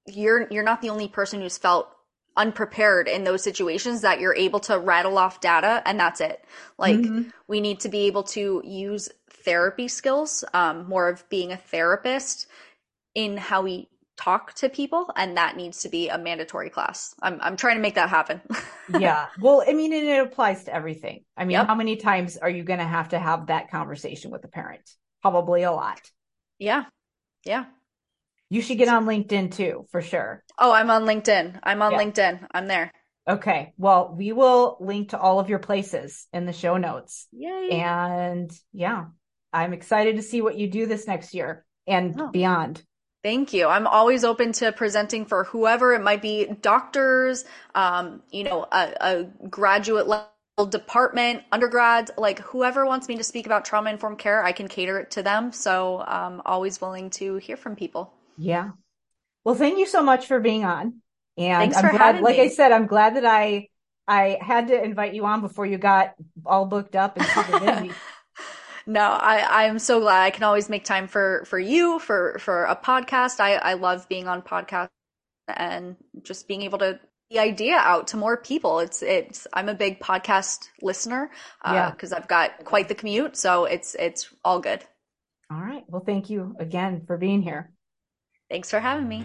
you're 0.06 0.46
you're 0.50 0.64
not 0.64 0.80
the 0.80 0.88
only 0.88 1.08
person 1.08 1.40
who's 1.40 1.58
felt 1.58 1.90
unprepared 2.36 3.08
in 3.08 3.24
those 3.24 3.42
situations 3.42 4.02
that 4.02 4.20
you're 4.20 4.34
able 4.34 4.60
to 4.60 4.78
rattle 4.78 5.18
off 5.18 5.40
data 5.40 5.82
and 5.84 5.98
that's 5.98 6.20
it. 6.20 6.42
Like 6.78 6.96
mm-hmm. 6.96 7.28
we 7.46 7.60
need 7.60 7.80
to 7.80 7.88
be 7.88 8.06
able 8.06 8.22
to 8.24 8.62
use 8.64 9.10
therapy 9.30 9.88
skills, 9.88 10.44
um, 10.54 10.88
more 10.88 11.08
of 11.08 11.28
being 11.28 11.52
a 11.52 11.56
therapist 11.56 12.46
in 13.14 13.36
how 13.36 13.62
we 13.62 13.88
talk 14.16 14.54
to 14.54 14.68
people 14.68 15.10
and 15.16 15.36
that 15.36 15.56
needs 15.56 15.82
to 15.82 15.88
be 15.88 16.08
a 16.08 16.18
mandatory 16.18 16.70
class. 16.70 17.14
I'm, 17.20 17.38
I'm 17.40 17.56
trying 17.56 17.76
to 17.76 17.82
make 17.82 17.94
that 17.94 18.08
happen. 18.10 18.40
Yeah. 19.00 19.26
Well 19.40 19.64
i 19.66 19.72
mean 19.72 19.92
it 19.92 20.20
applies 20.20 20.62
to 20.64 20.72
everything. 20.72 21.24
I 21.36 21.44
mean 21.44 21.56
yep. 21.56 21.66
how 21.66 21.74
many 21.74 21.96
times 21.96 22.36
are 22.36 22.48
you 22.48 22.62
going 22.62 22.78
to 22.78 22.84
have 22.84 23.08
to 23.08 23.18
have 23.18 23.48
that 23.48 23.68
conversation 23.68 24.30
with 24.30 24.44
a 24.44 24.48
parent? 24.48 24.88
Probably 25.22 25.64
a 25.64 25.72
lot. 25.72 26.00
Yeah. 26.60 26.84
Yeah. 27.44 27.64
You 28.48 28.62
should 28.62 28.78
get 28.78 28.86
on 28.86 29.04
linkedin 29.04 29.52
too 29.52 29.86
for 29.90 30.02
sure. 30.02 30.44
Oh 30.56 30.70
i'm 30.70 30.88
on 30.88 31.02
linkedin. 31.02 31.58
I'm 31.64 31.82
on 31.82 31.90
yeah. 31.90 31.98
linkedin. 31.98 32.46
I'm 32.52 32.68
there. 32.68 32.92
Okay. 33.28 33.74
Well 33.76 34.14
we 34.16 34.30
will 34.30 34.76
link 34.78 35.08
to 35.08 35.18
all 35.18 35.40
of 35.40 35.48
your 35.48 35.58
places 35.58 36.28
in 36.32 36.46
the 36.46 36.52
show 36.52 36.76
notes. 36.76 37.26
Yay. 37.32 37.70
and 37.72 38.56
yeah 38.72 39.06
i'm 39.52 39.72
excited 39.72 40.14
to 40.14 40.22
see 40.22 40.42
what 40.42 40.56
you 40.56 40.68
do 40.68 40.86
this 40.86 41.08
next 41.08 41.34
year 41.34 41.66
and 41.88 42.20
oh. 42.20 42.30
beyond 42.30 42.84
Thank 43.26 43.52
you. 43.52 43.66
I'm 43.66 43.88
always 43.88 44.22
open 44.22 44.52
to 44.52 44.70
presenting 44.70 45.26
for 45.26 45.42
whoever 45.42 45.94
it 45.94 46.00
might 46.00 46.22
be 46.22 46.46
doctors, 46.62 47.44
um, 47.74 48.22
you 48.30 48.44
know, 48.44 48.68
a, 48.70 48.92
a 49.00 49.24
graduate 49.48 50.06
level 50.06 50.30
department, 50.70 51.42
undergrads, 51.50 52.12
like 52.16 52.38
whoever 52.38 52.86
wants 52.86 53.08
me 53.08 53.16
to 53.16 53.24
speak 53.24 53.46
about 53.46 53.64
trauma 53.64 53.90
informed 53.90 54.20
care, 54.20 54.44
I 54.44 54.52
can 54.52 54.68
cater 54.68 55.00
it 55.00 55.10
to 55.10 55.24
them. 55.24 55.50
So 55.50 56.04
I'm 56.06 56.34
um, 56.34 56.42
always 56.46 56.80
willing 56.80 57.10
to 57.18 57.38
hear 57.38 57.56
from 57.56 57.74
people. 57.74 58.12
Yeah. 58.38 58.70
Well, 59.42 59.56
thank 59.56 59.80
you 59.80 59.86
so 59.86 60.04
much 60.04 60.28
for 60.28 60.38
being 60.38 60.64
on. 60.64 61.00
And 61.36 61.72
Thanks 61.72 61.78
I'm 61.78 61.90
glad, 61.90 62.22
like 62.22 62.36
me. 62.36 62.42
I 62.44 62.48
said, 62.50 62.70
I'm 62.70 62.86
glad 62.86 63.16
that 63.16 63.26
I 63.26 63.70
I 64.06 64.38
had 64.40 64.68
to 64.68 64.80
invite 64.80 65.14
you 65.14 65.26
on 65.26 65.40
before 65.40 65.66
you 65.66 65.78
got 65.78 66.14
all 66.44 66.64
booked 66.64 66.94
up 66.94 67.16
and 67.16 67.26
super 67.34 67.58
busy. 67.58 67.90
No, 68.86 69.00
I, 69.00 69.66
I'm 69.66 69.78
so 69.78 70.00
glad 70.00 70.22
I 70.22 70.30
can 70.30 70.44
always 70.44 70.68
make 70.68 70.84
time 70.84 71.08
for, 71.08 71.44
for 71.46 71.58
you, 71.58 71.98
for, 71.98 72.38
for 72.38 72.64
a 72.64 72.76
podcast. 72.76 73.40
I, 73.40 73.54
I 73.54 73.74
love 73.74 74.08
being 74.08 74.28
on 74.28 74.42
podcast 74.42 74.88
and 75.48 75.96
just 76.22 76.48
being 76.48 76.62
able 76.62 76.78
to 76.78 77.00
the 77.30 77.40
idea 77.40 77.74
out 77.76 78.08
to 78.08 78.16
more 78.16 78.36
people. 78.36 78.78
It's, 78.78 79.02
it's, 79.02 79.48
I'm 79.52 79.68
a 79.68 79.74
big 79.74 79.98
podcast 79.98 80.68
listener, 80.80 81.30
uh, 81.64 81.72
yeah. 81.74 82.16
I've 82.16 82.28
got 82.28 82.64
quite 82.64 82.88
the 82.88 82.94
commute. 82.94 83.36
So 83.36 83.64
it's, 83.64 83.96
it's 83.96 84.32
all 84.44 84.60
good. 84.60 84.84
All 85.50 85.60
right. 85.60 85.84
Well, 85.88 86.02
thank 86.04 86.30
you 86.30 86.54
again 86.60 87.02
for 87.06 87.16
being 87.16 87.42
here. 87.42 87.72
Thanks 88.48 88.70
for 88.70 88.78
having 88.78 89.08
me. 89.08 89.24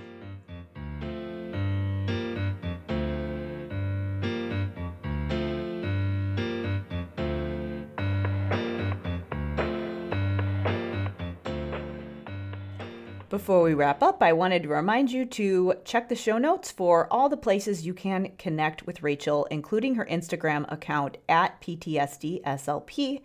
Before 13.31 13.63
we 13.63 13.73
wrap 13.73 14.03
up, 14.03 14.21
I 14.21 14.33
wanted 14.33 14.63
to 14.63 14.67
remind 14.67 15.09
you 15.09 15.23
to 15.23 15.75
check 15.85 16.09
the 16.09 16.17
show 16.17 16.37
notes 16.37 16.69
for 16.69 17.07
all 17.09 17.29
the 17.29 17.37
places 17.37 17.85
you 17.85 17.93
can 17.93 18.33
connect 18.37 18.85
with 18.85 19.03
Rachel, 19.03 19.47
including 19.49 19.95
her 19.95 20.05
Instagram 20.05 20.69
account 20.69 21.15
at 21.29 21.61
PTSDSLP. 21.61 23.21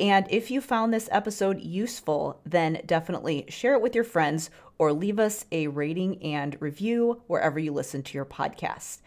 And 0.00 0.26
if 0.30 0.50
you 0.50 0.62
found 0.62 0.94
this 0.94 1.10
episode 1.12 1.60
useful, 1.60 2.40
then 2.46 2.80
definitely 2.86 3.44
share 3.50 3.74
it 3.74 3.82
with 3.82 3.94
your 3.94 4.02
friends 4.02 4.48
or 4.78 4.94
leave 4.94 5.18
us 5.18 5.44
a 5.52 5.66
rating 5.66 6.22
and 6.22 6.56
review 6.58 7.20
wherever 7.26 7.58
you 7.58 7.70
listen 7.70 8.02
to 8.02 8.16
your 8.16 8.24
podcast. 8.24 9.00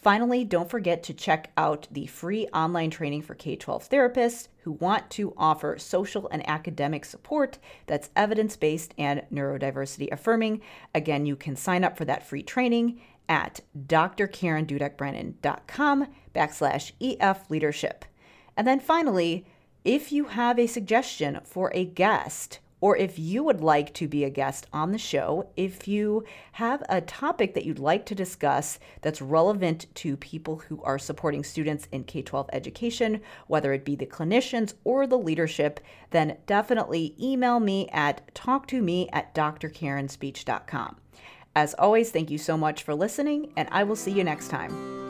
Finally, 0.00 0.44
don't 0.44 0.70
forget 0.70 1.02
to 1.02 1.12
check 1.12 1.50
out 1.58 1.86
the 1.90 2.06
free 2.06 2.46
online 2.48 2.88
training 2.88 3.20
for 3.20 3.34
K 3.34 3.54
12 3.54 3.90
therapists 3.90 4.48
who 4.62 4.72
want 4.72 5.10
to 5.10 5.34
offer 5.36 5.76
social 5.78 6.26
and 6.28 6.48
academic 6.48 7.04
support 7.04 7.58
that's 7.86 8.08
evidence 8.16 8.56
based 8.56 8.94
and 8.96 9.22
neurodiversity 9.30 10.10
affirming. 10.10 10.62
Again, 10.94 11.26
you 11.26 11.36
can 11.36 11.54
sign 11.54 11.84
up 11.84 11.98
for 11.98 12.06
that 12.06 12.26
free 12.26 12.42
training 12.42 13.02
at 13.28 13.60
drkarendudekbrannan.com 13.86 16.06
backslash 16.34 16.92
EF 17.00 17.50
leadership. 17.50 18.06
And 18.56 18.66
then 18.66 18.80
finally, 18.80 19.44
if 19.84 20.12
you 20.12 20.24
have 20.24 20.58
a 20.58 20.66
suggestion 20.66 21.40
for 21.44 21.70
a 21.74 21.84
guest 21.84 22.58
or 22.80 22.96
if 22.96 23.18
you 23.18 23.42
would 23.44 23.60
like 23.60 23.92
to 23.94 24.08
be 24.08 24.24
a 24.24 24.30
guest 24.30 24.66
on 24.72 24.92
the 24.92 24.98
show, 24.98 25.48
if 25.56 25.86
you 25.86 26.24
have 26.52 26.82
a 26.88 27.00
topic 27.00 27.54
that 27.54 27.64
you'd 27.64 27.78
like 27.78 28.06
to 28.06 28.14
discuss 28.14 28.78
that's 29.02 29.20
relevant 29.22 29.86
to 29.96 30.16
people 30.16 30.56
who 30.56 30.82
are 30.82 30.98
supporting 30.98 31.44
students 31.44 31.88
in 31.92 32.04
K 32.04 32.22
12 32.22 32.50
education, 32.52 33.20
whether 33.46 33.72
it 33.72 33.84
be 33.84 33.96
the 33.96 34.06
clinicians 34.06 34.74
or 34.84 35.06
the 35.06 35.18
leadership, 35.18 35.80
then 36.10 36.38
definitely 36.46 37.14
email 37.20 37.60
me 37.60 37.88
at 37.88 38.34
talktome 38.34 39.08
at 39.12 39.34
drkarenspeech.com. 39.34 40.96
As 41.54 41.74
always, 41.74 42.10
thank 42.10 42.30
you 42.30 42.38
so 42.38 42.56
much 42.56 42.82
for 42.82 42.94
listening, 42.94 43.52
and 43.56 43.68
I 43.72 43.82
will 43.82 43.96
see 43.96 44.12
you 44.12 44.22
next 44.22 44.48
time. 44.48 45.09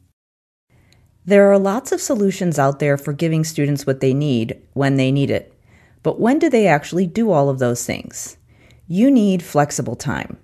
There 1.31 1.49
are 1.49 1.57
lots 1.57 1.93
of 1.93 2.01
solutions 2.01 2.59
out 2.59 2.79
there 2.79 2.97
for 2.97 3.13
giving 3.13 3.45
students 3.45 3.87
what 3.87 4.01
they 4.01 4.13
need 4.13 4.61
when 4.73 4.97
they 4.97 5.13
need 5.13 5.31
it. 5.31 5.53
But 6.03 6.19
when 6.19 6.39
do 6.39 6.49
they 6.49 6.67
actually 6.67 7.07
do 7.07 7.31
all 7.31 7.47
of 7.47 7.57
those 7.57 7.85
things? 7.85 8.35
You 8.89 9.09
need 9.09 9.41
flexible 9.41 9.95
time. 9.95 10.35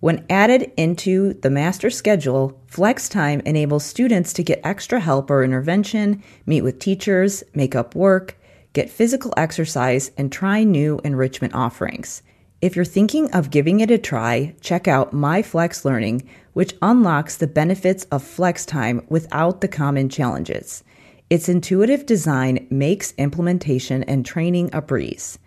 When 0.00 0.26
added 0.28 0.72
into 0.76 1.34
the 1.34 1.48
master 1.48 1.90
schedule, 1.90 2.60
flex 2.66 3.08
time 3.08 3.40
enables 3.46 3.84
students 3.84 4.32
to 4.32 4.42
get 4.42 4.60
extra 4.64 4.98
help 4.98 5.30
or 5.30 5.44
intervention, 5.44 6.24
meet 6.44 6.62
with 6.62 6.80
teachers, 6.80 7.44
make 7.54 7.76
up 7.76 7.94
work, 7.94 8.36
get 8.72 8.90
physical 8.90 9.32
exercise, 9.36 10.10
and 10.18 10.32
try 10.32 10.64
new 10.64 11.00
enrichment 11.04 11.54
offerings. 11.54 12.20
If 12.60 12.74
you're 12.74 12.84
thinking 12.84 13.30
of 13.30 13.50
giving 13.50 13.78
it 13.78 13.92
a 13.92 13.98
try, 13.98 14.56
check 14.60 14.88
out 14.88 15.12
My 15.12 15.42
Flex 15.42 15.84
Learning, 15.84 16.28
which 16.52 16.74
unlocks 16.82 17.36
the 17.36 17.46
benefits 17.46 18.04
of 18.04 18.22
flex 18.22 18.64
time 18.66 19.04
without 19.08 19.60
the 19.60 19.68
common 19.68 20.08
challenges. 20.08 20.84
Its 21.30 21.48
intuitive 21.48 22.04
design 22.04 22.66
makes 22.70 23.14
implementation 23.16 24.02
and 24.04 24.26
training 24.26 24.70
a 24.72 24.82
breeze. 24.82 25.38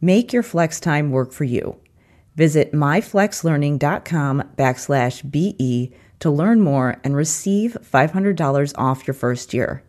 Make 0.00 0.32
your 0.32 0.42
flex 0.42 0.80
time 0.80 1.10
work 1.10 1.32
for 1.32 1.44
you. 1.44 1.78
Visit 2.36 2.72
myflexlearning.com 2.72 4.42
backslash 4.56 5.30
BE 5.30 5.92
to 6.20 6.30
learn 6.30 6.60
more 6.60 6.96
and 7.04 7.14
receive 7.14 7.76
$500 7.82 8.72
off 8.76 9.06
your 9.06 9.14
first 9.14 9.54
year. 9.54 9.82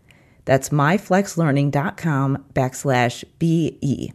That's 0.43 0.69
myflexlearning.com 0.69 2.45
backslash 2.53 3.23
BE. 3.39 4.13